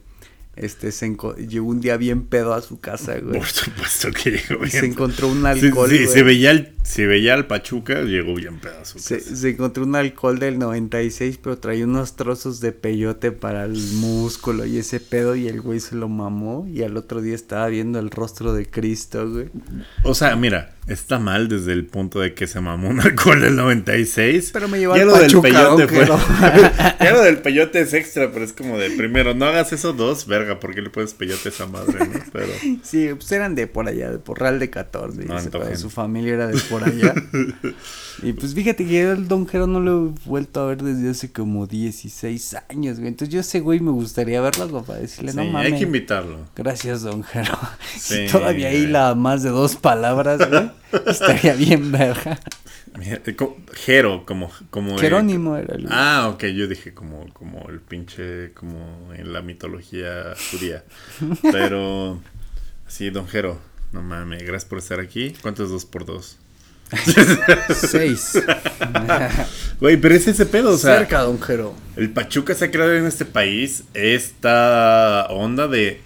este, 0.55 0.91
se 0.91 1.07
llegó 1.47 1.67
un 1.67 1.81
día 1.81 1.97
bien 1.97 2.25
pedo 2.25 2.53
a 2.53 2.61
su 2.61 2.79
casa, 2.79 3.17
güey. 3.19 3.39
Por 3.39 3.47
supuesto 3.47 4.09
que 4.11 4.31
llegó 4.31 4.65
Y 4.65 4.69
se 4.69 4.81
bien. 4.81 4.91
encontró 4.93 5.27
un 5.27 5.45
alcohol, 5.45 5.89
sí, 5.89 5.95
güey. 5.97 6.07
se 6.07 6.21
veía 6.23 6.51
el, 6.51 6.73
se 6.83 7.07
veía 7.07 7.33
el 7.33 7.45
Pachuca, 7.47 8.01
llegó 8.01 8.35
bien 8.35 8.59
pedazo. 8.59 8.99
Se, 8.99 9.19
se 9.19 9.49
encontró 9.49 9.83
un 9.83 9.95
alcohol 9.95 10.37
del 10.37 10.59
96, 10.59 11.39
pero 11.41 11.57
traía 11.57 11.85
unos 11.85 12.15
trozos 12.15 12.59
de 12.59 12.71
peyote 12.71 13.31
para 13.31 13.65
el 13.65 13.75
músculo 13.95 14.65
y 14.65 14.77
ese 14.77 14.99
pedo 14.99 15.35
y 15.35 15.47
el 15.47 15.61
güey 15.61 15.79
se 15.79 15.95
lo 15.95 16.07
mamó 16.07 16.67
y 16.67 16.83
al 16.83 16.97
otro 16.97 17.21
día 17.21 17.33
estaba 17.35 17.67
viendo 17.67 17.99
el 17.99 18.11
rostro 18.11 18.53
de 18.53 18.67
Cristo, 18.67 19.29
güey. 19.29 19.47
O 20.03 20.13
sea, 20.13 20.35
mira, 20.35 20.75
está 20.87 21.17
mal 21.19 21.47
desde 21.47 21.71
el 21.73 21.85
punto 21.85 22.19
de 22.19 22.33
que 22.33 22.45
se 22.47 22.59
mamó 22.59 22.89
un 22.89 22.99
alcohol 23.01 23.39
del 23.41 23.55
96. 23.55 24.49
Pero 24.53 24.67
me 24.67 24.79
llevó 24.79 24.95
Ya 24.95 25.01
al 25.03 25.07
lo 25.07 25.13
del 25.15 25.23
Pachuca, 25.23 25.47
peyote 25.49 25.81
don 25.85 25.89
fue. 25.89 25.97
Jero. 25.99 26.19
ya 26.99 27.11
lo 27.13 27.21
del 27.21 27.37
peyote 27.37 27.79
es 27.81 27.93
extra, 27.93 28.31
pero 28.31 28.43
es 28.45 28.53
como 28.53 28.77
de 28.77 28.89
primero, 28.91 29.33
no 29.33 29.45
hagas 29.45 29.71
eso 29.73 29.93
dos, 29.93 30.27
verga, 30.27 30.59
¿por 30.59 30.73
qué 30.75 30.81
le 30.81 30.89
pones 30.89 31.13
peyote 31.13 31.49
a 31.49 31.51
esa 31.51 31.67
madre, 31.67 31.99
no? 31.99 32.19
Pero. 32.31 32.47
Sí, 32.83 33.09
pues 33.15 33.31
eran 33.31 33.55
de 33.55 33.67
por 33.67 33.87
allá, 33.87 34.11
de 34.11 34.17
Porral 34.19 34.59
de 34.59 34.69
14. 34.69 35.23
y 35.23 35.25
No 35.25 35.37
ese 35.37 35.45
antojen. 35.45 35.69
pedo, 35.69 35.77
su 35.79 35.89
familia 35.89 36.33
era 36.33 36.47
de 36.47 36.59
por 36.69 36.83
allá. 36.83 37.13
y 38.23 38.33
pues 38.33 38.53
fíjate 38.53 38.85
que 38.85 38.93
yo 39.03 39.11
el 39.11 39.27
Don 39.27 39.47
Jero 39.47 39.67
no 39.67 39.79
lo 39.79 40.07
he 40.07 40.27
vuelto 40.29 40.61
a 40.61 40.67
ver 40.67 40.81
desde 40.81 41.09
hace 41.09 41.31
como 41.31 41.67
16 41.67 42.55
años, 42.69 42.97
güey. 42.97 43.09
Entonces 43.09 43.33
yo 43.33 43.39
ese 43.41 43.59
güey 43.59 43.79
me 43.79 43.91
gustaría 43.91 44.39
verlo, 44.41 44.67
güey, 44.69 44.83
para 44.83 44.99
decirle, 44.99 45.31
Sí, 45.31 45.37
no 45.37 45.45
mames. 45.45 45.73
hay 45.73 45.77
que 45.79 45.85
invitarlo. 45.85 46.39
Gracias, 46.55 47.01
Don 47.03 47.23
Jero. 47.23 47.57
Sí, 47.97 48.27
si 48.27 48.31
todavía 48.31 48.69
güey. 48.69 48.83
hila 48.83 49.15
más 49.15 49.43
de 49.43 49.49
dos 49.49 49.75
palabras, 49.75 50.39
güey, 50.49 50.71
estaría 51.07 51.53
bien 51.53 51.91
verga. 51.91 52.39
Eh, 53.01 53.35
Jero, 53.73 54.23
como. 54.25 54.51
como 54.69 54.97
Jerónimo 54.99 55.57
era 55.57 55.75
el... 55.75 55.87
Ah, 55.89 56.29
ok, 56.31 56.45
yo 56.45 56.67
dije 56.67 56.93
como, 56.93 57.25
como 57.33 57.67
el 57.69 57.79
pinche, 57.79 58.51
como 58.53 59.11
en 59.15 59.33
la 59.33 59.41
mitología 59.41 60.33
judía. 60.51 60.83
Pero, 61.41 62.21
sí, 62.87 63.09
don 63.09 63.27
Jero, 63.27 63.59
no 63.93 64.03
mames, 64.03 64.43
gracias 64.43 64.65
por 64.65 64.77
estar 64.77 64.99
aquí. 64.99 65.33
¿Cuánto 65.41 65.63
es 65.63 65.69
dos 65.71 65.85
por 65.85 66.05
dos? 66.05 66.37
Seis. 67.73 68.33
Güey, 69.79 69.97
pero 69.97 70.15
es 70.15 70.27
ese 70.27 70.45
pedo, 70.45 70.71
o 70.71 70.77
sea, 70.77 70.97
Cerca, 70.99 71.21
Don 71.23 71.41
Jero. 71.41 71.73
el 71.97 72.09
Pachuca 72.11 72.53
se 72.53 72.65
ha 72.65 72.71
creado 72.71 72.93
en 72.95 73.05
este 73.05 73.25
país 73.25 73.83
esta 73.93 75.27
onda 75.29 75.67
de... 75.67 75.99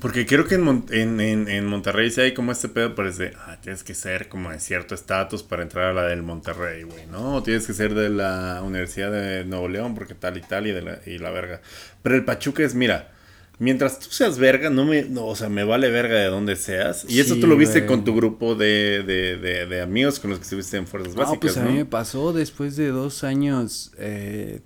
Porque 0.00 0.24
creo 0.26 0.46
que 0.46 0.54
en, 0.54 0.62
Mon- 0.62 0.86
en, 0.90 1.20
en- 1.20 1.48
en 1.48 1.66
Monterrey 1.66 2.10
sí 2.10 2.22
hay 2.22 2.32
como 2.32 2.50
este 2.50 2.68
pedo, 2.70 2.94
parece, 2.94 3.32
ah, 3.46 3.58
tienes 3.60 3.84
que 3.84 3.94
ser 3.94 4.28
como 4.28 4.50
de 4.50 4.58
cierto 4.58 4.94
estatus 4.94 5.42
para 5.42 5.62
entrar 5.62 5.84
a 5.86 5.92
la 5.92 6.04
del 6.04 6.22
Monterrey, 6.22 6.84
güey, 6.84 7.06
¿no? 7.08 7.34
O 7.36 7.42
tienes 7.42 7.66
que 7.66 7.74
ser 7.74 7.94
de 7.94 8.08
la 8.08 8.62
Universidad 8.64 9.12
de 9.12 9.44
Nuevo 9.44 9.68
León, 9.68 9.94
porque 9.94 10.14
tal 10.14 10.38
y 10.38 10.40
tal, 10.40 10.66
y, 10.66 10.72
de 10.72 10.80
la, 10.82 10.98
y 11.04 11.18
la 11.18 11.30
verga. 11.30 11.60
Pero 12.02 12.14
el 12.14 12.24
Pachuca 12.24 12.62
es, 12.62 12.74
mira, 12.74 13.10
mientras 13.58 13.98
tú 14.00 14.08
seas 14.10 14.38
verga, 14.38 14.70
no 14.70 14.84
me, 14.84 15.02
no, 15.04 15.26
o 15.26 15.36
sea, 15.36 15.48
me 15.48 15.64
vale 15.64 15.88
verga 15.90 16.16
de 16.16 16.26
donde 16.26 16.56
seas. 16.56 17.04
Y 17.08 17.20
eso 17.20 17.36
tú 17.36 17.46
lo 17.46 17.56
viste 17.56 17.80
güey. 17.80 17.88
con 17.88 18.04
tu 18.04 18.14
grupo 18.14 18.54
de, 18.54 19.02
de, 19.06 19.36
de, 19.36 19.66
de 19.66 19.80
amigos 19.80 20.18
con 20.20 20.30
los 20.30 20.38
que 20.38 20.44
estuviste 20.44 20.76
en 20.76 20.86
Fuerzas 20.86 21.14
No, 21.14 21.20
Básicas, 21.22 21.38
pues 21.40 21.56
a 21.56 21.62
mí 21.64 21.74
me 21.74 21.84
pasó 21.84 22.32
después 22.32 22.76
de 22.76 22.88
dos 22.88 23.22
años, 23.24 23.92
eh, 23.98 24.60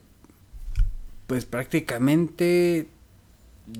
pues 1.26 1.44
prácticamente 1.44 2.86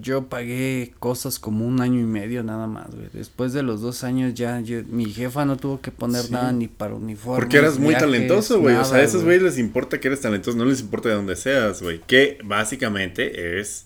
yo 0.00 0.24
pagué 0.26 0.92
cosas 0.98 1.38
como 1.38 1.64
un 1.64 1.80
año 1.80 2.00
y 2.00 2.04
medio 2.04 2.42
nada 2.42 2.66
más, 2.66 2.92
güey. 2.92 3.08
Después 3.12 3.52
de 3.52 3.62
los 3.62 3.80
dos 3.80 4.02
años 4.02 4.34
ya 4.34 4.58
yo- 4.60 4.82
mi 4.88 5.04
jefa 5.06 5.44
no 5.44 5.56
tuvo 5.56 5.80
que 5.80 5.92
poner 5.92 6.22
Sí. 6.22 6.32
nada 6.32 6.50
ni 6.50 6.66
para 6.66 6.96
uniformes. 6.96 7.40
Porque 7.44 7.58
eras 7.58 7.78
muy 7.78 7.90
viajes, 7.90 8.00
talentoso, 8.08 8.60
güey. 8.60 8.74
O 8.74 8.84
sea, 8.84 8.96
a 8.98 9.02
esos 9.02 9.22
güey. 9.22 9.38
güeyes 9.38 9.54
les 9.54 9.58
importa 9.64 10.00
que 10.00 10.08
eres 10.08 10.20
talentoso, 10.20 10.58
no 10.58 10.64
les 10.64 10.80
importa 10.80 11.08
de 11.10 11.14
dónde 11.14 11.36
seas, 11.36 11.80
güey. 11.82 12.00
Que 12.04 12.38
básicamente 12.42 13.60
es 13.60 13.85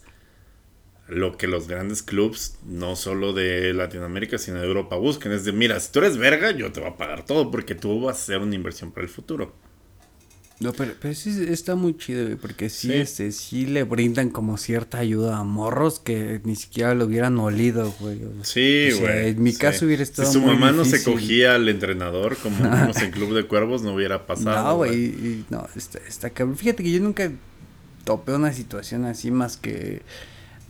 lo 1.11 1.37
que 1.37 1.47
los 1.47 1.67
grandes 1.69 2.03
clubs, 2.03 2.55
no 2.67 2.97
solo 2.97 3.33
de 3.33 3.73
Latinoamérica, 3.75 4.39
sino 4.39 4.61
de 4.61 4.67
Europa, 4.67 4.97
buscan. 4.97 5.33
Es 5.33 5.45
de, 5.45 5.53
mira, 5.53 5.79
si 5.81 5.93
tú 5.93 5.99
eres 5.99 6.17
verga, 6.17 6.53
yo 6.53 6.73
te 6.73 6.81
voy 6.81 6.91
a 6.91 6.97
pagar 6.97 7.25
todo 7.27 7.51
porque 7.51 7.75
tú 7.75 8.01
vas 8.01 8.17
a 8.17 8.21
hacer 8.23 8.39
una 8.39 8.55
inversión 8.55 8.93
para 8.93 9.05
el 9.07 9.13
futuro. 9.13 9.55
No, 10.61 10.75
pero, 10.75 10.93
pero 11.01 11.15
sí 11.15 11.47
está 11.49 11.75
muy 11.75 11.97
chido, 11.97 12.25
güey, 12.25 12.37
porque 12.37 12.69
sí, 12.69 12.89
Sí. 12.89 12.93
este, 12.93 13.33
sí 13.33 13.65
le 13.65 13.83
brindan 13.85 14.29
como 14.29 14.59
cierta 14.59 14.99
ayuda 14.99 15.39
a 15.39 15.43
morros 15.43 16.01
que 16.01 16.43
ni 16.45 16.55
siquiera 16.55 16.95
lo 16.95 17.07
hubieran 17.07 17.39
olido, 17.39 17.91
güey. 17.99 18.21
Sí, 18.43 18.91
o 18.93 18.97
sea, 18.99 19.11
güey. 19.15 19.29
en 19.31 19.43
mi 19.43 19.53
sí. 19.53 19.59
caso 19.59 19.87
hubiera 19.87 20.03
estado 20.03 20.29
Si 20.29 20.35
su 20.35 20.41
muy 20.43 20.53
mamá 20.57 20.73
no 20.73 20.85
se 20.85 21.03
cogía 21.03 21.55
al 21.55 21.67
entrenador, 21.71 22.37
como 22.37 22.57
vimos 22.63 22.99
en 23.01 23.11
Club 23.11 23.35
de 23.35 23.45
Cuervos, 23.47 23.81
no 23.83 23.95
hubiera 23.95 24.27
pasado. 24.27 24.63
No, 24.69 24.77
güey, 24.77 24.95
y- 25.07 25.45
no, 25.49 25.67
está, 25.75 25.99
está 26.07 26.29
cabrón. 26.29 26.59
Fíjate 26.59 26.83
que 26.83 26.93
yo 26.93 27.01
nunca 27.01 27.33
topé 28.05 28.33
una 28.33 28.53
situación 28.53 29.07
así 29.07 29.31
más 29.31 29.57
que... 29.57 30.03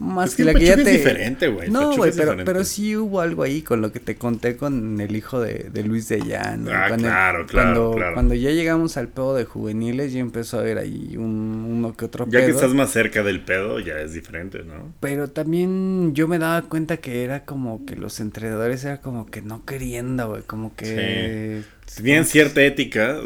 Más 0.01 0.29
Es 0.31 0.35
que, 0.35 0.43
que 0.43 0.53
la 0.53 0.59
que 0.59 0.65
ya 0.65 0.75
te... 0.75 0.81
es 0.81 0.91
diferente, 0.91 1.47
güey, 1.47 1.69
No, 1.69 1.95
güey, 1.95 2.11
pero, 2.15 2.35
pero 2.43 2.63
sí 2.63 2.95
hubo 2.95 3.21
algo 3.21 3.43
ahí 3.43 3.61
con 3.61 3.81
lo 3.81 3.91
que 3.91 3.99
te 3.99 4.15
conté 4.15 4.57
con 4.57 4.99
el 4.99 5.15
hijo 5.15 5.39
de, 5.39 5.69
de 5.71 5.83
Luis 5.83 6.07
de 6.09 6.21
Llano. 6.21 6.71
Ah, 6.73 6.85
cuando, 6.87 7.07
claro, 7.07 7.45
claro, 7.45 7.73
cuando, 7.73 7.95
claro. 7.95 8.13
Cuando 8.15 8.33
ya 8.33 8.49
llegamos 8.49 8.97
al 8.97 9.09
pedo 9.09 9.35
de 9.35 9.45
juveniles, 9.45 10.11
ya 10.11 10.19
empezó 10.19 10.57
a 10.57 10.61
haber 10.61 10.79
ahí 10.79 11.15
un, 11.17 11.65
uno 11.69 11.95
que 11.95 12.05
otro 12.05 12.25
Ya 12.27 12.39
que 12.39 12.47
pedo. 12.47 12.55
estás 12.55 12.73
más 12.73 12.91
cerca 12.91 13.21
del 13.21 13.41
pedo, 13.41 13.79
ya 13.79 13.99
es 13.99 14.13
diferente, 14.13 14.63
¿no? 14.63 14.91
Pero 14.99 15.29
también 15.29 16.15
yo 16.15 16.27
me 16.27 16.39
daba 16.39 16.63
cuenta 16.63 16.97
que 16.97 17.23
era 17.23 17.45
como 17.45 17.85
que 17.85 17.95
los 17.95 18.19
entrenadores 18.19 18.83
era 18.83 19.01
como 19.01 19.27
que 19.27 19.41
no 19.43 19.65
queriendo, 19.65 20.29
güey, 20.29 20.41
como 20.43 20.75
que... 20.75 21.61
Tenían 21.95 22.25
cierta 22.25 22.63
ética, 22.63 23.17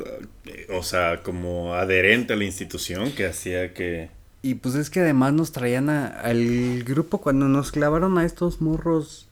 eh, 0.45 0.67
o 0.71 0.81
sea, 0.83 1.21
como 1.23 1.75
adherente 1.75 2.33
a 2.33 2.35
la 2.35 2.43
institución 2.43 3.11
que 3.13 3.27
hacía 3.27 3.73
que... 3.73 4.09
Y 4.45 4.55
pues 4.55 4.75
es 4.75 4.91
que 4.91 4.99
además 4.99 5.33
nos 5.33 5.51
traían 5.51 5.89
a- 5.89 6.07
al 6.07 6.83
grupo 6.83 7.19
cuando 7.19 7.47
nos 7.47 7.71
clavaron 7.71 8.17
a 8.19 8.25
estos 8.25 8.61
morros 8.61 9.27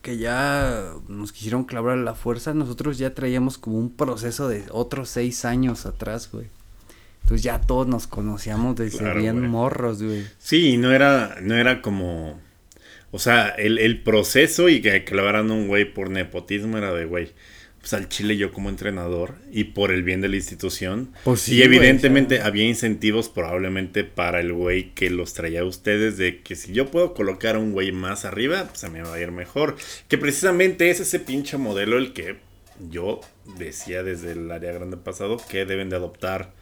que 0.00 0.16
ya 0.16 0.92
nos 1.08 1.32
quisieron 1.32 1.64
clavar 1.64 1.98
a 1.98 2.02
la 2.02 2.14
fuerza, 2.14 2.54
nosotros 2.54 2.96
ya 2.96 3.14
traíamos 3.14 3.58
como 3.58 3.76
un 3.78 3.90
proceso 3.90 4.48
de 4.48 4.64
otros 4.70 5.10
seis 5.10 5.44
años 5.44 5.84
atrás, 5.84 6.30
güey. 6.32 6.46
Entonces 7.24 7.42
ya 7.42 7.60
todos 7.60 7.86
nos 7.88 8.06
conocíamos 8.06 8.74
desde 8.76 8.98
Claro, 9.00 9.20
bien 9.20 9.38
güey. 9.40 9.50
morros, 9.50 10.02
güey. 10.02 10.24
Sí, 10.38 10.78
no 10.78 10.92
era, 10.92 11.36
no 11.42 11.54
era 11.56 11.82
como... 11.82 12.40
O 13.10 13.18
sea, 13.18 13.48
el, 13.50 13.78
el 13.78 14.02
proceso 14.02 14.70
y 14.70 14.80
que 14.80 15.04
clavaran 15.04 15.50
a 15.50 15.54
un 15.54 15.68
güey 15.68 15.92
por 15.92 16.08
nepotismo 16.08 16.78
era 16.78 16.94
de, 16.94 17.04
güey, 17.04 17.32
pues 17.88 17.94
al 18.02 18.08
Chile 18.10 18.36
yo 18.36 18.52
como 18.52 18.68
entrenador 18.68 19.36
y 19.50 19.64
por 19.64 19.92
el 19.92 20.02
bien 20.02 20.20
de 20.20 20.28
la 20.28 20.36
institución. 20.36 21.10
Pues 21.24 21.40
sí, 21.40 21.54
y 21.54 21.62
evidentemente 21.62 22.42
había 22.42 22.66
incentivos 22.66 23.30
probablemente 23.30 24.04
para 24.04 24.40
el 24.40 24.52
güey 24.52 24.90
que 24.94 25.08
los 25.08 25.32
traía 25.32 25.60
a 25.62 25.64
ustedes 25.64 26.18
de 26.18 26.42
que 26.42 26.54
si 26.54 26.74
yo 26.74 26.90
puedo 26.90 27.14
colocar 27.14 27.56
a 27.56 27.58
un 27.58 27.72
güey 27.72 27.90
más 27.90 28.26
arriba, 28.26 28.66
pues 28.68 28.84
a 28.84 28.90
mí 28.90 28.98
me 28.98 29.08
va 29.08 29.14
a 29.14 29.20
ir 29.20 29.30
mejor. 29.30 29.76
Que 30.08 30.18
precisamente 30.18 30.90
es 30.90 31.00
ese 31.00 31.18
pinche 31.18 31.56
modelo 31.56 31.96
el 31.96 32.12
que 32.12 32.36
yo 32.90 33.22
decía 33.56 34.02
desde 34.02 34.32
el 34.32 34.50
área 34.50 34.72
grande 34.72 34.98
pasado 34.98 35.38
que 35.48 35.64
deben 35.64 35.88
de 35.88 35.96
adoptar 35.96 36.52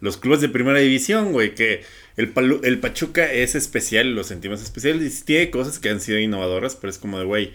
los 0.00 0.16
clubes 0.16 0.40
de 0.40 0.48
primera 0.48 0.78
división, 0.78 1.32
güey, 1.32 1.56
que 1.56 1.82
el, 2.16 2.32
Palu- 2.32 2.60
el 2.62 2.78
Pachuca 2.78 3.32
es 3.32 3.56
especial, 3.56 4.14
lo 4.14 4.22
sentimos 4.22 4.62
especial, 4.62 5.02
y 5.02 5.10
tiene 5.24 5.50
cosas 5.50 5.80
que 5.80 5.88
han 5.88 6.00
sido 6.00 6.20
innovadoras, 6.20 6.76
pero 6.76 6.88
es 6.92 6.98
como 6.98 7.18
de, 7.18 7.24
güey, 7.24 7.54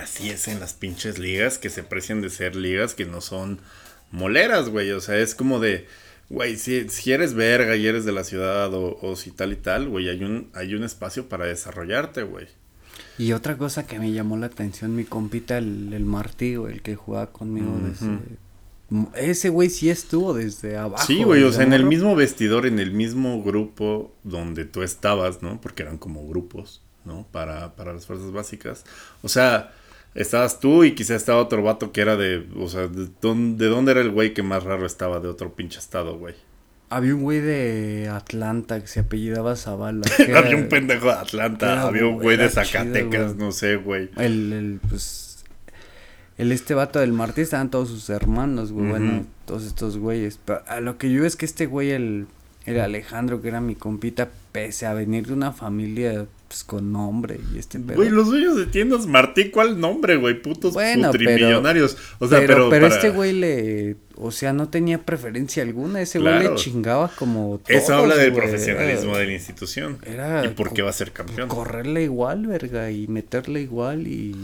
así 0.00 0.30
es 0.30 0.48
en 0.48 0.60
las 0.60 0.74
pinches 0.74 1.18
ligas 1.18 1.58
que 1.58 1.70
se 1.70 1.82
precian 1.82 2.20
de 2.20 2.30
ser 2.30 2.56
ligas 2.56 2.94
que 2.94 3.04
no 3.04 3.20
son 3.20 3.60
moleras, 4.10 4.68
güey, 4.68 4.90
o 4.90 5.00
sea, 5.00 5.18
es 5.18 5.34
como 5.34 5.60
de, 5.60 5.86
güey, 6.28 6.56
si, 6.56 6.88
si 6.88 7.12
eres 7.12 7.34
verga 7.34 7.76
y 7.76 7.86
eres 7.86 8.04
de 8.04 8.12
la 8.12 8.24
ciudad 8.24 8.72
o, 8.74 8.98
o 9.00 9.16
si 9.16 9.30
tal 9.30 9.52
y 9.52 9.56
tal, 9.56 9.88
güey, 9.88 10.08
hay 10.08 10.24
un, 10.24 10.50
hay 10.54 10.74
un 10.74 10.84
espacio 10.84 11.28
para 11.28 11.46
desarrollarte, 11.46 12.22
güey. 12.22 12.48
Y 13.18 13.32
otra 13.32 13.56
cosa 13.56 13.86
que 13.86 13.98
me 13.98 14.12
llamó 14.12 14.36
la 14.36 14.46
atención, 14.46 14.96
mi 14.96 15.04
compita, 15.04 15.58
el, 15.58 15.92
el 15.92 16.04
Martí, 16.04 16.56
güey, 16.56 16.74
el 16.74 16.82
que 16.82 16.96
jugaba 16.96 17.30
conmigo 17.32 17.78
desde... 17.84 18.18
Ese 19.14 19.50
güey 19.50 19.70
sí 19.70 19.88
estuvo 19.88 20.34
desde 20.34 20.76
abajo. 20.76 21.06
Sí, 21.06 21.22
güey, 21.22 21.44
o 21.44 21.52
sea, 21.52 21.62
en 21.64 21.72
el 21.72 21.84
mismo 21.84 22.16
vestidor, 22.16 22.66
en 22.66 22.80
el 22.80 22.90
mismo 22.90 23.40
grupo 23.40 24.12
donde 24.24 24.64
tú 24.64 24.82
estabas, 24.82 25.42
¿no? 25.42 25.60
Porque 25.60 25.84
eran 25.84 25.96
como 25.96 26.26
grupos, 26.26 26.82
¿no? 27.04 27.24
Para, 27.30 27.76
para 27.76 27.92
las 27.92 28.06
fuerzas 28.06 28.32
básicas. 28.32 28.84
O 29.22 29.28
sea, 29.28 29.72
estabas 30.14 30.60
tú 30.60 30.84
y 30.84 30.94
quizá 30.94 31.14
estaba 31.14 31.40
otro 31.40 31.62
vato 31.62 31.92
que 31.92 32.00
era 32.00 32.16
de, 32.16 32.46
o 32.56 32.68
sea, 32.68 32.88
¿de 32.88 33.08
dónde, 33.20 33.64
de 33.64 33.70
dónde 33.70 33.92
era 33.92 34.00
el 34.00 34.10
güey 34.10 34.34
que 34.34 34.42
más 34.42 34.64
raro 34.64 34.86
estaba 34.86 35.20
de 35.20 35.28
otro 35.28 35.54
pinche 35.54 35.78
estado, 35.78 36.18
güey? 36.18 36.34
Había 36.88 37.14
un 37.14 37.22
güey 37.22 37.40
de 37.40 38.10
Atlanta 38.12 38.80
que 38.80 38.88
se 38.88 39.00
apellidaba 39.00 39.54
Zavala. 39.54 40.02
había 40.36 40.56
un 40.56 40.68
pendejo 40.68 41.06
de 41.06 41.12
Atlanta, 41.12 41.72
era 41.72 41.82
había 41.82 42.06
un 42.06 42.18
güey 42.18 42.36
de 42.36 42.48
chido, 42.48 42.64
Zacatecas, 42.64 43.36
no 43.36 43.52
sé, 43.52 43.76
güey. 43.76 44.10
El, 44.16 44.52
el, 44.52 44.80
pues... 44.88 45.44
El 46.36 46.52
este 46.52 46.74
vato 46.74 46.98
del 46.98 47.12
Martí 47.12 47.42
estaban 47.42 47.70
todos 47.70 47.90
sus 47.90 48.08
hermanos, 48.08 48.72
güey. 48.72 48.88
Bueno, 48.88 49.26
todos 49.44 49.66
estos 49.66 49.98
güeyes. 49.98 50.40
Pero 50.42 50.62
a 50.66 50.80
lo 50.80 50.96
que 50.96 51.12
yo 51.12 51.26
es 51.26 51.36
que 51.36 51.44
este 51.44 51.66
güey, 51.66 51.90
el, 51.90 52.28
el 52.64 52.80
Alejandro, 52.80 53.42
que 53.42 53.48
era 53.48 53.60
mi 53.60 53.74
compita, 53.74 54.30
pese 54.50 54.86
a 54.86 54.94
venir 54.94 55.26
de 55.26 55.34
una 55.34 55.52
familia 55.52 56.26
pues 56.50 56.64
con 56.64 56.90
nombre 56.90 57.38
y 57.54 57.58
este 57.60 57.78
pedo. 57.78 57.94
Güey, 57.96 58.10
los 58.10 58.26
dueños 58.26 58.56
de 58.56 58.66
tiendas 58.66 59.06
Martí, 59.06 59.50
¿cuál 59.50 59.78
nombre, 59.78 60.16
güey? 60.16 60.42
Putos 60.42 60.72
Bueno, 60.74 61.12
pero- 61.12 61.24
putrimillonarios. 61.30 61.96
O 62.18 62.26
sea, 62.26 62.40
pero, 62.40 62.54
pero, 62.54 62.70
pero 62.70 62.86
para- 62.88 62.96
este 62.96 63.10
güey 63.10 63.32
le, 63.34 63.96
o 64.16 64.32
sea, 64.32 64.52
no 64.52 64.68
tenía 64.68 64.98
preferencia 64.98 65.62
alguna. 65.62 66.02
Ese 66.02 66.18
güey 66.18 66.32
Claro. 66.34 66.50
le 66.50 66.56
chingaba 66.56 67.08
como. 67.14 67.60
Eso 67.68 67.94
habla 67.94 68.16
del 68.16 68.32
güey. 68.32 68.42
profesionalismo 68.42 69.10
Era- 69.12 69.18
de 69.20 69.26
la 69.26 69.32
institución. 69.32 69.98
era 70.04 70.44
¿Y 70.44 70.48
por 70.48 70.72
qué 70.72 70.82
va 70.82 70.90
a 70.90 70.92
ser 70.92 71.12
campeón? 71.12 71.48
Correrle 71.48 72.02
igual, 72.02 72.48
verga, 72.48 72.90
y 72.90 73.06
meterle 73.06 73.60
igual 73.60 74.08
y, 74.08 74.34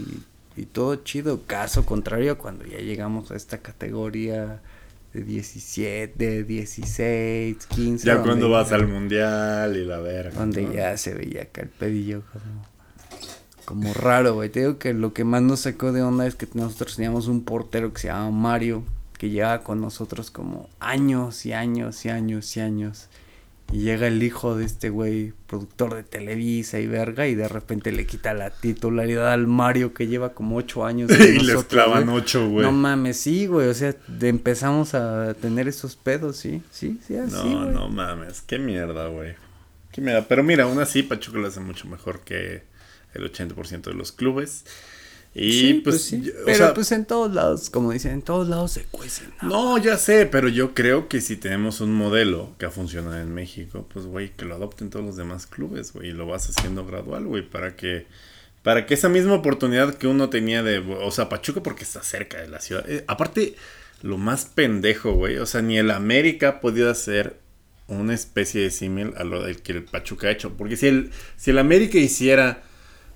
y 0.55 0.63
todo 0.65 0.95
chido. 0.95 1.41
Caso 1.45 1.85
contrario, 1.85 2.37
cuando 2.37 2.63
ya 2.65 2.77
llegamos 2.77 3.31
a 3.31 3.35
esta 3.35 3.57
categoría 3.57 4.61
de 5.17 5.23
17, 5.23 6.25
de 6.25 6.43
16, 6.43 7.65
15. 7.67 8.05
Ya 8.05 8.21
cuando 8.21 8.49
vas 8.49 8.69
ya- 8.69 8.75
al 8.75 8.87
mundial 8.87 9.75
y 9.75 9.85
la 9.85 9.99
verga. 9.99 10.31
Donde 10.39 10.61
¿no? 10.63 10.73
ya 10.73 10.95
se 10.97 11.13
veía 11.13 11.43
acá 11.43 11.61
el 11.61 11.69
pedillo 11.69 12.23
como, 12.31 12.65
como 13.65 13.93
raro, 13.93 14.35
güey. 14.35 14.49
Te 14.49 14.61
digo 14.61 14.77
que 14.77 14.93
lo 14.93 15.13
que 15.13 15.23
más 15.23 15.41
nos 15.41 15.61
sacó 15.61 15.91
de 15.91 16.01
onda 16.01 16.27
es 16.27 16.35
que 16.35 16.47
nosotros 16.53 16.95
teníamos 16.95 17.27
un 17.27 17.43
portero 17.43 17.91
que 17.93 18.01
se 18.01 18.07
llama 18.07 18.31
Mario, 18.31 18.83
que 19.17 19.29
llevaba 19.29 19.63
con 19.63 19.81
nosotros 19.81 20.29
como 20.31 20.69
años 20.79 21.45
y 21.45 21.53
años 21.53 22.05
y 22.05 22.09
años 22.09 22.55
y 22.55 22.59
años. 22.61 23.07
Y 23.73 23.79
llega 23.79 24.07
el 24.07 24.23
hijo 24.23 24.55
de 24.55 24.63
este 24.63 24.89
güey, 24.89 25.33
productor 25.45 25.93
de 25.95 26.03
Televisa 26.03 26.79
y 26.79 26.87
verga, 26.87 27.27
y 27.27 27.35
de 27.35 27.49
repente 27.49 27.91
le 27.91 28.05
quita 28.05 28.33
la 28.33 28.49
titularidad 28.49 29.33
al 29.33 29.45
Mario 29.45 29.93
que 29.93 30.07
lleva 30.07 30.33
como 30.33 30.55
ocho 30.55 30.85
años. 30.85 31.11
y 31.19 31.33
les 31.33 31.35
nosotros, 31.43 31.65
clavan 31.65 32.05
güey. 32.05 32.17
ocho, 32.17 32.47
güey. 32.47 32.65
No 32.65 32.71
mames, 32.71 33.17
sí, 33.19 33.45
güey. 33.47 33.67
O 33.67 33.73
sea, 33.73 33.93
empezamos 34.21 34.93
a 34.93 35.33
tener 35.33 35.67
esos 35.67 35.97
pedos, 35.97 36.37
sí. 36.37 36.61
Sí, 36.71 36.99
sí, 37.05 37.17
así, 37.17 37.33
No, 37.35 37.63
güey. 37.63 37.73
no 37.73 37.89
mames, 37.89 38.41
qué 38.41 38.57
mierda, 38.57 39.07
güey. 39.07 39.35
Qué 39.91 39.99
mierda. 40.01 40.25
Pero 40.29 40.43
mira, 40.43 40.63
aún 40.63 40.79
así 40.79 41.03
Pachuca 41.03 41.37
lo 41.39 41.47
hace 41.47 41.59
mucho 41.59 41.87
mejor 41.89 42.21
que 42.21 42.63
el 43.13 43.29
80% 43.31 43.81
de 43.81 43.93
los 43.95 44.11
clubes. 44.13 44.63
Y 45.37 45.51
Sí, 45.51 45.73
pues, 45.83 46.01
sí. 46.01 46.21
yo- 46.23 46.31
o 46.41 46.45
Pero 46.45 46.57
sea, 46.57 46.73
pues 46.73 46.91
en 46.91 47.05
todos 47.05 47.33
lados, 47.33 47.69
como 47.69 47.91
dicen, 47.91 48.11
en 48.13 48.21
todos 48.23 48.47
lados 48.49 48.71
se 48.71 48.83
cuecen. 48.85 49.31
¿no? 49.43 49.49
no, 49.49 49.77
ya 49.77 49.97
sé, 49.97 50.25
pero 50.25 50.49
yo 50.49 50.73
creo 50.73 51.07
que 51.07 51.21
si 51.21 51.37
tenemos 51.37 51.79
un 51.79 51.93
modelo 51.93 52.55
que 52.57 52.65
ha 52.65 52.71
funcionado 52.71 53.19
en 53.19 53.33
México, 53.33 53.87
pues 53.93 54.05
güey, 54.05 54.31
que 54.35 54.45
lo 54.45 54.55
adopten 54.55 54.89
todos 54.89 55.05
los 55.05 55.15
demás 55.15 55.45
clubes, 55.45 55.93
güey, 55.93 56.09
y 56.09 56.11
lo 56.13 56.25
vas 56.25 56.49
haciendo 56.49 56.85
gradual, 56.85 57.25
güey, 57.25 57.43
para 57.47 57.75
que 57.75 58.07
para 58.63 58.85
que 58.85 58.95
esa 58.95 59.07
misma 59.07 59.35
oportunidad 59.35 59.93
que 59.93 60.07
uno 60.07 60.29
tenía 60.29 60.61
de, 60.63 60.79
o 60.79 61.09
sea, 61.11 61.29
Pachuca 61.29 61.63
porque 61.63 61.83
está 61.85 62.01
cerca 62.03 62.41
de 62.41 62.49
la 62.49 62.59
ciudad. 62.59 62.83
Eh, 62.89 63.05
aparte, 63.07 63.55
lo 64.01 64.17
más 64.17 64.45
pendejo, 64.45 65.13
güey, 65.13 65.37
o 65.37 65.45
sea, 65.45 65.61
ni 65.61 65.77
el 65.77 65.89
América 65.91 66.49
ha 66.49 66.59
podido 66.59 66.89
hacer 66.91 67.37
una 67.87 68.13
especie 68.13 68.61
de 68.63 68.71
símil 68.71 69.13
a 69.15 69.23
lo 69.23 69.41
del 69.43 69.61
que 69.61 69.71
el 69.71 69.83
Pachuca 69.85 70.27
ha 70.27 70.31
hecho, 70.31 70.57
porque 70.57 70.75
si 70.75 70.87
el 70.87 71.11
si 71.37 71.51
el 71.51 71.59
América 71.59 71.97
hiciera 71.97 72.63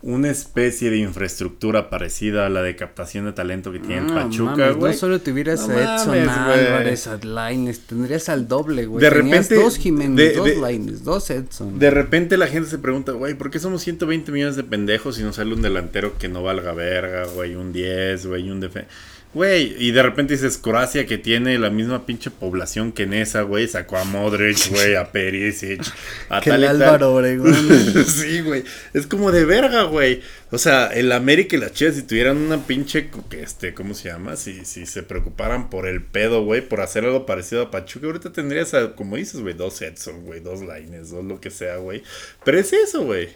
una 0.03 0.29
especie 0.29 0.89
de 0.89 0.97
infraestructura 0.97 1.89
parecida 1.89 2.45
a 2.45 2.49
la 2.49 2.61
de 2.63 2.75
captación 2.75 3.25
de 3.25 3.33
talento 3.33 3.71
que 3.71 3.79
tiene 3.79 4.01
No, 4.01 4.15
Pachuca, 4.15 4.71
güey. 4.71 4.93
No 4.93 4.97
solo 4.97 5.19
tuvieras 5.21 5.67
No 5.67 5.75
a 5.77 5.95
Edson 5.95 6.07
mames. 6.09 6.27
Álvarez, 6.29 7.07
a 7.07 7.17
Laines, 7.23 7.79
tendrías 7.81 8.27
al 8.29 8.47
doble, 8.47 8.85
güey. 8.87 9.03
De 9.03 9.11
Tenías 9.11 9.45
repente, 9.49 9.55
dos 9.63 9.77
Jiménez, 9.77 10.15
de- 10.17 10.33
dos 10.33 10.45
de- 10.47 10.57
Laines, 10.57 11.03
dos 11.03 11.29
Edson. 11.29 11.77
De 11.77 11.91
repente 11.91 12.37
la 12.37 12.47
gente 12.47 12.69
se 12.69 12.79
pregunta, 12.79 13.11
güey, 13.11 13.35
¿por 13.35 13.51
qué 13.51 13.59
somos 13.59 13.81
120 13.83 14.31
millones 14.31 14.55
de 14.55 14.63
pendejos 14.63 15.19
y 15.19 15.23
no 15.23 15.33
sale 15.33 15.53
un 15.53 15.61
delantero 15.61 16.17
que 16.17 16.27
no 16.29 16.41
valga 16.41 16.73
verga, 16.73 17.25
güey? 17.35 17.55
Un 17.55 17.71
10, 17.71 18.25
güey, 18.25 18.49
un 18.49 18.59
defensa. 18.59 18.89
Güey, 19.33 19.75
y 19.81 19.91
de 19.91 20.03
repente 20.03 20.33
dices, 20.33 20.57
Croacia 20.57 21.05
que 21.05 21.17
tiene 21.17 21.57
la 21.57 21.69
misma 21.69 22.05
pinche 22.05 22.29
población 22.29 22.91
que 22.91 23.05
Nesa, 23.05 23.43
güey, 23.43 23.65
sacó 23.65 23.97
a 23.97 24.03
Modric, 24.03 24.69
güey, 24.69 24.95
a 24.95 25.09
Perisic, 25.09 25.81
a 26.27 26.41
Que 26.41 26.49
tal 26.49 26.63
el 26.63 26.75
y 26.75 26.79
tal. 26.79 26.81
Álvaro 26.83 27.15
Obregón. 27.15 27.55
sí, 28.05 28.41
güey. 28.41 28.65
Es 28.93 29.07
como 29.07 29.31
de 29.31 29.45
verga, 29.45 29.83
güey. 29.83 30.21
O 30.51 30.57
sea, 30.57 30.87
el 30.87 31.13
América 31.13 31.55
y 31.55 31.59
las 31.59 31.71
Chivas, 31.71 31.95
si 31.95 32.03
tuvieran 32.03 32.35
una 32.35 32.67
pinche, 32.67 33.09
este, 33.31 33.73
¿cómo 33.73 33.93
se 33.93 34.09
llama? 34.09 34.35
Si, 34.35 34.65
si 34.65 34.85
se 34.85 35.01
preocuparan 35.01 35.69
por 35.69 35.87
el 35.87 36.03
pedo, 36.03 36.43
güey, 36.43 36.59
por 36.59 36.81
hacer 36.81 37.05
algo 37.05 37.25
parecido 37.25 37.61
a 37.61 37.71
Pachuca, 37.71 38.07
ahorita 38.07 38.33
tendrías, 38.33 38.73
a, 38.73 38.95
como 38.95 39.15
dices, 39.15 39.39
güey, 39.39 39.53
dos 39.53 39.81
Edson, 39.81 40.25
güey, 40.25 40.41
dos 40.41 40.59
Lines, 40.59 41.09
dos 41.09 41.23
lo 41.23 41.39
que 41.39 41.51
sea, 41.51 41.77
güey. 41.77 42.03
Pero 42.43 42.59
es 42.59 42.73
eso, 42.73 43.05
güey. 43.05 43.29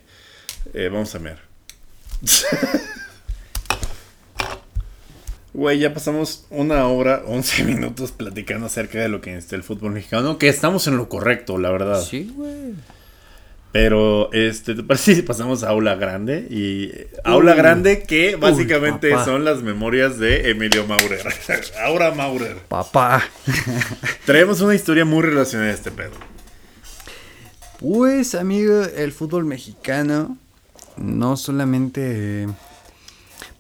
Eh, 0.74 0.90
vamos 0.92 1.16
a 1.16 1.20
ver. 1.20 1.40
Güey, 5.56 5.80
ya 5.80 5.94
pasamos 5.94 6.46
una 6.50 6.86
hora, 6.88 7.24
11 7.26 7.64
minutos 7.64 8.12
platicando 8.12 8.66
acerca 8.66 9.00
de 9.00 9.08
lo 9.08 9.22
que 9.22 9.32
necesita 9.32 9.56
el 9.56 9.64
fútbol 9.64 9.94
mexicano, 9.94 10.38
que 10.38 10.50
estamos 10.50 10.86
en 10.88 10.98
lo 10.98 11.08
correcto, 11.08 11.58
la 11.58 11.72
verdad. 11.72 12.02
Sí, 12.02 12.30
güey. 12.36 12.74
Pero, 13.72 14.32
este, 14.34 14.76
¿te 14.76 14.84
parece 14.84 15.16
si 15.16 15.22
pasamos 15.22 15.64
a 15.64 15.70
Aula 15.70 15.96
Grande? 15.96 16.46
Y 16.50 16.92
Aula 17.24 17.54
Uy. 17.54 17.58
Grande, 17.58 18.04
que 18.04 18.36
básicamente 18.36 19.12
son 19.24 19.46
las 19.46 19.64
memorias 19.64 20.20
de 20.20 20.50
Emilio 20.50 20.86
Maurer. 20.88 21.26
Aura 21.86 22.12
Maurer. 22.12 22.58
Papá. 22.68 23.24
Traemos 24.26 24.60
una 24.60 24.76
historia 24.76 25.06
muy 25.06 25.24
relacionada 25.24 25.72
a 25.72 25.74
este 25.74 25.92
pedo. 25.92 26.12
Pues, 27.80 28.36
amigo, 28.36 28.84
el 28.84 29.14
fútbol 29.14 29.46
mexicano 29.46 30.38
no 30.98 31.38
solamente 31.38 32.48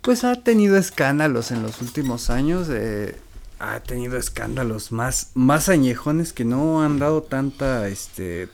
pues 0.05 0.23
ha 0.23 0.35
tenido 0.35 0.77
escándalos 0.77 1.49
en 1.49 1.63
los 1.63 1.81
últimos 1.81 2.29
años, 2.29 2.67
eh, 2.69 3.15
ha 3.57 3.79
tenido 3.79 4.17
escándalos 4.17 4.91
más 4.91 5.31
más 5.33 5.67
añejones 5.67 6.31
que 6.31 6.45
no 6.45 6.83
han 6.83 6.99
dado 6.99 7.23
tanta 7.23 7.87
este 7.87 8.47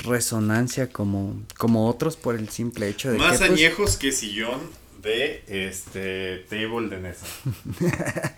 resonancia 0.00 0.90
como 0.90 1.40
como 1.56 1.88
otros 1.88 2.16
por 2.16 2.34
el 2.34 2.48
simple 2.48 2.88
hecho 2.88 3.12
de 3.12 3.18
Más 3.18 3.38
que 3.38 3.46
pues, 3.46 3.50
añejos 3.50 3.96
que 3.96 4.10
sillón 4.10 4.58
de 5.02 5.44
este 5.48 6.44
table 6.48 6.88
de 6.88 7.00
Nesa. 7.00 7.26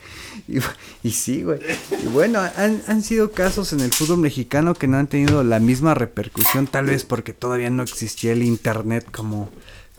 Y, 0.48 0.58
y 1.02 1.10
sí, 1.12 1.42
güey. 1.42 1.60
Y 2.02 2.08
bueno, 2.08 2.40
han, 2.40 2.82
han 2.86 3.02
sido 3.02 3.30
casos 3.30 3.72
en 3.72 3.80
el 3.80 3.92
fútbol 3.92 4.18
mexicano 4.18 4.74
que 4.74 4.86
no 4.86 4.98
han 4.98 5.06
tenido 5.06 5.42
la 5.44 5.60
misma 5.60 5.94
repercusión, 5.94 6.66
tal 6.66 6.86
vez 6.86 7.04
porque 7.04 7.32
todavía 7.32 7.70
no 7.70 7.82
existía 7.82 8.32
el 8.32 8.42
internet 8.42 9.06
como, 9.10 9.48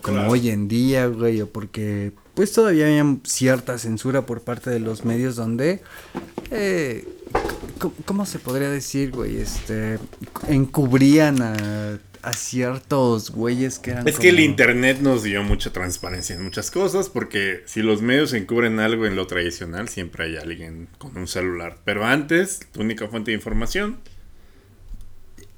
como 0.02 0.18
Claro. 0.18 0.30
hoy 0.32 0.50
en 0.50 0.68
día, 0.68 1.06
güey, 1.06 1.40
o 1.40 1.48
porque 1.48 2.12
pues 2.36 2.52
todavía 2.52 2.84
había 2.84 3.16
cierta 3.24 3.78
censura 3.78 4.26
por 4.26 4.42
parte 4.42 4.68
de 4.68 4.78
los 4.78 5.06
medios 5.06 5.36
donde, 5.36 5.80
eh, 6.50 7.08
¿cómo 8.04 8.26
se 8.26 8.38
podría 8.38 8.68
decir, 8.68 9.10
güey? 9.10 9.38
Este, 9.38 9.98
encubrían 10.46 11.40
a, 11.40 11.98
a 12.20 12.34
ciertos 12.34 13.30
güeyes 13.30 13.78
que 13.78 13.92
eran 13.92 14.06
Es 14.06 14.18
que 14.18 14.28
el 14.28 14.40
internet 14.40 14.98
nos 15.00 15.22
dio 15.22 15.42
mucha 15.44 15.72
transparencia 15.72 16.36
en 16.36 16.44
muchas 16.44 16.70
cosas, 16.70 17.08
porque 17.08 17.62
si 17.64 17.80
los 17.80 18.02
medios 18.02 18.34
encubren 18.34 18.80
algo 18.80 19.06
en 19.06 19.16
lo 19.16 19.26
tradicional, 19.26 19.88
siempre 19.88 20.24
hay 20.24 20.36
alguien 20.36 20.88
con 20.98 21.16
un 21.16 21.28
celular. 21.28 21.78
Pero 21.86 22.04
antes, 22.04 22.60
tu 22.70 22.82
única 22.82 23.08
fuente 23.08 23.30
de 23.30 23.36
información 23.38 23.96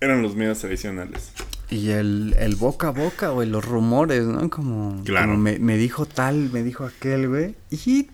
eran 0.01 0.23
los 0.23 0.37
medios 0.37 0.61
tradicionales. 0.61 1.33
Y 1.71 1.91
el, 1.91 2.35
el 2.39 2.57
boca 2.57 2.89
a 2.89 2.91
boca, 2.93 3.29
güey, 3.29 3.49
los 3.49 3.65
rumores, 3.65 4.25
¿no? 4.25 4.49
Como, 4.49 5.03
Claro. 5.05 5.29
como 5.33 5.39
me, 5.39 5.59
me 5.59 5.77
dijo 5.77 6.07
tal, 6.07 6.51
me 6.51 6.63
dijo 6.63 6.85
aquel, 6.85 7.29
güey. 7.29 7.55
Y 7.71 8.09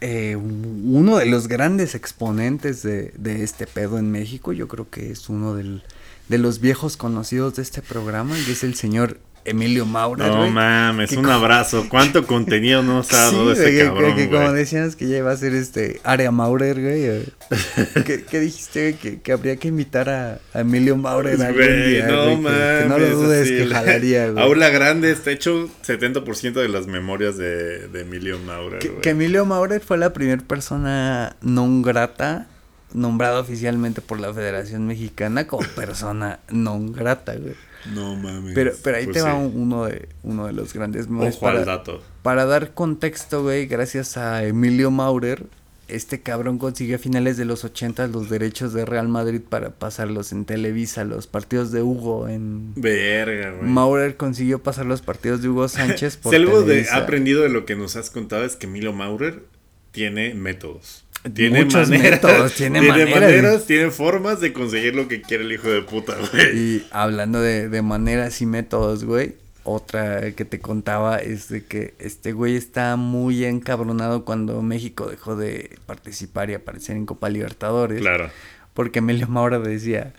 eh, 0.00 0.36
uno 0.36 1.18
de 1.18 1.26
los 1.26 1.48
grandes 1.48 1.94
exponentes 1.94 2.82
de, 2.82 3.12
de 3.18 3.42
este 3.44 3.66
pedo 3.66 3.98
en 3.98 4.10
México, 4.10 4.52
yo 4.52 4.68
creo 4.68 4.88
que 4.88 5.10
es 5.12 5.28
uno 5.28 5.54
del, 5.54 5.82
de 6.28 6.38
los 6.38 6.60
viejos 6.60 6.96
conocidos 6.96 7.56
de 7.56 7.62
este 7.62 7.82
programa, 7.82 8.38
y 8.38 8.50
es 8.50 8.64
el 8.64 8.74
señor 8.74 9.18
Emilio 9.44 9.84
Maura, 9.86 10.28
No 10.28 10.48
mames, 10.48 11.10
Que 11.10 11.16
un 11.16 11.26
abrazo. 11.26 11.86
¿Cuánto 11.90 12.26
contenido 12.26 12.82
nos 12.82 13.12
ha 13.12 13.30
Sí, 13.30 13.36
dado 13.36 13.52
ese 13.52 13.64
que- 13.64 13.70
que, 13.78 13.84
cabrón, 13.84 14.14
que 14.16 14.28
como 14.28 14.42
güey? 14.42 14.54
decías 14.54 14.94
que 14.96 15.08
ya 15.08 15.18
iba 15.18 15.32
a 15.32 15.36
ser 15.36 15.52
este 15.54 16.00
área 16.04 16.30
Maurer, 16.30 16.80
güey. 16.80 17.04
eh. 17.04 17.24
¿Qué, 18.06 18.24
qué 18.24 18.40
dijiste? 18.40 18.94
Que, 19.00 19.20
que 19.20 19.32
habría 19.32 19.56
que 19.56 19.68
invitar 19.68 20.08
a, 20.08 20.38
a 20.54 20.60
Emilio 20.60 20.96
Maurer 20.96 21.40
algún 21.42 21.60
día, 21.60 22.06
no 22.06 22.24
que- 22.28 22.36
mames. 22.36 22.82
que, 22.82 22.88
no 22.88 22.98
lo 22.98 23.10
dudes 23.16 23.42
así, 23.42 23.56
que 23.58 23.66
la- 23.66 23.76
jalaría, 23.80 24.28
güey. 24.32 24.44
Aula 24.44 24.68
Grande 24.70 25.10
está 25.10 25.30
hecho 25.32 25.68
70% 25.86 26.52
de 26.52 26.68
las 26.68 26.86
memorias 26.86 27.36
de, 27.36 27.88
de 27.88 28.00
Emilio 28.02 28.38
Que, 28.80 28.88
güey. 28.88 29.00
que 29.02 29.10
Emilio 29.10 29.44
Maurer 29.44 29.80
fue 29.80 29.98
la 29.98 30.12
primera 30.12 30.42
persona 30.42 31.36
non 31.42 31.82
grata 31.82 32.46
nombrada 32.94 33.40
oficialmente 33.40 34.00
por 34.02 34.20
la 34.20 34.32
Federación 34.34 34.86
Mexicana 34.86 35.46
como 35.46 35.66
persona 35.74 36.40
non 36.50 36.92
grata, 36.92 37.34
güey. 37.34 37.54
No 37.94 38.16
mames. 38.16 38.54
Pero, 38.54 38.72
pero 38.82 38.96
ahí 38.98 39.04
Pues 39.04 39.16
te 39.16 39.22
va 39.22 39.32
sí. 39.32 39.52
uno 39.54 39.84
de, 39.86 40.08
uno 40.22 40.46
de 40.46 40.52
los 40.52 40.72
grandes 40.72 41.08
memes 41.08 41.36
Ojo 41.36 41.48
al 41.48 41.54
para, 41.54 41.64
dato. 41.64 42.02
para 42.22 42.44
dar 42.46 42.74
contexto, 42.74 43.42
güey, 43.42 43.66
gracias 43.66 44.16
a 44.16 44.44
Emilio 44.44 44.90
Maurer, 44.90 45.46
este 45.88 46.22
cabrón 46.22 46.58
consiguió 46.58 46.96
a 46.96 46.98
finales 46.98 47.36
de 47.36 47.44
los 47.44 47.64
80 47.64 48.06
los 48.06 48.30
derechos 48.30 48.72
de 48.72 48.84
Real 48.86 49.08
Madrid 49.08 49.40
para 49.46 49.70
pasarlos 49.70 50.32
en 50.32 50.44
Televisa, 50.44 51.04
los 51.04 51.26
partidos 51.26 51.70
de 51.70 51.82
Hugo 51.82 52.28
en... 52.28 52.72
Verga, 52.76 53.50
güey. 53.50 53.68
Maurer 53.68 54.16
consiguió 54.16 54.62
pasar 54.62 54.86
los 54.86 55.02
partidos 55.02 55.42
de 55.42 55.48
Hugo 55.48 55.68
Sánchez 55.68 56.16
por 56.22 56.30
Si 56.30 56.36
algo 56.36 56.64
ha 56.92 56.96
aprendido 56.96 57.42
de 57.42 57.50
lo 57.50 57.66
que 57.66 57.76
nos 57.76 57.96
has 57.96 58.10
contado 58.10 58.44
es 58.44 58.56
que 58.56 58.66
Emilio 58.66 58.92
Maurer 58.92 59.42
tiene 59.90 60.34
métodos. 60.34 61.04
Tiene 61.34 61.64
Muchos 61.64 61.88
maneras, 61.88 62.20
métodos, 62.22 62.54
tiene 62.54 62.80
tiene 62.80 63.06
maneras. 63.06 63.20
maneras, 63.20 63.66
tiene 63.66 63.90
formas 63.90 64.40
de 64.40 64.52
conseguir 64.52 64.96
lo 64.96 65.06
que 65.06 65.22
quiere 65.22 65.44
el 65.44 65.52
hijo 65.52 65.68
de 65.68 65.82
puta, 65.82 66.16
güey. 66.32 66.58
Y 66.58 66.86
hablando 66.90 67.40
de, 67.40 67.68
de 67.68 67.82
maneras 67.82 68.40
y 68.42 68.46
métodos, 68.46 69.04
güey, 69.04 69.36
otra 69.62 70.32
que 70.32 70.44
te 70.44 70.58
contaba 70.58 71.18
es 71.18 71.48
de 71.48 71.64
que 71.64 71.94
este 72.00 72.32
güey 72.32 72.56
está 72.56 72.96
muy 72.96 73.44
encabronado 73.44 74.24
cuando 74.24 74.60
México 74.62 75.06
dejó 75.06 75.36
de 75.36 75.78
participar 75.86 76.50
y 76.50 76.54
aparecer 76.54 76.96
en 76.96 77.06
Copa 77.06 77.28
Libertadores. 77.28 78.00
Claro. 78.00 78.28
Porque 78.74 78.98
Emilio 78.98 79.28
Maura 79.28 79.60
decía, 79.60 80.12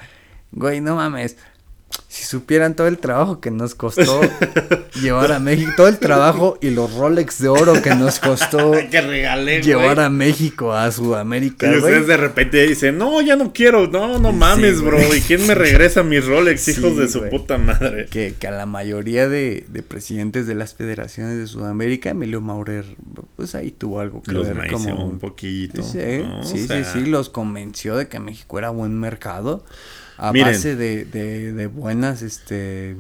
güey, 0.54 0.80
no 0.80 0.96
mames, 0.96 1.38
si 2.14 2.26
supieran 2.26 2.76
todo 2.76 2.86
el 2.86 2.99
trabajo 2.99 3.41
que 3.41 3.49
nos 3.49 3.74
costó 3.74 4.22
llevar 5.02 5.32
a 5.32 5.40
México, 5.40 5.72
todo 5.76 5.88
el 5.88 5.98
trabajo 5.98 6.60
y 6.61 6.70
los 6.70 6.94
Rolex 6.94 7.40
de 7.41 7.49
oro 7.49 7.82
que 7.82 7.95
nos 7.95 8.20
costó 8.20 8.72
que 8.91 9.02
regalé, 9.02 9.64
llevar 9.64 9.99
a 9.99 10.11
México 10.11 10.74
a 10.74 10.91
Sudamérica, 10.91 11.74
Y 11.74 11.78
ustedes 11.78 12.06
de 12.06 12.18
repente 12.18 12.68
dicen, 12.68 12.99
no, 12.99 13.20
ya 13.22 13.36
no 13.36 13.52
quiero, 13.52 13.88
no, 13.88 14.20
no 14.20 14.30
Sí, 14.30 14.38
mames, 14.38 14.82
bro. 14.82 14.99
¿Y 15.15 15.22
quién 15.22 15.48
me 15.48 15.56
regresa 15.56 16.03
mis 16.03 16.24
Rolex, 16.24 16.61
Sí, 16.61 16.72
hijos 16.72 16.98
de 16.98 17.07
su 17.07 17.28
puta 17.30 17.57
madre? 17.57 18.06
Que, 18.06 18.36
que 18.40 18.48
a 18.48 18.52
la 18.52 18.68
mayoría 18.68 19.28
de, 19.28 19.65
de 19.68 19.82
presidentes 19.82 20.45
de 20.45 20.53
las 20.53 20.76
federaciones 20.76 21.40
de 21.40 21.48
Sudamérica, 21.48 22.11
Emilio 22.11 22.41
Maurer, 22.41 22.86
pues 23.36 23.56
ahí 23.56 23.72
tuvo 23.72 23.99
algo 23.99 24.22
que 24.22 24.34
Los 24.34 24.48
ver 24.48 24.72
como... 24.72 25.03
un 25.03 25.18
poquito. 25.18 25.82
Sí, 25.82 25.98
¿no? 26.24 26.41
O 26.41 26.44
sí, 26.44 26.68
sea, 26.68 26.84
sí, 26.84 26.99
sí, 26.99 27.06
los 27.07 27.30
convenció 27.30 27.98
de 27.98 28.07
que 28.07 28.20
México 28.20 28.60
era 28.60 28.70
buen 28.70 28.99
mercado 28.99 29.64
a 30.18 30.31
Miren. 30.31 30.53
base 30.53 30.76
de, 30.76 31.06
de, 31.06 31.53
de 31.53 31.68
buenas, 31.68 32.22
este, 32.22 32.95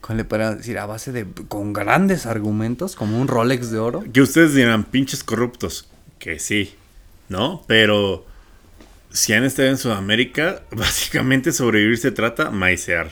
¿cómo 0.00 0.16
le 0.16 0.24
podría 0.24 0.54
decir? 0.54 0.78
A 0.78 0.86
base 0.86 1.12
de, 1.12 1.26
con 1.48 1.72
grandes 1.72 2.26
argumentos, 2.26 2.96
como 2.96 3.20
un 3.20 3.28
Rolex 3.28 3.70
de 3.70 3.78
oro. 3.78 4.04
Que 4.12 4.20
ustedes 4.20 4.54
dirán, 4.54 4.84
pinches 4.84 5.24
corruptos. 5.24 5.88
Que 6.18 6.38
sí, 6.38 6.74
¿no? 7.28 7.62
Pero 7.66 8.24
si 9.10 9.32
han 9.32 9.44
estado 9.44 9.68
en 9.68 9.78
Sudamérica, 9.78 10.62
básicamente 10.70 11.52
sobrevivir 11.52 11.98
se 11.98 12.10
trata 12.10 12.50
maicear. 12.50 13.10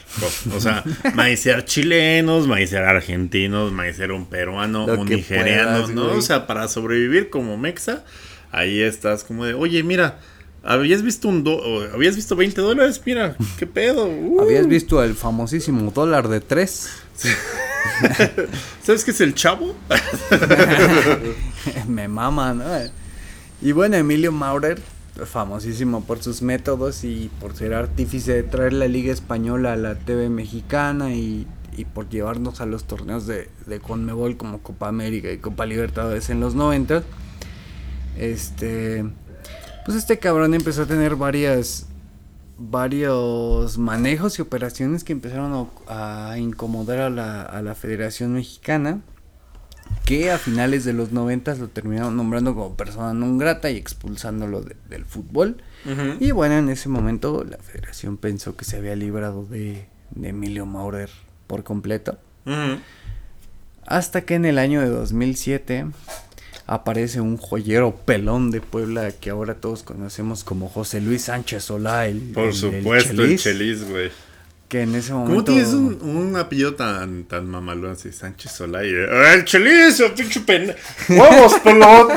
O 0.55 0.61
sea, 0.61 0.85
maicear 1.15 1.65
chilenos, 1.65 2.47
maicear 2.47 2.85
argentinos, 2.85 3.73
maicear 3.73 4.13
un 4.13 4.27
peruano, 4.27 4.87
Lo 4.87 5.01
un 5.01 5.09
nigeriano, 5.09 5.71
puedas, 5.73 5.91
¿no? 5.91 6.05
güey. 6.07 6.19
O 6.19 6.23
sea, 6.23 6.47
para 6.47 6.69
sobrevivir 6.69 7.31
como 7.31 7.57
mexa, 7.57 8.05
ahí 8.53 8.81
estás 8.81 9.25
como 9.25 9.45
de, 9.45 9.55
oye, 9.55 9.83
mira, 9.83 10.19
¿habías 10.65 11.03
visto 11.03 11.29
un 11.29 11.45
do 11.45 11.61
habías 11.93 12.17
visto 12.17 12.37
20 12.37 12.61
dólares? 12.61 13.01
Mira, 13.05 13.37
¿qué 13.59 13.67
pedo? 13.67 14.07
Uh. 14.07 14.41
¿Habías 14.41 14.67
visto 14.67 15.03
el 15.03 15.15
famosísimo 15.15 15.91
dólar 15.91 16.29
de 16.29 16.41
tres? 16.41 16.91
¿Sabes 18.83 19.05
qué 19.05 19.11
es 19.11 19.21
el 19.21 19.35
chavo? 19.35 19.75
Me 21.89 22.09
mama, 22.09 22.55
¿no? 22.55 22.65
Y 23.63 23.73
bueno, 23.73 23.97
Emilio 23.97 24.33
Maurer, 24.33 24.81
famosísimo 25.25 26.05
por 26.05 26.23
sus 26.23 26.43
métodos 26.43 27.05
y 27.05 27.31
por 27.41 27.55
ser 27.55 27.75
artífice 27.75 28.33
de 28.33 28.43
traer 28.43 28.73
la 28.73 28.89
Liga 28.89 29.13
Española 29.13 29.75
a 29.75 29.77
la 29.77 29.95
TV 29.95 30.29
mexicana 30.29 31.15
y, 31.15 31.47
y 31.77 31.85
por 31.85 32.09
llevarnos 32.09 32.61
a 32.61 32.67
los 32.67 32.85
torneos 32.85 33.27
de, 33.27 33.49
de 33.67 33.81
Conmebol 33.81 34.37
como 34.37 34.59
Copa 34.59 34.89
América 34.89 35.31
y 35.31 35.39
Copa 35.39 35.67
Libertadores 35.67 36.31
en 36.31 36.41
los 36.41 36.55
90. 36.55 37.03
Este. 38.19 39.05
Pues 39.85 39.97
este 39.97 40.19
cabrón 40.19 40.55
empezó 40.55 40.83
a 40.83 40.87
tener 40.87 41.17
varias. 41.17 41.87
varios 42.57 43.79
manejos 43.79 44.39
y 44.39 44.43
operaciones 44.43 45.03
que 45.03 45.13
empezaron 45.13 45.69
a, 45.89 46.31
a 46.31 46.39
incomodar 46.39 47.01
a 47.01 47.11
la, 47.11 47.43
a 47.43 47.63
la 47.63 47.75
Federación 47.75 48.33
Mexicana 48.35 49.01
que 50.07 50.31
a 50.31 50.39
finales 50.39 50.85
de 50.85 50.93
los 50.93 51.11
90 51.13 51.55
lo 51.57 51.69
terminaron 51.69 52.17
nombrando 52.17 52.55
como 52.55 52.77
persona 52.77 53.13
non 53.13 53.37
grata 53.39 53.71
y 53.71 53.77
expulsándolo 53.77 54.63
de- 54.63 54.77
del 54.89 55.05
fútbol. 55.05 55.59
Y 56.21 56.31
bueno, 56.31 56.57
en 56.57 56.69
ese 56.71 56.89
momento 56.89 57.43
la 57.45 57.59
federación 57.59 58.17
pensó 58.17 58.55
que 58.57 58.65
se 58.65 58.77
había 58.79 58.95
librado 58.97 59.45
de, 59.45 59.87
de 60.15 60.29
Emilio 60.31 60.65
Maurer 60.65 61.11
por 61.47 61.65
completo. 61.65 62.17
Hasta 63.85 64.23
que 64.23 64.35
en 64.37 64.45
el 64.47 64.59
año 64.59 64.81
de 64.81 64.89
2007 64.89 65.87
aparece 66.67 67.21
un 67.21 67.37
joyero 67.37 67.95
pelón 67.95 68.51
de 68.51 68.61
Puebla 68.61 69.13
que 69.13 69.31
ahora 69.31 69.55
todos 69.55 69.83
conocemos 69.83 70.45
como 70.45 70.69
José 70.69 71.01
Luis 71.01 71.23
Sánchez 71.25 71.65
Solá, 71.65 72.07
el, 72.07 72.19
Por 72.33 72.45
el- 72.49 72.55
supuesto, 72.55 73.23
el 73.23 73.39
Chelis, 73.39 73.85
güey. 73.89 74.11
Que 74.69 74.81
en 74.83 74.95
ese 74.95 75.13
momento... 75.13 75.35
¿Cómo 75.35 75.45
tienes 75.45 75.69
un, 75.75 75.99
un 76.03 76.37
apellido 76.37 76.75
tan, 76.75 77.25
tan 77.25 77.47
mamalón 77.49 77.93
así? 77.93 78.11
Sánchez 78.13 78.51
Solay. 78.53 78.91
¡Ah, 79.11 79.35
¡El 79.35 79.45
Chelis! 79.45 80.01
¡El 80.01 80.13
pinche 80.13 80.41
pen... 80.41 80.75
¡Huevos, 81.11 81.55
pelón! 81.65 82.09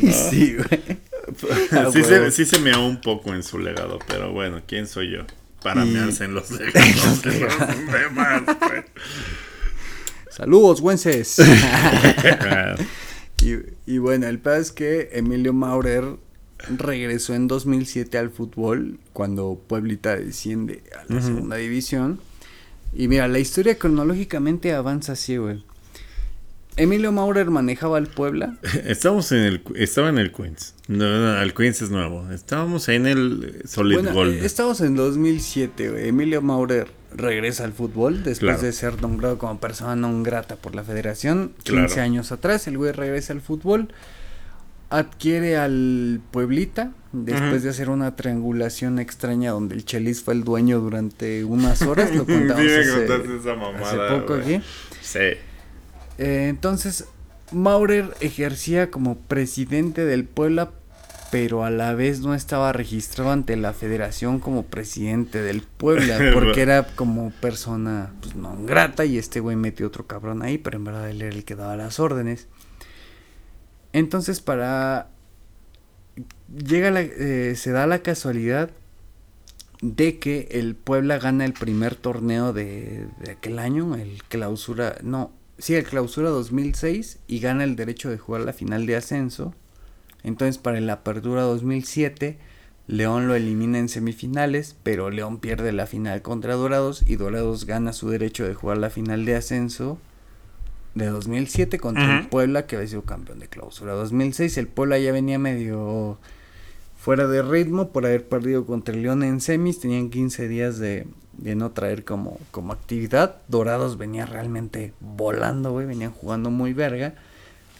sí, 0.00 0.54
güey. 0.56 0.98
Ah, 1.72 1.88
sí, 1.92 2.00
huevo. 2.02 2.26
se, 2.26 2.30
sí 2.30 2.44
se 2.44 2.58
meó 2.60 2.86
un 2.86 3.00
poco 3.00 3.34
en 3.34 3.42
su 3.42 3.58
legado, 3.58 3.98
pero 4.06 4.30
bueno, 4.32 4.62
¿quién 4.66 4.86
soy 4.86 5.10
yo? 5.10 5.24
Para 5.62 5.84
Y- 5.84 5.90
mearse 5.90 6.24
en 6.24 6.34
los 6.34 6.50
legados 6.52 7.22
de 7.22 7.40
los 7.40 7.58
demás, 7.92 8.42
güey. 8.60 8.82
Saludos, 10.30 10.80
güenses. 10.80 11.36
Y, 13.44 13.58
y 13.86 13.98
bueno, 13.98 14.26
el 14.26 14.38
peor 14.38 14.60
es 14.60 14.72
que 14.72 15.10
Emilio 15.12 15.52
Maurer 15.52 16.16
regresó 16.78 17.34
en 17.34 17.46
2007 17.46 18.16
al 18.18 18.30
fútbol 18.30 18.98
cuando 19.12 19.60
Pueblita 19.66 20.16
desciende 20.16 20.82
a 20.98 21.12
la 21.12 21.20
segunda 21.20 21.56
división. 21.56 22.20
Y 22.94 23.08
mira, 23.08 23.28
la 23.28 23.38
historia 23.38 23.76
cronológicamente 23.78 24.72
avanza 24.72 25.12
así, 25.12 25.36
güey. 25.36 25.62
Emilio 26.76 27.12
Maurer 27.12 27.50
manejaba 27.50 27.98
al 27.98 28.06
Puebla. 28.08 28.56
Estábamos 28.86 29.30
en 29.32 29.38
el, 29.40 29.62
estaba 29.76 30.08
en 30.08 30.18
el 30.18 30.32
Queens. 30.32 30.74
No, 30.88 31.04
no, 31.20 31.40
el 31.40 31.54
Queens 31.54 31.82
es 31.82 31.90
nuevo. 31.90 32.28
Estábamos 32.32 32.88
en 32.88 33.06
el 33.06 33.62
Solid 33.64 33.96
Bueno, 33.96 34.12
Gold. 34.12 34.34
eh, 34.42 34.46
estamos 34.46 34.80
en 34.80 34.96
2007, 34.96 35.90
güey. 35.90 36.08
Emilio 36.08 36.42
Maurer 36.42 36.88
regresa 37.14 37.64
al 37.64 37.72
fútbol 37.72 38.24
después 38.24 38.38
Claro. 38.58 38.62
de 38.62 38.72
ser 38.72 39.00
nombrado 39.00 39.38
como 39.38 39.58
persona 39.60 39.94
non 39.96 40.22
grata 40.22 40.56
por 40.56 40.74
la 40.74 40.82
federación. 40.82 41.54
15 41.62 41.94
Claro. 41.94 42.02
años 42.02 42.32
atrás, 42.32 42.66
el 42.66 42.76
güey 42.76 42.92
regresa 42.92 43.32
al 43.32 43.40
fútbol. 43.40 43.88
Adquiere 44.90 45.56
al 45.56 46.20
Pueblita 46.30 46.92
después 47.12 47.62
de 47.62 47.70
hacer 47.70 47.88
una 47.90 48.14
triangulación 48.14 48.98
extraña 48.98 49.50
donde 49.50 49.74
el 49.74 49.84
Chelis 49.84 50.22
fue 50.22 50.34
el 50.34 50.44
dueño 50.44 50.78
durante 50.78 51.44
unas 51.44 51.82
horas. 51.82 52.14
Lo 52.14 52.24
contamos 52.26 52.62
hace, 52.64 52.94
contaste 53.06 53.36
esa 53.40 53.54
mamada, 53.54 53.86
hace 54.08 54.20
poco 54.20 54.34
aquí. 54.34 54.60
Sí. 55.00 55.18
Eh, 56.18 56.46
entonces, 56.48 57.06
Maurer 57.50 58.14
ejercía 58.20 58.90
como 58.90 59.16
presidente 59.16 60.04
del 60.04 60.24
Puebla, 60.24 60.70
pero 61.34 61.64
a 61.64 61.70
la 61.70 61.94
vez 61.94 62.20
no 62.20 62.32
estaba 62.32 62.72
registrado 62.72 63.32
ante 63.32 63.56
la 63.56 63.72
federación 63.72 64.38
como 64.38 64.62
presidente 64.62 65.42
del 65.42 65.62
Puebla, 65.62 66.16
porque 66.32 66.62
era 66.62 66.86
como 66.94 67.32
persona 67.32 68.14
pues, 68.20 68.36
no 68.36 68.56
grata 68.64 69.04
y 69.04 69.18
este 69.18 69.40
güey 69.40 69.56
metió 69.56 69.88
otro 69.88 70.06
cabrón 70.06 70.42
ahí, 70.42 70.58
pero 70.58 70.76
en 70.76 70.84
verdad 70.84 71.10
él 71.10 71.22
era 71.22 71.34
el 71.34 71.44
que 71.44 71.56
daba 71.56 71.74
las 71.74 71.98
órdenes. 71.98 72.46
Entonces, 73.92 74.40
para... 74.40 75.08
Llega 76.56 76.92
la, 76.92 77.00
eh, 77.00 77.56
se 77.56 77.72
da 77.72 77.88
la 77.88 77.98
casualidad 77.98 78.70
de 79.82 80.20
que 80.20 80.46
el 80.52 80.76
Puebla 80.76 81.18
gana 81.18 81.44
el 81.44 81.52
primer 81.52 81.96
torneo 81.96 82.52
de, 82.52 83.08
de 83.18 83.32
aquel 83.32 83.58
año, 83.58 83.96
el 83.96 84.22
clausura, 84.28 84.98
no, 85.02 85.32
sí, 85.58 85.74
el 85.74 85.82
clausura 85.82 86.28
2006 86.28 87.18
y 87.26 87.40
gana 87.40 87.64
el 87.64 87.74
derecho 87.74 88.08
de 88.08 88.18
jugar 88.18 88.42
la 88.42 88.52
final 88.52 88.86
de 88.86 88.94
ascenso. 88.94 89.52
Entonces 90.24 90.58
para 90.58 90.78
el 90.78 90.90
apertura 90.90 91.42
2007, 91.42 92.38
León 92.86 93.28
lo 93.28 93.34
elimina 93.34 93.78
en 93.78 93.88
semifinales, 93.88 94.76
pero 94.82 95.10
León 95.10 95.38
pierde 95.38 95.72
la 95.72 95.86
final 95.86 96.22
contra 96.22 96.54
Dorados 96.54 97.02
y 97.06 97.16
Dorados 97.16 97.66
gana 97.66 97.92
su 97.92 98.10
derecho 98.10 98.46
de 98.46 98.54
jugar 98.54 98.78
la 98.78 98.90
final 98.90 99.24
de 99.24 99.36
ascenso 99.36 99.98
de 100.94 101.06
2007 101.06 101.78
contra 101.78 102.20
el. 102.20 102.28
Puebla 102.28 102.66
que 102.66 102.76
había 102.76 102.88
sido 102.88 103.02
campeón 103.02 103.40
de 103.40 103.48
clausura 103.48 103.92
2006. 103.94 104.56
El 104.58 104.68
Puebla 104.68 104.98
ya 104.98 105.12
venía 105.12 105.38
medio 105.38 106.18
fuera 106.96 107.26
de 107.26 107.42
ritmo 107.42 107.90
por 107.90 108.06
haber 108.06 108.26
perdido 108.28 108.64
contra 108.64 108.94
el 108.94 109.02
León 109.02 109.22
en 109.22 109.40
semis. 109.40 109.80
Tenían 109.80 110.10
15 110.10 110.48
días 110.48 110.78
de, 110.78 111.06
de 111.36 111.54
no 111.54 111.72
traer 111.72 112.04
como, 112.04 112.38
como 112.50 112.72
actividad. 112.72 113.36
Dorados 113.48 113.98
venía 113.98 114.26
realmente 114.26 114.92
volando, 115.00 115.72
güey. 115.72 115.86
Venían 115.86 116.12
jugando 116.12 116.50
muy 116.50 116.72
verga. 116.72 117.14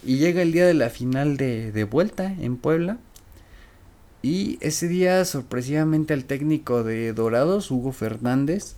Y 0.05 0.19
llega 0.19 0.43
el 0.43 0.53
día 0.53 0.67
de 0.67 0.75
la 0.75 0.91
final 0.91 1.37
de, 1.37 1.73
de 1.73 1.85
vuelta 1.85 2.33
en 2.41 2.57
Puebla. 2.57 2.99
Y 4.23 4.59
ese 4.61 4.89
día, 4.89 5.25
sorpresivamente, 5.25 6.15
el 6.15 6.25
técnico 6.25 6.83
de 6.83 7.13
Dorados, 7.13 7.71
Hugo 7.71 7.93
Fernández, 7.93 8.77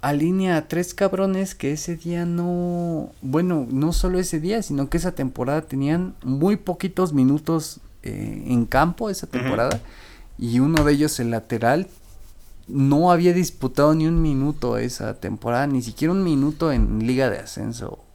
alinea 0.00 0.56
a 0.56 0.68
tres 0.68 0.94
cabrones 0.94 1.54
que 1.54 1.72
ese 1.72 1.96
día 1.96 2.24
no. 2.26 3.10
Bueno, 3.22 3.66
no 3.70 3.92
solo 3.92 4.18
ese 4.18 4.40
día, 4.40 4.62
sino 4.62 4.88
que 4.88 4.98
esa 4.98 5.12
temporada 5.12 5.62
tenían 5.62 6.14
muy 6.22 6.56
poquitos 6.56 7.12
minutos 7.12 7.80
eh, 8.02 8.44
en 8.46 8.66
campo, 8.66 9.10
esa 9.10 9.26
temporada. 9.26 9.80
Y 10.38 10.60
uno 10.60 10.84
de 10.84 10.92
ellos, 10.92 11.18
el 11.18 11.30
lateral, 11.30 11.88
no 12.68 13.10
había 13.10 13.32
disputado 13.32 13.94
ni 13.94 14.06
un 14.06 14.22
minuto 14.22 14.78
esa 14.78 15.14
temporada, 15.14 15.66
ni 15.66 15.82
siquiera 15.82 16.12
un 16.12 16.22
minuto 16.22 16.72
en 16.72 17.06
Liga 17.06 17.30
de 17.30 17.38
Ascenso. 17.38 18.05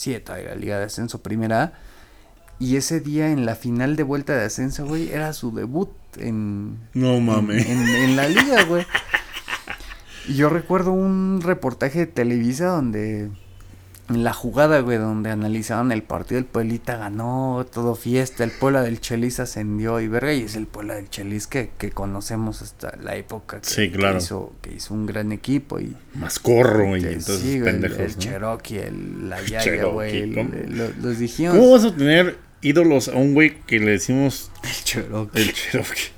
Siete 0.00 0.32
era 0.40 0.54
Liga 0.54 0.78
de 0.78 0.84
Ascenso 0.86 1.22
Primera 1.22 1.62
A. 1.62 1.72
Y 2.58 2.76
ese 2.76 3.00
día 3.00 3.30
en 3.30 3.44
la 3.44 3.54
final 3.54 3.96
de 3.96 4.02
vuelta 4.02 4.34
de 4.34 4.44
ascenso, 4.46 4.86
güey, 4.86 5.10
era 5.10 5.32
su 5.34 5.54
debut 5.54 5.90
en, 6.18 6.78
No 6.94 7.14
en, 7.16 7.26
mames. 7.26 7.66
en- 7.66 7.86
en 7.88 8.16
la 8.16 8.26
liga, 8.28 8.64
güey. 8.64 8.86
Y 10.28 10.34
yo 10.36 10.48
recuerdo 10.48 10.92
un 10.92 11.40
reportaje 11.42 12.00
de 12.00 12.06
Televisa 12.06 12.66
donde 12.66 13.24
en 13.24 13.36
la 14.10 14.32
jugada, 14.32 14.80
güey, 14.80 14.98
donde 14.98 15.30
analizaban 15.30 15.92
el 15.92 16.02
partido, 16.02 16.38
el 16.38 16.44
Pueblita 16.44 16.96
ganó, 16.96 17.64
todo 17.72 17.94
fiesta, 17.94 18.44
el 18.44 18.50
Puebla 18.50 18.82
del 18.82 19.00
Chelis 19.00 19.40
ascendió 19.40 20.00
y 20.00 20.08
verga, 20.08 20.32
y 20.34 20.42
es 20.42 20.56
el 20.56 20.66
Puebla 20.66 20.94
del 20.94 21.08
Chelis 21.08 21.46
que, 21.46 21.70
que 21.78 21.90
conocemos 21.90 22.62
hasta 22.62 22.96
la 23.02 23.16
época 23.16 23.60
que, 23.60 23.68
Sí, 23.68 23.90
claro. 23.90 24.18
que 24.18 24.24
hizo, 24.24 24.52
que 24.62 24.74
hizo 24.74 24.94
un 24.94 25.06
gran 25.06 25.32
equipo 25.32 25.78
y 25.80 25.96
Más 26.14 26.38
corro 26.38 26.96
y 26.96 27.02
que 27.02 27.08
entonces 27.12 27.40
sí, 27.40 27.60
güey, 27.60 27.74
el, 27.74 27.80
pendejos. 27.80 27.98
el 28.00 28.12
¿no? 28.12 28.18
Cherokee, 28.18 28.78
el, 28.78 29.28
la 29.30 29.40
Yaya, 29.42 29.60
Cherokee, 29.60 29.92
güey, 29.92 30.16
el- 30.18 30.38
el- 30.38 30.78
lo- 30.78 30.90
los 31.02 31.18
dijimos. 31.18 31.56
¿Cómo 31.56 31.70
vas 31.72 31.84
a 31.84 31.94
tener 31.94 32.38
ídolos 32.62 33.08
a 33.08 33.14
un 33.14 33.34
güey 33.34 33.60
que 33.66 33.78
le 33.78 33.92
decimos 33.92 34.50
El 34.64 34.84
Cherokee. 34.84 35.40
el 35.40 35.52
Cherokee? 35.52 36.10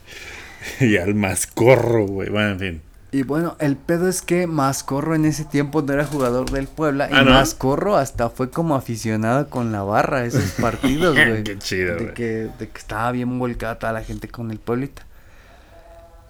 y 0.81 0.97
al 0.97 1.15
más 1.15 1.47
corro, 1.47 2.07
güey. 2.07 2.29
Bueno, 2.31 2.51
en 2.53 2.59
fin. 2.59 2.83
Y 3.15 3.25
bueno, 3.25 3.57
el 3.59 3.77
pedo 3.77 4.09
es 4.09 4.23
que 4.23 4.47
Mascorro 4.47 5.15
en 5.15 5.27
ese 5.27 5.45
tiempo 5.45 5.83
no 5.83 5.93
era 5.93 6.07
jugador 6.07 6.51
del 6.51 6.67
Puebla. 6.67 7.11
y 7.11 7.15
Ah, 7.15 7.23
¿no? 7.23 7.33
Mascorro 7.33 7.97
hasta 7.97 8.31
fue 8.31 8.49
como 8.49 8.75
aficionado 8.75 9.51
con 9.51 9.71
la 9.71 9.83
barra 9.83 10.19
a 10.19 10.25
esos 10.25 10.53
partidos, 10.61 11.15
güey. 11.15 11.45
Qué 11.45 11.59
chido, 11.59 11.97
de 11.97 12.15
que, 12.15 12.49
de 12.59 12.71
que 12.71 12.79
estaba 12.79 13.13
bien 13.13 13.39
volcada 13.39 13.79
toda 13.79 13.93
la 13.93 14.03
gente 14.03 14.29
con 14.29 14.51
el 14.51 14.59
Pueblita. 14.59 15.03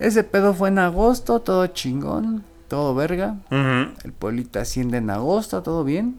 Ese 0.01 0.25
pedo 0.25 0.55
fue 0.55 0.71
en 0.71 0.81
agosto, 0.81 1.41
todo 1.41 1.69
chingón, 1.69 2.43
todo 2.67 2.97
verga. 2.97 3.37
El 3.51 4.13
Pueblita 4.13 4.63
asciende 4.63 4.99
en 4.99 5.11
agosto, 5.11 5.63
todo 5.63 5.85
bien. 5.85 6.19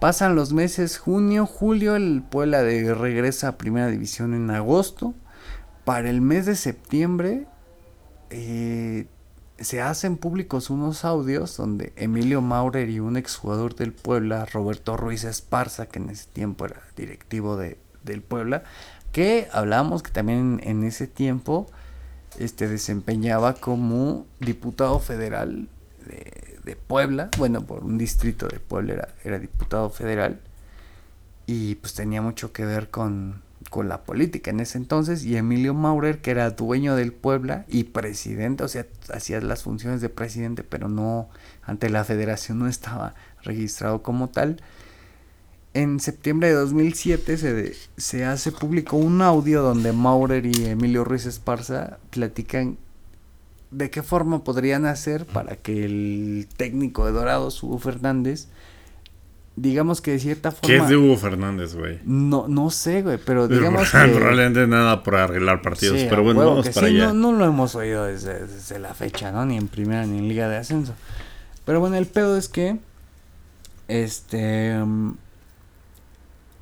Pasan 0.00 0.36
los 0.36 0.52
meses 0.52 0.98
junio, 0.98 1.46
julio, 1.46 1.96
el 1.96 2.22
Puebla 2.22 2.62
de 2.62 2.94
regresa 2.94 3.48
a 3.48 3.58
Primera 3.58 3.88
División 3.88 4.34
en 4.34 4.48
agosto. 4.52 5.14
Para 5.84 6.10
el 6.10 6.20
mes 6.20 6.46
de 6.46 6.54
septiembre 6.54 7.48
eh, 8.30 9.06
se 9.58 9.80
hacen 9.80 10.16
públicos 10.16 10.70
unos 10.70 11.04
audios 11.04 11.56
donde 11.56 11.92
Emilio 11.96 12.40
Maurer 12.40 12.90
y 12.90 13.00
un 13.00 13.16
exjugador 13.16 13.74
del 13.76 13.92
Puebla, 13.92 14.46
Roberto 14.46 14.96
Ruiz 14.96 15.24
Esparza, 15.24 15.86
que 15.86 15.98
en 15.98 16.10
ese 16.10 16.26
tiempo 16.32 16.64
era 16.64 16.82
directivo 16.96 17.56
de, 17.56 17.78
del 18.02 18.22
Puebla, 18.22 18.64
que 19.12 19.48
hablábamos 19.52 20.02
que 20.02 20.10
también 20.10 20.60
en 20.64 20.82
ese 20.84 21.06
tiempo 21.06 21.68
este 22.38 22.66
desempeñaba 22.66 23.54
como 23.54 24.26
diputado 24.40 24.98
federal 24.98 25.68
de, 26.06 26.58
de 26.64 26.76
Puebla, 26.76 27.30
bueno, 27.38 27.64
por 27.64 27.84
un 27.84 27.96
distrito 27.96 28.48
de 28.48 28.58
Puebla 28.58 29.08
era 29.22 29.38
diputado 29.38 29.90
federal. 29.90 30.40
Y 31.46 31.74
pues 31.76 31.94
tenía 31.94 32.22
mucho 32.22 32.52
que 32.52 32.64
ver 32.64 32.88
con, 32.90 33.43
con 33.70 33.88
la 33.88 34.04
política 34.04 34.50
en 34.50 34.60
ese 34.60 34.78
entonces 34.78 35.24
y 35.24 35.36
Emilio 35.36 35.74
Maurer 35.74 36.20
que 36.20 36.30
era 36.30 36.50
dueño 36.50 36.96
del 36.96 37.12
Puebla 37.12 37.64
y 37.68 37.84
presidente, 37.84 38.64
o 38.64 38.68
sea, 38.68 38.86
hacía 39.12 39.40
las 39.40 39.62
funciones 39.62 40.00
de 40.00 40.08
presidente, 40.08 40.62
pero 40.62 40.88
no 40.88 41.28
ante 41.62 41.90
la 41.90 42.04
federación 42.04 42.58
no 42.58 42.68
estaba 42.68 43.14
registrado 43.42 44.02
como 44.02 44.28
tal. 44.28 44.60
En 45.72 45.98
septiembre 45.98 46.48
de 46.48 46.54
2007 46.54 47.36
se, 47.36 47.74
se 47.96 48.24
hace 48.24 48.52
público 48.52 48.96
un 48.96 49.22
audio 49.22 49.62
donde 49.62 49.92
Maurer 49.92 50.46
y 50.46 50.66
Emilio 50.66 51.04
Ruiz 51.04 51.26
Esparza 51.26 51.98
platican 52.10 52.78
de 53.72 53.90
qué 53.90 54.04
forma 54.04 54.44
podrían 54.44 54.86
hacer 54.86 55.26
para 55.26 55.56
que 55.56 55.84
el 55.84 56.46
técnico 56.56 57.06
de 57.06 57.12
Dorados, 57.12 57.60
Hugo 57.62 57.78
Fernández, 57.78 58.46
digamos 59.56 60.00
que 60.00 60.12
de 60.12 60.18
cierta 60.18 60.50
forma... 60.50 60.66
¿Qué 60.66 60.76
es 60.76 60.88
de 60.88 60.96
Hugo 60.96 61.16
Fernández, 61.16 61.74
güey? 61.74 62.00
No, 62.04 62.46
no 62.48 62.70
sé, 62.70 63.02
güey, 63.02 63.18
pero 63.24 63.46
digamos 63.48 63.90
que... 63.92 63.98
Probablemente 64.08 64.66
nada 64.66 65.02
por 65.02 65.16
arreglar 65.16 65.62
partidos, 65.62 66.00
Sí, 66.00 66.06
pero 66.08 66.22
bueno, 66.24 66.40
huevo 66.40 66.50
vamos 66.56 66.68
para 66.70 66.88
sí, 66.88 66.96
allá. 66.96 67.12
No, 67.12 67.32
no 67.32 67.38
lo 67.38 67.44
hemos 67.44 67.74
oído 67.74 68.04
desde, 68.04 68.46
desde 68.46 68.78
la 68.78 68.94
fecha, 68.94 69.30
¿no? 69.32 69.44
Ni 69.46 69.56
en 69.56 69.68
primera 69.68 70.06
ni 70.06 70.18
en 70.18 70.28
liga 70.28 70.48
de 70.48 70.56
ascenso. 70.56 70.94
Pero 71.64 71.80
bueno, 71.80 71.96
el 71.96 72.06
pedo 72.06 72.36
es 72.36 72.48
que... 72.48 72.78
Este... 73.86 74.76
mm, 74.78 75.12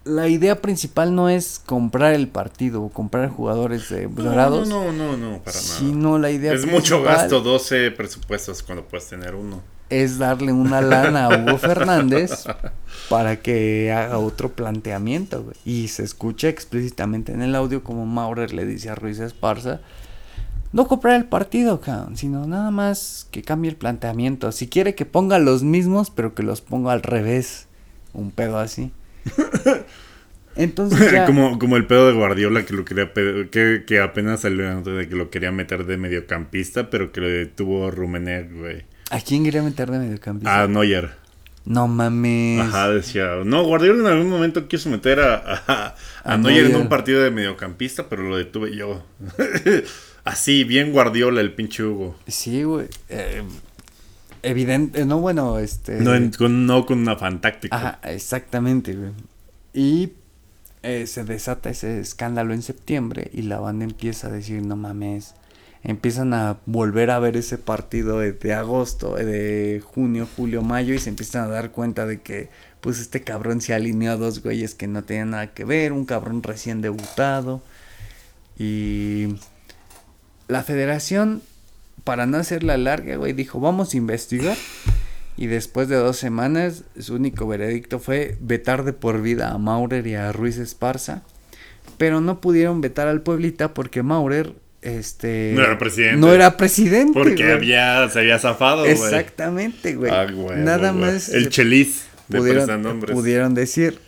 La 0.05 0.28
idea 0.28 0.60
principal 0.60 1.14
no 1.14 1.28
es 1.28 1.60
comprar 1.64 2.12
el 2.12 2.28
partido 2.28 2.82
o 2.82 2.89
comprar 2.90 3.28
jugadores 3.31 3.89
de 3.89 4.09
No, 4.09 4.23
dorados. 4.23 4.69
No, 4.69 4.93
no, 4.93 5.16
no, 5.16 5.31
no, 5.31 5.39
para 5.39 5.56
nada. 5.56 5.78
Sino 5.78 6.19
la 6.19 6.31
idea 6.31 6.52
Es 6.52 6.66
mucho 6.66 7.02
gasto, 7.02 7.40
12 7.40 7.93
presupuestos 7.93 8.62
cuando 8.62 8.85
puedes 8.85 9.09
tener 9.09 9.35
uno. 9.35 9.62
Es 9.93 10.16
darle 10.16 10.52
una 10.52 10.81
lana 10.81 11.27
a 11.27 11.28
Hugo 11.28 11.59
Fernández 11.59 12.47
para 13.10 13.43
que 13.43 13.93
haga 13.93 14.19
otro 14.19 14.52
planteamiento, 14.52 15.43
güey. 15.43 15.56
Y 15.66 15.89
se 15.89 16.02
escucha 16.02 16.48
explícitamente 16.48 17.32
en 17.32 17.43
el 17.43 17.55
audio 17.55 17.85
como 17.85 18.06
Maurer 18.06 18.55
le 18.55 18.64
dice 18.64 18.89
a 18.89 18.94
Ruiz 18.94 19.19
Esparza, 19.19 19.81
no 20.73 20.89
comprar 20.89 21.16
el 21.16 21.27
partido, 21.27 21.82
cabrón, 21.82 22.16
sino 22.16 22.47
nada 22.47 22.70
más 22.70 23.28
que 23.31 23.43
cambie 23.43 23.70
el 23.70 23.77
planteamiento. 23.77 24.51
Si 24.51 24.66
quiere 24.66 24.94
que 24.94 25.05
ponga 25.05 25.39
los 25.39 25.62
mismos, 25.62 26.10
pero 26.10 26.35
que 26.35 26.43
los 26.43 26.62
ponga 26.62 26.93
al 26.93 27.02
revés. 27.02 27.69
Un 28.14 28.31
pedo 28.31 28.59
así. 28.59 28.93
Entonces 30.56 31.12
ya... 31.12 31.27
como, 31.27 31.59
como 31.59 31.77
el 31.77 31.86
pedo 31.86 32.09
de 32.09 32.14
Guardiola 32.14 32.64
que 32.64 32.74
lo 32.74 32.85
quería 32.85 33.12
que, 33.12 33.85
que 33.86 34.01
apenas 34.01 34.40
salió 34.40 34.82
de 34.82 35.09
que 35.09 35.16
lo 35.16 35.31
quería 35.31 35.52
meter 35.52 35.85
de 35.85 35.98
mediocampista, 35.98 36.89
pero 36.89 37.12
que 37.12 37.20
lo 37.20 37.28
detuvo 37.28 37.90
Rumener, 37.90 38.51
güey. 38.52 38.85
¿A 39.12 39.20
quién 39.20 39.44
quería 39.44 39.62
meter 39.62 39.90
de 39.90 39.98
mediocampista? 39.98 40.62
A 40.62 40.66
Neuer. 40.68 41.10
No 41.64 41.86
mames. 41.86 42.60
Ajá, 42.60 42.90
decía. 42.90 43.36
No, 43.44 43.62
Guardiola 43.64 44.01
en 44.01 44.06
algún 44.06 44.30
momento 44.30 44.66
quiso 44.66 44.90
meter 44.90 45.20
a, 45.20 45.34
a, 45.36 45.94
a 46.24 46.34
A 46.34 46.36
Neuer 46.36 46.66
en 46.66 46.76
un 46.76 46.89
partido 46.89 47.22
de 47.22 47.30
mediocampista, 47.30 48.09
pero 48.09 48.22
lo 48.22 48.36
detuve 48.36 48.74
yo. 48.76 49.05
Así, 50.24 50.64
bien 50.64 50.93
Guardiola, 50.93 51.40
el 51.40 51.52
pinche 51.52 51.84
Hugo. 51.84 52.16
Sí, 52.26 52.62
güey. 52.64 52.89
Eh, 53.09 53.43
evidente, 54.43 55.05
no, 55.05 55.18
bueno, 55.18 55.59
este... 55.59 56.01
No, 56.01 56.14
en- 56.14 56.30
con, 56.32 56.66
no 56.66 56.86
con 56.86 56.98
una 57.01 57.16
fantáctica. 57.16 57.76
Ajá, 57.76 57.98
exactamente, 58.05 58.94
güey. 58.94 59.10
Y 59.74 60.12
eh, 60.82 61.06
se 61.06 61.24
desata 61.24 61.70
ese 61.70 62.01
escándalo 62.01 62.55
en 62.55 62.62
septiembre 62.62 63.30
y 63.32 63.43
la 63.43 63.59
banda 63.60 63.84
empieza 63.84 64.28
a 64.28 64.30
decir, 64.30 64.62
no 64.62 64.76
mames. 64.76 65.34
Empiezan 65.85 66.33
a 66.33 66.59
volver 66.67 67.11
a 67.11 67.19
ver 67.19 67.37
ese 67.37 67.59
partido 67.59 68.21
de, 68.21 68.55
agosto, 68.55 69.19
eh, 69.19 69.25
de 69.25 69.81
junio, 69.81 70.29
julio, 70.37 70.63
mayo 70.63 70.95
y 70.95 70.99
se 70.99 71.11
empiezan 71.11 71.45
a 71.45 71.49
dar 71.49 71.73
cuenta 71.73 72.07
de 72.07 72.21
que 72.21 72.51
pues 72.81 73.01
este 73.01 73.23
cabrón 73.23 73.61
se 73.61 73.75
alineó 73.75 74.13
a 74.13 74.17
dos 74.17 74.43
güeyes 74.43 74.75
que 74.75 74.87
no 74.87 75.03
tenían 75.05 75.31
nada 75.31 75.55
que 75.55 75.65
ver, 75.65 75.93
un 75.93 76.05
cabrón 76.05 76.43
recién 76.43 76.83
debutado. 76.83 77.63
Y 78.59 79.37
la 80.49 80.63
federación, 80.63 81.43
para 82.05 82.27
no 82.27 82.39
hacerla 82.39 82.77
larga, 82.77 83.17
güey, 83.17 83.33
dijo, 83.33 83.59
vamos 83.61 83.95
a 83.95 83.97
investigar. 83.97 84.57
Y 85.37 85.47
después 85.47 85.89
de 85.89 85.97
dos 85.97 86.19
semanas, 86.19 86.85
su 86.99 87.15
único 87.15 87.47
veredicto 87.47 87.99
fue 87.99 88.37
vetar 88.41 88.85
de 88.85 88.93
por 88.93 89.23
vida 89.23 89.51
a 89.51 89.59
Maurer 89.59 90.07
y 90.07 90.15
a 90.15 90.31
Ruiz 90.31 90.59
Esparza. 90.59 91.23
Pero 91.99 92.21
no 92.21 92.41
pudieron 92.41 92.81
vetar 92.81 93.09
al 93.09 93.23
Pueblita 93.23 93.75
porque 93.75 94.03
Maurer, 94.03 94.55
este... 94.83 95.53
No 95.55 95.63
era 95.63 95.79
presidente. 95.79 96.17
No 96.19 96.33
era 96.33 96.57
presidente, 96.57 97.13
Porque 97.15 97.35
güey. 97.45 97.53
había, 97.53 98.09
se 98.11 98.19
había 98.19 98.39
zafado, 98.39 98.81
güey. 98.83 98.93
Exactamente, 98.93 99.95
güey. 99.95 100.13
Ah, 100.13 100.27
güey, 100.31 100.59
Nada 100.59 100.91
güey. 100.93 101.05
más 101.13 101.29
El 101.31 101.45
se 101.45 101.51
Chelis 101.51 102.05
de 102.29 102.39
pudieron, 102.39 102.67
prestanombres. 102.67 103.15
pudieron 103.15 103.55
decir, 103.55 103.99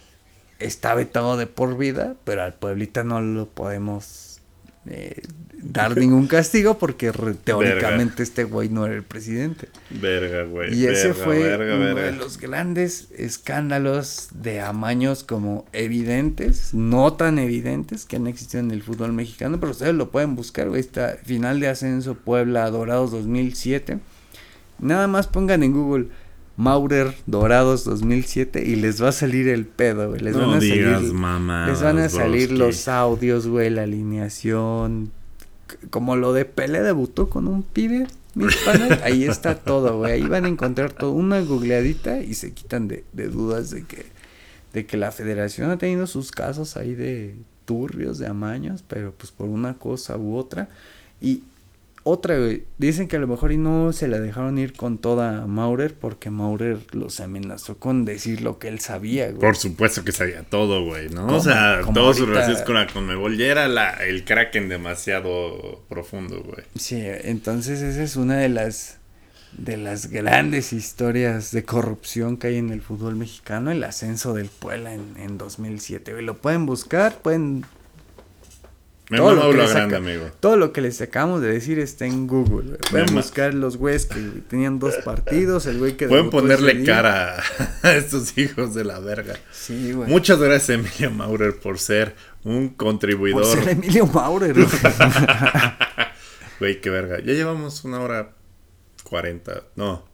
está 0.59 0.95
vetado 0.95 1.37
de 1.37 1.47
por 1.47 1.77
vida, 1.79 2.15
pero 2.25 2.43
al 2.43 2.55
Pueblita 2.55 3.05
no 3.05 3.21
lo 3.21 3.47
podemos 3.47 4.34
eh, 4.86 5.23
dar 5.66 5.97
ningún 5.97 6.27
castigo 6.27 6.78
porque 6.78 7.11
re- 7.11 7.35
teóricamente 7.35 8.23
este 8.23 8.44
güey 8.44 8.69
no 8.69 8.85
era 8.86 8.94
el 8.94 9.02
presidente. 9.02 9.69
Verga, 9.90 10.43
güey. 10.44 10.74
Y 10.74 10.86
ese 10.86 11.09
verga, 11.09 11.24
fue 11.24 11.39
verga, 11.39 11.74
uno 11.77 11.94
de 11.94 12.12
los 12.12 12.39
grandes 12.39 13.09
escándalos 13.16 14.28
de 14.35 14.61
amaños 14.61 15.24
como 15.24 15.65
evidentes, 15.73 16.74
no 16.74 17.15
tan 17.15 17.39
evidentes 17.39 18.05
que 18.05 18.16
han 18.16 18.27
existido 18.27 18.61
en 18.62 18.70
el 18.73 18.82
fútbol 18.82 19.12
mexicano, 19.12 19.59
pero 19.59 19.73
ustedes 19.73 19.94
lo 19.94 20.11
pueden 20.11 20.36
buscar, 20.36 20.69
güey, 20.69 20.81
está 20.81 21.16
final 21.24 21.61
de 21.61 21.69
ascenso 21.69 22.15
Puebla 22.15 22.69
Dorados 22.70 23.11
2007. 23.12 23.98
Nada 24.81 25.06
más 25.06 25.28
pongan 25.28 25.62
en 25.62 25.73
Google 25.73 26.09
Maurer 26.56 27.14
Dorados 27.26 27.85
2007 27.85 28.64
y 28.64 28.76
les 28.76 29.02
va 29.02 29.09
a 29.09 29.12
salir 29.12 29.48
el 29.48 29.66
pedo, 29.66 30.10
güey. 30.10 30.20
Les 30.20 30.36
No 30.36 30.47
van 30.48 30.56
a 30.56 30.59
digas 30.60 30.94
salir 31.01 31.12
mamadas, 31.14 31.68
les 31.70 31.82
van 31.82 31.98
a 31.98 32.09
salir 32.09 32.48
broski. 32.48 32.59
los 32.59 32.89
audios, 32.89 33.47
güey, 33.48 33.70
la 33.70 33.82
alineación, 33.82 35.10
como 35.90 36.16
lo 36.16 36.32
de 36.32 36.44
Pelé 36.44 36.82
debutó 36.82 37.28
con 37.28 37.48
un 37.48 37.62
pibe, 37.62 38.06
mis 38.35 38.55
panas, 38.64 39.01
ahí 39.02 39.24
está 39.24 39.56
todo, 39.56 39.98
güey, 39.98 40.12
ahí 40.12 40.22
van 40.22 40.44
a 40.44 40.48
encontrar 40.48 40.93
todo, 40.93 41.12
una 41.12 41.40
googleadita 41.40 42.20
y 42.20 42.35
se 42.35 42.52
quitan 42.52 42.86
de, 42.89 43.05
de 43.12 43.28
dudas 43.28 43.70
de 43.70 43.82
que, 43.85 44.06
de 44.72 44.86
que 44.86 44.97
la 44.97 45.10
federación 45.12 45.70
ha 45.70 45.78
tenido 45.78 46.06
sus 46.06 46.31
casos 46.31 46.76
ahí 46.76 46.94
de 46.94 47.35
turbios, 47.64 48.18
de 48.18 48.26
amaños, 48.26 48.85
pero 48.86 49.12
pues 49.12 49.32
por 49.32 49.48
una 49.48 49.74
cosa 49.74 50.16
u 50.16 50.36
otra, 50.36 50.68
y 51.20 51.43
otra, 52.05 52.39
güey, 52.39 52.64
dicen 52.76 53.09
que 53.09 53.16
a 53.16 53.18
lo 53.18 53.26
mejor 53.26 53.51
y 53.51 53.56
no 53.56 53.93
se 53.94 54.09
la 54.09 54.20
dejaron 54.20 54.59
ir 54.59 54.74
con 54.74 54.98
toda 54.98 55.43
a 55.43 55.47
Maurer 55.47 55.94
porque 55.94 56.31
Maurer 56.31 56.78
los 56.93 57.18
amenazó 57.18 57.78
con 57.78 58.05
decir 58.05 58.43
lo 58.43 58.59
que 58.59 58.68
él 58.68 58.78
sabía, 58.78 59.28
güey. 59.28 59.40
Por 59.40 59.56
supuesto 59.56 60.05
que 60.05 60.12
sabía 60.12 60.43
todo, 60.43 60.85
güey, 60.85 61.09
¿no? 61.09 61.26
O 61.26 61.40
sea, 61.40 61.81
todos 61.94 62.18
sus 62.18 62.28
relaciones 62.28 62.62
con 62.62 62.74
la 62.74 62.86
Conmebol 62.86 63.39
ya 63.39 63.47
era 63.47 63.68
la, 63.68 63.90
el 64.05 64.24
Kraken 64.24 64.68
demasiado 64.68 65.82
profundo, 65.89 66.43
güey. 66.43 66.64
Sí, 66.76 67.01
entonces 67.01 67.81
esa 67.81 68.02
es 68.02 68.16
una 68.16 68.36
de 68.36 68.51
las 68.51 68.98
de 69.56 69.76
las 69.76 70.09
grandes 70.09 70.72
historias 70.72 71.52
de 71.52 71.64
corrupción 71.64 72.36
que 72.36 72.48
hay 72.48 72.56
en 72.56 72.70
el 72.70 72.82
fútbol 72.82 73.14
mexicano, 73.14 73.70
el 73.70 73.82
ascenso 73.85 74.35
del 74.35 74.48
Puebla 74.48 74.93
en, 74.93 75.14
en 75.16 75.39
2007. 75.39 76.12
güey. 76.12 76.24
Lo 76.24 76.36
pueden 76.36 76.66
buscar, 76.66 77.16
pueden... 77.22 77.64
Me 79.15 79.20
todo 79.20 79.51
que 79.51 79.57
lo 79.57 79.62
les 79.62 79.70
grande, 79.73 79.97
amigo. 79.97 80.31
Todo 80.41 80.57
lo 80.57 80.73
que 80.73 80.81
les 80.81 81.01
acabamos 81.01 81.41
de 81.41 81.49
decir 81.53 81.78
está 81.78 82.05
en 82.07 82.27
Google. 82.27 82.62
güey. 82.69 82.78
Pueden 82.91 83.15
buscar 83.15 83.55
los 83.55 83.77
güeyes 83.77 84.07
que 84.07 84.20
tenían 84.49 84.78
dos 84.78 84.95
partidos, 85.05 85.66
el 85.66 85.78
güey 85.78 85.97
que... 85.97 86.09
Pueden 86.09 86.31
ponerle 86.31 86.85
cara 86.85 87.43
a 87.82 87.93
estos 87.95 88.36
hijos 88.39 88.74
de 88.74 88.85
la 88.85 88.99
verga. 89.01 89.36
Sí, 89.53 89.93
güey. 89.93 90.09
Muchas 90.09 90.39
gracias, 90.39 90.70
Emilio 90.78 91.11
Maurer, 91.11 91.57
por 91.59 91.78
ser 91.78 92.15
un 92.45 92.69
Por 92.70 92.77
contribuidor. 92.77 93.45
ser 93.47 93.69
Emilio 93.69 94.07
Maurer. 94.07 94.53
güey. 94.55 94.66
Güey, 96.61 96.81
qué 96.81 96.89
verga. 96.89 97.19
Ya 97.19 97.32
llevamos 97.32 97.85
una 97.85 98.01
hora 98.01 98.31
40, 99.03 99.65
no. 99.77 100.05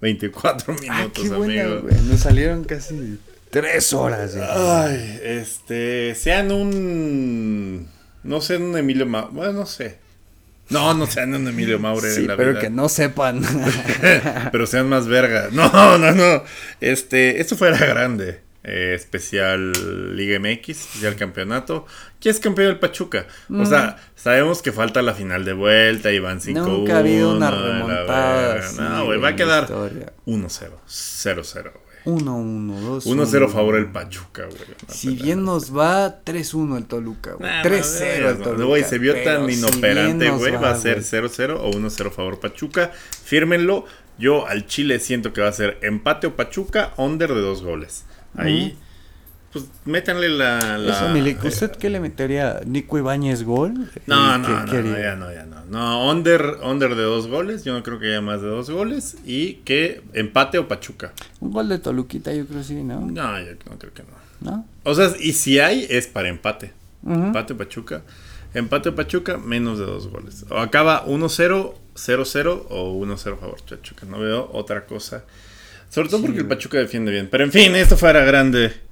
24 0.00 0.74
minutos, 0.74 0.90
ah, 0.90 1.08
qué 1.14 1.28
buena, 1.28 1.62
amigo. 1.62 1.82
güey. 1.82 1.94
Nos 2.08 2.20
salieron 2.20 2.64
casi 2.64 3.18
tres 3.50 3.92
horas. 3.92 4.34
güey. 4.36 4.48
Ay, 4.48 5.20
este, 5.22 6.14
sean 6.14 6.50
un 6.52 7.88
no 8.22 8.40
sean 8.40 8.62
un 8.62 8.76
Emilio 8.78 9.06
Maurer, 9.06 9.32
bueno, 9.32 9.52
no 9.52 9.66
sé. 9.66 9.98
No, 10.68 10.94
no 10.94 11.06
sean 11.06 11.34
un 11.34 11.48
Emilio 11.48 11.78
Maurer 11.80 12.12
Sí, 12.12 12.20
en 12.20 12.26
la 12.28 12.36
pero 12.36 12.50
vida. 12.52 12.60
que 12.60 12.70
no 12.70 12.88
sepan. 12.88 13.42
pero 14.52 14.66
sean 14.66 14.88
más 14.88 15.08
verga. 15.08 15.48
No, 15.50 15.98
no, 15.98 16.12
no. 16.12 16.44
Este, 16.80 17.40
esto 17.40 17.56
fuera 17.56 17.76
grande. 17.78 18.42
Eh, 18.62 18.92
especial 18.94 19.72
Liga 20.16 20.38
MX, 20.38 20.68
especial 20.68 21.16
campeonato. 21.16 21.86
¿Quién 22.20 22.34
es 22.34 22.40
campeón 22.40 22.68
del 22.68 22.78
Pachuca? 22.78 23.26
O 23.52 23.64
sea, 23.64 23.96
sabemos 24.14 24.60
que 24.62 24.70
falta 24.70 25.00
la 25.02 25.14
final 25.14 25.44
de 25.46 25.54
vuelta 25.54 26.12
y 26.12 26.18
van 26.20 26.40
5-1. 26.40 26.52
Nunca 26.66 26.96
ha 26.96 26.98
habido 26.98 27.34
una 27.36 27.50
la 27.50 27.62
remontada. 27.62 28.72
No, 28.78 29.04
güey, 29.06 29.18
va 29.18 29.28
a 29.28 29.30
la 29.30 29.36
quedar 29.36 29.62
historia. 29.64 30.12
1-0. 30.26 30.68
0-0, 30.86 31.62
güey. 31.62 31.89
1-1, 32.04 32.80
2 32.80 33.06
1-0 33.06 33.44
a 33.44 33.48
favor 33.48 33.74
del 33.74 33.90
Pachuca, 33.90 34.46
güey. 34.46 34.60
Si 34.88 35.14
bien 35.16 35.44
nos 35.44 35.76
va, 35.76 36.22
3-1 36.24 36.76
el 36.76 36.86
Toluca, 36.86 37.34
güey. 37.34 37.50
Nah, 37.50 37.62
3-0 37.62 38.02
el 38.02 38.38
Toluca. 38.38 38.64
Güey, 38.64 38.84
se 38.84 38.98
vio 38.98 39.14
tan 39.22 39.50
si 39.50 39.58
inoperante, 39.58 40.28
nos 40.28 40.38
güey. 40.38 40.52
Va 40.52 40.70
a 40.70 40.76
ser 40.76 41.00
güey. 41.00 41.28
0-0 41.28 41.56
o 41.60 41.70
1-0 41.70 42.10
favor 42.10 42.40
Pachuca. 42.40 42.90
Fírmenlo. 43.24 43.84
Yo 44.18 44.46
al 44.46 44.66
Chile 44.66 44.98
siento 44.98 45.32
que 45.32 45.40
va 45.40 45.48
a 45.48 45.52
ser 45.52 45.78
empate 45.82 46.26
o 46.26 46.36
Pachuca, 46.36 46.92
under 46.98 47.32
de 47.32 47.40
dos 47.40 47.62
goles. 47.62 48.04
Ahí, 48.36 48.78
pues 49.52 49.64
métanle 49.84 50.28
la. 50.28 50.78
la 50.78 50.92
Eso, 50.96 51.08
Milik, 51.10 51.44
¿usted 51.44 51.72
qué 51.72 51.90
le 51.90 52.00
metería? 52.00 52.60
¿Nico 52.66 52.98
Ibáñez 52.98 53.42
gol? 53.42 53.74
no, 54.06 54.36
¿Y 54.36 54.38
no, 54.38 54.38
no, 54.38 54.98
ya 54.98 55.16
no, 55.16 55.32
ya 55.32 55.44
no. 55.44 55.64
No, 55.70 56.10
under, 56.10 56.58
under 56.62 56.94
de 56.96 57.02
dos 57.02 57.28
goles. 57.28 57.64
Yo 57.64 57.72
no 57.72 57.82
creo 57.82 57.98
que 57.98 58.08
haya 58.08 58.20
más 58.20 58.42
de 58.42 58.48
dos 58.48 58.70
goles. 58.70 59.16
Y 59.24 59.54
que 59.64 60.02
empate 60.12 60.58
o 60.58 60.66
Pachuca. 60.66 61.12
Un 61.40 61.52
gol 61.52 61.68
de 61.68 61.78
Toluquita, 61.78 62.32
yo 62.32 62.46
creo 62.46 62.62
sí, 62.62 62.82
¿no? 62.82 63.00
No, 63.00 63.40
yo 63.40 63.52
no 63.70 63.78
creo 63.78 63.92
que 63.94 64.02
no. 64.02 64.20
¿No? 64.40 64.66
O 64.84 64.94
sea, 64.94 65.10
y 65.20 65.32
si 65.32 65.58
hay, 65.58 65.86
es 65.88 66.06
para 66.06 66.28
empate. 66.28 66.72
Ujú. 67.02 67.14
Empate 67.14 67.54
Pachuca. 67.54 68.02
Empate 68.52 68.90
Pachuca, 68.92 69.38
menos 69.38 69.78
de 69.78 69.84
dos 69.84 70.08
goles. 70.08 70.44
O 70.50 70.58
acaba 70.58 71.06
1-0, 71.06 71.74
0-0 71.94 72.66
o 72.68 73.00
1-0 73.06 73.16
favor 73.38 73.56
Pachuca. 73.68 74.06
No 74.06 74.18
veo 74.18 74.50
otra 74.52 74.86
cosa. 74.86 75.24
Sobre 75.88 76.08
todo 76.08 76.20
Sí, 76.20 76.26
porque 76.26 76.40
el. 76.40 76.48
Pachuca 76.48 76.78
defiende 76.78 77.12
bien. 77.12 77.28
Pero 77.30 77.44
en 77.44 77.52
fin, 77.52 77.74
esto 77.76 77.96
fuera 77.96 78.24
grande. 78.24 78.89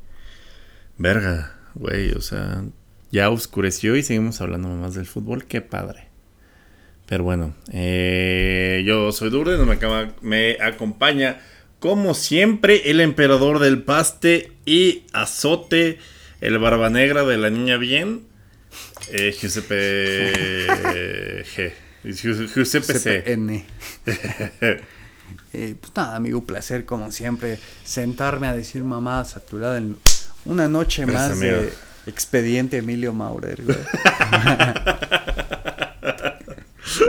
Verga, 0.98 1.54
güey. 1.74 2.12
O 2.12 2.20
sea, 2.20 2.62
ya 3.10 3.30
oscureció 3.30 3.96
y 3.96 4.02
seguimos 4.02 4.40
hablando 4.40 4.68
más 4.68 4.94
del 4.94 5.06
fútbol. 5.06 5.44
Qué 5.44 5.60
padre. 5.60 6.08
Pero 7.06 7.24
bueno, 7.24 7.54
eh, 7.72 8.82
yo 8.84 9.12
soy 9.12 9.30
Durden, 9.30 9.66
me, 9.66 9.78
me 10.20 10.62
acompaña 10.62 11.40
como 11.78 12.12
siempre 12.12 12.90
el 12.90 13.00
emperador 13.00 13.60
del 13.60 13.82
paste 13.82 14.52
y 14.66 15.04
azote, 15.14 15.98
el 16.42 16.58
barba 16.58 16.90
negra 16.90 17.24
de 17.24 17.38
la 17.38 17.48
niña 17.48 17.78
bien, 17.78 18.26
eh, 19.10 19.34
Giuseppe 19.38 20.66
G. 21.44 21.72
Giuseppe 22.04 22.98
C. 22.98 23.22
CPN. 23.22 23.64
Eh, 25.54 25.76
pues 25.80 25.92
nada, 25.96 26.14
amigo, 26.14 26.44
placer 26.44 26.84
como 26.84 27.10
siempre 27.10 27.58
sentarme 27.82 28.48
a 28.48 28.54
decir 28.54 28.84
mamá 28.84 29.24
saturada 29.24 29.78
en 29.78 29.96
una 30.44 30.68
noche 30.68 31.04
Gracias, 31.04 31.30
más 31.30 31.38
amigo. 31.38 31.56
de 31.62 31.72
expediente 32.06 32.78
Emilio 32.78 33.12
Maurer, 33.12 33.62
güey. 33.62 33.76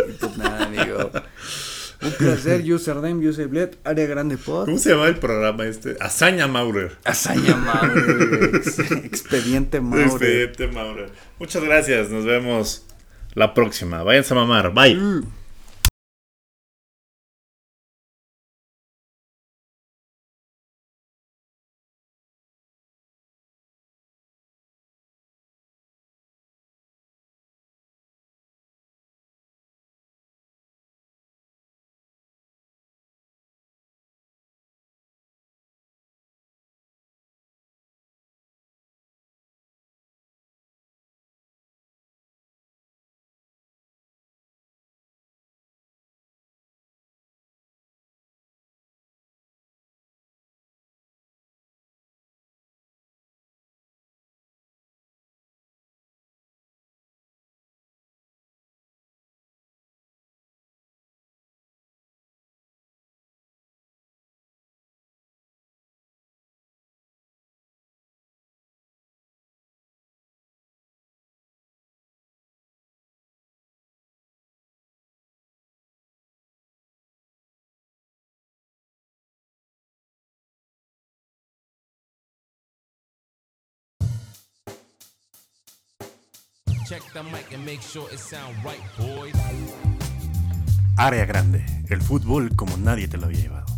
Y 0.09 0.11
pues 0.19 0.37
nada, 0.37 0.65
amigo. 0.65 1.11
Un 2.01 2.11
placer, 2.13 2.61
username, 2.71 3.27
username, 3.27 3.71
área 3.83 4.05
grande 4.05 4.37
pod. 4.37 4.65
¿Cómo 4.65 4.77
se 4.77 4.89
llama 4.91 5.07
el 5.07 5.17
programa 5.17 5.65
este? 5.65 5.97
Hazaña 5.99 6.47
Maurer. 6.47 6.97
Hazaña 7.03 7.55
Maurer. 7.55 8.51
Ex- 8.55 8.79
expediente 8.79 9.81
Maurer. 9.81 10.05
Expediente 10.07 10.67
Maurer. 10.67 11.11
Muchas 11.39 11.63
gracias, 11.63 12.09
nos 12.09 12.25
vemos 12.25 12.85
la 13.33 13.53
próxima. 13.53 14.03
Váyanse 14.03 14.33
a 14.33 14.37
mamar, 14.37 14.73
bye. 14.73 14.95
Mm. 14.95 15.23
Check 86.89 87.03
the 87.13 87.21
mic 87.21 87.53
and 87.53 87.63
make 87.63 87.83
sure 87.83 88.07
it 88.11 88.17
sound 88.17 88.55
right, 88.65 88.81
boys. 88.97 89.35
Área 90.97 91.23
grande. 91.27 91.63
El 91.87 92.01
fútbol 92.01 92.55
como 92.55 92.77
nadie 92.77 93.07
te 93.07 93.17
lo 93.17 93.27
había 93.27 93.41
llevado. 93.41 93.68